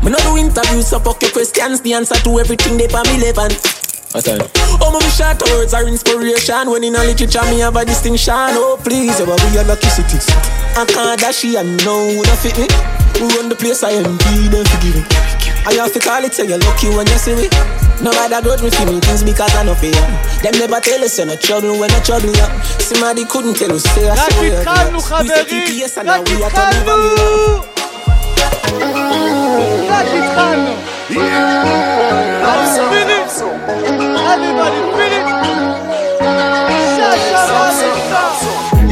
Me 0.03 0.11
no 0.11 0.19
do 0.19 0.36
interviews, 0.36 0.89
so 0.89 0.99
fuck 0.99 1.23
your 1.23 1.31
questions. 1.31 1.81
The 1.81 1.95
answer 1.95 2.16
to 2.16 2.39
everything 2.39 2.77
they 2.77 2.89
for 2.89 3.03
me 3.05 3.23
relevant. 3.23 3.55
Oh, 4.16 4.91
my 4.93 5.09
short 5.09 5.43
words 5.51 5.73
are 5.74 5.86
inspiration. 5.86 6.70
When 6.70 6.85
in 6.85 6.95
a 6.95 7.05
literature, 7.05 7.43
me 7.51 7.61
have 7.61 7.77
a 7.77 7.85
distinction. 7.85 8.35
Oh, 8.35 8.78
please, 8.82 9.19
yeah, 9.19 9.27
we 9.27 9.59
are 9.59 9.65
lucky 9.65 9.89
cities. 9.89 10.27
I 10.77 10.85
can't 10.86 11.20
dash 11.20 11.45
it, 11.45 11.57
I 11.57 11.62
know 11.62 13.04
who 13.19 13.28
run 13.39 13.49
the 13.49 13.57
place 13.57 13.82
I 13.82 13.91
am 13.93 14.05
them 14.05 14.65
forgive 14.66 14.95
me. 14.97 15.03
I 15.66 15.73
have 15.81 15.93
to 15.93 16.01
call 16.01 16.23
it, 16.24 16.35
say 16.35 16.47
you're 16.47 16.59
lucky 16.59 16.89
when 16.91 17.07
you 17.07 17.19
see 17.19 17.35
me. 17.35 17.49
Nobody 18.03 18.36
judge 18.43 18.62
me 18.62 18.70
for 18.70 18.85
me 18.86 19.01
things 19.01 19.23
because 19.23 19.55
I 19.55 19.62
know 19.65 19.74
fear. 19.74 19.95
Them 20.43 20.53
never 20.59 20.81
tell 20.81 21.03
us 21.03 21.16
you're 21.16 21.27
not 21.27 21.41
trouble 21.41 21.78
when 21.78 21.91
you're 21.91 22.03
troubling 22.03 22.35
Yeah. 22.35 22.61
Somebody 22.82 23.24
couldn't 23.24 23.55
tell 23.55 23.73
us 23.73 23.85
say 23.95 24.11
I 24.11 24.15
saw 24.16 24.43
you. 24.43 24.59
We 25.23 25.28
said 25.28 25.47
TPS 25.47 25.97
and 25.99 26.07
now 26.07 26.23
we 26.23 26.43
are 26.43 26.51
talking 26.51 26.82
about 26.82 27.74
Everybody 34.35 34.81
feel 34.93 35.15
it. 35.15 35.27
Shut 36.97 37.35
up. 37.35 38.04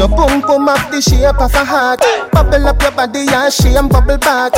Your 0.03 0.09
boom 0.09 0.41
boom 0.41 0.69
up 0.69 0.91
the 0.91 1.01
shape 1.01 1.39
of 1.39 1.55
a 1.55 1.65
heart. 1.65 2.01
Bubble 2.33 2.67
up 2.67 2.83
your 2.83 2.91
body 2.91 3.23
and 3.31 3.53
shame 3.53 3.87
bubble 3.87 4.19
back. 4.19 4.51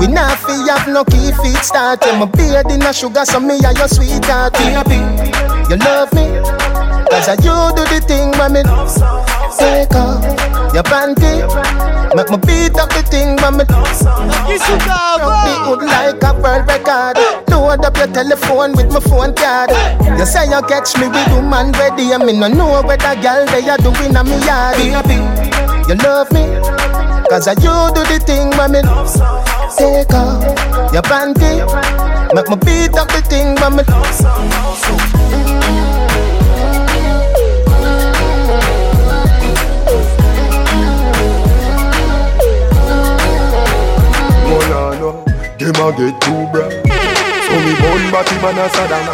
We 0.00 0.08
not 0.08 0.36
fi 0.38 0.58
have 0.74 0.88
no 0.88 1.04
key 1.04 1.30
feet 1.38 1.62
start. 1.62 2.04
You 2.04 2.18
my 2.18 2.26
beard 2.26 2.68
in 2.68 2.82
a 2.82 2.92
sugar, 2.92 3.24
so 3.24 3.38
me 3.38 3.62
are 3.62 3.72
your 3.74 3.86
sweetheart. 3.86 4.54
Baby, 4.54 4.98
you 5.70 5.76
love 5.78 6.12
me, 6.12 6.26
cause 7.14 7.30
I 7.30 7.38
you 7.38 7.54
do 7.78 7.86
the 7.86 8.02
thing 8.10 8.34
me 8.50 8.62
take 9.54 9.94
off 9.94 10.74
your 10.74 10.82
panty. 10.82 11.97
Make 12.14 12.30
me 12.30 12.38
beat 12.46 12.76
up 12.78 12.88
the 12.90 13.02
thing 13.04 13.36
when 13.42 13.56
me 13.58 13.64
Rock 13.68 15.20
the 15.44 15.54
hood 15.64 15.82
like 15.84 16.22
a 16.22 16.32
world 16.40 16.66
record. 16.68 17.16
Load 17.50 17.84
up 17.84 17.96
your 17.96 18.06
telephone 18.08 18.72
with 18.76 18.92
my 18.92 19.00
phone 19.00 19.34
card. 19.34 19.70
You 20.18 20.24
say 20.26 20.46
you 20.46 20.60
catch 20.62 20.96
me 20.98 21.08
with 21.08 21.28
woman 21.32 21.72
ready, 21.72 22.12
and 22.12 22.24
me 22.24 22.32
no 22.38 22.48
know 22.48 22.82
whether 22.82 23.14
girl 23.20 23.44
they 23.46 23.68
are 23.68 23.78
doing 23.78 24.16
a 24.16 24.24
me 24.24 24.38
yard. 24.46 24.78
You 25.88 25.94
love 25.96 26.30
me, 26.32 26.44
cause 27.28 27.48
I 27.48 27.52
you 27.60 27.76
do 27.94 28.02
the 28.04 28.18
thing 28.24 28.50
when 28.56 28.72
me 28.72 28.80
take 29.76 30.12
off 30.14 30.92
your 30.92 31.02
panty. 31.02 31.64
Make 32.34 32.48
me 32.48 32.56
beat 32.56 32.96
up 32.96 33.08
the 33.08 33.22
thing 33.22 33.54
when 33.60 33.76
me 33.76 33.84
Them 45.68 45.84
a 45.84 45.92
get 45.92 46.18
too 46.22 46.48
bright. 46.48 46.72
So 46.72 47.52
me 47.60 47.76
born 47.76 48.00
batty 48.08 48.36
man 48.40 48.56
a 48.56 48.72
Saddam. 48.72 49.04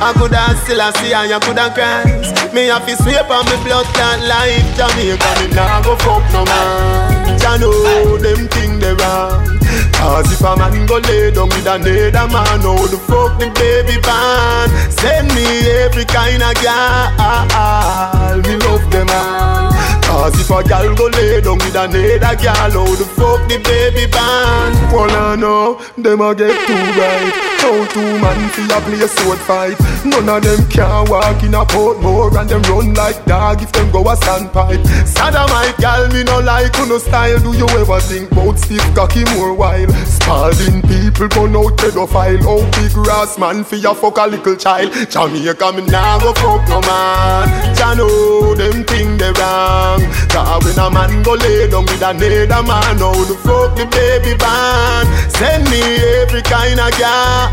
I 0.00 0.14
coulda 0.16 0.56
still 0.64 0.80
a 0.80 0.90
see 0.96 1.12
and 1.12 1.28
you 1.28 1.38
coulda 1.40 1.68
Christ 1.74 2.54
Me 2.54 2.66
have 2.68 2.86
to 2.86 2.96
sweep 2.96 3.28
on 3.28 3.44
me 3.44 3.56
blood 3.62 3.84
clot 3.92 4.18
life 4.24 4.64
Jamaica 4.76 5.30
me 5.40 5.54
nah 5.54 5.82
go 5.82 5.94
fuck 5.96 6.24
no 6.32 6.44
man 6.46 7.38
Jah 7.38 7.58
know 7.58 8.16
them 8.16 8.48
thing 8.48 8.80
they 8.80 8.94
wrong 8.94 9.63
Cause 10.04 10.30
if 10.30 10.42
a 10.42 10.54
man 10.54 10.84
go 10.84 10.98
lay 10.98 11.30
down 11.30 11.48
with 11.48 11.66
another 11.66 12.28
man 12.28 12.60
How 12.60 12.86
the 12.92 13.00
fuck 13.08 13.40
the 13.40 13.48
baby 13.56 13.96
born 14.04 14.68
Send 14.92 15.32
me 15.32 15.46
every 15.80 16.04
kind 16.04 16.42
of 16.42 16.52
girl 16.60 18.36
Me 18.44 18.54
love 18.68 18.84
them 18.92 19.08
all 19.08 19.72
Cause 20.04 20.38
if 20.38 20.50
a 20.50 20.62
gal 20.68 20.94
go 20.94 21.06
lay 21.06 21.40
down 21.40 21.56
with 21.56 21.74
another 21.74 22.36
gal 22.36 22.70
How 22.70 22.94
the 23.00 23.06
fuck 23.16 23.48
the 23.48 23.56
baby 23.64 24.04
born 24.12 24.72
Well 24.92 25.10
I 25.10 25.36
know 25.36 25.80
them 25.96 26.20
a 26.20 26.34
get 26.34 26.52
too 26.66 26.74
right. 27.00 27.32
How 27.62 27.86
two 27.88 28.18
man 28.20 28.50
fi 28.50 28.64
a 28.66 28.80
play 28.82 29.00
a 29.00 29.08
sword 29.08 29.38
fight. 29.38 29.78
None 30.04 30.28
of 30.28 30.42
them 30.42 30.68
can 30.68 31.08
walk 31.08 31.42
in 31.42 31.54
a 31.54 31.64
Portmore 31.64 32.34
and 32.38 32.50
them 32.50 32.62
run 32.62 32.92
like 32.94 33.24
dog 33.24 33.62
if 33.62 33.72
them 33.72 33.90
go 33.90 34.02
a 34.02 34.16
standpipe. 34.16 34.84
Sodomite 35.06 35.78
gal, 35.78 36.08
me 36.12 36.24
no 36.24 36.40
like 36.40 36.74
who 36.76 36.86
no 36.86 36.98
style 36.98 37.38
Do 37.40 37.56
you 37.56 37.68
ever 37.80 38.00
think 38.00 38.30
about 38.32 38.58
stiff 38.58 38.84
cocky 38.94 39.24
more 39.36 39.54
while? 39.54 39.86
Spalding 40.06 40.82
people 40.82 41.28
gun 41.28 41.56
out 41.56 41.76
pedophile. 41.76 42.42
How 42.42 42.60
big 42.80 42.92
grass 42.92 43.38
man 43.38 43.64
fi 43.64 43.76
a 43.84 43.94
fuck 43.94 44.18
a 44.18 44.26
little 44.26 44.56
child? 44.56 44.92
Jamaica 45.10 45.72
me 45.72 45.82
nah 45.86 46.18
go 46.18 46.32
fuck 46.34 46.68
no 46.68 46.80
man. 46.80 47.74
Jah 47.76 47.94
know 47.94 48.54
them 48.54 48.84
thing 48.84 49.16
they 49.18 49.32
wrong 49.38 50.00
Cause 50.30 50.64
when 50.64 50.78
a 50.78 50.90
man 50.90 51.22
go 51.22 51.34
lay 51.34 51.68
down 51.68 51.84
with 51.84 52.02
another 52.02 52.62
man 52.62 52.98
How 52.98 53.12
the 53.12 53.36
fuck 53.44 53.76
the 53.76 53.86
baby 53.86 54.34
born 54.38 55.06
Send 55.30 55.64
me 55.70 55.82
every 56.20 56.42
kind 56.42 56.80
of 56.80 56.90
girl 56.98 57.50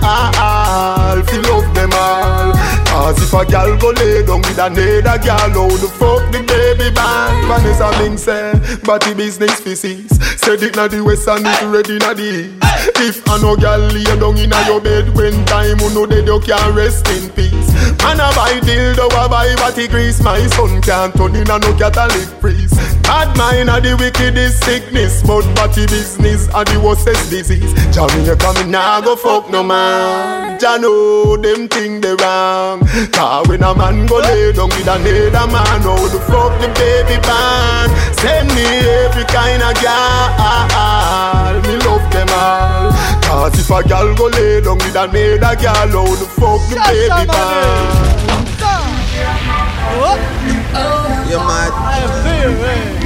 Fi 1.26 1.38
love 1.48 1.74
them 1.76 1.92
all 1.94 2.54
Cause 3.02 3.18
if 3.18 3.34
a 3.34 3.44
gal 3.44 3.76
go 3.80 3.90
lay 3.98 4.24
down 4.24 4.42
with 4.42 4.60
a 4.60 4.68
another 4.68 5.18
gal, 5.26 5.50
how 5.50 5.68
the 5.74 5.90
fuck 5.98 6.22
the 6.32 6.38
baby 6.46 6.94
band? 6.94 7.48
Vanessa 7.50 7.90
Ming 7.98 8.16
say, 8.16 8.54
body 8.86 9.16
business 9.16 9.60
fi 9.60 9.74
cease. 9.74 10.22
Said 10.38 10.62
it 10.62 10.76
na 10.76 10.88
the 10.88 11.02
west 11.02 11.28
and 11.28 11.42
it 11.42 11.66
ready 11.66 11.98
na 11.98 12.14
the 12.14 12.46
east. 12.46 12.62
If 13.02 13.26
a 13.26 13.42
no 13.42 13.56
gal 13.58 13.80
lay 13.80 14.06
down 14.06 14.38
inna 14.38 14.62
your 14.70 14.80
bed 14.80 15.10
when 15.18 15.34
time 15.50 15.82
you 15.82 15.90
know 15.98 16.06
dead, 16.06 16.28
you 16.28 16.40
can 16.42 16.76
rest 16.76 17.10
in 17.10 17.34
peace. 17.34 17.74
Man 18.06 18.22
a 18.22 18.30
buy 18.38 18.62
dildo, 18.62 19.10
a 19.10 19.26
buy 19.28 19.56
body 19.56 19.88
grease. 19.88 20.22
My 20.22 20.46
son 20.54 20.80
can't 20.86 21.10
turn 21.16 21.36
in 21.36 21.50
a 21.50 21.58
no 21.58 21.74
Catholic 21.74 22.30
priest. 22.40 22.78
Bad 23.02 23.36
mind 23.36 23.70
a 23.74 23.82
the 23.82 23.98
wickedest 23.98 24.64
sickness, 24.64 25.24
but 25.26 25.42
body 25.56 25.88
business 25.88 26.46
a 26.54 26.62
the 26.70 26.78
worstest 26.78 27.32
disease. 27.32 27.74
Jamaica 27.90 28.54
me 28.62 28.70
nah 28.70 29.02
go 29.02 29.16
fuck 29.16 29.50
no 29.50 29.64
man. 29.64 30.60
Jah 30.60 30.78
know 30.78 31.36
them 31.38 31.68
thing 31.68 32.00
they 32.00 32.14
wrong. 32.22 32.91
Cause 32.92 33.48
when 33.48 33.64
a 33.64 33.74
man 33.74 34.06
go 34.06 34.18
lay 34.18 34.52
down 34.52 34.68
with 34.68 34.88
another 34.88 35.48
man, 35.48 35.82
how 35.82 36.08
the 36.12 36.20
fuck 36.28 36.52
the 36.60 36.68
baby 36.76 37.16
man? 37.26 37.88
Send 38.20 38.50
me 38.52 38.68
every 39.08 39.24
kind 39.32 39.64
of 39.64 39.74
gal. 39.80 41.56
Me 41.64 41.78
love 41.88 42.04
them 42.12 42.28
all. 42.36 42.92
Cause 43.24 43.60
if 43.60 43.70
a 43.72 43.88
gal 43.88 44.14
go 44.16 44.28
lay 44.28 44.60
down 44.60 44.78
with 44.78 44.96
another 44.96 45.56
gal, 45.56 45.88
how 45.88 46.16
the 46.20 46.28
fuck 46.36 46.62
the 46.70 46.76
baby 46.92 47.28
man? 47.32 48.12
You 51.30 51.38
mad? 51.38 51.72
You 52.44 53.01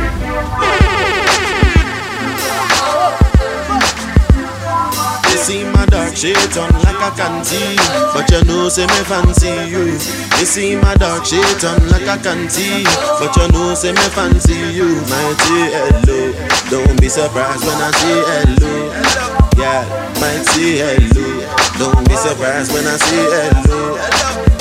shades 6.16 6.58
on 6.58 6.72
like 6.88 6.96
I 6.98 7.12
can 7.16 7.44
see 7.44 7.76
But 8.16 8.32
you 8.32 8.42
know 8.48 8.70
say 8.70 8.88
me 8.88 9.02
fancy 9.04 9.52
you. 9.68 10.00
You 10.40 10.46
see 10.48 10.76
my 10.76 10.96
dark 10.96 11.26
shades 11.26 11.64
on 11.64 11.78
like 11.90 12.08
I 12.08 12.18
can 12.18 12.50
see 12.50 12.84
But 13.20 13.36
you 13.36 13.48
know 13.52 13.76
say 13.76 13.92
me 13.92 14.08
fancy 14.16 14.56
you 14.72 14.96
Might 15.12 15.38
say 15.44 15.66
hello 15.76 16.20
Don't 16.72 17.00
be 17.02 17.10
surprised 17.10 17.64
when 17.68 17.78
I 17.78 17.92
say 17.92 18.18
hello 18.32 18.74
Yeah, 19.60 19.84
might 20.24 20.44
say 20.56 20.80
hello 20.80 21.28
Don't 21.78 22.08
be 22.08 22.16
surprised 22.16 22.72
when 22.72 22.88
I 22.88 22.96
say 22.98 23.24
hello 23.36 24.00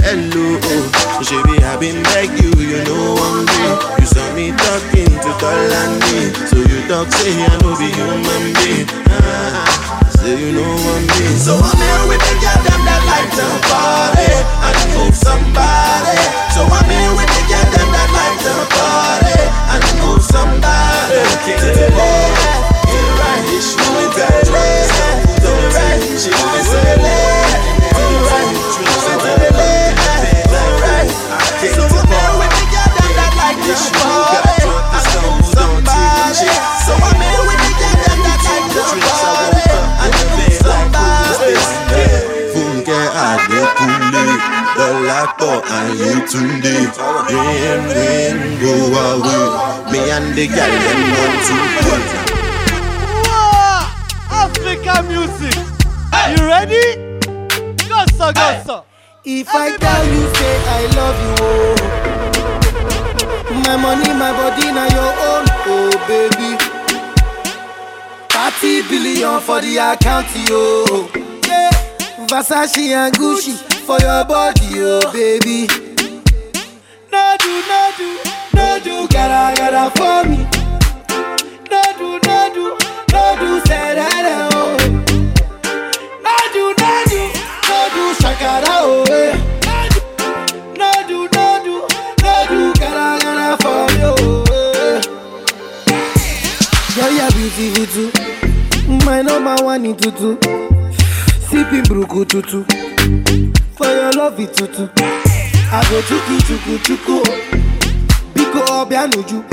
Hello, 0.04 0.60
oh, 0.60 1.46
be 1.48 1.64
I 1.64 1.76
been 1.80 2.02
beg 2.12 2.28
you, 2.36 2.52
you 2.60 2.84
know 2.84 3.14
one 3.16 3.46
day 3.46 3.72
You 4.00 4.06
saw 4.06 4.26
me 4.36 4.50
talking 4.52 5.08
to 5.08 5.30
Tolani 5.40 6.34
So 6.44 6.58
you 6.60 6.86
talk 6.88 7.08
say 7.10 7.32
I 7.40 7.56
know 7.62 7.72
be 7.78 7.88
human 7.88 8.52
being. 8.52 8.86
Ah, 9.08 9.93
Say 10.24 10.40
you 10.40 10.52
know 10.56 10.64
one 10.64 11.04
day 11.04 11.36
So 11.36 11.52
I'm 11.52 11.76
here 11.76 12.04
with 12.08 12.16
the 12.24 12.34
girl 12.40 12.60
them 12.64 12.80
that 12.88 13.02
like 13.04 13.28
to 13.36 13.44
party. 13.68 14.32
And 14.64 14.80
move 14.96 15.12
somebody. 15.12 16.16
So 16.56 16.64
I'm 16.64 16.88
here 16.88 17.12
with 17.12 17.28
the 17.28 17.44
girl 17.44 17.68
them 17.68 17.88
that 17.92 18.08
like 18.08 18.40
to 18.48 18.56
party. 18.72 19.36
And 19.68 19.84
move 20.00 20.24
somebody. 20.24 21.20
To 21.44 21.52
the 21.60 21.92
left, 21.92 22.40
to 22.88 22.96
the 23.04 23.12
right 23.20 23.44
She 23.52 23.76
moving 23.76 24.16
to 24.16 24.24
the 24.24 24.48
left, 24.48 25.44
to 25.44 25.50
the 25.60 25.68
right 25.76 26.00
She 26.16 26.32
moving 26.32 26.72
to 26.72 26.80
the 26.80 26.96
left, 27.04 27.33
Dolapo 45.24 45.62
and 45.64 45.98
Yetunde 45.98 46.74
Rain, 47.32 47.82
rain, 47.88 48.36
go 48.60 48.72
away 48.92 49.46
Me 49.90 50.00
and 50.10 50.28
the 50.34 50.44
girl 50.46 50.74
them 50.84 51.00
want 51.16 51.36
to 51.46 51.54
play 51.80 52.04
Africa 54.30 54.94
music. 55.08 55.56
You 56.36 56.42
ready? 56.46 56.86
Go 57.88 57.98
so, 58.16 58.26
go 58.32 58.62
so. 58.66 58.76
If 59.24 59.48
I 59.48 59.76
tell 59.76 60.06
you, 60.06 60.34
say 60.34 60.56
I 60.66 60.68
love 60.96 61.18
you, 61.24 61.34
oh. 61.40 61.76
My 63.64 63.76
money, 63.76 64.12
my 64.12 64.32
body, 64.32 64.66
now 64.72 64.88
your 64.88 65.12
own, 65.30 65.46
oh 65.66 65.92
baby. 66.06 66.50
30 68.28 68.88
billion 68.88 69.40
for 69.40 69.60
the 69.60 69.78
account, 69.78 70.26
yo. 70.48 71.08
Yeah. 71.46 71.70
Versace 72.26 72.92
and 72.92 73.14
Gucci 73.14 73.73
for 73.84 73.98
your 74.00 74.24
body, 74.24 74.80
oh 74.80 75.12
baby. 75.12 75.66
No 77.12 77.36
do, 77.38 77.52
no 77.68 77.90
do, 77.98 78.18
no 78.54 78.78
do, 78.82 79.08
gotta, 79.08 79.54
gotta 79.56 79.90
for 79.98 80.28
me. 80.28 80.38
No 81.70 81.82
do, 81.98 82.18
no 82.26 82.38
do, 82.54 82.64
no 83.12 83.36
do, 83.40 83.60
say 83.66 83.94
that, 83.94 84.24
oh. 84.54 84.76
No 86.24 86.36
do, 86.52 86.64
no 86.80 86.92
do, 87.10 87.20
no 87.68 87.78
do, 87.94 88.04
shakara, 88.20 88.74
oh. 88.80 89.04
eh. 89.10 89.34
No 90.78 90.90
do, 91.08 91.18
no 91.32 91.46
do, 91.64 91.74
no 92.22 92.34
do, 92.48 92.60
gotta, 92.80 93.24
gotta 93.24 93.48
for 93.62 93.82
me, 93.92 94.00
oh. 94.04 94.44
eh. 94.52 95.00
Girl, 96.94 97.12
you're 97.12 97.30
beautiful 97.32 97.86
too. 97.94 99.04
My 99.04 99.22
number 99.22 99.56
one 99.64 99.84
in 99.84 99.96
tutu. 99.96 100.36
Sipping 101.48 101.82
bruku 101.84 102.24
tutu. 102.26 102.64
For 103.76 103.86
your 103.86 104.12
love 104.12 104.38
it 104.38 104.54
tutu. 104.54 104.88
I 104.96 105.82
go 105.90 106.00
chuku 106.02 106.38
chuku 106.46 106.78
chuku. 106.86 107.22
Biko 108.34 108.60
obianuju. 108.80 109.44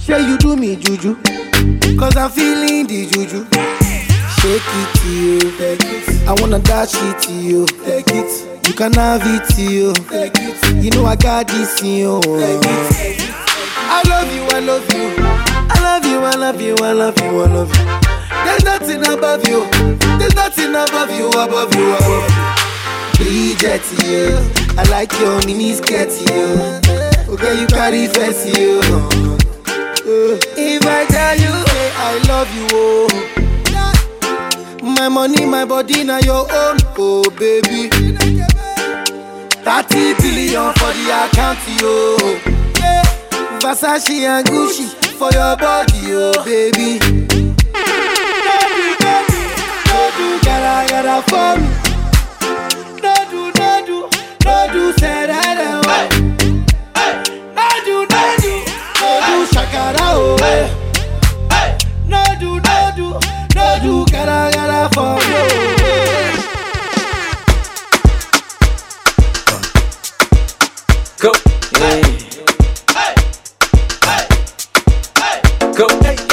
Say 0.00 0.20
you 0.26 0.38
do 0.38 0.56
me 0.56 0.76
juju. 0.76 1.14
Cause 1.98 2.16
I'm 2.16 2.30
feeling 2.30 2.86
the 2.86 3.06
juju. 3.06 3.44
Shake 4.40 4.62
it 4.80 4.94
to 5.00 5.08
you. 5.08 5.40
Take 5.58 5.84
it. 5.84 6.28
I 6.28 6.32
wanna 6.40 6.58
dash 6.60 6.94
it 6.94 7.18
to 7.22 7.32
you. 7.32 7.66
Take 7.84 8.08
it. 8.08 8.66
You 8.66 8.74
can 8.74 8.92
have 8.94 9.22
it 9.24 9.44
to 9.54 9.62
you. 9.62 9.92
Take 10.08 10.32
it. 10.36 10.82
You 10.82 10.90
know 10.90 11.04
I 11.04 11.16
got 11.16 11.48
this 11.48 11.82
in 11.82 11.88
you. 11.98 12.20
Take 12.22 12.64
it. 12.64 13.34
I 13.92 14.02
love 14.08 14.32
you, 14.34 14.44
I 14.44 14.60
love 14.60 14.94
you. 14.94 15.14
I 15.68 15.80
love 15.82 16.06
you, 16.06 16.20
I 16.20 16.34
love 16.36 16.60
you, 16.60 16.74
I 16.76 16.92
love 16.92 17.18
you, 17.20 17.40
I 17.40 17.46
love 17.46 17.76
you. 17.76 17.84
There's 18.44 18.64
nothing 18.64 19.06
above 19.12 19.46
you. 19.46 19.66
There's 20.18 20.34
nothing 20.34 20.70
above 20.70 21.10
you, 21.10 21.28
above 21.28 21.74
you, 21.74 21.92
above 21.94 22.30
you. 22.30 22.59
Bridget, 23.20 23.84
you. 24.02 24.32
I 24.78 24.82
like 24.90 25.12
your 25.20 25.36
mini 25.44 25.74
skirt, 25.74 26.08
you. 26.08 26.56
Oh, 26.56 27.34
okay, 27.34 27.60
you 27.60 27.66
carry 27.66 28.06
fancy, 28.06 28.48
you. 28.58 28.80
If 30.56 30.86
I 30.86 31.04
tell 31.06 31.36
you, 31.36 31.52
say 31.68 31.92
I 31.96 32.18
love 32.28 32.48
you, 32.56 32.66
oh. 32.72 33.08
My 34.82 35.08
money, 35.08 35.44
my 35.44 35.64
body, 35.66 36.02
now 36.04 36.18
your 36.20 36.48
own, 36.50 36.78
oh 36.96 37.22
baby. 37.38 37.90
30 39.62 40.14
billion 40.22 40.72
for 40.74 40.92
the 40.96 41.04
account, 41.24 41.58
yo. 41.80 42.16
Versace 43.60 44.24
and 44.26 44.46
Gucci 44.46 44.86
for 45.18 45.30
your 45.32 45.56
body, 45.56 46.14
oh 46.14 46.32
baby. 46.44 46.98
No 49.86 50.10
do, 50.16 50.24
no 50.24 50.40
gotta, 50.42 50.88
gotta 50.88 51.22
for 51.28 51.60
me. 51.60 51.89
Do, 54.72 54.92
that, 54.92 55.58
oh. 55.60 55.80
No 57.56 57.68
do, 57.84 57.96
no 58.10 58.22
do, 58.40 58.52
no 59.00 59.10
do, 59.26 59.36
shakara, 59.52 59.98
oh. 60.00 60.36
No 62.06 62.22
do, 62.38 62.50
no 62.60 62.76
do, 62.96 63.06
no 63.54 63.66
do, 63.82 63.92
gotta, 64.12 64.38
gotta 64.54 64.80
for 64.94 65.16
me. 65.16 65.40
Go. 71.18 71.30
Yeah. 71.78 72.00
Go. 75.76 75.86
Yeah. 76.02 76.14
Go. 76.28 76.29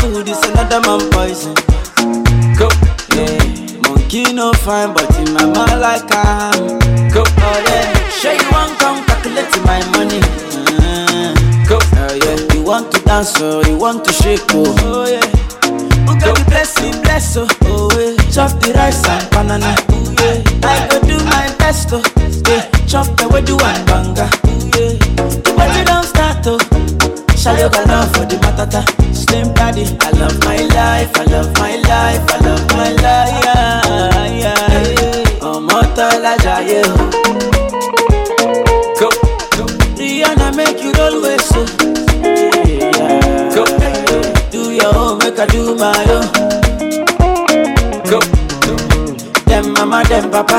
Food 0.00 0.28
is 0.28 0.42
another 0.50 0.80
man 0.80 1.00
poison. 1.10 1.54
Go. 2.58 2.68
Yeah. 3.14 3.38
Monkey 3.82 4.32
no 4.32 4.52
fine, 4.52 4.92
but 4.94 5.08
in 5.18 5.32
my 5.34 5.44
mind 5.44 5.80
like 5.80 6.10
I 6.12 6.52
am. 6.54 6.78
Go. 7.12 7.22
Oh 7.26 7.64
yeah. 7.68 8.08
Sure 8.10 8.32
you 8.32 8.50
want 8.50 8.78
come 8.78 9.04
calculate 9.06 9.50
my 9.64 9.80
money. 9.96 10.20
Uh, 10.80 11.34
Go. 11.68 11.78
oh 11.80 12.18
yeah. 12.24 12.54
You 12.54 12.62
want 12.62 12.92
to 12.92 13.00
dance 13.02 13.34
oh, 13.40 13.62
you 13.66 13.76
want 13.76 14.04
to 14.04 14.12
shake 14.12 14.40
oh. 14.50 14.74
Oh 14.80 15.06
yeah. 15.06 15.20
Who 16.06 16.18
got 16.20 16.36
the 16.38 16.44
blessing, 16.48 16.92
bless 17.02 17.36
oh. 17.36 17.46
Oh 17.62 17.90
yeah. 17.98 18.16
Chop 18.30 18.52
the 18.60 18.72
rice 18.74 19.04
and 19.08 19.28
banana. 19.30 19.74
Oh 19.90 20.14
yeah. 20.20 20.68
I 20.68 20.88
go 20.88 21.00
do 21.06 21.16
my 21.24 21.54
best 21.58 21.88
oh. 21.92 22.02
Yeah. 22.48 22.68
Chop 22.86 23.06
the 23.16 23.28
way 23.28 23.42
do 23.42 23.56
and 23.58 23.86
banga. 23.86 24.28
Oh 24.44 24.70
yeah. 24.78 24.98
The 27.46 27.52
party 27.52 27.54
don't 27.54 27.54
start. 27.54 27.54
Shall 27.54 27.58
you 27.58 27.70
got 27.70 27.86
love 27.88 28.10
for 28.16 28.24
the 28.26 28.36
matata? 28.42 28.82
Slim 29.14 29.48
body. 29.54 29.84
I 30.00 30.10
love 30.18 30.38
my 30.44 30.56
life, 30.74 31.10
I 31.16 31.24
love 31.24 31.52
my 31.58 31.76
life, 31.76 32.24
I 32.30 32.38
love 32.44 32.66
my 32.72 32.90
life. 32.90 33.44
Yeah, 33.44 34.40
yeah. 34.42 35.40
Ọmọ 35.40 35.78
tọ́lá 35.96 36.34
o. 36.82 37.06
Rihanna 39.98 40.48
make 40.56 40.82
you 40.82 40.92
roll. 40.98 41.24
Yeah. 42.74 43.54
Go. 43.54 43.62
Do 44.50 44.60
your 44.72 44.94
own, 44.96 45.22
I 45.22 45.46
do 45.46 45.74
my 45.76 46.06
own. 46.16 46.26
Go. 48.10 48.18
Mama, 49.76 50.02
them 50.04 50.30
papa, 50.30 50.58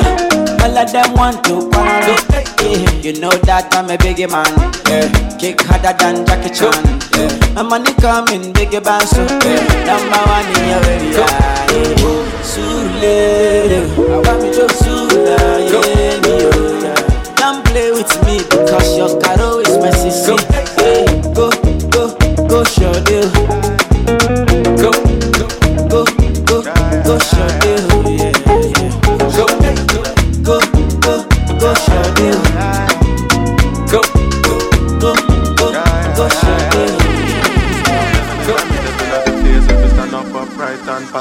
all 0.61 0.77
of 0.77 0.91
them 0.91 1.13
want 1.13 1.43
to 1.45 1.69
quarrel. 1.71 2.17
Yeah. 2.61 2.91
You 3.01 3.13
know 3.19 3.31
that 3.47 3.73
I'm 3.73 3.89
a 3.89 3.97
biggie 3.97 4.29
man. 4.29 4.47
Yeah. 4.89 5.07
Kick 5.37 5.61
harder 5.61 5.93
than 5.97 6.25
Jackie 6.25 6.51
Chan. 6.53 6.73
Yeah. 7.15 7.53
My 7.53 7.63
money 7.63 7.93
coming, 8.01 8.53
biggie 8.53 8.83
band 8.83 9.07
so. 9.07 9.23
Yeah. 9.23 9.63
Number 9.85 10.21
one 10.27 10.47
in 10.57 10.63
your 10.69 10.81
area. 10.87 11.25
Yeah. 11.25 12.17
Sule, 12.43 13.13
I 13.97 14.17
want 14.25 14.41
me 14.43 14.49
to 14.53 14.65
Sula. 14.73 15.37
Yeah. 15.71 16.17
Don't 17.37 17.63
play 17.65 17.91
with 17.91 18.11
me 18.25 18.39
because 18.49 18.97
your 18.97 19.19
caro 19.21 19.59
is 19.59 19.77
my 19.77 19.91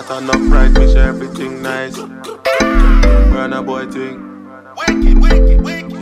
upright 0.07 0.23
and 0.23 0.31
upright, 0.31 0.71
make 0.73 0.91
sure 0.91 0.99
everything 0.99 1.63
nice. 1.63 1.97
Burna 1.97 3.65
Boy 3.65 3.87
thing. 3.87 4.23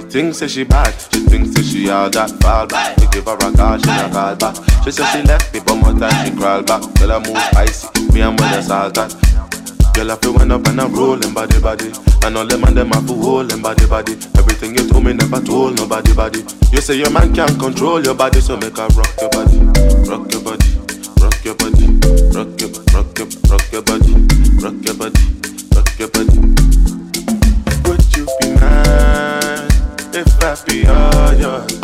She 0.01 0.21
thinks 0.21 0.41
that 0.41 0.51
she 0.51 0.65
bad, 0.65 0.93
she 1.13 1.21
thinks 1.27 1.55
that 1.55 1.65
she 1.65 1.91
all 1.91 2.11
that 2.11 2.31
fall 2.43 2.67
back. 2.67 2.97
We 2.99 3.07
give 3.09 3.25
her 3.25 3.35
a 3.35 3.53
call, 3.53 3.79
she 3.79 3.91
a 3.91 4.09
call 4.11 4.37
back. 4.37 4.57
She 4.85 4.91
said 4.91 5.11
she 5.13 5.23
left 5.23 5.53
me, 5.53 5.61
but 5.65 5.77
more 5.77 5.95
time 5.99 6.27
she 6.27 6.37
crawl 6.37 6.63
back. 6.63 6.83
Tell 6.95 7.11
her 7.11 7.21
move 7.21 7.39
spicy, 7.51 8.13
me 8.13 8.21
and 8.21 8.39
when 8.39 8.51
the 8.53 8.63
salt 8.63 8.95
that. 8.95 9.11
Girl, 9.95 10.11
I 10.11 10.17
feel 10.17 10.35
went 10.35 10.53
up 10.53 10.67
and 10.67 10.81
I'm 10.81 10.93
rolling 10.93 11.33
body 11.33 11.61
body. 11.61 11.93
And 12.25 12.37
all 12.37 12.47
them 12.47 12.65
and 12.65 12.77
them 12.77 12.91
have 12.91 13.07
to 13.07 13.15
hold 13.15 13.51
them 13.51 13.63
body 13.63 13.87
body. 13.87 14.13
Everything 14.37 14.75
you 14.75 14.89
told 14.89 15.05
me 15.05 15.13
never 15.13 15.41
told 15.41 15.77
nobody 15.77 16.15
body. 16.15 16.45
You 16.73 16.81
say 16.81 16.97
your 16.97 17.11
man 17.11 17.35
can't 17.35 17.59
control 17.59 18.03
your 18.03 18.15
body, 18.15 18.41
so 18.41 18.57
make 18.57 18.77
her 18.77 18.89
rock 18.89 19.15
your 19.21 19.31
body, 19.31 19.59
rock 20.11 20.31
your 20.31 20.43
body, 20.43 20.71
rock 21.23 21.45
your 21.45 21.55
body, 21.55 21.87
rock 22.35 22.61
your 22.61 22.71
rock 22.95 23.19
your 23.19 23.29
rock 23.51 23.64
your 23.75 23.83
body, 23.83 24.15
rock 24.63 24.75
your 24.85 24.95
body, 24.95 25.21
rock 25.75 25.99
your 25.99 26.09
body. 26.11 26.39
Would 27.89 28.17
you 28.17 28.25
be 28.39 28.55
mine 28.55 29.69
if 30.15 30.31
I 30.45 30.57
be 30.65 30.87
all 30.87 31.35
yours? 31.35 31.81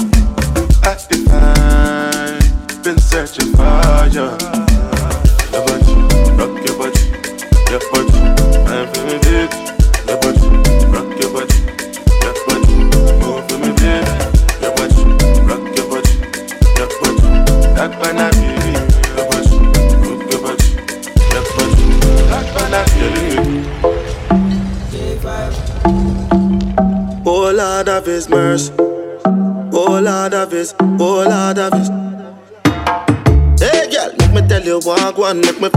I 0.84 0.94
define, 1.10 2.82
been 2.84 2.96
searching 2.96 3.52
for 3.56 4.06
you. 4.06 4.99
Of 30.40 30.52
His, 30.52 30.74
oh 30.80 31.24
Lord 31.28 31.58
of 31.58 31.72
His. 31.74 31.88
Hey 33.60 33.90
girl, 33.90 34.12
make 34.18 34.32
me 34.32 34.48
tell 34.48 34.62
you 34.62 34.80
walk 34.84 35.18
one, 35.18 35.40
make 35.40 35.60
me 35.60 35.68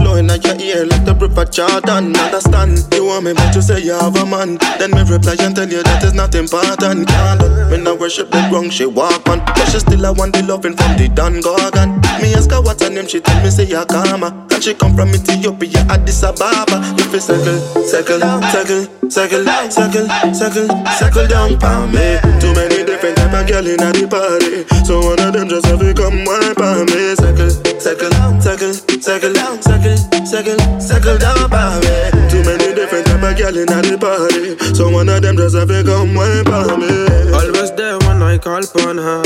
river 1.34 1.50
Jordan. 1.50 2.16
Understand? 2.16 2.86
You 2.94 3.06
want 3.06 3.24
me, 3.24 3.32
but 3.34 3.54
you 3.54 3.62
say 3.62 3.82
you 3.82 3.92
have 3.92 4.16
a 4.16 4.24
man. 4.24 4.58
Then 4.78 4.90
me 4.92 5.02
reply 5.02 5.36
and 5.40 5.54
tell 5.54 5.68
you 5.68 5.82
that 5.82 6.04
is 6.04 6.14
not 6.14 6.34
important. 6.34 7.08
Can't 7.08 7.84
me 7.84 7.92
worship 7.92 8.30
the 8.30 8.48
wrong 8.52 8.70
she 8.70 8.86
walk 8.86 9.28
on, 9.28 9.40
but 9.44 9.66
she 9.66 9.78
still 9.78 10.06
I 10.06 10.10
want 10.10 10.34
the 10.34 10.42
loving 10.42 10.76
from 10.76 10.96
the 10.96 11.08
Don 11.08 11.40
Gorgon. 11.40 12.00
Me 12.22 12.34
ask 12.34 12.50
her 12.50 12.60
what's 12.62 12.82
her 12.82 12.90
name, 12.90 13.06
she 13.06 13.20
tell 13.20 13.42
me 13.42 13.50
say 13.50 13.64
ya 13.64 13.84
Kama, 13.84 14.46
and 14.50 14.62
she 14.62 14.74
come 14.74 14.94
from 14.94 15.10
Ethiopia, 15.10 15.84
Addis 15.90 16.22
Ababa. 16.22 16.80
If 16.96 17.12
you 17.12 17.20
circle, 17.20 17.58
circle, 17.84 18.20
circle, 18.54 19.10
circle, 19.10 19.44
circle, 19.70 20.06
circle, 20.32 20.68
circle 20.96 21.26
down 21.26 21.58
for 21.58 21.86
me. 21.90 22.18
Too 22.40 22.54
many 22.54 22.84
different 22.84 23.16
type 23.16 23.34
of 23.34 23.46
girl 23.46 23.66
in 23.66 23.76
the 23.76 24.06
party, 24.08 24.64
so 24.84 25.00
one 25.00 25.20
of 25.20 25.32
them 25.32 25.48
just 25.48 25.66
have 25.66 25.80
to 25.80 25.92
come 25.94 26.24
wipe 26.24 26.60
on 26.60 26.86
me. 26.86 27.14
Circle, 27.18 27.50
circle, 27.80 28.12
circle, 28.40 28.93
circle, 29.00 29.32
down, 29.32 29.60
circle, 29.62 29.96
circle, 30.24 30.58
circle 30.80 31.18
down 31.18 31.48
for 31.48 31.80
me. 31.80 32.28
Too 32.30 32.42
many 32.44 32.74
different 32.74 33.06
type 33.06 33.22
of 33.22 33.36
girl 33.36 33.56
in 33.56 33.66
the 33.66 33.98
party, 33.98 34.56
so 34.74 34.90
one 34.90 35.08
of 35.08 35.22
them 35.22 35.36
just 35.36 35.56
have 35.56 35.68
to 35.68 35.82
come 35.84 36.14
wipe 36.14 36.48
on 36.48 36.80
me. 36.80 37.32
Always 37.32 37.72
there 37.72 37.98
when 38.06 38.22
I 38.22 38.38
call 38.38 38.62
upon 38.64 38.98
her. 38.98 39.22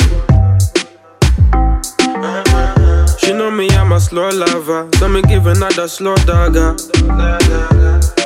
She 3.19 3.33
know 3.33 3.51
me, 3.51 3.69
I'm 3.71 3.93
a 3.93 4.01
slow 4.01 4.31
lover. 4.31 4.89
So 4.97 5.09
me 5.09 5.23
give 5.23 5.47
another 5.47 5.89
slow 5.89 6.17
dagger. 6.17 6.77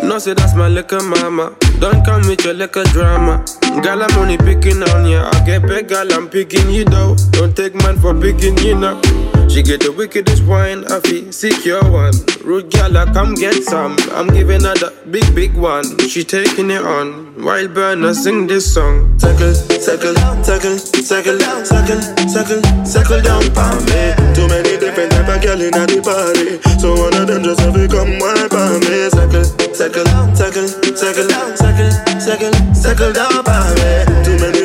No, 0.02 0.18
say 0.18 0.34
that's 0.34 0.54
my 0.54 0.68
little 0.68 1.02
mama. 1.02 1.56
Don't 1.80 2.04
come 2.04 2.22
with 2.26 2.44
your 2.44 2.54
little 2.54 2.84
drama. 2.84 3.44
Girl, 3.82 4.02
I'm 4.02 4.18
only 4.18 4.36
picking 4.36 4.82
on 4.82 5.06
ya. 5.06 5.30
I 5.32 5.44
get 5.44 5.62
big, 5.62 5.88
girl, 5.88 6.12
I'm 6.12 6.28
picking 6.28 6.70
you 6.70 6.84
though. 6.84 7.16
Don't 7.32 7.56
take 7.56 7.74
man 7.74 7.98
for 7.98 8.14
picking 8.14 8.56
you 8.58 8.76
now. 8.76 9.00
She 9.48 9.62
get 9.62 9.80
the 9.80 9.92
wickedest 9.96 10.44
wine, 10.44 10.84
I 10.90 11.00
feel 11.00 11.32
secure 11.32 11.82
one. 11.90 12.12
Rude 12.44 12.74
I 12.74 13.04
come 13.12 13.34
get 13.34 13.62
some. 13.64 13.96
I'm 14.12 14.28
giving 14.28 14.62
her 14.64 14.74
the 14.74 14.92
big, 15.10 15.34
big 15.34 15.54
one. 15.54 15.84
She 16.08 16.24
taking 16.24 16.70
it 16.70 16.82
on. 16.82 17.42
Wild 17.42 17.74
burner, 17.74 18.14
sing 18.14 18.46
this 18.46 18.72
song. 18.74 19.18
Circle, 19.18 19.54
circle, 19.54 20.14
circle, 20.42 20.78
circle, 20.78 21.38
circle, 21.64 22.00
circle, 22.28 22.60
circle 22.84 23.22
down 23.22 23.42
for 23.54 23.72
me. 23.86 24.14
Too 24.34 24.48
many 24.48 24.76
different 24.76 25.12
type 25.12 25.28
of 25.28 25.42
girl 25.42 25.60
in 25.60 25.70
the 25.70 26.00
party, 26.02 26.58
so 26.80 26.94
one 26.98 27.14
of 27.14 27.26
them 27.26 27.42
just 27.44 27.60
have 27.60 27.74
to 27.74 27.86
come 27.86 28.18
wipe 28.18 28.52
on 28.52 28.80
me. 28.82 29.08
Circle, 29.10 29.44
circle, 29.74 30.06
circle, 30.34 30.68
circle, 30.96 31.28
circle, 31.54 31.90
circle, 32.18 32.54
circle 32.74 33.12
down 33.12 33.42
for 33.46 33.64
me. 33.78 33.92
Too 34.24 34.36
many 34.42 34.61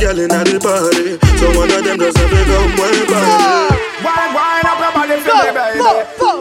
girl 0.00 0.18
in 0.18 0.32
the 0.32 0.56
party, 0.64 1.20
so 1.36 1.46
one 1.52 1.68
of 1.68 1.84
them 1.84 2.00
just 2.00 2.16
have 2.16 2.32
to 2.32 2.40
come 2.48 2.72
wipe 2.80 3.12
on 3.12 3.20
me. 3.20 3.76
Wine, 4.00 4.32
wine 4.32 4.64
up 4.64 4.80
your 4.80 4.92
body 4.96 5.20
for 5.20 5.36
me, 5.44 5.52
baby. 5.52 5.84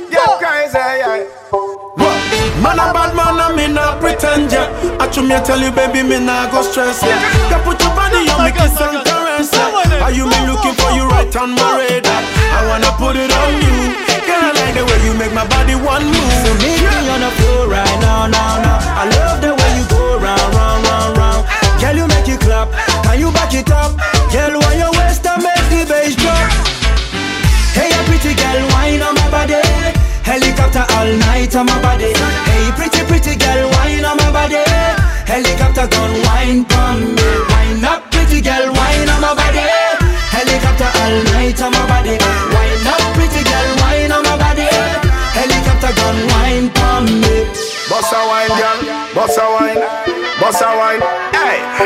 Get 0.07 0.31
crazy, 0.39 0.79
yeah. 0.79 1.27
Man 2.63 2.79
a 2.79 2.91
bad 2.95 3.11
man 3.15 3.39
and 3.39 3.55
me 3.55 3.67
not 3.71 3.99
pretend 4.03 4.51
ya 4.51 4.67
I 4.99 5.07
try 5.07 5.23
me 5.23 5.39
tell 5.47 5.59
you 5.63 5.71
baby 5.71 6.03
me 6.03 6.19
not 6.19 6.51
go 6.51 6.59
stress 6.61 6.99
ya 6.99 7.15
You 7.47 7.55
put 7.63 7.79
your 7.79 7.95
body 7.95 8.27
on 8.27 8.43
me 8.43 8.51
kiss 8.51 8.75
and 8.83 8.99
caress 9.07 9.55
ya 9.55 10.03
Are 10.03 10.11
you 10.11 10.27
me 10.27 10.35
looking 10.43 10.75
for 10.75 10.91
you 10.91 11.07
right 11.07 11.31
on 11.39 11.55
my 11.55 11.79
radar? 11.79 12.19
I 12.51 12.67
wanna 12.67 12.91
put 12.99 13.15
it 13.15 13.31
on 13.31 13.51
you. 13.63 13.95
Girl 14.27 14.43
I 14.43 14.51
like 14.59 14.75
the 14.75 14.83
way 14.83 14.99
you 15.07 15.15
make 15.15 15.31
my 15.31 15.47
body 15.47 15.75
one 15.79 16.03
move. 16.03 16.33
So 16.43 16.51
meet 16.59 16.83
me 16.83 17.07
on 17.15 17.23
the 17.23 17.31
floor 17.39 17.71
right 17.71 17.97
now, 18.03 18.27
now, 18.27 18.59
now. 18.59 18.77
I 18.99 19.07
love 19.07 19.39
the 19.39 19.55
way 19.55 19.69
you 19.79 19.85
go 19.87 20.19
round, 20.19 20.51
round, 20.51 20.83
round, 20.83 21.11
round. 21.15 21.41
Girl, 21.79 21.95
you 21.95 22.07
make 22.11 22.27
it 22.27 22.43
clap. 22.43 22.67
You 23.29 23.35
back 23.35 23.53
it 23.53 23.69
up? 23.69 23.93
Girl, 24.33 24.57
when 24.57 24.75
you 24.81 24.89
waist, 24.97 25.21
I 25.21 25.37
make 25.37 25.65
the 25.69 25.85
bass 25.85 26.17
drop. 26.17 26.49
Hey, 27.77 27.93
a 27.93 28.01
pretty 28.09 28.33
girl, 28.33 28.57
wine 28.73 29.05
on 29.05 29.13
my 29.13 29.29
body. 29.29 29.61
Helicopter 30.25 30.81
all 30.97 31.11
night 31.29 31.53
on 31.53 31.69
my 31.69 31.77
body. 31.77 32.09
Hey, 32.49 32.73
pretty, 32.73 33.05
pretty 33.05 33.37
girl, 33.37 33.69
wine 33.77 34.01
on 34.01 34.17
my 34.17 34.33
body. 34.33 34.65
Helicopter 35.29 35.85
gun, 35.93 36.09
wine 36.25 36.65
on 36.73 37.13
me. 37.13 37.29
Wine 37.53 37.85
up, 37.85 38.09
pretty 38.09 38.41
girl, 38.41 38.65
wine 38.73 39.09
on 39.13 39.21
my 39.21 39.37
body. 39.37 39.61
Helicopter 40.33 40.89
all 40.89 41.17
night 41.29 41.61
on 41.61 41.69
my 41.69 41.85
body. 41.85 42.17
Wine 42.17 42.87
up, 42.89 43.03
pretty 43.13 43.45
girl, 43.45 43.69
wine 43.77 44.09
on 44.09 44.25
my 44.25 44.41
body. 44.41 44.65
Helicopter 45.37 45.93
gun, 45.93 46.17
wine 46.33 46.67
on 46.81 47.05
me. 47.21 47.45
Bossa 47.93 48.17
wine, 48.25 48.53
girl. 48.57 48.79
Bossa 49.13 49.45
wine. 49.53 49.85
Bossa 50.41 50.69
wine. 50.81 51.08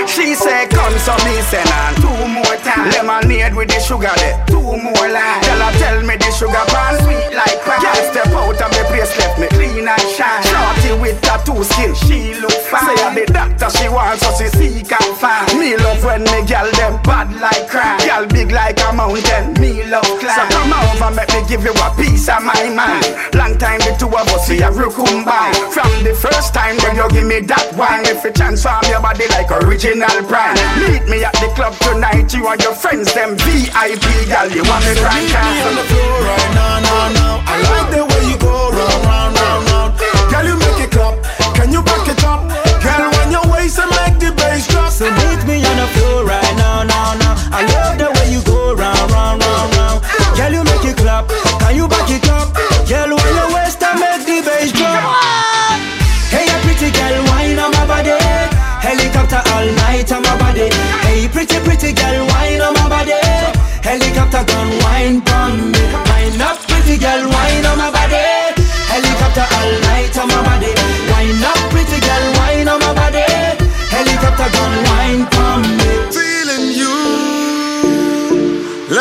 She 0.07 0.35
say 0.35 0.67
come 0.67 0.93
so 0.99 1.15
me 1.25 1.33
say 1.47 1.63
nah. 1.65 1.95
Two 1.97 2.27
more 2.27 2.57
time. 2.61 2.91
Lemonade 2.91 3.55
with 3.55 3.69
the 3.69 3.79
sugar 3.79 4.11
there. 4.17 4.37
Two 4.47 4.61
more 4.61 5.07
lines. 5.09 5.45
Tell 5.45 5.61
her 5.61 5.73
tell 5.79 5.99
me 6.03 6.15
the 6.17 6.29
sugar 6.31 6.65
pan 6.69 6.99
sweet 7.03 7.33
like 7.33 7.57
pie. 7.63 7.79
Girl 7.81 8.01
step 8.11 8.27
out 8.35 8.61
of 8.61 8.71
the 8.71 8.83
place 8.91 9.13
left 9.17 9.39
me 9.39 9.47
clean 9.55 9.87
and 9.87 10.07
shine. 10.11 10.43
Shorty 10.43 10.99
with 10.99 11.21
tattoo 11.21 11.63
skin, 11.63 11.95
she 11.95 12.35
look 12.39 12.51
fine. 12.67 12.83
Say 12.93 13.03
I'm 13.03 13.15
the 13.15 13.25
doctor 13.31 13.69
she 13.77 13.87
wants 13.87 14.21
so 14.25 14.29
she 14.35 14.47
seek 14.51 14.89
can 14.89 15.15
find. 15.15 15.47
Me 15.57 15.77
love 15.77 16.03
when 16.03 16.23
me 16.27 16.43
girl 16.43 16.67
them 16.75 16.99
bad 17.07 17.31
like 17.39 17.69
crime. 17.69 17.99
Girl 18.03 18.27
big 18.27 18.51
like 18.51 18.79
a 18.83 18.91
mountain. 18.91 19.55
Me 19.61 19.83
love 19.87 20.05
climb. 20.19 20.35
So 20.35 20.43
come 20.51 20.73
over, 20.73 21.15
make 21.15 21.31
me 21.31 21.41
give 21.47 21.63
you 21.63 21.73
a 21.73 21.87
piece 21.95 22.27
of 22.27 22.43
my 22.43 22.67
mind. 22.69 23.07
Long 23.33 23.57
time 23.57 23.79
the 23.79 23.95
two 23.97 24.11
of 24.11 24.27
us 24.35 24.49
we 24.49 24.59
have 24.59 24.75
by. 24.75 25.53
From 25.71 25.91
the 26.03 26.13
first 26.13 26.53
time 26.53 26.75
when 26.83 26.97
you 26.97 27.07
give 27.09 27.25
me 27.25 27.39
that 27.47 27.71
wine, 27.77 28.03
if 28.05 28.23
you 28.23 28.31
transform 28.33 28.83
your 28.89 28.99
body 29.01 29.25
like 29.31 29.52
original 29.61 30.17
prime. 30.25 30.57
Meet 30.79 31.05
me 31.09 31.23
at 31.23 31.33
the 31.37 31.51
club 31.53 31.73
tonight, 31.85 32.33
you 32.33 32.47
and 32.47 32.61
your 32.61 32.73
friends, 32.73 33.13
them 33.13 33.37
VIP 33.37 34.05
girl. 34.25 34.49
You 34.49 34.63
want 34.65 34.81
me 34.85 34.93
right 35.01 35.21
Meet 35.21 35.35
me 35.35 35.55
on 35.61 35.75
the 35.77 35.85
floor 35.85 36.15
right 36.25 36.51
now, 36.57 36.79
now, 36.81 37.05
now. 37.13 37.33
I 37.45 37.55
like 37.61 37.89
the 37.93 38.03
way 38.05 38.23
you 38.31 38.37
go 38.37 38.71
round, 38.71 39.01
round, 39.05 39.33
round, 39.37 39.63
round. 39.69 39.91
Girl, 40.31 40.45
you 40.49 40.57
make 40.57 40.81
it 40.85 40.91
clap. 40.91 41.15
Can 41.55 41.71
you 41.71 41.81
back 41.83 42.07
it 42.07 42.23
up? 42.23 42.41
Girl, 42.81 43.03
when 43.13 43.29
your 43.31 43.45
waist 43.53 43.79
and 43.79 43.91
make 44.01 44.17
the 44.19 44.31
bass 44.33 44.67
drop. 44.67 44.91
So 44.91 45.05
meet 45.05 45.41
me 45.45 45.61
on 45.65 45.77
the 45.77 45.87
floor 45.93 46.25
right 46.25 46.53
now, 46.57 46.83
now, 46.83 47.13
now. 47.21 47.35
I 47.51 47.61
love 47.77 47.97
the 47.97 48.09
way 48.09 48.31
you 48.33 48.41
go 48.43 48.73
round, 48.73 49.11
round, 49.11 49.43
round, 49.43 49.69
round. 49.77 49.99
Girl, 50.37 50.51
you 50.51 50.63
make 50.63 50.85
it 50.85 50.97
clap. 50.97 51.29
Can 51.61 51.75
you 51.75 51.87
back 51.87 52.09
it 52.09 52.27
up? 52.29 52.53
Girl, 52.89 53.17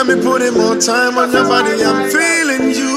Let 0.02 0.16
me 0.18 0.20
put 0.20 0.42
in 0.42 0.54
more 0.54 0.74
time 0.80 1.16
on 1.16 1.30
your 1.30 1.46
body. 1.46 1.78
I'm 1.78 2.10
feeling 2.10 2.74
you. 2.74 2.90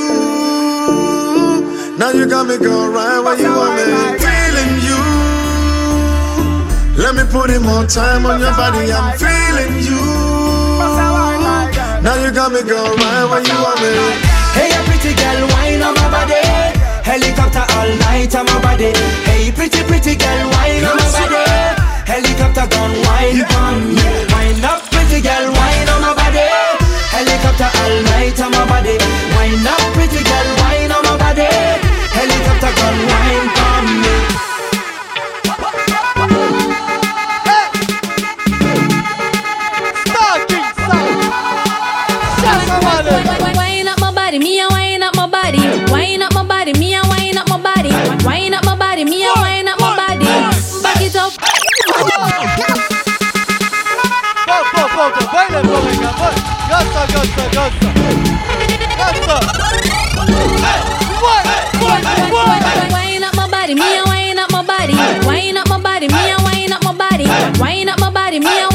Now 2.01 2.09
you 2.09 2.25
got 2.25 2.47
me 2.47 2.57
go 2.57 2.89
right 2.89 3.21
where 3.21 3.37
you 3.37 3.45
want 3.45 3.77
me. 3.77 4.17
Feeling 4.17 4.73
you. 4.81 4.97
Let 6.97 7.13
me 7.13 7.21
put 7.29 7.53
in 7.53 7.61
more 7.61 7.85
time 7.85 8.25
on 8.25 8.41
your 8.41 8.57
body. 8.57 8.89
I'm 8.89 9.13
feeling 9.21 9.85
you. 9.85 10.01
Now 12.01 12.17
you 12.25 12.33
got 12.33 12.49
me 12.51 12.65
go 12.65 12.73
right 12.73 13.25
where 13.29 13.45
you 13.45 13.53
want 13.53 13.77
me. 13.85 13.93
Hey, 14.57 14.73
a 14.73 14.81
pretty 14.89 15.13
girl, 15.13 15.45
wine 15.53 15.85
on 15.85 15.93
my 15.93 16.09
body. 16.09 16.41
Helicopter 17.05 17.69
all 17.77 17.91
night 18.01 18.33
on 18.33 18.49
my 18.49 18.57
body. 18.65 18.97
Hey, 19.29 19.51
pretty, 19.53 19.85
pretty 19.85 20.17
girl, 20.17 20.49
wine 20.57 20.81
on 20.81 20.97
my 20.97 21.05
body. 21.13 21.45
Helicopter 22.09 22.65
gun 22.65 22.97
wine 23.05 23.45
on 23.61 23.93
me. 23.93 24.25
Wine 24.33 24.65
up, 24.65 24.81
pretty 24.89 25.21
girl, 25.21 25.53
wine 25.53 25.89
on 25.93 26.01
my 26.01 26.17
body. 26.17 26.64
Helicopter 27.15 27.71
all 27.79 27.95
night 28.11 28.39
on 28.41 28.51
my 28.51 28.67
body. 28.67 28.97
Wine 29.35 29.65
up, 29.65 29.79
pretty 29.95 30.19
girl, 30.19 30.47
wine 30.59 30.91
on 30.91 31.01
my 31.07 31.15
body. 31.15 31.47
Helicopter 32.11 32.71
gun 32.75 32.95
wine 33.07 33.49
on 33.55 33.85
me. 34.03 34.15
Wine 43.55 43.87
up 43.87 43.99
my 44.01 44.11
body, 44.11 44.39
me 44.39 44.59
a 44.59 44.67
wine 44.67 45.01
up 45.03 45.15
my 45.15 45.27
body. 45.27 45.59
Wine 45.89 46.21
up 46.21 46.33
my 46.33 46.43
body, 46.43 46.73
me 46.73 46.95
a 46.95 47.01
wine 47.07 47.37
up 47.37 47.47
my 47.47 47.57
body. 47.57 47.91
Wine 48.25 48.53
up 48.53 48.65
my 48.65 48.75
body, 48.75 49.05
me 49.05 49.23
a 49.23 49.31
wine 49.35 49.67
up 49.69 49.79
my 49.79 49.95
body. 49.95 50.25
Back 50.83 51.01
it 51.01 51.15
up. 51.15 51.31
Go, 54.45 54.57
go, 54.75 55.11
go, 55.17 55.25
baila 55.31 56.54
Flamenca, 56.75 57.05
voy. 57.05 57.05
Gasta, 57.05 57.07
gasta, 57.13 57.43
gasta. 57.53 57.87
Gasta. 58.97 59.39
Wine 62.91 63.23
up 63.23 63.35
my 63.35 63.47
body, 63.49 63.75
me 63.75 63.97
a 63.97 64.03
wine 64.05 64.39
up 64.39 64.51
my 64.51 64.61
body. 64.63 64.95
Wine 65.25 65.57
up 65.57 65.69
my 65.69 65.79
body, 65.79 66.07
me 66.07 66.31
a 66.31 66.37
wine 66.43 66.73
up 66.73 66.83
my 66.83 66.93
body. 66.93 67.25
Wine 67.59 67.89
up 67.89 67.99
my 67.99 68.09
body, 68.11 68.39
me 68.39 68.59
a 68.59 68.74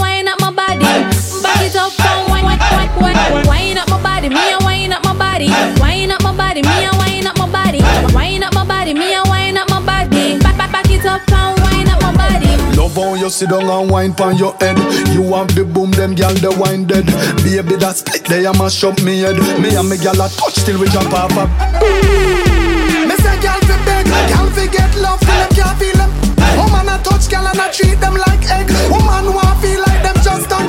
body. 13.01 13.20
You 13.20 13.31
sit 13.31 13.51
down 13.51 13.68
and 13.68 13.90
wine 13.90 14.14
pon 14.14 14.36
your 14.36 14.55
head. 14.56 14.78
You 15.14 15.22
have 15.35 15.55
the 15.55 15.64
boom, 15.64 15.90
them 15.93 16.14
gal 16.14 16.35
the 16.35 16.51
wine 16.59 16.85
dead. 16.85 17.06
Baby 17.43 17.77
that 17.77 17.97
split, 17.97 18.24
they 18.24 18.47
a 18.47 18.52
mash 18.52 18.82
up 18.85 19.01
me 19.02 19.20
head. 19.20 19.36
Me 19.60 19.74
and 19.74 19.89
me 19.89 19.97
gal 19.97 20.20
a 20.20 20.28
touch 20.28 20.64
till 20.64 20.78
we 20.81 20.89
jump 20.89 21.12
off 21.12 21.32
up. 21.36 21.51
Me 21.81 23.14
say 23.16 23.36
gal 23.40 23.60
fi 23.60 23.77
beg, 23.85 24.06
gal 24.06 24.48
fi 24.51 24.66
get 24.68 24.93
love 24.97 25.20
till 25.20 25.36
them 25.36 25.51
can't 25.56 25.78
feel 25.78 25.97
them. 25.97 26.10
Woman 26.59 26.89
a 26.89 26.97
touch 27.02 27.28
gal 27.28 27.47
and 27.47 27.60
I 27.60 27.70
treat 27.72 28.01
them 28.01 28.14
like 28.14 28.44
egg. 28.51 28.68
Woman 28.90 29.35
want 29.35 29.56
feel 29.60 29.81
like 29.81 30.02
them 30.02 30.16
just 30.22 30.48
done. 30.48 30.68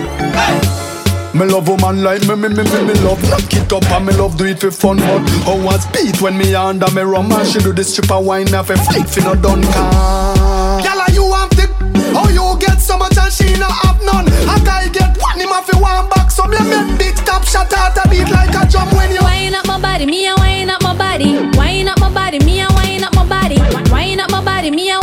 Me 1.33 1.45
love 1.45 1.67
woman 1.67 2.03
like 2.03 2.21
me, 2.27 2.35
me, 2.35 2.49
me, 2.49 2.63
me, 2.63 2.79
me 2.85 2.93
love 3.07 3.23
Knock 3.29 3.53
it 3.53 3.71
up 3.71 3.89
and 3.89 4.05
me 4.05 4.13
love 4.13 4.37
do 4.37 4.45
it 4.45 4.59
for 4.59 4.69
fun 4.69 4.97
But 4.97 5.23
how 5.47 5.57
was 5.63 5.85
beat 5.87 6.21
when 6.21 6.37
me 6.37 6.53
under 6.53 6.91
me 6.91 7.03
rum 7.03 7.31
And 7.31 7.47
she 7.47 7.59
do 7.59 7.71
the 7.71 7.85
stripper 7.85 8.19
wine 8.19 8.53
off 8.53 8.69
a 8.69 8.75
fight 8.75 9.09
fi 9.09 9.21
no 9.23 9.33
done 9.35 9.61
Gal 9.61 10.99
a 10.99 11.11
you 11.13 11.23
want 11.23 11.57
it? 11.57 11.70
How 12.13 12.29
you 12.29 12.57
get 12.59 12.79
so 12.79 12.97
much 12.97 13.17
and 13.17 13.31
she 13.31 13.57
no 13.57 13.67
have 13.67 14.01
none? 14.03 14.27
A 14.27 14.59
guy 14.63 14.89
get 14.89 15.17
one 15.17 15.39
him 15.39 15.49
fi 15.49 15.75
one 15.79 16.09
back. 16.09 16.31
So 16.31 16.45
me 16.45 16.57
make 16.69 16.97
big 16.97 17.15
top 17.25 17.43
shot 17.43 17.71
out 17.73 17.97
a 17.97 18.09
beat 18.09 18.29
like 18.29 18.53
a 18.55 18.69
drum 18.69 18.89
when 18.95 19.11
you 19.11 19.21
Wine 19.21 19.55
up 19.55 19.65
my 19.67 19.79
body, 19.79 20.05
me 20.05 20.27
a 20.27 20.35
wine 20.35 20.69
up 20.69 20.81
my 20.81 20.95
body. 20.95 21.39
Wine 21.57 21.87
up 21.87 21.99
my 21.99 22.09
body, 22.09 22.39
me 22.39 22.61
a 22.61 22.67
wine 22.69 23.03
up 23.03 23.13
my 23.15 23.25
body. 23.27 23.57
Wine 23.91 24.19
up 24.19 24.31
my 24.31 24.43
body, 24.43 24.71
me 24.71 24.91
a 24.91 25.00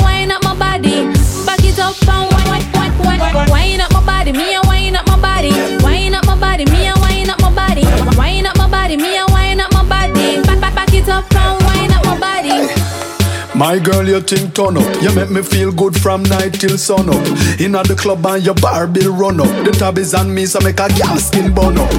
My 13.59 13.76
girl, 13.80 14.06
you 14.06 14.20
think 14.20 14.55
turn 14.55 14.76
up. 14.76 15.02
You 15.02 15.12
make 15.16 15.30
me 15.30 15.43
feel 15.43 15.72
good 15.72 16.01
from 16.01 16.22
night 16.22 16.55
till 16.55 16.78
sun 16.78 17.09
up. 17.09 17.26
In 17.59 17.74
Inna 17.74 17.82
the 17.82 17.97
club 17.98 18.24
and 18.24 18.40
your 18.47 18.55
bar 18.55 18.86
bill 18.86 19.12
run 19.12 19.40
up. 19.40 19.51
The 19.66 19.72
tab 19.72 19.98
is 19.98 20.14
on 20.14 20.32
me, 20.32 20.47
so 20.47 20.60
make 20.60 20.78
a 20.78 20.86
gal 20.94 21.18
skin 21.18 21.52
burn 21.52 21.76
up. 21.76 21.90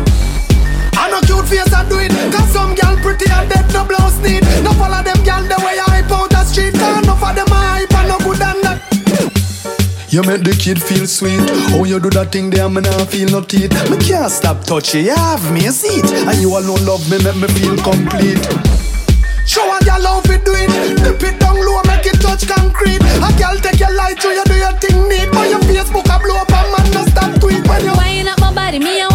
I 0.96 1.12
no 1.12 1.20
cute 1.20 1.46
face 1.52 1.74
I 1.74 1.84
do 1.90 2.00
it 2.00 2.12
Cause 2.32 2.50
some 2.52 2.76
gal 2.76 2.96
pretty 3.04 3.26
and 3.32 3.50
dead 3.50 3.68
no 3.74 3.84
blouse 3.86 4.20
need 4.20 4.44
No 4.64 4.72
follow 4.74 5.02
them 5.02 5.22
gal 5.24 5.44
the 5.44 5.56
way 5.64 5.80
I 5.80 6.04
hype 6.04 6.12
out 6.12 6.30
the 6.30 6.44
street 6.44 6.74
Cause 6.74 7.04
enough 7.04 7.24
of 7.24 7.36
them 7.36 7.48
I 7.52 7.80
hype 7.80 7.94
and 7.94 8.08
no 8.08 8.18
good 8.20 8.42
and 8.42 8.64
that 8.64 8.80
You 10.10 10.24
make 10.24 10.44
the 10.44 10.52
kid 10.52 10.82
feel 10.82 11.08
sweet. 11.08 11.40
Oh, 11.76 11.86
you 11.86 12.00
do 12.00 12.10
that 12.12 12.32
thing 12.32 12.50
there, 12.50 12.70
me 12.70 12.82
nah 12.82 13.06
feel 13.06 13.30
no 13.30 13.42
teeth. 13.42 13.72
Me 13.92 13.98
can't 13.98 14.32
stop 14.32 14.64
touching, 14.64 15.06
you 15.06 15.16
have 15.16 15.52
me 15.54 15.68
a 15.68 15.72
seat. 15.72 16.06
And 16.06 16.40
you 16.42 16.50
alone 16.58 16.86
love 16.86 17.04
me, 17.12 17.24
make 17.24 17.36
me 17.36 17.48
feel 17.60 17.78
complete. 17.84 18.79
Show 19.46 19.66
a 19.66 19.80
gal 19.84 20.04
how 20.04 20.22
fi 20.22 20.38
do 20.38 20.54
it. 20.56 20.70
Dip 21.04 21.24
it 21.24 21.40
down 21.40 21.56
low 21.58 21.82
make 21.88 22.06
it 22.06 22.20
touch 22.22 22.48
concrete. 22.48 23.02
A 23.02 23.30
gal 23.38 23.58
take 23.60 23.80
your 23.80 23.94
light 23.96 24.22
you 24.24 24.44
do 24.46 24.56
your 24.56 24.74
thing 24.80 25.08
neat. 25.10 25.30
But 25.32 25.50
your 25.50 25.60
Facebook 25.68 26.08
a 26.08 26.20
blow 26.20 26.38
up 26.38 26.52
and 26.52 26.72
man 26.72 26.88
no 26.94 27.06
stop 27.12 27.40
tweet. 27.42 27.68
When 27.68 27.84
you 27.84 27.94
Wine 27.94 28.28
up 28.28 28.40
my 28.40 28.54
body, 28.54 28.80
me 28.80 29.02
a 29.02 29.09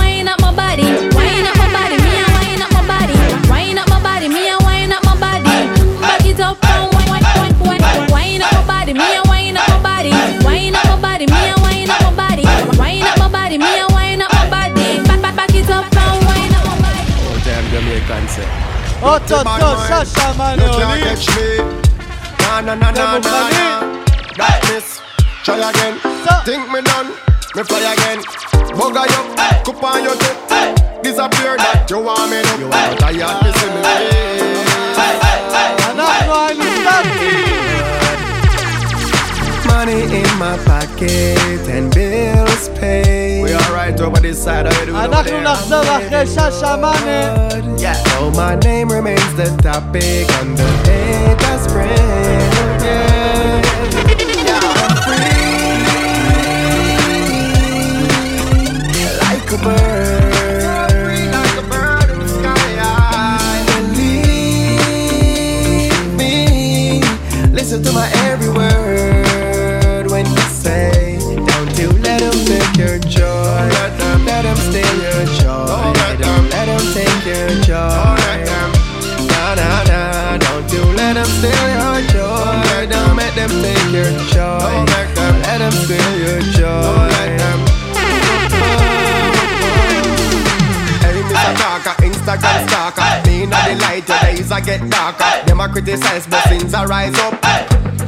Oh, 19.07 19.19
tot, 19.29 19.45
tot, 19.45 19.77
Sasha, 19.87 20.33
man. 20.39 20.59
You 20.59 20.65
can 20.65 20.97
catch 21.05 21.29
me. 21.37 21.61
Na, 22.41 22.61
na, 22.63 22.75
na, 22.75 22.91
na, 22.91 23.19
na. 23.19 23.37
Right. 24.39 24.63
Miss, 24.73 25.03
try 25.45 25.61
again. 25.61 26.01
Think 26.47 26.73
me 26.73 26.81
done. 26.81 27.13
Me 27.55 27.63
fly 27.65 27.93
again. 27.93 28.25
Bugger 28.73 29.05
you. 29.05 29.23
Hey. 29.37 29.61
Cup 29.63 29.85
on 29.85 30.03
your 30.05 30.17
tip. 30.17 30.37
Hey. 30.49 30.75
Disappear 31.03 31.59
that. 31.59 31.85
You 31.91 32.01
want 32.01 32.31
me 32.31 32.41
to. 32.41 32.57
You 32.57 32.69
want 32.73 32.93
to 32.93 33.05
tired. 33.05 33.45
Me 33.45 33.53
see 33.53 33.69
me. 33.77 33.81
Hey. 33.85 34.09
Hey. 34.97 35.21
Hey. 35.21 35.53
Hey. 35.53 36.01
Hey. 36.01 36.65
Money 39.69 40.24
in 40.34 40.38
my 40.38 40.58
pocket 40.66 41.68
and 41.70 41.94
bills 41.94 42.70
paid. 42.80 43.42
We 43.44 43.54
alright 43.54 44.00
over 44.02 44.20
this 44.20 44.44
side 44.44 44.66
already. 44.68 44.92
we 44.92 44.98
אנחנו 44.98 45.20
over 45.20 45.30
there. 45.30 45.44
נחזור 45.44 45.82
אחרי 45.82 46.28
ששה 46.28 46.76
מאנה. 46.76 47.50
So 48.06 48.32
my 48.32 48.56
name 48.56 48.90
remains 48.90 49.34
the 49.36 49.50
topic 49.64 50.26
on 50.40 50.56
the 50.56 50.70
data 50.86 51.52
spread. 51.64 52.82
Yeah. 52.84 53.62
I'm 54.82 54.96
free 55.06 55.40
like 59.24 59.52
a 59.52 59.58
bird. 59.64 60.13
Light, 93.51 94.09
your 94.09 94.19
days 94.21 94.51
I 94.51 94.61
get 94.61 94.89
darker. 94.91 95.47
Them 95.47 95.61
a 95.61 95.69
criticize, 95.69 96.27
but 96.27 96.43
things 96.49 96.75
I 96.75 96.85
rise 96.85 97.19
up. 97.19 97.35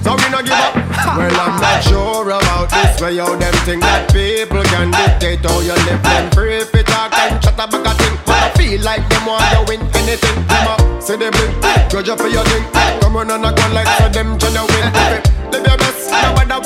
So 0.02 0.14
we 0.14 0.28
no 0.30 0.42
give 0.42 0.52
up. 0.54 0.74
Well, 1.18 1.40
I'm 1.40 1.60
not 1.60 1.82
sure 1.82 2.30
about 2.30 2.70
this 2.70 3.00
way 3.00 3.16
how 3.16 3.34
them 3.34 3.54
think 3.66 3.82
that 3.82 4.12
people 4.12 4.62
can 4.70 4.90
dictate 4.90 5.42
how 5.42 5.60
you 5.60 5.74
live. 5.74 6.02
Them 6.02 6.30
free 6.30 6.56
if 6.62 6.74
it 6.74 6.86
talk 6.86 7.12
and 7.18 7.42
chat 7.42 7.54
about 7.54 7.74
a 7.74 7.92
thing. 7.98 8.14
But 8.24 8.38
I 8.38 8.50
feel 8.54 8.80
like 8.82 9.02
them 9.08 9.26
want 9.26 9.44
to 9.50 9.64
win 9.66 9.80
anything. 9.98 10.36
Come 10.46 10.68
up, 10.68 10.80
see 11.02 11.16
they 11.16 11.30
blink, 11.30 11.52
grudge 11.90 12.08
up 12.08 12.20
for 12.20 12.28
your 12.28 12.44
thing. 12.44 12.64
Come 13.00 13.16
on 13.16 13.30
and 13.30 13.46
I 13.46 13.50
go 13.50 13.66
like 13.74 13.90
so 13.98 14.08
them 14.08 14.38
tryna 14.38 14.62
win. 14.70 14.86
Live 15.50 15.66
your 15.66 15.78
best, 15.78 16.10
no 16.10 16.34
matter 16.38 16.60